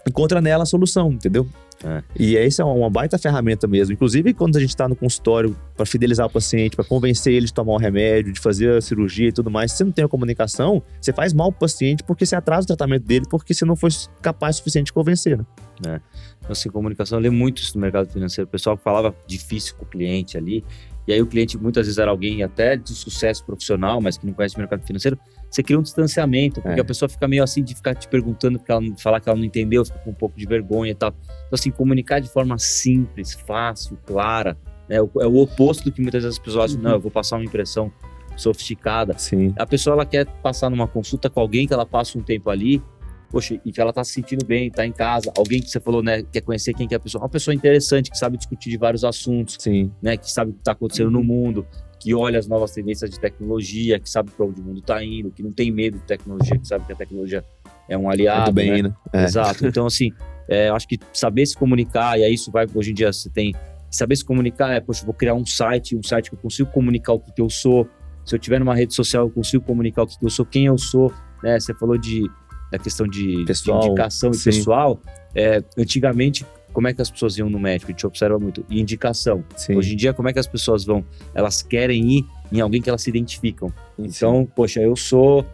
encontra 0.07 0.41
nela 0.41 0.65
a 0.65 0.66
solução, 0.66 1.12
entendeu? 1.12 1.47
É. 1.85 2.03
E 2.16 2.37
essa 2.37 2.62
é 2.62 2.65
uma 2.65 2.89
baita 2.89 3.19
ferramenta 3.19 3.66
mesmo. 3.66 3.93
Inclusive, 3.93 4.33
quando 4.33 4.57
a 4.57 4.61
gente 4.61 4.70
está 4.70 4.89
no 4.89 4.95
consultório 4.95 5.57
para 5.77 5.85
fidelizar 5.85 6.27
o 6.27 6.31
paciente, 6.31 6.77
para 6.77 6.85
convencer 6.85 7.33
ele 7.33 7.47
de 7.47 7.53
tomar 7.53 7.73
o 7.73 7.74
um 7.74 7.79
remédio, 7.79 8.33
de 8.33 8.41
fazer 8.41 8.77
a 8.77 8.81
cirurgia 8.81 9.29
e 9.29 9.33
tudo 9.33 9.51
mais, 9.51 9.73
se 9.73 9.79
você 9.79 9.85
não 9.85 9.93
tem 9.93 10.05
a 10.05 10.09
comunicação, 10.09 10.83
você 11.01 11.12
faz 11.12 11.33
mal 11.33 11.51
para 11.51 11.57
o 11.57 11.61
paciente 11.61 12.05
porque 12.05 12.24
você 12.24 12.37
atrasa 12.37 12.65
o 12.65 12.66
tratamento 12.69 13.05
dele, 13.05 13.24
porque 13.29 13.53
você 13.53 13.65
não 13.65 13.74
foi 13.74 13.91
capaz 14.20 14.57
o 14.57 14.59
suficiente 14.59 14.87
de 14.87 14.93
convencer. 14.93 15.37
Né? 15.37 15.45
É. 15.87 16.01
Então, 16.39 16.53
assim, 16.53 16.69
comunicação, 16.70 17.19
eu 17.19 17.23
lê 17.23 17.31
muito 17.31 17.61
isso 17.61 17.77
no 17.77 17.81
mercado 17.81 18.09
financeiro. 18.09 18.49
O 18.49 18.51
pessoal 18.51 18.77
falava 18.77 19.15
difícil 19.27 19.74
com 19.77 19.85
o 19.85 19.89
cliente 19.89 20.37
ali. 20.37 20.65
E 21.07 21.12
aí 21.12 21.20
o 21.20 21.27
cliente 21.27 21.59
muitas 21.59 21.87
vezes 21.87 21.99
era 21.99 22.11
alguém 22.12 22.45
até 22.45 22.77
de 22.77 22.95
sucesso 22.95 23.45
profissional, 23.45 24.01
mas 24.01 24.16
que 24.16 24.24
não 24.24 24.33
conhece 24.33 24.55
o 24.55 24.59
mercado 24.59 24.87
financeiro. 24.87 25.19
Você 25.53 25.62
cria 25.62 25.79
um 25.79 25.83
distanciamento, 25.83 26.62
porque 26.62 26.81
é. 26.81 26.83
a 26.83 26.85
pessoa 26.85 27.11
fica 27.11 27.29
meio 27.29 27.43
assim 27.43 27.62
de 27.62 27.74
ficar 27.74 27.95
te 27.95 28.09
perguntando, 28.09 28.59
porque 28.59 28.73
ela 28.73 28.81
falar 28.97 29.20
que 29.20 29.29
ela 29.29 29.37
não 29.37 29.45
entendeu, 29.45 29.85
fica 29.85 29.99
com 29.99 30.11
um 30.11 30.15
pouco 30.15 30.35
de 30.35 30.47
vergonha 30.47 30.93
e 30.93 30.95
tal. 30.95 31.11
Então, 31.11 31.49
assim, 31.53 31.70
comunicar 31.70 32.20
de 32.20 32.29
forma 32.29 32.57
simples, 32.59 33.35
fácil, 33.35 33.99
clara, 34.07 34.57
né? 34.89 34.97
é 34.97 35.03
o 35.03 35.37
oposto 35.37 35.85
do 35.85 35.93
que 35.93 36.01
muitas 36.01 36.23
vezes 36.23 36.39
as 36.39 36.43
pessoas 36.43 36.70
acham, 36.70 36.79
uhum. 36.79 36.85
não, 36.85 36.93
eu 36.93 37.01
vou 37.01 37.11
passar 37.11 37.37
uma 37.37 37.45
impressão 37.45 37.93
sofisticada. 38.35 39.16
Sim. 39.19 39.53
A 39.59 39.66
pessoa 39.66 39.93
ela 39.93 40.07
quer 40.07 40.27
passar 40.43 40.70
numa 40.70 40.89
consulta 40.89 41.29
com 41.29 41.39
alguém 41.39 41.66
que 41.66 41.74
ela 41.74 41.85
passa 41.85 42.19
um 42.19 42.23
tempo 42.23 42.49
ali, 42.49 42.83
poxa, 43.31 43.61
e 43.62 43.70
que 43.70 43.79
ela 43.79 43.93
tá 43.93 44.03
se 44.03 44.12
sentindo 44.12 44.47
bem, 44.47 44.70
tá 44.70 44.87
em 44.87 44.93
casa, 44.93 45.31
alguém 45.37 45.61
que 45.61 45.69
você 45.69 45.81
falou, 45.81 46.03
né, 46.03 46.23
quer 46.23 46.41
conhecer 46.41 46.73
quem 46.73 46.89
que 46.89 46.95
é 46.95 46.97
a 46.97 47.01
pessoa, 47.01 47.23
uma 47.23 47.29
pessoa 47.29 47.55
interessante, 47.55 48.11
que 48.11 48.16
sabe 48.16 48.39
discutir 48.39 48.70
de 48.70 48.79
vários 48.79 49.05
assuntos, 49.05 49.59
Sim. 49.59 49.91
né, 50.01 50.16
que 50.16 50.31
sabe 50.31 50.51
o 50.51 50.55
que 50.55 50.62
tá 50.62 50.73
acontecendo 50.73 51.11
no 51.11 51.23
mundo, 51.23 51.66
que 52.03 52.12
olha 52.15 52.39
as 52.39 52.49
novas 52.49 52.73
tendências 52.73 53.09
de 53.09 53.20
tecnologia, 53.20 54.01
que 54.01 54.11
sabe 54.11 54.31
para 54.33 54.45
onde 54.45 54.61
o 54.61 54.65
mundo 54.65 54.81
está 54.81 55.03
indo, 55.05 55.31
que 55.31 55.43
não 55.43 55.53
tem 55.53 55.70
medo 55.70 55.99
de 55.99 56.05
tecnologia, 56.05 56.59
que 56.59 56.66
sabe 56.66 56.85
que 56.85 56.93
a 56.93 56.97
tecnologia 56.97 57.45
é 57.89 57.97
um 57.97 58.11
aliado. 58.11 58.53
Muito 58.53 58.55
bem, 58.55 58.83
né? 58.83 58.89
né? 58.89 58.95
É. 59.12 59.24
Exato. 59.24 59.65
Então, 59.65 59.87
assim, 59.87 60.11
é, 60.49 60.69
acho 60.69 60.89
que 60.89 60.99
saber 61.12 61.47
se 61.47 61.57
comunicar, 61.57 62.19
e 62.19 62.24
aí 62.24 62.35
isso 62.35 62.51
vai, 62.51 62.66
hoje 62.74 62.91
em 62.91 62.95
dia 62.95 63.12
você 63.12 63.31
tem, 63.31 63.55
saber 63.89 64.16
se 64.16 64.24
comunicar 64.24 64.73
é, 64.73 64.81
poxa, 64.81 65.05
vou 65.05 65.15
criar 65.15 65.35
um 65.35 65.47
site, 65.47 65.97
um 65.97 66.03
site 66.03 66.29
que 66.29 66.35
eu 66.35 66.41
consigo 66.41 66.70
comunicar 66.73 67.12
o 67.12 67.20
que, 67.20 67.41
eu 67.41 67.49
sou, 67.49 67.89
se 68.24 68.35
eu 68.35 68.39
tiver 68.39 68.59
numa 68.59 68.74
rede 68.74 68.95
social, 68.95 69.27
eu 69.27 69.31
consigo 69.31 69.65
comunicar 69.65 70.03
o 70.03 70.07
que, 70.07 70.19
que 70.19 70.24
eu 70.24 70.31
sou, 70.31 70.45
quem 70.45 70.66
eu 70.66 70.79
sou, 70.79 71.12
né? 71.41 71.61
Você 71.61 71.73
falou 71.73 71.97
de 71.97 72.29
da 72.73 72.79
questão 72.79 73.07
de, 73.07 73.45
pessoal, 73.45 73.81
de 73.81 73.87
indicação 73.89 74.31
e 74.31 74.39
pessoal, 74.43 74.99
é, 75.35 75.62
antigamente, 75.77 76.47
como 76.73 76.89
é 76.89 76.93
que 76.94 77.01
as 77.03 77.11
pessoas 77.11 77.36
iam 77.39 77.49
no 77.49 77.59
médico? 77.59 77.90
A 77.90 77.93
gente 77.93 78.07
observa 78.07 78.39
muito. 78.39 78.65
E 78.69 78.81
indicação. 78.81 79.44
Sim. 79.57 79.77
Hoje 79.77 79.93
em 79.93 79.97
dia, 79.97 80.12
como 80.12 80.28
é 80.28 80.32
que 80.32 80.39
as 80.39 80.47
pessoas 80.47 80.85
vão? 80.85 81.05
Elas 81.35 81.62
querem 81.62 82.19
ir 82.19 82.24
em 82.51 82.61
alguém 82.61 82.81
que 82.82 82.89
elas 82.89 83.03
se 83.03 83.11
identificam. 83.11 83.73
Então, 83.99 84.40
Sim. 84.40 84.49
poxa, 84.55 84.81
eu 84.81 84.97
sou. 84.97 85.47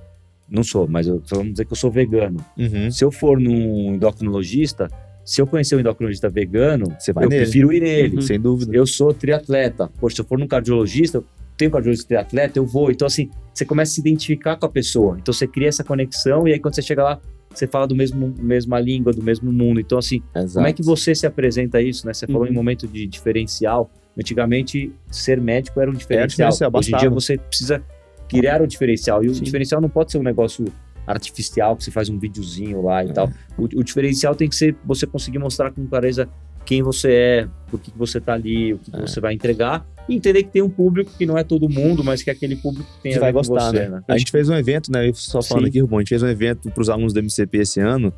Não 0.49 0.65
sou, 0.65 0.89
mas 0.89 1.07
eu, 1.07 1.23
vamos 1.29 1.53
dizer 1.53 1.67
que 1.67 1.73
eu 1.73 1.77
sou 1.77 1.91
vegano. 1.91 2.43
Uhum. 2.57 2.91
Se 2.91 3.05
eu 3.05 3.11
for 3.11 3.39
num 3.39 3.95
endocrinologista, 3.95 4.89
se 5.23 5.43
eu 5.43 5.47
conhecer 5.47 5.77
um 5.77 5.81
endocrinologista 5.81 6.29
vegano, 6.31 6.87
Você 6.99 7.13
vai 7.13 7.25
eu 7.25 7.29
nele. 7.29 7.43
prefiro 7.43 7.71
ir 7.73 7.83
nele. 7.83 8.17
Uhum. 8.17 8.23
Sem 8.23 8.41
dúvida. 8.41 8.75
Eu 8.75 8.87
sou 8.87 9.13
triatleta. 9.13 9.91
Poxa, 10.01 10.17
se 10.17 10.23
eu 10.23 10.25
for 10.25 10.39
num 10.39 10.47
cardiologista, 10.47 11.23
tenho 11.55 11.71
cardiologista 11.71 12.09
triatleta, 12.09 12.59
eu 12.59 12.65
vou. 12.65 12.91
Então, 12.91 13.07
assim, 13.07 13.29
você 13.53 13.67
começa 13.67 13.93
a 13.93 13.95
se 13.97 14.01
identificar 14.01 14.57
com 14.57 14.65
a 14.65 14.69
pessoa. 14.71 15.19
Então, 15.21 15.35
você 15.35 15.47
cria 15.47 15.69
essa 15.69 15.85
conexão 15.85 16.49
e 16.49 16.53
aí, 16.55 16.59
quando 16.59 16.75
você 16.75 16.83
chega 16.83 17.03
lá, 17.03 17.21
você 17.59 17.67
fala 17.67 17.87
do 17.87 17.95
mesmo 17.95 18.35
mesma 18.39 18.79
língua, 18.79 19.13
do 19.13 19.23
mesmo 19.23 19.53
mundo. 19.53 19.81
Então, 19.81 19.99
assim, 19.99 20.23
Exato. 20.35 20.55
como 20.55 20.67
é 20.67 20.73
que 20.73 20.83
você 20.83 21.15
se 21.15 21.27
apresenta 21.27 21.81
isso, 21.81 22.07
né? 22.07 22.13
Você 22.13 22.27
falou 22.27 22.43
uhum. 22.43 22.49
em 22.49 22.53
momento 22.53 22.87
de 22.87 23.07
diferencial. 23.07 23.91
Antigamente, 24.19 24.93
ser 25.11 25.41
médico 25.41 25.81
era 25.81 25.91
um 25.91 25.95
diferencial. 25.95 26.51
diferencial 26.51 26.71
Hoje 26.75 26.95
em 26.95 26.99
dia, 26.99 27.11
você 27.11 27.39
precisa 27.39 27.83
criar 28.29 28.61
o 28.63 28.67
diferencial. 28.67 29.25
E 29.25 29.29
o 29.29 29.35
Sim. 29.35 29.43
diferencial 29.43 29.81
não 29.81 29.89
pode 29.89 30.13
ser 30.13 30.19
um 30.19 30.23
negócio 30.23 30.65
artificial, 31.07 31.75
que 31.75 31.85
você 31.85 31.91
faz 31.91 32.09
um 32.09 32.19
videozinho 32.19 32.83
lá 32.83 33.05
e 33.05 33.09
é. 33.09 33.13
tal. 33.13 33.31
O, 33.57 33.65
o, 33.65 33.83
diferencial 33.83 34.35
tem 34.35 34.49
que 34.49 34.55
ser 34.55 34.77
você 34.85 35.07
conseguir 35.07 35.39
mostrar 35.39 35.71
com 35.71 35.87
clareza 35.87 36.29
quem 36.67 36.83
você 36.83 37.13
é, 37.13 37.49
por 37.71 37.81
que, 37.81 37.91
você 37.97 38.19
está 38.19 38.35
ali, 38.35 38.75
o 38.75 38.79
que, 38.79 38.91
é. 38.91 38.95
que, 38.95 39.01
você 39.01 39.21
vai 39.21 39.33
entregar, 39.33 39.87
e 40.09 40.15
entender 40.15 40.43
que 40.45 40.51
tem 40.51 40.63
um 40.63 40.71
público 40.71 41.11
que 41.17 41.27
não 41.27 41.37
é 41.37 41.45
todo 41.45 41.69
mundo, 41.69 42.03
mas 42.03 42.23
que 42.23 42.31
aquele 42.31 42.57
público 42.57 42.89
que 42.97 43.03
tem 43.03 43.13
que 43.13 43.19
a 43.19 43.21
vai 43.21 43.33
gostar, 43.33 43.71
você, 43.71 43.81
né? 43.81 43.89
né? 43.89 44.03
A 44.09 44.17
gente 44.17 44.31
fez 44.31 44.49
um 44.49 44.55
evento, 44.55 44.91
né? 44.91 45.11
Só 45.15 45.43
falando 45.43 45.65
Sim. 45.65 45.71
aqui, 45.71 45.81
Rubão, 45.81 45.99
a 45.99 46.01
gente 46.01 46.09
fez 46.09 46.23
um 46.23 46.29
evento 46.29 46.71
para 46.71 46.81
os 46.81 46.89
alunos 46.89 47.13
do 47.13 47.21
MCP 47.21 47.59
esse 47.59 47.81
ano, 47.81 48.13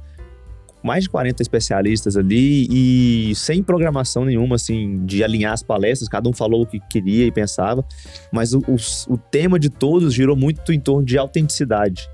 mais 0.83 1.05
de 1.05 1.11
40 1.11 1.43
especialistas 1.43 2.17
ali 2.17 2.67
e 2.71 3.35
sem 3.35 3.63
programação 3.63 4.25
nenhuma, 4.25 4.57
assim, 4.57 5.05
de 5.05 5.23
alinhar 5.23 5.53
as 5.53 5.63
palestras, 5.63 6.09
cada 6.09 6.29
um 6.29 6.33
falou 6.33 6.63
o 6.63 6.67
que 6.67 6.81
queria 6.81 7.27
e 7.27 7.33
pensava, 7.33 7.85
mas 8.33 8.55
o, 8.55 8.61
o, 8.61 8.77
o 9.13 9.19
tema 9.19 9.59
de 9.59 9.69
todos 9.69 10.15
girou 10.15 10.37
muito 10.37 10.73
em 10.73 10.81
torno 10.81 11.05
de 11.05 11.19
autenticidade. 11.19 12.09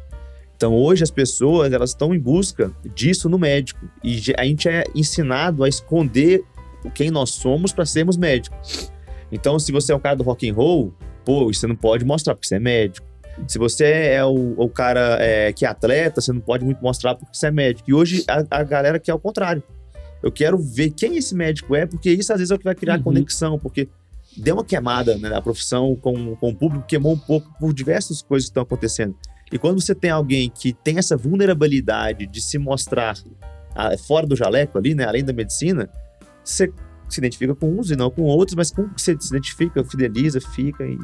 Então, 0.56 0.74
hoje 0.74 1.02
as 1.02 1.10
pessoas 1.10 1.72
elas 1.72 1.90
estão 1.90 2.14
em 2.14 2.18
busca 2.18 2.72
disso 2.94 3.28
no 3.28 3.38
médico 3.38 3.86
e 4.02 4.32
a 4.38 4.44
gente 4.44 4.68
é 4.68 4.84
ensinado 4.94 5.62
a 5.62 5.68
esconder 5.68 6.42
quem 6.94 7.10
nós 7.10 7.30
somos 7.30 7.72
para 7.72 7.84
sermos 7.84 8.16
médicos. 8.16 8.90
Então, 9.36 9.58
se 9.58 9.70
você 9.70 9.92
é 9.92 9.94
o 9.94 10.00
cara 10.00 10.16
do 10.16 10.22
rock 10.22 10.48
and 10.48 10.54
roll, 10.54 10.94
pô, 11.22 11.52
você 11.52 11.66
não 11.66 11.76
pode 11.76 12.06
mostrar 12.06 12.34
porque 12.34 12.48
você 12.48 12.56
é 12.56 12.58
médico. 12.58 13.06
Se 13.46 13.58
você 13.58 13.84
é 13.84 14.24
o, 14.24 14.54
o 14.56 14.66
cara 14.66 15.18
é, 15.20 15.52
que 15.52 15.66
é 15.66 15.68
atleta, 15.68 16.22
você 16.22 16.32
não 16.32 16.40
pode 16.40 16.64
muito 16.64 16.82
mostrar 16.82 17.14
porque 17.14 17.36
você 17.36 17.48
é 17.48 17.50
médico. 17.50 17.88
E 17.88 17.92
hoje 17.92 18.24
a, 18.26 18.42
a 18.50 18.64
galera 18.64 18.98
quer 18.98 19.12
o 19.12 19.18
contrário. 19.18 19.62
Eu 20.22 20.32
quero 20.32 20.56
ver 20.56 20.90
quem 20.90 21.18
esse 21.18 21.34
médico 21.34 21.76
é, 21.76 21.84
porque 21.84 22.10
isso 22.10 22.32
às 22.32 22.38
vezes 22.38 22.50
é 22.50 22.54
o 22.54 22.58
que 22.58 22.64
vai 22.64 22.74
criar 22.74 22.96
uhum. 22.96 23.02
conexão, 23.02 23.58
porque 23.58 23.90
deu 24.34 24.54
uma 24.54 24.64
queimada 24.64 25.18
né, 25.18 25.28
na 25.28 25.42
profissão 25.42 25.94
com, 25.96 26.34
com 26.36 26.48
o 26.48 26.56
público, 26.56 26.86
queimou 26.88 27.12
um 27.12 27.18
pouco 27.18 27.46
por 27.60 27.74
diversas 27.74 28.22
coisas 28.22 28.48
que 28.48 28.52
estão 28.52 28.62
acontecendo. 28.62 29.14
E 29.52 29.58
quando 29.58 29.82
você 29.82 29.94
tem 29.94 30.10
alguém 30.10 30.48
que 30.48 30.72
tem 30.72 30.96
essa 30.96 31.14
vulnerabilidade 31.14 32.26
de 32.26 32.40
se 32.40 32.56
mostrar 32.56 33.16
ah, 33.74 33.96
fora 33.98 34.26
do 34.26 34.34
jaleco 34.34 34.78
ali, 34.78 34.94
né, 34.94 35.04
além 35.04 35.22
da 35.22 35.34
medicina, 35.34 35.90
você 36.42 36.72
se 37.08 37.20
identifica 37.20 37.54
com 37.54 37.78
uns 37.78 37.90
e 37.90 37.96
não 37.96 38.10
com 38.10 38.22
outros, 38.22 38.54
mas 38.54 38.70
com 38.70 38.88
que 38.88 39.00
você 39.00 39.16
se 39.18 39.28
identifica, 39.28 39.84
fideliza, 39.84 40.40
fica 40.40 40.84
e, 40.84 40.98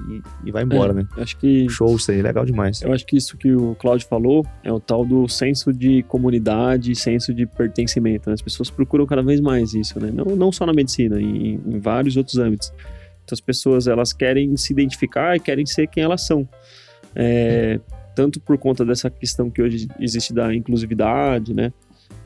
e 0.44 0.50
vai 0.50 0.64
embora, 0.64 0.92
é, 0.92 0.96
né? 0.96 1.08
Acho 1.16 1.36
que 1.36 1.68
show 1.68 1.94
isso 1.94 2.10
aí, 2.10 2.20
legal 2.20 2.44
demais. 2.44 2.82
Eu 2.82 2.92
acho 2.92 3.06
que 3.06 3.16
isso 3.16 3.36
que 3.36 3.52
o 3.52 3.74
Claudio 3.76 4.06
falou 4.06 4.44
é 4.62 4.72
o 4.72 4.80
tal 4.80 5.04
do 5.04 5.28
senso 5.28 5.72
de 5.72 6.02
comunidade, 6.04 6.94
senso 6.94 7.32
de 7.32 7.46
pertencimento. 7.46 8.28
Né? 8.28 8.34
As 8.34 8.42
pessoas 8.42 8.70
procuram 8.70 9.06
cada 9.06 9.22
vez 9.22 9.40
mais 9.40 9.74
isso, 9.74 10.00
né? 10.00 10.10
Não, 10.12 10.36
não 10.36 10.50
só 10.50 10.66
na 10.66 10.72
medicina, 10.72 11.20
em, 11.20 11.60
em 11.64 11.78
vários 11.78 12.16
outros 12.16 12.38
âmbitos. 12.38 12.72
Então 13.24 13.34
as 13.34 13.40
pessoas 13.40 13.86
elas 13.86 14.12
querem 14.12 14.56
se 14.56 14.72
identificar 14.72 15.36
e 15.36 15.40
querem 15.40 15.64
ser 15.66 15.86
quem 15.86 16.02
elas 16.02 16.26
são. 16.26 16.48
É, 17.14 17.78
tanto 18.14 18.40
por 18.40 18.58
conta 18.58 18.84
dessa 18.84 19.10
questão 19.10 19.50
que 19.50 19.62
hoje 19.62 19.88
existe 20.00 20.32
da 20.32 20.54
inclusividade, 20.54 21.54
né? 21.54 21.72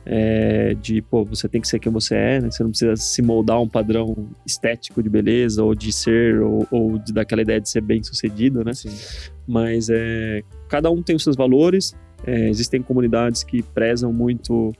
É, 0.09 0.73
de, 0.75 1.01
pô, 1.01 1.25
você 1.25 1.49
tem 1.49 1.59
que 1.59 1.67
ser 1.67 1.79
quem 1.79 1.91
você 1.91 2.15
é, 2.15 2.39
né? 2.39 2.49
Você 2.49 2.63
não 2.63 2.69
precisa 2.69 2.95
se 2.95 3.21
moldar 3.21 3.61
um 3.61 3.67
padrão 3.67 4.15
estético 4.45 5.03
de 5.03 5.09
beleza 5.09 5.61
ou 5.61 5.75
de 5.75 5.91
ser, 5.91 6.39
ou, 6.41 6.65
ou 6.71 6.97
de 6.97 7.11
daquela 7.11 7.41
ideia 7.41 7.59
de 7.59 7.69
ser 7.69 7.81
bem 7.81 8.01
sucedido, 8.01 8.63
né? 8.63 8.73
Sim. 8.73 8.89
Mas 9.45 9.89
é, 9.89 10.41
cada 10.69 10.89
um 10.89 11.03
tem 11.03 11.15
os 11.15 11.23
seus 11.23 11.35
valores, 11.35 11.93
é, 12.25 12.47
existem 12.47 12.81
comunidades 12.81 13.43
que 13.43 13.61
prezam 13.61 14.13
muito 14.13 14.73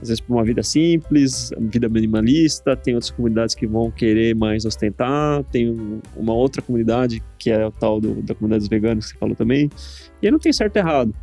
às 0.00 0.08
vezes 0.08 0.20
por 0.20 0.34
uma 0.34 0.44
vida 0.44 0.62
simples, 0.62 1.50
vida 1.58 1.88
minimalista, 1.88 2.74
tem 2.74 2.94
outras 2.94 3.10
comunidades 3.10 3.54
que 3.54 3.66
vão 3.66 3.90
querer 3.90 4.34
mais 4.34 4.64
ostentar, 4.64 5.44
tem 5.44 5.76
uma 6.16 6.32
outra 6.32 6.62
comunidade 6.62 7.22
que 7.38 7.50
é 7.50 7.66
o 7.66 7.70
tal 7.70 8.00
do, 8.00 8.22
da 8.22 8.34
comunidade 8.34 8.60
dos 8.60 8.68
veganos 8.68 9.06
que 9.06 9.12
você 9.12 9.18
falou 9.18 9.36
também, 9.36 9.70
e 10.22 10.26
aí 10.26 10.30
não 10.30 10.38
tem 10.38 10.52
certo 10.52 10.76
e 10.76 10.78
errado. 10.78 11.14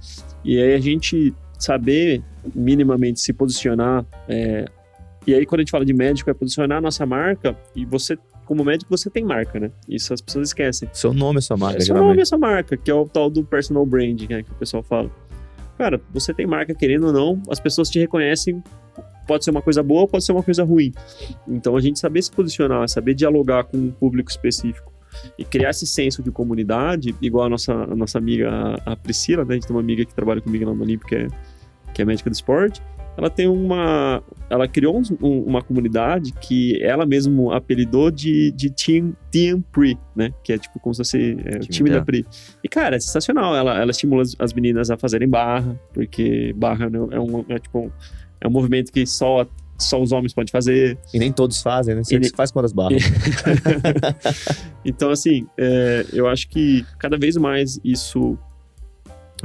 E 0.45 0.61
aí 0.61 0.76
a 0.76 0.80
gente 0.80 1.34
saber 1.57 2.22
minimamente 2.53 3.19
se 3.19 3.34
posicionar, 3.34 4.06
é, 4.28 4.65
e 5.26 5.34
aí 5.34 5.45
quando 5.45 5.60
a 5.60 5.64
gente 5.64 5.72
fala 5.72 5.86
de 5.86 5.94
médico 5.94 6.30
é 6.30 6.34
posicionar 6.34 6.78
a 6.78 6.82
nossa 6.82 7.06
marca, 7.06 7.57
e 7.76 7.86
você 7.86 8.18
como 8.45 8.64
médico 8.64 8.90
você 8.90 9.10
tem 9.10 9.26
marca, 9.26 9.60
né? 9.60 9.69
Isso 9.90 10.14
as 10.14 10.22
pessoas 10.22 10.48
esquecem. 10.48 10.88
Seu 10.94 11.14
nome 11.14 11.40
é 11.40 11.41
sua 11.41 11.57
marca, 11.57 11.80
é, 11.80 11.82
Seu 11.82 11.95
nome 11.95 12.22
é 12.22 12.26
sua 12.26 12.38
marca, 12.38 12.78
que 12.78 12.90
é 12.90 12.94
o 12.94 13.06
tal 13.06 13.30
do 13.30 13.44
personal 13.44 13.86
branding, 13.86 14.28
né, 14.30 14.44
que 14.44 14.52
o 14.52 14.56
pessoal 14.56 14.82
fala 14.82 15.11
cara, 15.78 16.02
você 16.11 16.34
tem 16.34 16.48
marca 16.48 16.74
querendo 16.74 17.07
ou 17.07 17.14
não, 17.14 17.41
as 17.49 17.60
pessoas 17.60 17.90
te 17.90 17.99
reconhecem. 17.99 18.61
Pode 19.28 19.44
ser 19.44 19.52
uma 19.52 19.61
coisa 19.61 19.84
boa, 19.84 20.07
pode 20.07 20.24
ser 20.24 20.32
uma 20.32 20.41
coisa 20.41 20.64
ruim. 20.64 20.94
Então 21.48 21.76
a 21.76 21.82
gente 21.82 21.99
saber 21.99 22.22
se 22.22 22.32
posicionar, 22.32 22.88
saber 22.88 23.14
dialogar 23.14 23.65
com 23.65 23.78
um 23.78 23.91
público 23.91 24.32
específico 24.32 24.91
e 25.38 25.44
criar 25.44 25.72
esse 25.72 25.86
senso 25.86 26.24
de 26.24 26.32
comunidade, 26.32 27.14
igual 27.22 27.45
a 27.45 27.49
nossa, 27.49 27.74
a 27.74 27.95
nossa 27.95 28.18
amiga 28.18 28.49
a 28.86 28.95
Priscila, 28.95 29.44
né? 29.44 29.52
A 29.52 29.53
gente 29.56 29.68
tem 29.68 29.76
uma 29.76 29.82
amiga 29.82 30.06
que 30.06 30.14
trabalha 30.14 30.41
comigo 30.41 30.65
lá 30.65 30.74
no 30.74 30.82
Olímpico, 30.82 31.10
que 31.10 31.15
é, 31.15 31.28
que 31.98 32.02
é 32.03 32.06
médica 32.06 32.30
do 32.30 32.34
esporte, 32.34 32.80
ela 33.18 33.30
tem 33.32 33.48
uma. 33.48 34.24
Ela 34.48 34.68
criou 34.68 35.02
um, 35.19 35.40
uma 35.41 35.61
comunidade 35.64 36.32
que 36.34 36.80
ela 36.84 37.03
mesmo 37.03 37.52
apelidou 37.52 38.11
de, 38.11 38.52
de 38.52 38.69
Team, 38.69 39.14
Team 39.32 39.61
Pre, 39.72 39.98
né? 40.15 40.32
Que 40.44 40.53
é 40.53 40.57
tipo 40.60 40.80
como 40.80 40.94
se 40.94 40.99
fosse 40.99 41.38
é, 41.44 41.57
o 41.57 41.60
time 41.61 41.90
da 41.90 42.02
Pre. 42.02 42.24
E, 42.64 42.69
cara, 42.69 42.95
é 42.95 42.99
sensacional. 42.99 43.56
Ela, 43.56 43.82
ela 43.82 43.90
estimula 43.90 44.22
as 44.38 44.53
meninas 44.53 44.91
a 44.91 44.98
fazerem 44.98 45.28
barra, 45.28 45.80
porque 45.94 46.53
barra 46.56 46.88
né, 46.90 46.99
é, 47.11 47.19
um, 47.19 47.44
é, 47.49 47.57
tipo, 47.57 47.91
é 48.40 48.48
um 48.48 48.52
movimento 48.52 48.91
que 48.91 49.06
só 49.07 49.48
só 49.80 50.02
os 50.02 50.11
homens 50.11 50.34
podem 50.34 50.52
fazer. 50.52 50.98
E 51.11 51.19
nem 51.19 51.32
todos 51.32 51.61
fazem, 51.61 51.95
né? 51.95 52.03
Você 52.03 52.19
nem... 52.19 52.30
faz 52.30 52.52
quantas 52.52 52.72
barras. 52.72 53.02
então, 54.86 55.10
assim, 55.10 55.48
é, 55.57 56.06
eu 56.14 56.28
acho 56.28 56.48
que 56.49 56.86
cada 56.99 57.18
vez 57.18 57.36
mais 57.36 57.80
isso 57.84 58.38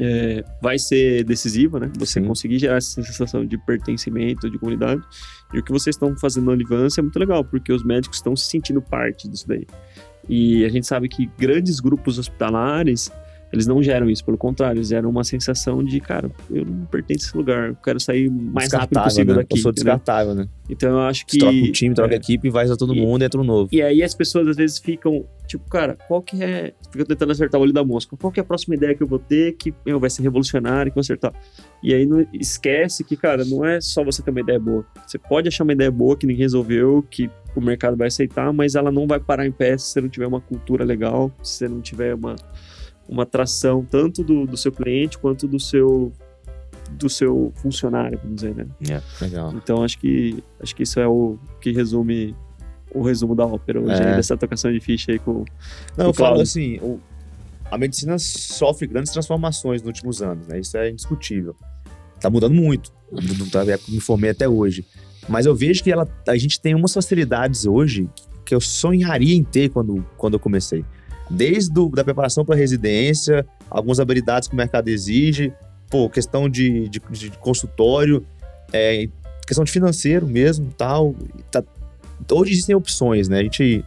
é, 0.01 0.45
vai 0.61 0.79
ser 0.79 1.25
decisiva, 1.25 1.79
né? 1.79 1.91
Você 1.99 2.21
Sim. 2.21 2.27
conseguir 2.27 2.59
gerar 2.59 2.77
essa 2.77 3.03
sensação 3.03 3.45
de 3.45 3.59
pertencimento, 3.59 4.51
de 4.51 4.59
comunidade. 4.59 5.03
E 5.53 5.59
o 5.59 5.63
que 5.63 5.71
vocês 5.71 5.95
estão 5.95 6.17
fazendo 6.17 6.47
na 6.47 6.53
Olivância 6.53 7.01
é 7.01 7.03
muito 7.03 7.19
legal, 7.19 7.45
porque 7.45 7.73
os 7.73 7.85
médicos 7.85 8.19
estão 8.19 8.35
se 8.35 8.49
sentindo 8.49 8.81
parte 8.81 9.29
disso 9.29 9.47
daí. 9.47 9.67
E 10.29 10.65
a 10.65 10.69
gente 10.69 10.87
sabe 10.87 11.09
que 11.09 11.31
grandes 11.39 11.81
grupos 11.81 12.19
hospitalares 12.19 13.11
eles 13.53 13.67
não 13.67 13.83
geram 13.83 14.09
isso, 14.09 14.25
pelo 14.25 14.39
contrário, 14.39 14.79
eles 14.79 14.89
geram 14.89 15.11
uma 15.11 15.25
sensação 15.25 15.85
de, 15.85 16.01
cara, 16.01 16.31
eu 16.51 16.65
não 16.65 16.87
pertenço 16.87 17.27
a 17.27 17.29
esse 17.29 17.37
lugar, 17.37 17.69
eu 17.69 17.77
quero 17.77 18.01
sair 18.01 18.31
mais 18.31 18.73
rápido 18.73 19.03
possível 19.03 19.35
né? 19.35 19.43
daqui. 19.43 19.59
Eu 19.59 19.63
sou 19.63 19.73
descartável, 19.73 20.35
né? 20.35 20.49
Então 20.71 20.91
eu 20.91 21.01
acho 21.01 21.27
que. 21.27 21.33
Você 21.33 21.39
troca 21.41 21.57
o 21.57 21.73
time, 21.73 21.95
troca 21.95 22.15
é, 22.15 22.17
a 22.17 22.17
equipe, 22.17 22.49
vai 22.49 22.71
a 22.71 22.77
todo 22.77 22.95
e, 22.95 23.01
mundo, 23.01 23.23
entra 23.23 23.39
um 23.39 23.45
novo. 23.45 23.69
E 23.71 23.83
aí 23.83 24.03
as 24.03 24.15
pessoas 24.15 24.49
às 24.49 24.57
vezes 24.57 24.79
ficam, 24.79 25.27
tipo, 25.47 25.69
cara, 25.69 25.99
qual 26.09 26.23
que 26.23 26.43
é. 26.43 26.73
Fica 26.91 27.05
tentando 27.05 27.33
acertar 27.33 27.61
o 27.61 27.65
olho 27.65 27.75
da 27.75 27.85
mosca. 27.85 28.17
Qual 28.17 28.33
que 28.33 28.41
é 28.41 28.43
a 28.43 28.45
próxima 28.45 28.75
ideia 28.75 28.95
que 28.95 29.03
eu 29.03 29.07
vou 29.07 29.19
ter 29.19 29.53
que 29.53 29.75
meu, 29.85 30.01
vai 30.01 30.09
ser 30.09 30.23
revolucionária, 30.23 30.91
que 30.91 30.99
eu 30.99 31.03
vou 31.03 31.03
acertar? 31.03 31.35
E 31.83 31.93
aí 31.93 32.07
não, 32.07 32.27
esquece 32.33 33.05
que, 33.05 33.17
cara, 33.19 33.45
não 33.45 33.65
é 33.67 33.83
só 33.83 34.03
você 34.03 34.23
ter 34.23 34.31
uma 34.31 34.41
ideia 34.41 34.59
boa. 34.59 34.83
Você 35.07 35.19
pode 35.19 35.47
achar 35.47 35.65
uma 35.65 35.75
ideia 35.75 35.91
boa 35.91 36.17
que 36.17 36.27
ninguém 36.27 36.43
resolveu, 36.43 37.05
que 37.11 37.29
o 37.55 37.61
mercado 37.61 37.99
vai 37.99 38.09
aceitar, 38.09 38.51
mas 38.51 38.75
ela 38.75 38.91
não 38.91 39.07
vai 39.07 39.21
parar 39.21 39.47
em 39.47 39.53
pé 39.53 39.77
se 39.77 39.89
você 39.89 40.01
não 40.01 40.09
tiver 40.09 40.27
uma 40.27 40.41
cultura 40.41 40.85
legal, 40.85 41.31
se 41.43 41.59
você 41.59 41.69
não 41.69 41.83
tiver 41.83 42.15
uma 42.15 42.35
uma 43.13 43.25
atração 43.25 43.85
tanto 43.89 44.25
do, 44.25 44.47
do 44.47 44.57
seu 44.57 44.73
cliente 44.73 45.19
quanto 45.19 45.47
do 45.47 45.61
seu 45.61 46.11
do 46.93 47.09
seu 47.09 47.53
funcionário, 47.57 48.19
vamos 48.23 48.37
dizer, 48.37 48.55
né? 48.55 48.67
Yeah, 48.83 49.05
é, 49.21 49.25
legal. 49.25 49.53
Então 49.55 49.83
acho 49.83 49.99
que 49.99 50.43
acho 50.61 50.75
que 50.75 50.83
isso 50.83 50.99
é 50.99 51.07
o 51.07 51.39
que 51.61 51.73
resume 51.73 52.35
o 52.95 53.03
resumo 53.03 53.35
da 53.35 53.47
ópera 53.47 53.81
hoje, 53.81 54.03
é. 54.03 54.17
dessa 54.17 54.37
tocação 54.37 54.73
de 54.73 54.81
ficha 54.81 55.13
aí 55.13 55.19
com. 55.19 55.45
Não, 55.97 56.05
com 56.07 56.11
eu 56.11 56.15
falo 56.15 56.41
assim, 56.41 56.79
o, 56.81 57.01
a 57.71 57.79
medicina 57.79 58.19
sofre 58.19 58.87
grandes 58.87 59.13
transformações 59.13 59.83
nos 59.83 59.89
últimos 59.89 60.23
anos, 60.23 60.47
né? 60.47 60.61
Isso 60.61 60.77
é 60.77 60.91
indiscutível. 60.91 61.55
Tá 62.21 62.31
mudando 62.31 62.55
muito. 62.55 62.93
Não 63.11 63.49
tá, 63.49 63.65
me 63.89 64.01
formei 64.01 64.31
até 64.31 64.49
hoje. 64.49 64.87
Mas 65.29 65.47
eu 65.47 65.55
vejo 65.55 65.83
que 65.83 65.91
ela, 65.91 66.09
a 66.29 66.37
gente 66.37 66.61
tem 66.61 66.75
umas 66.75 66.93
facilidades 66.93 67.65
hoje 67.65 68.09
que 68.45 68.55
eu 68.55 68.61
sonharia 68.61 69.35
em 69.35 69.45
ter 69.45 69.71
quando, 69.71 70.05
quando 70.17 70.35
eu 70.35 70.41
comecei 70.41 70.85
desde 71.33 71.73
do, 71.73 71.89
da 71.89 72.05
preparação 72.05 72.45
para 72.45 72.55
residência, 72.55 73.47
algumas 73.71 73.99
habilidades 73.99 74.49
que 74.49 74.55
o 74.55 74.57
mercado 74.57 74.89
exige, 74.89 75.53
pô, 75.91 76.09
questão 76.09 76.49
de, 76.49 76.89
de, 76.89 77.01
de 77.11 77.31
consultório, 77.39 78.25
é, 78.73 79.09
questão 79.47 79.65
de 79.65 79.73
financeiro 79.73 80.27
mesmo, 80.27 80.73
tal. 80.77 81.15
Tá, 81.51 81.65
hoje 82.31 82.53
existem 82.53 82.75
opções, 82.75 83.29
né? 83.29 83.41
A 83.41 83.43
gente 83.43 83.85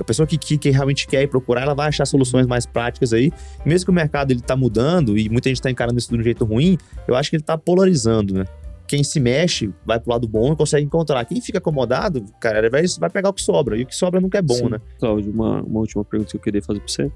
a 0.00 0.04
pessoa 0.04 0.26
que, 0.26 0.38
que, 0.38 0.56
que, 0.56 0.70
realmente 0.70 1.08
quer 1.08 1.26
procurar, 1.26 1.62
ela 1.62 1.74
vai 1.74 1.88
achar 1.88 2.06
soluções 2.06 2.46
mais 2.46 2.64
práticas 2.64 3.12
aí. 3.12 3.32
Mesmo 3.66 3.86
que 3.86 3.90
o 3.90 3.94
mercado 3.94 4.30
ele 4.30 4.40
tá 4.40 4.54
mudando 4.54 5.18
e 5.18 5.28
muita 5.28 5.48
gente 5.48 5.58
está 5.58 5.70
encarando 5.70 5.98
isso 5.98 6.12
de 6.12 6.20
um 6.20 6.22
jeito 6.22 6.44
ruim, 6.44 6.78
eu 7.08 7.16
acho 7.16 7.30
que 7.30 7.36
ele 7.36 7.42
está 7.42 7.58
polarizando, 7.58 8.34
né? 8.34 8.44
Quem 8.88 9.04
se 9.04 9.20
mexe 9.20 9.70
vai 9.84 10.00
pro 10.00 10.10
lado 10.10 10.26
bom 10.26 10.52
e 10.52 10.56
consegue 10.56 10.84
encontrar. 10.84 11.24
Quem 11.26 11.40
fica 11.42 11.58
acomodado, 11.58 12.24
cara, 12.40 12.58
ele 12.58 12.70
vai, 12.70 12.82
vai 12.98 13.10
pegar 13.10 13.28
o 13.28 13.32
que 13.34 13.42
sobra. 13.42 13.76
E 13.76 13.82
o 13.82 13.86
que 13.86 13.94
sobra 13.94 14.18
nunca 14.18 14.38
é 14.38 14.42
bom, 14.42 14.54
Sim. 14.54 14.70
né? 14.70 14.80
Cláudio, 14.98 15.30
uma, 15.30 15.62
uma 15.62 15.80
última 15.80 16.02
pergunta 16.04 16.30
que 16.30 16.36
eu 16.38 16.40
queria 16.40 16.62
fazer 16.62 16.80
para 16.80 16.88
você. 16.88 17.12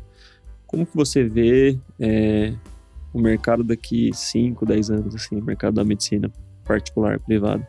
Como 0.67 0.85
que 0.85 0.95
você 0.95 1.25
vê 1.25 1.79
é, 1.99 2.53
o 3.13 3.19
mercado 3.19 3.65
daqui 3.65 4.11
5, 4.13 4.67
10 4.67 4.91
anos, 4.91 5.15
assim, 5.15 5.37
o 5.37 5.43
mercado 5.43 5.75
da 5.75 5.85
medicina 5.85 6.31
particular, 6.65 7.19
privada? 7.19 7.67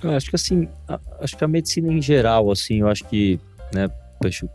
Eu 0.00 0.10
acho 0.12 0.30
que 0.30 0.36
assim, 0.36 0.68
a, 0.88 1.00
acho 1.20 1.36
que 1.36 1.44
a 1.44 1.48
medicina 1.48 1.92
em 1.92 2.00
geral, 2.00 2.50
assim, 2.50 2.80
eu 2.80 2.88
acho 2.88 3.04
que, 3.04 3.38
né, 3.74 3.88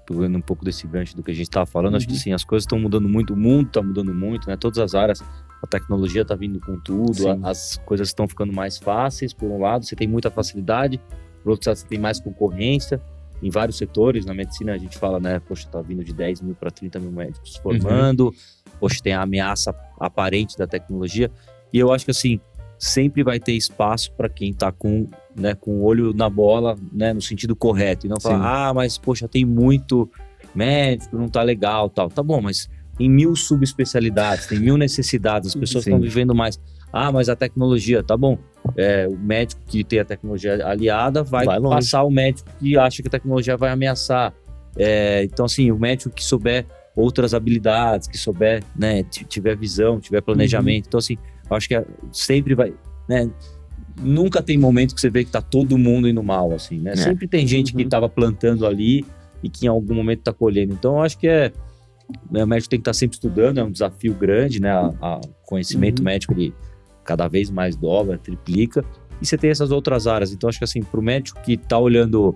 pegando 0.06 0.38
um 0.38 0.41
pouco 0.41 0.64
desse 0.64 0.88
gancho 0.88 1.15
do 1.15 1.23
que 1.23 1.31
a 1.31 1.34
gente 1.34 1.48
estava 1.48 1.65
falando, 1.65 1.91
uhum. 1.91 1.98
acho 1.98 2.07
que 2.07 2.14
uhum. 2.14 2.19
sim, 2.19 2.34
as 2.34 2.45
coisas 2.45 2.64
estão 2.64 2.80
mudando 2.80 3.10
muito, 3.10 3.34
o 3.34 3.38
mundo 3.38 3.68
está 3.68 3.81
mudando 3.81 4.14
muito, 4.14 4.48
né? 4.48 4.56
Todas 4.56 4.77
as 4.77 4.95
áreas 4.95 5.22
a 5.61 5.67
tecnologia 5.67 6.21
está 6.21 6.35
vindo 6.35 6.59
com 6.59 6.79
tudo, 6.79 7.29
a, 7.29 7.49
as 7.49 7.77
coisas 7.85 8.09
estão 8.09 8.27
ficando 8.27 8.53
mais 8.53 8.77
fáceis, 8.77 9.34
por 9.34 9.49
um 9.49 9.59
lado, 9.59 9.85
você 9.85 9.95
tem 9.95 10.07
muita 10.07 10.29
facilidade, 10.29 11.01
por 11.43 11.51
outro 11.51 11.69
lado, 11.69 11.77
você 11.77 11.88
tem 11.88 11.99
mais 11.99 12.19
concorrência 12.19 13.01
em 13.41 13.49
vários 13.49 13.77
setores. 13.77 14.25
Na 14.25 14.34
medicina, 14.34 14.73
a 14.73 14.77
gente 14.77 14.97
fala, 14.97 15.19
né, 15.19 15.39
poxa, 15.39 15.65
está 15.65 15.81
vindo 15.81 16.03
de 16.03 16.13
10 16.13 16.41
mil 16.41 16.55
para 16.55 16.69
30 16.69 16.99
mil 16.99 17.11
médicos 17.11 17.55
formando, 17.57 18.25
uhum. 18.25 18.34
poxa, 18.79 18.99
tem 19.01 19.13
a 19.13 19.21
ameaça 19.21 19.75
aparente 19.99 20.57
da 20.57 20.67
tecnologia, 20.67 21.31
e 21.71 21.79
eu 21.79 21.91
acho 21.91 22.05
que, 22.05 22.11
assim, 22.11 22.39
sempre 22.79 23.23
vai 23.23 23.39
ter 23.39 23.53
espaço 23.53 24.11
para 24.11 24.29
quem 24.29 24.51
está 24.51 24.71
com, 24.71 25.09
né, 25.35 25.55
com 25.55 25.71
o 25.71 25.84
olho 25.84 26.13
na 26.13 26.29
bola, 26.29 26.77
né, 26.91 27.13
no 27.13 27.21
sentido 27.21 27.55
correto, 27.55 28.05
e 28.05 28.09
não 28.09 28.19
falar, 28.19 28.69
ah, 28.69 28.73
mas, 28.73 28.97
poxa, 28.97 29.27
tem 29.27 29.43
muito 29.43 30.09
médico, 30.53 31.17
não 31.17 31.25
está 31.25 31.43
legal, 31.43 31.89
tal. 31.89 32.09
Tá 32.09 32.23
bom, 32.23 32.41
mas 32.41 32.69
em 32.99 33.10
mil 33.10 33.36
subespecialidades, 33.36 34.48
tem 34.48 34.60
mil 34.60 34.78
necessidades, 34.78 35.49
as 35.49 35.56
pessoas 35.56 35.86
estão 35.86 35.99
vivendo 35.99 36.34
mais. 36.34 36.60
Ah, 36.91 37.11
mas 37.11 37.30
a 37.30 37.36
tecnologia, 37.36 38.02
tá 38.02 38.15
bom. 38.15 38.38
É, 38.76 39.07
o 39.07 39.18
médico 39.18 39.61
que 39.68 39.84
tem 39.84 39.99
a 39.99 40.06
tecnologia 40.06 40.65
aliada 40.65 41.24
vai, 41.24 41.45
vai 41.45 41.61
passar 41.61 42.03
o 42.03 42.10
médico 42.10 42.49
que 42.60 42.78
acha 42.78 43.02
que 43.02 43.07
a 43.07 43.11
tecnologia 43.11 43.56
vai 43.56 43.69
ameaçar. 43.69 44.34
É, 44.78 45.24
então, 45.24 45.45
assim, 45.45 45.72
o 45.72 45.78
médico 45.78 46.10
que 46.10 46.24
souber 46.24 46.65
outras 46.95 47.34
habilidades, 47.34 48.07
que 48.07 48.18
souber, 48.18 48.64
né, 48.76 49.03
tiver 49.03 49.56
visão, 49.56 49.99
tiver 49.99 50.22
planejamento. 50.22 50.86
Uhum. 50.86 50.88
Então, 50.88 50.98
assim, 50.98 51.18
eu 51.49 51.56
acho 51.56 51.68
que 51.68 51.76
é, 51.76 51.86
sempre 52.11 52.56
vai, 52.56 52.74
né, 53.07 53.30
nunca 54.02 54.41
tem 54.41 54.57
momento 54.57 54.95
que 54.95 55.02
você 55.02 55.10
vê 55.10 55.24
que 55.24 55.32
tá 55.32 55.41
todo 55.41 55.78
mundo 55.78 56.07
indo 56.07 56.24
mal, 56.24 56.53
assim, 56.53 56.80
né? 56.80 56.94
É. 56.94 56.95
Sempre 56.95 57.28
tem 57.28 57.45
gente 57.45 57.72
uhum. 57.72 57.78
que 57.78 57.84
estava 57.84 58.07
plantando 58.10 58.65
ali 58.65 59.06
e 59.44 59.49
que 59.49 59.65
em 59.65 59.69
algum 59.69 59.94
momento 59.94 60.19
está 60.19 60.34
colhendo. 60.34 60.74
Então, 60.74 60.95
eu 60.95 61.02
acho 61.02 61.18
que 61.18 61.28
é 61.28 61.52
o 62.29 62.45
médico 62.45 62.69
tem 62.69 62.79
que 62.79 62.81
estar 62.81 62.93
sempre 62.93 63.15
estudando, 63.15 63.57
é 63.57 63.63
um 63.63 63.71
desafio 63.71 64.13
grande, 64.13 64.61
né? 64.61 64.71
A, 64.71 65.19
conhecimento 65.45 65.99
uhum. 65.99 66.05
médico 66.05 66.34
ele 66.34 66.53
cada 67.03 67.27
vez 67.27 67.49
mais 67.49 67.75
dobra, 67.75 68.17
triplica. 68.17 68.84
E 69.21 69.25
você 69.25 69.38
tem 69.38 69.49
essas 69.49 69.71
outras 69.71 70.07
áreas. 70.07 70.31
Então, 70.31 70.49
acho 70.49 70.57
que 70.57 70.63
assim, 70.63 70.81
para 70.81 70.99
o 70.99 71.03
médico 71.03 71.41
que 71.41 71.53
está 71.53 71.77
olhando 71.77 72.35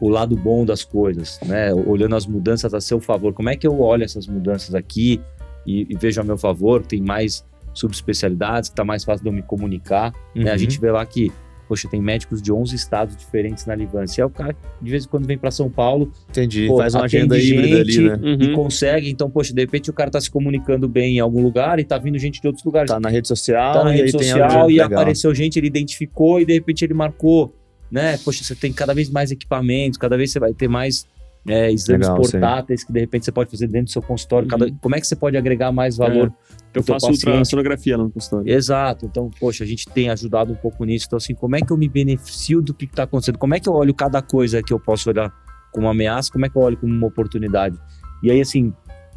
o 0.00 0.08
lado 0.08 0.36
bom 0.36 0.64
das 0.64 0.82
coisas, 0.82 1.38
né? 1.46 1.72
Olhando 1.72 2.16
as 2.16 2.26
mudanças 2.26 2.74
a 2.74 2.80
seu 2.80 3.00
favor, 3.00 3.32
como 3.32 3.48
é 3.48 3.56
que 3.56 3.66
eu 3.66 3.80
olho 3.80 4.02
essas 4.02 4.26
mudanças 4.26 4.74
aqui 4.74 5.20
e, 5.66 5.86
e 5.88 5.96
vejo 5.96 6.20
a 6.20 6.24
meu 6.24 6.36
favor? 6.36 6.84
Tem 6.84 7.00
mais 7.00 7.46
subespecialidades, 7.72 8.68
que 8.68 8.72
está 8.72 8.84
mais 8.84 9.04
fácil 9.04 9.22
de 9.22 9.28
eu 9.28 9.32
me 9.32 9.42
comunicar. 9.42 10.12
Uhum. 10.34 10.44
Né? 10.44 10.50
A 10.50 10.56
gente 10.56 10.80
vê 10.80 10.90
lá 10.90 11.04
que 11.06 11.30
Poxa, 11.68 11.86
tem 11.86 12.00
médicos 12.00 12.40
de 12.40 12.50
11 12.50 12.74
estados 12.74 13.14
diferentes 13.14 13.66
na 13.66 13.74
Livância. 13.74 14.22
É 14.22 14.24
o 14.24 14.30
cara 14.30 14.54
que 14.54 14.60
de 14.80 14.90
vez 14.90 15.04
em 15.04 15.08
quando 15.08 15.26
vem 15.26 15.36
para 15.36 15.50
São 15.50 15.68
Paulo. 15.68 16.10
Entendi, 16.30 16.66
pô, 16.66 16.78
faz 16.78 16.94
uma 16.94 17.04
agenda 17.04 17.38
híbrida 17.38 17.80
ali, 17.80 18.08
né? 18.08 18.14
Uhum. 18.14 18.38
E 18.40 18.52
consegue. 18.54 19.10
Então, 19.10 19.28
poxa, 19.28 19.52
de 19.52 19.60
repente 19.60 19.90
o 19.90 19.92
cara 19.92 20.10
tá 20.10 20.20
se 20.20 20.30
comunicando 20.30 20.88
bem 20.88 21.16
em 21.16 21.20
algum 21.20 21.42
lugar 21.42 21.78
e 21.78 21.84
tá 21.84 21.98
vindo 21.98 22.18
gente 22.18 22.40
de 22.40 22.46
outros 22.46 22.64
lugares. 22.64 22.90
Tá 22.90 22.98
na 22.98 23.10
rede 23.10 23.28
social. 23.28 23.74
Tá 23.74 23.84
na 23.84 23.90
rede 23.90 24.12
social 24.12 24.70
e 24.70 24.80
apareceu 24.80 25.34
gente, 25.34 25.58
ele 25.58 25.66
identificou 25.66 26.40
e 26.40 26.46
de 26.46 26.54
repente 26.54 26.84
ele 26.84 26.94
marcou. 26.94 27.54
Né? 27.90 28.18
Poxa, 28.18 28.42
você 28.42 28.54
tem 28.54 28.72
cada 28.72 28.94
vez 28.94 29.10
mais 29.10 29.30
equipamentos, 29.30 29.98
cada 29.98 30.16
vez 30.16 30.30
você 30.32 30.38
vai 30.38 30.54
ter 30.54 30.68
mais 30.68 31.06
é, 31.46 31.70
exames 31.70 32.06
Legal, 32.06 32.16
portáteis 32.16 32.80
sim. 32.80 32.86
que 32.86 32.92
de 32.92 33.00
repente 33.00 33.24
você 33.24 33.32
pode 33.32 33.50
fazer 33.50 33.66
dentro 33.66 33.86
do 33.86 33.90
seu 33.90 34.02
consultório. 34.02 34.44
Uhum. 34.44 34.50
Cada, 34.50 34.72
como 34.80 34.94
é 34.96 35.00
que 35.00 35.06
você 35.06 35.16
pode 35.16 35.36
agregar 35.36 35.72
mais 35.72 35.96
valor? 35.96 36.28
É. 36.28 36.57
Eu 36.74 36.82
faço 36.82 37.10
ultrassonografia 37.10 37.96
no 37.96 38.10
consultório. 38.10 38.50
Exato. 38.50 39.06
Então, 39.06 39.30
poxa, 39.40 39.64
a 39.64 39.66
gente 39.66 39.86
tem 39.86 40.10
ajudado 40.10 40.52
um 40.52 40.56
pouco 40.56 40.84
nisso. 40.84 41.06
Então, 41.06 41.16
assim, 41.16 41.34
como 41.34 41.56
é 41.56 41.60
que 41.60 41.72
eu 41.72 41.76
me 41.76 41.88
beneficio 41.88 42.60
do 42.60 42.74
que 42.74 42.84
está 42.84 43.04
acontecendo? 43.04 43.38
Como 43.38 43.54
é 43.54 43.60
que 43.60 43.68
eu 43.68 43.72
olho 43.72 43.94
cada 43.94 44.20
coisa 44.22 44.62
que 44.62 44.72
eu 44.72 44.78
posso 44.78 45.08
olhar 45.08 45.32
como 45.72 45.86
uma 45.86 45.92
ameaça? 45.92 46.30
Como 46.30 46.44
é 46.44 46.48
que 46.48 46.56
eu 46.56 46.62
olho 46.62 46.76
como 46.76 46.92
uma 46.92 47.06
oportunidade? 47.06 47.78
E 48.22 48.30
aí, 48.30 48.40
assim, 48.40 48.72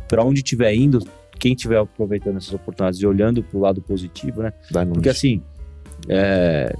para 0.07 0.23
onde 0.23 0.39
estiver 0.39 0.73
indo, 0.73 0.99
quem 1.39 1.53
estiver 1.53 1.77
aproveitando 1.77 2.37
essas 2.37 2.53
oportunidades 2.53 2.99
e 2.99 3.05
olhando 3.05 3.43
para 3.43 3.57
o 3.57 3.61
lado 3.61 3.81
positivo, 3.81 4.43
né? 4.43 4.53
Porque, 4.93 5.09
assim, 5.09 5.41
é, 6.07 6.73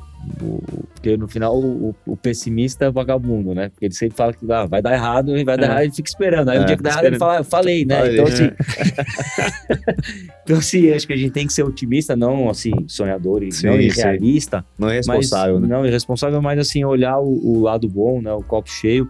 porque 0.93 1.17
no 1.17 1.27
final 1.27 1.57
o, 1.57 1.95
o, 2.05 2.15
pessimista 2.15 2.85
é 2.85 2.91
vagabundo, 2.91 3.53
né? 3.55 3.69
Porque 3.69 3.85
ele 3.85 3.93
sempre 3.93 4.15
fala 4.15 4.33
que 4.33 4.49
ah, 4.51 4.65
vai 4.65 4.81
dar 4.81 4.93
errado 4.93 5.37
e 5.37 5.43
vai 5.43 5.57
dar 5.57 5.67
é. 5.67 5.69
errado 5.69 5.85
e 5.85 5.95
fica 5.95 6.09
esperando. 6.09 6.49
Aí 6.49 6.57
é, 6.57 6.61
o 6.61 6.65
dia 6.65 6.77
que 6.77 6.83
dá 6.83 6.91
errado 6.91 7.05
ele 7.05 7.17
fala, 7.17 7.37
eu 7.37 7.43
falei, 7.43 7.85
né? 7.85 7.97
Falei, 7.97 8.13
então, 8.13 8.25
assim. 8.25 8.51
então, 10.43 10.57
assim, 10.57 10.91
acho 10.91 11.07
que 11.07 11.13
a 11.13 11.17
gente 11.17 11.31
tem 11.31 11.47
que 11.47 11.53
ser 11.53 11.63
otimista, 11.63 12.15
não 12.15 12.49
assim, 12.49 12.71
sonhador 12.87 13.43
e 13.43 13.51
sim, 13.51 13.67
não 13.67 13.79
irrealista. 13.79 14.59
Sim. 14.59 14.65
Não 14.77 14.89
é 14.89 14.95
responsável, 14.97 15.59
mas, 15.59 15.69
né? 15.69 15.75
Não 15.75 15.85
irresponsável, 15.85 16.41
mas 16.41 16.59
assim, 16.59 16.83
olhar 16.83 17.19
o, 17.19 17.57
o 17.57 17.61
lado 17.61 17.89
bom, 17.89 18.21
né? 18.21 18.31
O 18.31 18.43
copo 18.43 18.69
cheio. 18.69 19.09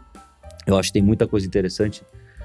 Eu 0.65 0.77
acho 0.77 0.89
que 0.89 0.93
tem 0.93 1.01
muita 1.01 1.27
coisa 1.27 1.45
interessante 1.45 2.03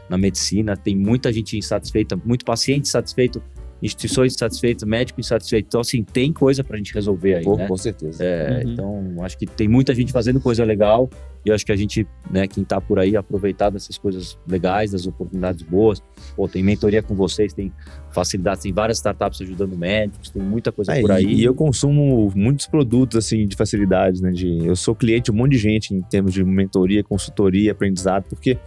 na 0.09 0.17
medicina, 0.17 0.77
tem 0.77 0.97
muita 0.97 1.33
gente 1.33 1.57
insatisfeita, 1.57 2.19
muito 2.25 2.45
paciente 2.45 2.83
insatisfeito 2.83 3.43
instituições 3.83 4.35
insatisfeitas, 4.35 4.89
médicos 4.89 5.27
insatisfeitos. 5.27 5.69
Então, 5.69 5.81
assim, 5.81 6.03
tem 6.03 6.33
coisa 6.33 6.65
pra 6.65 6.77
gente 6.77 6.93
resolver 6.95 7.35
aí, 7.35 7.45
Pô, 7.45 7.57
né? 7.57 7.67
Com 7.67 7.77
certeza. 7.77 8.23
É, 8.25 8.47
Uhum. 8.47 8.73
Então, 8.73 9.25
acho 9.25 9.39
que 9.39 9.47
tem 9.47 9.69
muita 9.69 9.95
gente 9.95 10.13
fazendo 10.13 10.41
coisa 10.41 10.65
legal 10.65 11.11
e 11.45 11.49
eu 11.49 11.55
acho 11.55 11.65
que 11.65 11.71
a 11.71 11.77
gente, 11.77 12.07
né, 12.29 12.47
quem 12.49 12.65
tá 12.65 12.81
por 12.81 12.99
aí, 12.99 13.17
aproveitar 13.17 13.71
dessas 13.71 13.97
coisas 13.97 14.37
legais, 14.49 14.91
das 14.91 15.07
oportunidades 15.07 15.63
boas. 15.63 16.03
Pô, 16.35 16.49
tem 16.49 16.63
mentoria 16.63 17.03
com 17.03 17.15
vocês, 17.15 17.53
tem 17.53 17.73
facilidades, 18.11 18.65
tem 18.65 18.73
várias 18.73 18.99
startups 18.99 19.41
ajudando 19.41 19.77
médicos, 19.77 20.31
tem 20.31 20.43
muita 20.43 20.73
coisa 20.73 20.93
É, 20.93 21.01
por 21.01 21.13
aí. 21.13 21.25
E 21.25 21.45
eu 21.45 21.55
consumo 21.55 22.33
muitos 22.35 22.67
produtos, 22.67 23.17
assim, 23.17 23.47
de 23.47 23.55
facilidades, 23.55 24.21
né? 24.21 24.33
De, 24.33 24.67
eu 24.67 24.75
sou 24.75 24.95
cliente 24.95 25.27
de 25.27 25.31
um 25.31 25.35
monte 25.35 25.53
de 25.53 25.59
gente 25.59 25.95
em 25.95 26.01
termos 26.03 26.33
de 26.33 26.43
mentoria, 26.43 27.05
consultoria, 27.05 27.71
aprendizado, 27.71 28.25
porque 28.29 28.59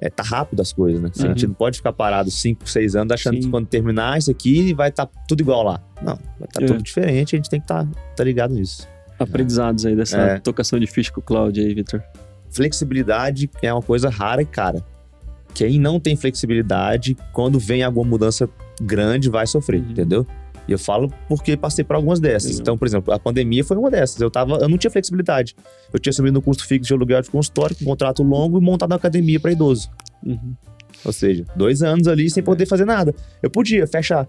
é, 0.00 0.08
tá 0.08 0.22
rápido 0.22 0.60
as 0.60 0.72
coisas, 0.72 1.00
né? 1.02 1.10
A 1.18 1.22
gente 1.28 1.44
Uhum. 1.44 1.48
não 1.50 1.54
pode 1.56 1.78
ficar 1.78 1.92
parado 1.92 2.30
5, 2.30 2.68
6 2.68 2.94
anos 2.96 3.12
achando 3.12 3.34
Sim. 3.34 3.40
que 3.42 3.48
quando 3.48 3.66
terminar 3.66 4.16
isso 4.18 4.30
aqui 4.30 4.72
vai 4.74 4.88
estar 4.90 5.06
tudo 5.26 5.40
igual 5.40 5.62
lá. 5.64 5.80
Não, 6.00 6.14
vai 6.38 6.48
estar 6.48 6.62
É. 6.62 6.66
tudo 6.66 6.82
diferente, 6.82 7.34
a 7.34 7.38
gente 7.38 7.50
tem 7.50 7.58
que 7.60 7.64
estar 7.64 7.86
tá 8.16 8.24
ligado 8.24 8.54
nisso. 8.54 8.86
Aprendizados 9.18 9.84
aí 9.84 9.96
dessa 9.96 10.16
É. 10.18 10.38
tocação 10.38 10.78
de 10.78 10.86
ficha 10.86 11.10
com 11.12 11.20
o 11.20 11.22
Cloud 11.22 11.60
aí, 11.60 11.74
Vitor. 11.74 12.00
Flexibilidade 12.50 13.50
é 13.62 13.72
uma 13.72 13.82
coisa 13.82 14.08
rara 14.08 14.42
e 14.42 14.46
cara. 14.46 14.82
Quem 15.54 15.78
não 15.80 15.98
tem 15.98 16.14
flexibilidade, 16.16 17.16
quando 17.32 17.58
vem 17.58 17.82
alguma 17.82 18.08
mudança 18.08 18.48
grande, 18.80 19.28
vai 19.28 19.46
sofrer, 19.46 19.80
Uhum. 19.82 19.90
entendeu? 19.90 20.26
E 20.68 20.72
eu 20.72 20.78
falo 20.78 21.10
porque 21.26 21.56
passei 21.56 21.82
por 21.82 21.96
algumas 21.96 22.20
dessas. 22.20 22.50
Legal. 22.50 22.60
Então, 22.60 22.78
por 22.78 22.86
exemplo, 22.86 23.12
a 23.12 23.18
pandemia 23.18 23.64
foi 23.64 23.76
uma 23.76 23.90
dessas. 23.90 24.20
Eu, 24.20 24.30
tava, 24.30 24.56
eu 24.56 24.68
não 24.68 24.76
tinha 24.76 24.90
flexibilidade. 24.90 25.56
Eu 25.92 25.98
tinha 25.98 26.12
subido 26.12 26.34
no 26.34 26.42
custo 26.42 26.66
fixo 26.66 26.88
de 26.88 26.92
aluguel 26.94 27.22
de 27.22 27.30
consultório, 27.30 27.74
com 27.74 27.84
um 27.84 27.88
contrato 27.88 28.22
longo 28.22 28.58
e 28.58 28.60
montado 28.60 28.90
uma 28.90 28.96
academia 28.96 29.40
para 29.40 29.50
idoso. 29.50 29.90
Uhum. 30.22 30.54
Ou 31.04 31.12
seja, 31.12 31.44
dois 31.56 31.82
anos 31.82 32.06
ali 32.06 32.28
sem 32.28 32.42
poder 32.42 32.66
fazer 32.66 32.84
nada. 32.84 33.14
Eu 33.42 33.50
podia 33.50 33.86
fechar. 33.86 34.28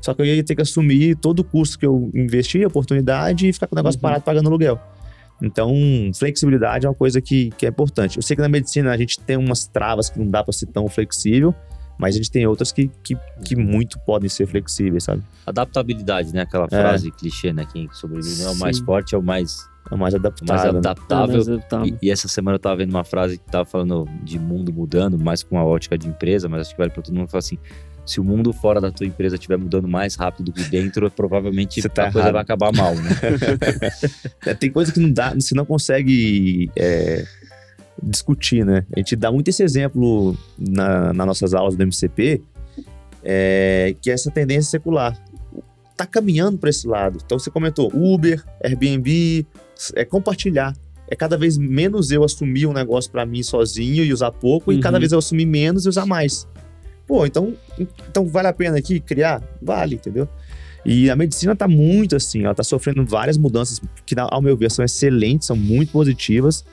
Só 0.00 0.14
que 0.14 0.22
eu 0.22 0.26
ia 0.26 0.42
ter 0.42 0.54
que 0.54 0.62
assumir 0.62 1.16
todo 1.16 1.40
o 1.40 1.44
custo 1.44 1.78
que 1.78 1.84
eu 1.84 2.10
investi, 2.14 2.64
a 2.64 2.68
oportunidade, 2.68 3.48
e 3.48 3.52
ficar 3.52 3.66
com 3.66 3.74
o 3.74 3.76
negócio 3.76 3.98
Uhum. 3.98 4.02
parado 4.02 4.24
pagando 4.24 4.48
aluguel. 4.48 4.80
Então, 5.42 5.74
flexibilidade 6.14 6.86
é 6.86 6.88
uma 6.88 6.94
coisa 6.94 7.20
que, 7.20 7.50
que 7.58 7.66
é 7.66 7.68
importante. 7.68 8.16
Eu 8.16 8.22
sei 8.22 8.34
que 8.34 8.40
na 8.40 8.48
medicina 8.48 8.92
a 8.92 8.96
gente 8.96 9.20
tem 9.20 9.36
umas 9.36 9.66
travas 9.66 10.08
que 10.08 10.18
não 10.18 10.30
dá 10.30 10.42
para 10.42 10.52
ser 10.52 10.66
tão 10.66 10.88
flexível, 10.88 11.54
mas 11.98 12.14
a 12.14 12.18
gente 12.18 12.30
tem 12.30 12.46
outras 12.46 12.72
que, 12.72 12.90
que, 13.02 13.16
que 13.44 13.56
muito 13.56 13.98
podem 14.00 14.28
ser 14.28 14.46
flexíveis, 14.46 15.04
sabe? 15.04 15.22
Adaptabilidade, 15.46 16.32
né? 16.32 16.42
Aquela 16.42 16.68
frase 16.68 17.10
clichê, 17.10 17.52
né? 17.52 17.66
Quem 17.72 17.88
sobrevive 17.92 18.42
não 18.42 18.50
é 18.50 18.52
o 18.52 18.56
mais 18.58 18.78
forte, 18.78 19.14
é 19.14 19.18
o 19.18 19.22
mais, 19.22 19.66
É 19.90 19.94
o 19.94 19.98
mais 19.98 20.14
o 20.14 20.18
mais 20.18 20.64
adaptável. 20.64 20.72
né? 20.72 20.78
adaptável. 20.78 21.44
Mas, 21.46 21.64
tá. 21.68 21.86
E, 21.86 21.96
e 22.02 22.10
essa 22.10 22.28
semana 22.28 22.56
eu 22.56 22.60
tava 22.60 22.76
vendo 22.76 22.90
uma 22.90 23.04
frase 23.04 23.38
que 23.38 23.44
tava 23.50 23.64
falando 23.64 24.06
de 24.22 24.38
mundo 24.38 24.72
mudando, 24.72 25.18
mais 25.18 25.42
com 25.42 25.58
a 25.58 25.64
ótica 25.64 25.96
de 25.96 26.08
empresa, 26.08 26.48
mas 26.48 26.62
acho 26.62 26.70
que 26.72 26.78
vale 26.78 26.90
pra 26.90 27.02
todo 27.02 27.14
mundo 27.14 27.28
falar 27.28 27.38
assim: 27.38 27.58
se 28.04 28.20
o 28.20 28.24
mundo 28.24 28.52
fora 28.52 28.80
da 28.80 28.90
tua 28.92 29.06
empresa 29.06 29.36
estiver 29.36 29.56
mudando 29.56 29.88
mais 29.88 30.14
rápido 30.14 30.46
do 30.46 30.52
que 30.52 30.62
dentro, 30.64 31.10
provavelmente 31.12 31.80
Você 31.80 31.88
tá 31.88 32.08
a 32.08 32.12
coisa 32.12 32.30
vai 32.32 32.42
acabar 32.42 32.72
mal, 32.74 32.94
né? 32.94 33.10
É, 34.46 34.54
tem 34.54 34.70
coisa 34.70 34.92
que 34.92 35.00
não 35.00 35.10
dá, 35.10 35.34
você 35.34 35.54
não 35.54 35.64
consegue 35.64 36.70
é, 36.76 37.24
discutir, 38.02 38.64
né? 38.64 38.84
A 38.94 38.98
gente 38.98 39.16
dá 39.16 39.30
muito 39.32 39.48
esse 39.48 39.62
exemplo 39.62 40.36
na, 40.58 41.12
nas 41.12 41.26
nossas 41.26 41.54
aulas 41.54 41.74
do 41.76 41.82
MCP, 41.82 42.42
é, 43.24 43.94
que 44.00 44.10
é 44.10 44.14
essa 44.14 44.30
tendência 44.30 44.70
secular. 44.70 45.16
Tá 45.96 46.06
caminhando 46.06 46.58
para 46.58 46.70
esse 46.70 46.86
lado. 46.86 47.18
Então 47.24 47.38
você 47.38 47.50
comentou 47.50 47.90
Uber, 47.94 48.44
Airbnb, 48.62 49.46
é 49.94 50.04
compartilhar. 50.04 50.74
É 51.08 51.14
cada 51.16 51.36
vez 51.38 51.56
menos 51.56 52.10
eu 52.10 52.24
assumir 52.24 52.66
um 52.66 52.72
negócio 52.72 53.10
para 53.10 53.24
mim 53.24 53.42
sozinho 53.42 54.04
e 54.04 54.12
usar 54.12 54.30
pouco, 54.32 54.72
e 54.72 54.76
Uhum. 54.76 54.80
cada 54.80 54.98
vez 54.98 55.12
eu 55.12 55.18
assumir 55.18 55.46
menos 55.46 55.86
e 55.86 55.88
usar 55.88 56.04
mais. 56.04 56.46
Pô, 57.06 57.24
então, 57.24 57.54
então 58.10 58.26
vale 58.26 58.48
a 58.48 58.52
pena 58.52 58.76
aqui 58.78 58.98
criar? 58.98 59.40
Vale, 59.62 59.94
entendeu? 59.94 60.28
E 60.84 61.08
a 61.08 61.16
medicina 61.16 61.54
tá 61.54 61.66
muito 61.66 62.14
assim, 62.16 62.44
ela 62.44 62.54
tá 62.54 62.62
sofrendo 62.62 63.04
várias 63.04 63.36
mudanças 63.36 63.80
que, 64.04 64.14
ao 64.18 64.42
meu 64.42 64.56
ver, 64.56 64.70
são 64.70 64.84
excelentes, 64.84 65.46
são 65.46 65.56
muito 65.56 65.92
positivas. 65.92 66.64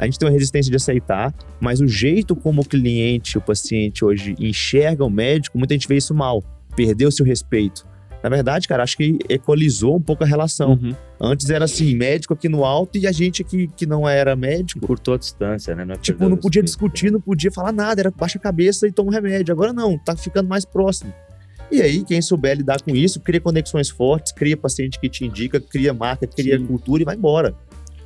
A 0.00 0.06
gente 0.06 0.18
tem 0.18 0.26
uma 0.26 0.32
resistência 0.32 0.70
de 0.70 0.76
aceitar, 0.76 1.34
mas 1.60 1.78
o 1.78 1.86
jeito 1.86 2.34
como 2.34 2.62
o 2.62 2.64
cliente, 2.64 3.36
o 3.36 3.40
paciente 3.40 4.02
hoje 4.02 4.34
enxerga 4.40 5.04
o 5.04 5.10
médico, 5.10 5.58
muita 5.58 5.74
gente 5.74 5.86
vê 5.86 5.98
isso 5.98 6.14
mal. 6.14 6.42
Perdeu-se 6.74 7.20
o 7.20 7.24
respeito. 7.24 7.86
Na 8.22 8.30
verdade, 8.30 8.66
cara, 8.66 8.82
acho 8.82 8.96
que 8.96 9.18
equalizou 9.28 9.96
um 9.96 10.00
pouco 10.00 10.24
a 10.24 10.26
relação. 10.26 10.70
Uhum. 10.70 10.94
Antes 11.20 11.50
era 11.50 11.66
assim, 11.66 11.94
médico 11.94 12.32
aqui 12.32 12.48
no 12.48 12.64
alto 12.64 12.96
e 12.96 13.06
a 13.06 13.12
gente 13.12 13.42
aqui 13.42 13.68
que 13.76 13.84
não 13.84 14.08
era 14.08 14.34
médico. 14.34 14.86
Curtou 14.86 15.14
a 15.14 15.18
distância, 15.18 15.74
né? 15.74 15.84
Não 15.84 15.94
é 15.94 15.98
Tipo, 15.98 16.30
não 16.30 16.36
podia 16.38 16.62
respeito, 16.62 16.92
discutir, 16.92 17.12
não 17.12 17.20
podia 17.20 17.52
falar 17.52 17.70
nada, 17.70 18.00
era 18.00 18.10
baixa 18.10 18.38
a 18.38 18.40
cabeça 18.40 18.88
e 18.88 18.92
toma 18.92 19.10
um 19.10 19.12
remédio. 19.12 19.52
Agora 19.52 19.70
não, 19.70 19.98
tá 19.98 20.16
ficando 20.16 20.48
mais 20.48 20.64
próximo. 20.64 21.12
E 21.70 21.82
aí, 21.82 22.02
quem 22.04 22.22
souber 22.22 22.56
lidar 22.56 22.80
com 22.80 22.96
isso, 22.96 23.20
cria 23.20 23.40
conexões 23.40 23.90
fortes, 23.90 24.32
cria 24.32 24.56
paciente 24.56 24.98
que 24.98 25.10
te 25.10 25.26
indica, 25.26 25.60
cria 25.60 25.92
marca, 25.92 26.26
cria 26.26 26.58
Sim. 26.58 26.66
cultura 26.66 27.02
e 27.02 27.04
vai 27.04 27.16
embora. 27.16 27.54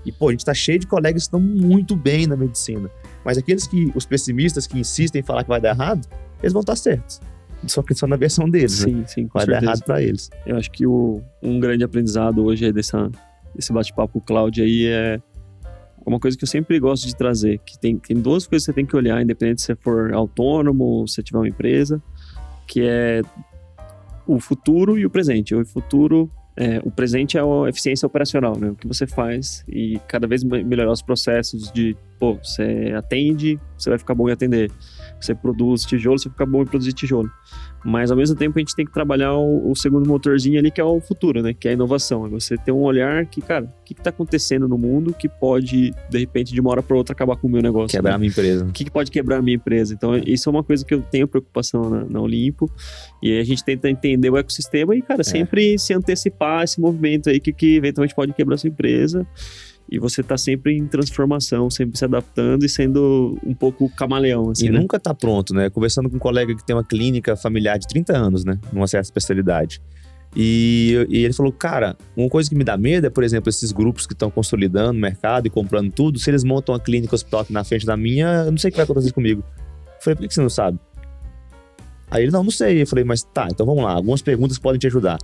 E, 0.04 0.12
pô, 0.12 0.28
a 0.28 0.32
gente 0.32 0.44
tá 0.44 0.54
cheio 0.54 0.78
de 0.78 0.86
colegas 0.86 1.22
que 1.22 1.26
estão 1.26 1.40
muito 1.40 1.96
bem 1.96 2.26
na 2.26 2.36
medicina. 2.36 2.90
Mas 3.24 3.38
aqueles 3.38 3.66
que, 3.66 3.90
os 3.94 4.04
pessimistas 4.04 4.66
que 4.66 4.78
insistem 4.78 5.20
em 5.20 5.24
falar 5.24 5.42
que 5.42 5.48
vai 5.48 5.60
dar 5.60 5.70
errado, 5.70 6.06
eles 6.42 6.52
vão 6.52 6.60
estar 6.60 6.76
certos. 6.76 7.20
Só 7.66 7.82
que 7.82 7.94
só 7.94 8.06
na 8.06 8.16
versão 8.16 8.48
deles, 8.48 8.84
né? 8.84 8.92
Sim, 8.92 9.04
sim, 9.06 9.26
com 9.26 9.38
Vai 9.38 9.46
dar 9.46 9.52
certeza. 9.52 9.70
errado 9.70 9.84
pra 9.84 10.02
eles. 10.02 10.30
Eu 10.46 10.56
acho 10.56 10.70
que 10.70 10.86
o, 10.86 11.22
um 11.42 11.58
grande 11.58 11.82
aprendizado 11.82 12.44
hoje 12.44 12.66
aí 12.66 12.72
dessa, 12.72 13.10
desse 13.54 13.72
bate-papo 13.72 14.20
cloud 14.20 14.60
aí 14.60 14.86
é 14.86 15.20
uma 16.04 16.20
coisa 16.20 16.36
que 16.36 16.44
eu 16.44 16.48
sempre 16.48 16.78
gosto 16.78 17.06
de 17.06 17.16
trazer, 17.16 17.58
que 17.64 17.78
tem, 17.78 17.96
tem 17.96 18.16
duas 18.20 18.46
coisas 18.46 18.66
que 18.66 18.72
você 18.72 18.74
tem 18.74 18.84
que 18.84 18.94
olhar, 18.94 19.22
independente 19.22 19.62
se 19.62 19.68
você 19.68 19.76
for 19.76 20.12
autônomo 20.12 20.84
ou 20.84 21.08
se 21.08 21.22
tiver 21.22 21.38
uma 21.38 21.48
empresa, 21.48 22.02
que 22.66 22.82
é 22.82 23.22
o 24.26 24.38
futuro 24.38 24.98
e 24.98 25.06
o 25.06 25.10
presente. 25.10 25.54
O 25.54 25.64
futuro, 25.64 26.30
é, 26.56 26.80
o 26.84 26.90
presente 26.90 27.36
é 27.36 27.40
a 27.40 27.68
eficiência 27.68 28.06
operacional, 28.06 28.56
né? 28.58 28.70
O 28.70 28.74
que 28.76 28.86
você 28.86 29.06
faz 29.06 29.64
e 29.68 30.00
cada 30.06 30.26
vez 30.26 30.44
me- 30.44 30.62
melhorar 30.62 30.92
os 30.92 31.02
processos 31.02 31.70
de, 31.72 31.96
pô, 32.18 32.34
você 32.34 32.92
atende, 32.96 33.58
você 33.76 33.90
vai 33.90 33.98
ficar 33.98 34.14
bom 34.14 34.28
em 34.28 34.32
atender. 34.32 34.70
Você 35.20 35.34
produz 35.34 35.84
tijolo, 35.84 36.18
você 36.18 36.28
vai 36.28 36.34
ficar 36.34 36.46
bom 36.46 36.62
em 36.62 36.66
produzir 36.66 36.92
tijolo. 36.92 37.30
Mas 37.84 38.10
ao 38.10 38.16
mesmo 38.16 38.34
tempo 38.34 38.58
a 38.58 38.60
gente 38.60 38.74
tem 38.74 38.86
que 38.86 38.92
trabalhar 38.92 39.34
o, 39.34 39.70
o 39.70 39.76
segundo 39.76 40.08
motorzinho 40.08 40.58
ali, 40.58 40.70
que 40.70 40.80
é 40.80 40.84
o 40.84 41.00
futuro, 41.00 41.42
né? 41.42 41.52
Que 41.52 41.68
é 41.68 41.72
a 41.72 41.74
inovação. 41.74 42.24
É 42.24 42.28
você 42.30 42.56
ter 42.56 42.72
um 42.72 42.80
olhar 42.80 43.26
que, 43.26 43.42
cara, 43.42 43.66
o 43.66 43.84
que, 43.84 43.92
está 43.92 44.08
acontecendo 44.08 44.66
no 44.66 44.78
mundo 44.78 45.12
que 45.12 45.28
pode, 45.28 45.92
de 46.08 46.18
repente, 46.18 46.52
de 46.54 46.60
uma 46.60 46.70
hora 46.70 46.82
para 46.82 46.96
outra, 46.96 47.12
acabar 47.12 47.36
com 47.36 47.46
o 47.46 47.50
meu 47.50 47.60
negócio. 47.60 47.96
Quebrar 47.96 48.12
né? 48.12 48.16
a 48.16 48.18
minha 48.18 48.30
empresa. 48.30 48.64
O 48.64 48.72
que, 48.72 48.84
que 48.84 48.90
pode 48.90 49.10
quebrar 49.10 49.38
a 49.38 49.42
minha 49.42 49.56
empresa? 49.56 49.92
Então, 49.92 50.16
isso 50.16 50.48
é 50.48 50.50
uma 50.50 50.64
coisa 50.64 50.84
que 50.84 50.94
eu 50.94 51.02
tenho 51.02 51.28
preocupação 51.28 51.90
na, 51.90 52.04
na 52.04 52.20
Olimpo. 52.20 52.70
E 53.22 53.38
a 53.38 53.44
gente 53.44 53.62
tenta 53.62 53.90
entender 53.90 54.30
o 54.30 54.38
ecossistema 54.38 54.96
e, 54.96 55.02
cara, 55.02 55.22
sempre 55.22 55.78
se 55.78 55.92
antecipar 55.92 56.64
esse 56.64 56.80
movimento 56.80 57.28
aí 57.28 57.38
que, 57.38 57.52
que 57.52 57.76
eventualmente 57.76 58.14
pode 58.14 58.32
quebrar 58.32 58.54
a 58.54 58.58
sua 58.58 58.68
empresa. 58.68 59.26
E 59.94 59.98
você 59.98 60.22
tá 60.22 60.36
sempre 60.36 60.76
em 60.76 60.86
transformação, 60.86 61.70
sempre 61.70 61.96
se 61.96 62.04
adaptando 62.04 62.64
e 62.64 62.68
sendo 62.68 63.38
um 63.44 63.54
pouco 63.54 63.88
camaleão, 63.90 64.50
assim, 64.50 64.66
e 64.66 64.70
né? 64.70 64.78
nunca 64.78 64.98
tá 64.98 65.14
pronto, 65.14 65.54
né? 65.54 65.70
Conversando 65.70 66.10
com 66.10 66.16
um 66.16 66.20
colega 66.20 66.54
que 66.54 66.64
tem 66.64 66.74
uma 66.74 66.84
clínica 66.84 67.36
familiar 67.36 67.78
de 67.78 67.86
30 67.86 68.16
anos, 68.16 68.44
né? 68.44 68.58
Numa 68.72 68.86
certa 68.86 69.06
especialidade. 69.06 69.80
E, 70.36 71.06
e 71.08 71.24
ele 71.24 71.32
falou, 71.32 71.52
cara, 71.52 71.96
uma 72.16 72.28
coisa 72.28 72.50
que 72.50 72.56
me 72.56 72.64
dá 72.64 72.76
medo 72.76 73.06
é, 73.06 73.10
por 73.10 73.22
exemplo, 73.22 73.48
esses 73.48 73.70
grupos 73.70 74.04
que 74.06 74.14
estão 74.14 74.30
consolidando 74.30 74.90
o 74.90 75.00
mercado 75.00 75.46
e 75.46 75.50
comprando 75.50 75.92
tudo, 75.92 76.18
se 76.18 76.28
eles 76.28 76.42
montam 76.42 76.74
uma 76.74 76.80
clínica 76.80 77.14
hospital 77.14 77.40
aqui 77.40 77.52
na 77.52 77.62
frente 77.62 77.86
da 77.86 77.96
minha, 77.96 78.44
eu 78.46 78.50
não 78.50 78.58
sei 78.58 78.68
o 78.68 78.72
que 78.72 78.76
vai 78.76 78.84
acontecer 78.84 79.12
comigo. 79.12 79.44
Eu 79.46 80.02
falei, 80.02 80.16
por 80.16 80.22
que 80.22 80.28
que 80.28 80.34
você 80.34 80.42
não 80.42 80.50
sabe? 80.50 80.78
Aí 82.10 82.24
ele, 82.24 82.32
não, 82.32 82.42
não 82.42 82.50
sei. 82.50 82.82
Eu 82.82 82.86
falei, 82.86 83.04
mas 83.04 83.22
tá, 83.22 83.46
então 83.50 83.64
vamos 83.64 83.84
lá, 83.84 83.92
algumas 83.92 84.22
perguntas 84.22 84.58
podem 84.58 84.78
te 84.78 84.88
ajudar. 84.88 85.18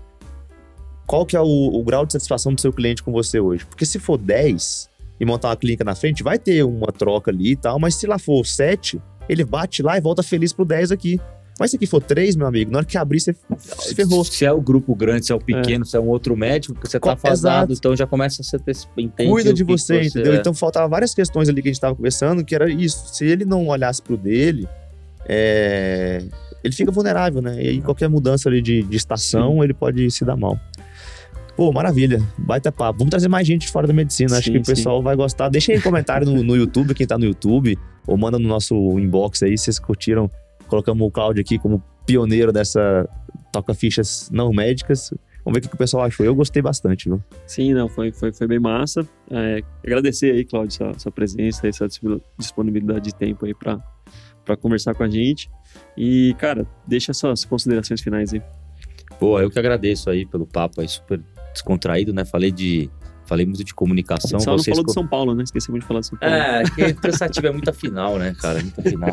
Qual 1.10 1.26
que 1.26 1.34
é 1.34 1.40
o, 1.40 1.44
o 1.44 1.82
grau 1.82 2.06
de 2.06 2.12
satisfação 2.12 2.54
do 2.54 2.60
seu 2.60 2.72
cliente 2.72 3.02
com 3.02 3.10
você 3.10 3.40
hoje? 3.40 3.66
Porque 3.66 3.84
se 3.84 3.98
for 3.98 4.16
10 4.16 4.88
e 5.18 5.26
montar 5.26 5.48
uma 5.48 5.56
clínica 5.56 5.82
na 5.82 5.96
frente, 5.96 6.22
vai 6.22 6.38
ter 6.38 6.62
uma 6.62 6.92
troca 6.92 7.32
ali 7.32 7.50
e 7.50 7.56
tal, 7.56 7.80
mas 7.80 7.96
se 7.96 8.06
lá 8.06 8.16
for 8.16 8.46
7, 8.46 9.02
ele 9.28 9.44
bate 9.44 9.82
lá 9.82 9.98
e 9.98 10.00
volta 10.00 10.22
feliz 10.22 10.52
pro 10.52 10.64
10 10.64 10.92
aqui. 10.92 11.20
Mas 11.58 11.72
se 11.72 11.76
aqui 11.76 11.86
for 11.88 12.00
3, 12.00 12.36
meu 12.36 12.46
amigo, 12.46 12.70
na 12.70 12.78
hora 12.78 12.86
que 12.86 12.96
abrir, 12.96 13.18
você 13.18 13.34
se 13.58 13.92
ferrou. 13.96 14.24
Se 14.24 14.44
é 14.44 14.52
o 14.52 14.60
grupo 14.60 14.94
grande, 14.94 15.26
se 15.26 15.32
é 15.32 15.34
o 15.34 15.40
pequeno, 15.40 15.84
se 15.84 15.96
é 15.96 16.00
um 16.00 16.06
outro 16.06 16.36
médico, 16.36 16.74
porque 16.74 16.88
você 16.88 17.00
tá 17.00 17.16
exato. 17.28 17.72
então 17.72 17.96
já 17.96 18.06
começa 18.06 18.42
a 18.42 18.44
ser 18.44 18.62
entende 18.96 19.30
Cuida 19.30 19.52
de 19.52 19.64
você, 19.64 20.02
que 20.02 20.06
entendeu? 20.06 20.34
é. 20.34 20.36
Então 20.36 20.54
faltava 20.54 20.86
várias 20.86 21.12
questões 21.12 21.48
ali 21.48 21.60
que 21.60 21.70
a 21.70 21.72
gente 21.72 21.80
tava 21.80 21.96
conversando, 21.96 22.44
que 22.44 22.54
era 22.54 22.70
isso. 22.70 23.12
Se 23.12 23.24
ele 23.24 23.44
não 23.44 23.66
olhasse 23.66 24.00
pro 24.00 24.16
dele, 24.16 24.68
é, 25.26 26.22
ele 26.62 26.72
fica 26.72 26.92
vulnerável, 26.92 27.42
né? 27.42 27.60
E 27.60 27.68
aí 27.68 27.80
qualquer 27.80 28.08
mudança 28.08 28.48
ali 28.48 28.62
de, 28.62 28.84
de 28.84 28.96
estação, 28.96 29.64
ele 29.64 29.74
pode 29.74 30.08
se 30.12 30.24
dar 30.24 30.36
mal. 30.36 30.56
Pô, 31.60 31.70
maravilha. 31.70 32.26
Baita 32.38 32.72
papo. 32.72 33.00
Vamos 33.00 33.10
trazer 33.10 33.28
mais 33.28 33.46
gente 33.46 33.66
de 33.66 33.68
fora 33.68 33.86
da 33.86 33.92
medicina. 33.92 34.34
Acho 34.38 34.46
Sim, 34.46 34.52
que 34.52 34.58
o 34.60 34.64
pessoal 34.64 35.02
vai 35.02 35.14
gostar. 35.14 35.50
Deixa 35.50 35.70
aí 35.72 35.78
um 35.78 35.82
comentário 35.82 36.26
no, 36.26 36.42
no 36.42 36.56
YouTube, 36.56 36.94
quem 36.94 37.06
tá 37.06 37.18
no 37.18 37.26
YouTube, 37.26 37.76
ou 38.06 38.16
manda 38.16 38.38
no 38.38 38.48
nosso 38.48 38.74
inbox 38.98 39.42
aí 39.42 39.58
se 39.58 39.64
vocês 39.64 39.78
curtiram. 39.78 40.30
Colocamos 40.68 41.06
o 41.06 41.10
Claudio 41.10 41.42
aqui 41.42 41.58
como 41.58 41.84
pioneiro 42.06 42.50
dessa 42.50 43.06
toca-fichas 43.52 44.30
não 44.32 44.54
médicas. 44.54 45.12
Vamos 45.44 45.52
ver 45.52 45.58
o 45.58 45.60
que 45.60 45.68
que 45.68 45.74
o 45.74 45.76
pessoal 45.76 46.04
achou. 46.04 46.24
Eu 46.24 46.34
gostei 46.34 46.62
bastante, 46.62 47.10
viu? 47.10 47.22
Sim, 47.46 47.74
não, 47.74 47.90
foi, 47.90 48.10
foi, 48.10 48.32
foi 48.32 48.46
bem 48.46 48.58
massa. 48.58 49.06
É, 49.30 49.62
agradecer 49.84 50.32
aí, 50.32 50.46
Claudio, 50.46 50.74
sua, 50.74 50.98
sua 50.98 51.12
presença 51.12 51.68
e 51.68 51.72
sua 51.74 51.88
disponibilidade 52.38 53.04
de 53.04 53.14
tempo 53.14 53.44
aí 53.44 53.52
para 53.52 54.56
conversar 54.56 54.94
com 54.94 55.02
a 55.02 55.10
gente. 55.10 55.50
E, 55.94 56.34
cara, 56.38 56.66
deixa 56.86 57.12
suas 57.12 57.44
considerações 57.44 58.00
finais 58.00 58.32
aí. 58.32 58.40
Pô, 59.20 59.38
eu 59.38 59.50
que 59.50 59.58
agradeço 59.58 60.08
aí 60.08 60.24
pelo 60.24 60.46
papo 60.46 60.80
aí, 60.80 60.88
super 60.88 61.20
descontraído, 61.52 62.12
né? 62.12 62.24
Falei 62.24 62.50
de. 62.50 62.90
Falei 63.26 63.46
muito 63.46 63.62
de 63.62 63.72
comunicação. 63.72 64.40
Só 64.40 64.50
não 64.50 64.58
vocês 64.58 64.76
falou 64.76 64.84
de 64.84 64.92
São 64.92 65.06
Paulo, 65.06 65.36
né? 65.36 65.44
Esquecemos 65.44 65.80
de 65.80 65.86
falar 65.86 66.00
de 66.00 66.06
São 66.08 66.18
Paulo. 66.18 66.34
É, 66.34 66.64
que 66.64 66.94
cansativo 66.94 67.46
é 67.46 67.52
muita 67.52 67.72
final, 67.72 68.18
né, 68.18 68.34
cara? 68.40 68.60
Muita 68.60 68.82
final. 68.82 69.12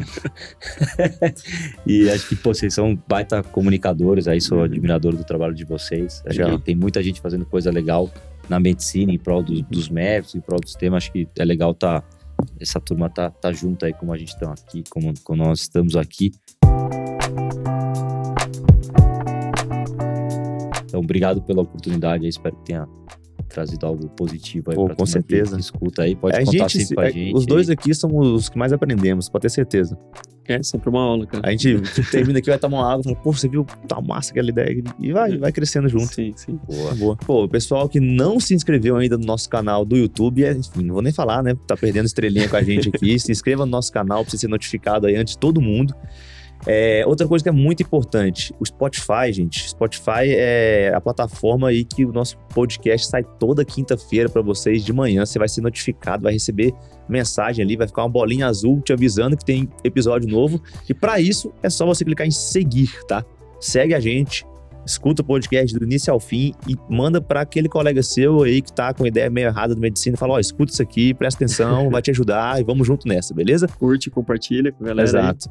e 1.85 2.09
acho 2.09 2.27
que, 2.27 2.35
pô, 2.35 2.51
vocês 2.51 2.73
são 2.73 2.97
baita 3.07 3.43
comunicadores 3.43 4.27
aí, 4.27 4.41
sou 4.41 4.63
admirador 4.63 5.15
do 5.15 5.23
trabalho 5.23 5.53
de 5.53 5.63
vocês. 5.65 6.23
Que 6.27 6.57
tem 6.63 6.75
muita 6.75 7.03
gente 7.03 7.21
fazendo 7.21 7.45
coisa 7.45 7.69
legal 7.69 8.11
na 8.49 8.59
medicina, 8.59 9.11
em 9.11 9.19
prol 9.19 9.43
dos, 9.43 9.61
dos 9.61 9.87
médicos, 9.87 10.33
em 10.33 10.41
prol 10.41 10.59
do 10.59 10.67
sistema. 10.67 10.97
Acho 10.97 11.11
que 11.11 11.27
é 11.37 11.45
legal 11.45 11.75
tá. 11.75 12.03
Essa 12.59 12.79
turma 12.79 13.09
tá, 13.09 13.29
tá 13.29 13.51
junto 13.51 13.85
aí, 13.85 13.93
como 13.93 14.13
a 14.13 14.17
gente 14.17 14.29
está 14.29 14.51
aqui, 14.51 14.83
como, 14.89 15.13
como 15.23 15.43
nós 15.43 15.61
estamos 15.61 15.95
aqui. 15.95 16.31
Então, 20.87 21.01
obrigado 21.01 21.41
pela 21.41 21.61
oportunidade 21.61 22.23
aí, 22.23 22.29
espero 22.29 22.55
que 22.55 22.65
tenha 22.65 22.87
trazido 23.47 23.85
algo 23.85 24.09
positivo 24.09 24.71
aí 24.71 24.75
Pô, 24.75 24.85
pra 24.85 24.95
com 24.95 25.05
certeza. 25.05 25.55
que 25.55 25.61
escuta 25.61 26.03
aí. 26.03 26.15
Pode 26.15 26.35
a 26.35 26.39
contar 26.39 26.51
gente, 26.51 26.85
sempre 26.85 26.95
com 26.95 27.01
a 27.01 27.07
é, 27.07 27.11
gente. 27.11 27.35
Os 27.35 27.45
dois 27.45 27.69
aqui 27.69 27.93
são 27.93 28.15
os 28.15 28.49
que 28.49 28.57
mais 28.57 28.73
aprendemos, 28.73 29.29
pode 29.29 29.43
ter 29.43 29.49
certeza. 29.49 29.97
É 30.47 30.63
sempre 30.63 30.89
uma 30.89 31.01
aula, 31.01 31.25
cara. 31.25 31.45
A 31.45 31.51
gente 31.51 31.81
termina 32.09 32.39
aqui, 32.39 32.49
vai 32.49 32.57
tomar 32.57 32.77
uma 32.77 32.91
água 32.91 33.01
e 33.01 33.03
fala, 33.03 33.15
pô, 33.17 33.33
você 33.33 33.49
viu? 33.49 33.65
Tá 33.87 33.99
massa 34.01 34.31
aquela 34.31 34.49
ideia. 34.49 34.81
E 34.97 35.11
vai, 35.11 35.37
vai 35.37 35.51
crescendo 35.51 35.89
junto. 35.89 36.13
Sim, 36.13 36.31
sim. 36.37 36.57
Boa. 36.65 36.95
Boa. 36.95 37.15
Pô, 37.17 37.43
o 37.43 37.49
pessoal 37.49 37.89
que 37.89 37.99
não 37.99 38.39
se 38.39 38.53
inscreveu 38.53 38.95
ainda 38.95 39.17
no 39.17 39.25
nosso 39.25 39.49
canal 39.49 39.83
do 39.83 39.97
YouTube, 39.97 40.45
é, 40.45 40.53
enfim, 40.53 40.83
não 40.83 40.93
vou 40.93 41.03
nem 41.03 41.11
falar, 41.11 41.43
né? 41.43 41.53
Tá 41.67 41.75
perdendo 41.75 42.05
estrelinha 42.05 42.47
com 42.47 42.55
a 42.55 42.63
gente 42.63 42.89
aqui. 42.89 43.19
se 43.19 43.29
inscreva 43.29 43.65
no 43.65 43.71
nosso 43.71 43.91
canal 43.91 44.23
pra 44.23 44.31
você 44.31 44.37
ser 44.37 44.47
notificado 44.47 45.07
aí 45.07 45.17
antes 45.17 45.33
de 45.33 45.39
todo 45.39 45.59
mundo. 45.59 45.93
É, 46.65 47.03
outra 47.05 47.27
coisa 47.27 47.43
que 47.43 47.49
é 47.49 47.51
muito 47.51 47.83
importante, 47.83 48.53
o 48.59 48.65
Spotify, 48.65 49.31
gente. 49.31 49.69
Spotify 49.69 50.25
é 50.25 50.91
a 50.93 50.99
plataforma 50.99 51.69
aí 51.69 51.85
que 51.85 52.05
o 52.05 52.11
nosso 52.11 52.37
podcast 52.53 53.07
sai 53.07 53.23
toda 53.23 53.63
quinta-feira 53.63 54.29
pra 54.29 54.41
vocês 54.41 54.83
de 54.83 54.91
manhã. 54.91 55.25
Você 55.25 55.37
vai 55.37 55.47
ser 55.47 55.61
notificado, 55.61 56.23
vai 56.23 56.33
receber 56.33 56.73
mensagem 57.07 57.63
ali, 57.63 57.77
vai 57.77 57.87
ficar 57.87 58.03
uma 58.03 58.09
bolinha 58.09 58.47
azul 58.47 58.81
te 58.81 58.91
avisando 58.91 59.37
que 59.37 59.45
tem 59.45 59.69
episódio 59.83 60.29
novo. 60.29 60.61
E 60.89 60.93
pra 60.93 61.19
isso 61.19 61.53
é 61.61 61.69
só 61.69 61.85
você 61.85 62.03
clicar 62.03 62.27
em 62.27 62.31
seguir, 62.31 62.91
tá? 63.07 63.23
Segue 63.59 63.93
a 63.93 63.99
gente, 63.99 64.45
escuta 64.87 65.21
o 65.21 65.25
podcast 65.25 65.77
do 65.77 65.83
início 65.85 66.11
ao 66.11 66.19
fim 66.19 66.53
e 66.67 66.75
manda 66.89 67.21
pra 67.21 67.41
aquele 67.41 67.67
colega 67.69 68.01
seu 68.01 68.41
aí 68.43 68.61
que 68.61 68.71
tá 68.73 68.93
com 68.93 69.05
ideia 69.05 69.29
meio 69.29 69.47
errada 69.47 69.75
de 69.75 69.81
medicina 69.81 70.15
e 70.15 70.17
fala: 70.19 70.33
Ó, 70.35 70.39
escuta 70.39 70.71
isso 70.71 70.81
aqui, 70.81 71.13
presta 71.13 71.43
atenção, 71.43 71.89
vai 71.89 72.01
te 72.01 72.09
ajudar 72.11 72.59
e 72.59 72.63
vamos 72.63 72.87
junto 72.87 73.07
nessa, 73.07 73.33
beleza? 73.33 73.67
Curte, 73.67 74.09
compartilha 74.09 74.71
com 74.71 74.83
a 74.83 74.87
galera. 74.87 75.07
aí. 75.07 75.15
Exato. 75.25 75.49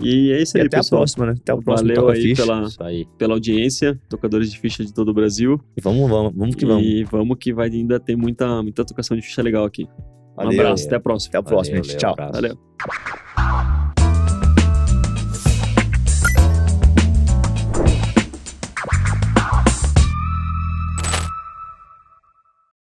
E 0.00 0.32
é 0.32 0.42
isso 0.42 0.56
E 0.56 0.60
aí, 0.60 0.66
até 0.66 0.76
a 0.76 0.80
pessoal. 0.80 1.00
próxima, 1.00 1.26
né? 1.26 1.34
Até 1.40 1.54
o 1.54 1.62
próximo 1.62 1.88
Valeu 1.88 2.02
Toca 2.06 2.16
aí 2.16 2.22
Ficha. 2.22 2.42
pela, 2.46 2.62
Isso 2.64 2.82
aí. 2.82 3.06
pela 3.18 3.34
audiência, 3.34 4.00
tocadores 4.08 4.50
de 4.50 4.58
ficha 4.58 4.84
de 4.84 4.92
todo 4.92 5.10
o 5.10 5.14
Brasil. 5.14 5.60
E 5.76 5.80
vamos, 5.80 6.08
vamos, 6.10 6.32
vamos 6.34 6.54
que 6.56 6.66
vamos. 6.66 6.84
E 6.84 7.04
vamos 7.04 7.36
que 7.38 7.52
vai 7.52 7.68
ainda 7.70 8.00
ter 8.00 8.16
muita, 8.16 8.62
muita 8.62 8.84
tocação 8.84 9.16
de 9.16 9.22
ficha 9.22 9.42
legal 9.42 9.64
aqui. 9.64 9.84
Um 9.84 10.44
Valeu. 10.44 10.60
abraço, 10.60 10.86
até 10.86 10.96
a 10.96 11.00
próxima. 11.00 11.28
Até 11.30 11.38
a 11.38 11.42
próxima, 11.42 11.76
Valeu, 11.78 11.90
gente. 11.90 12.00
valeu, 12.02 12.16
Tchau. 12.16 12.24
abraço. 12.24 12.58
Valeu. 13.94 14.01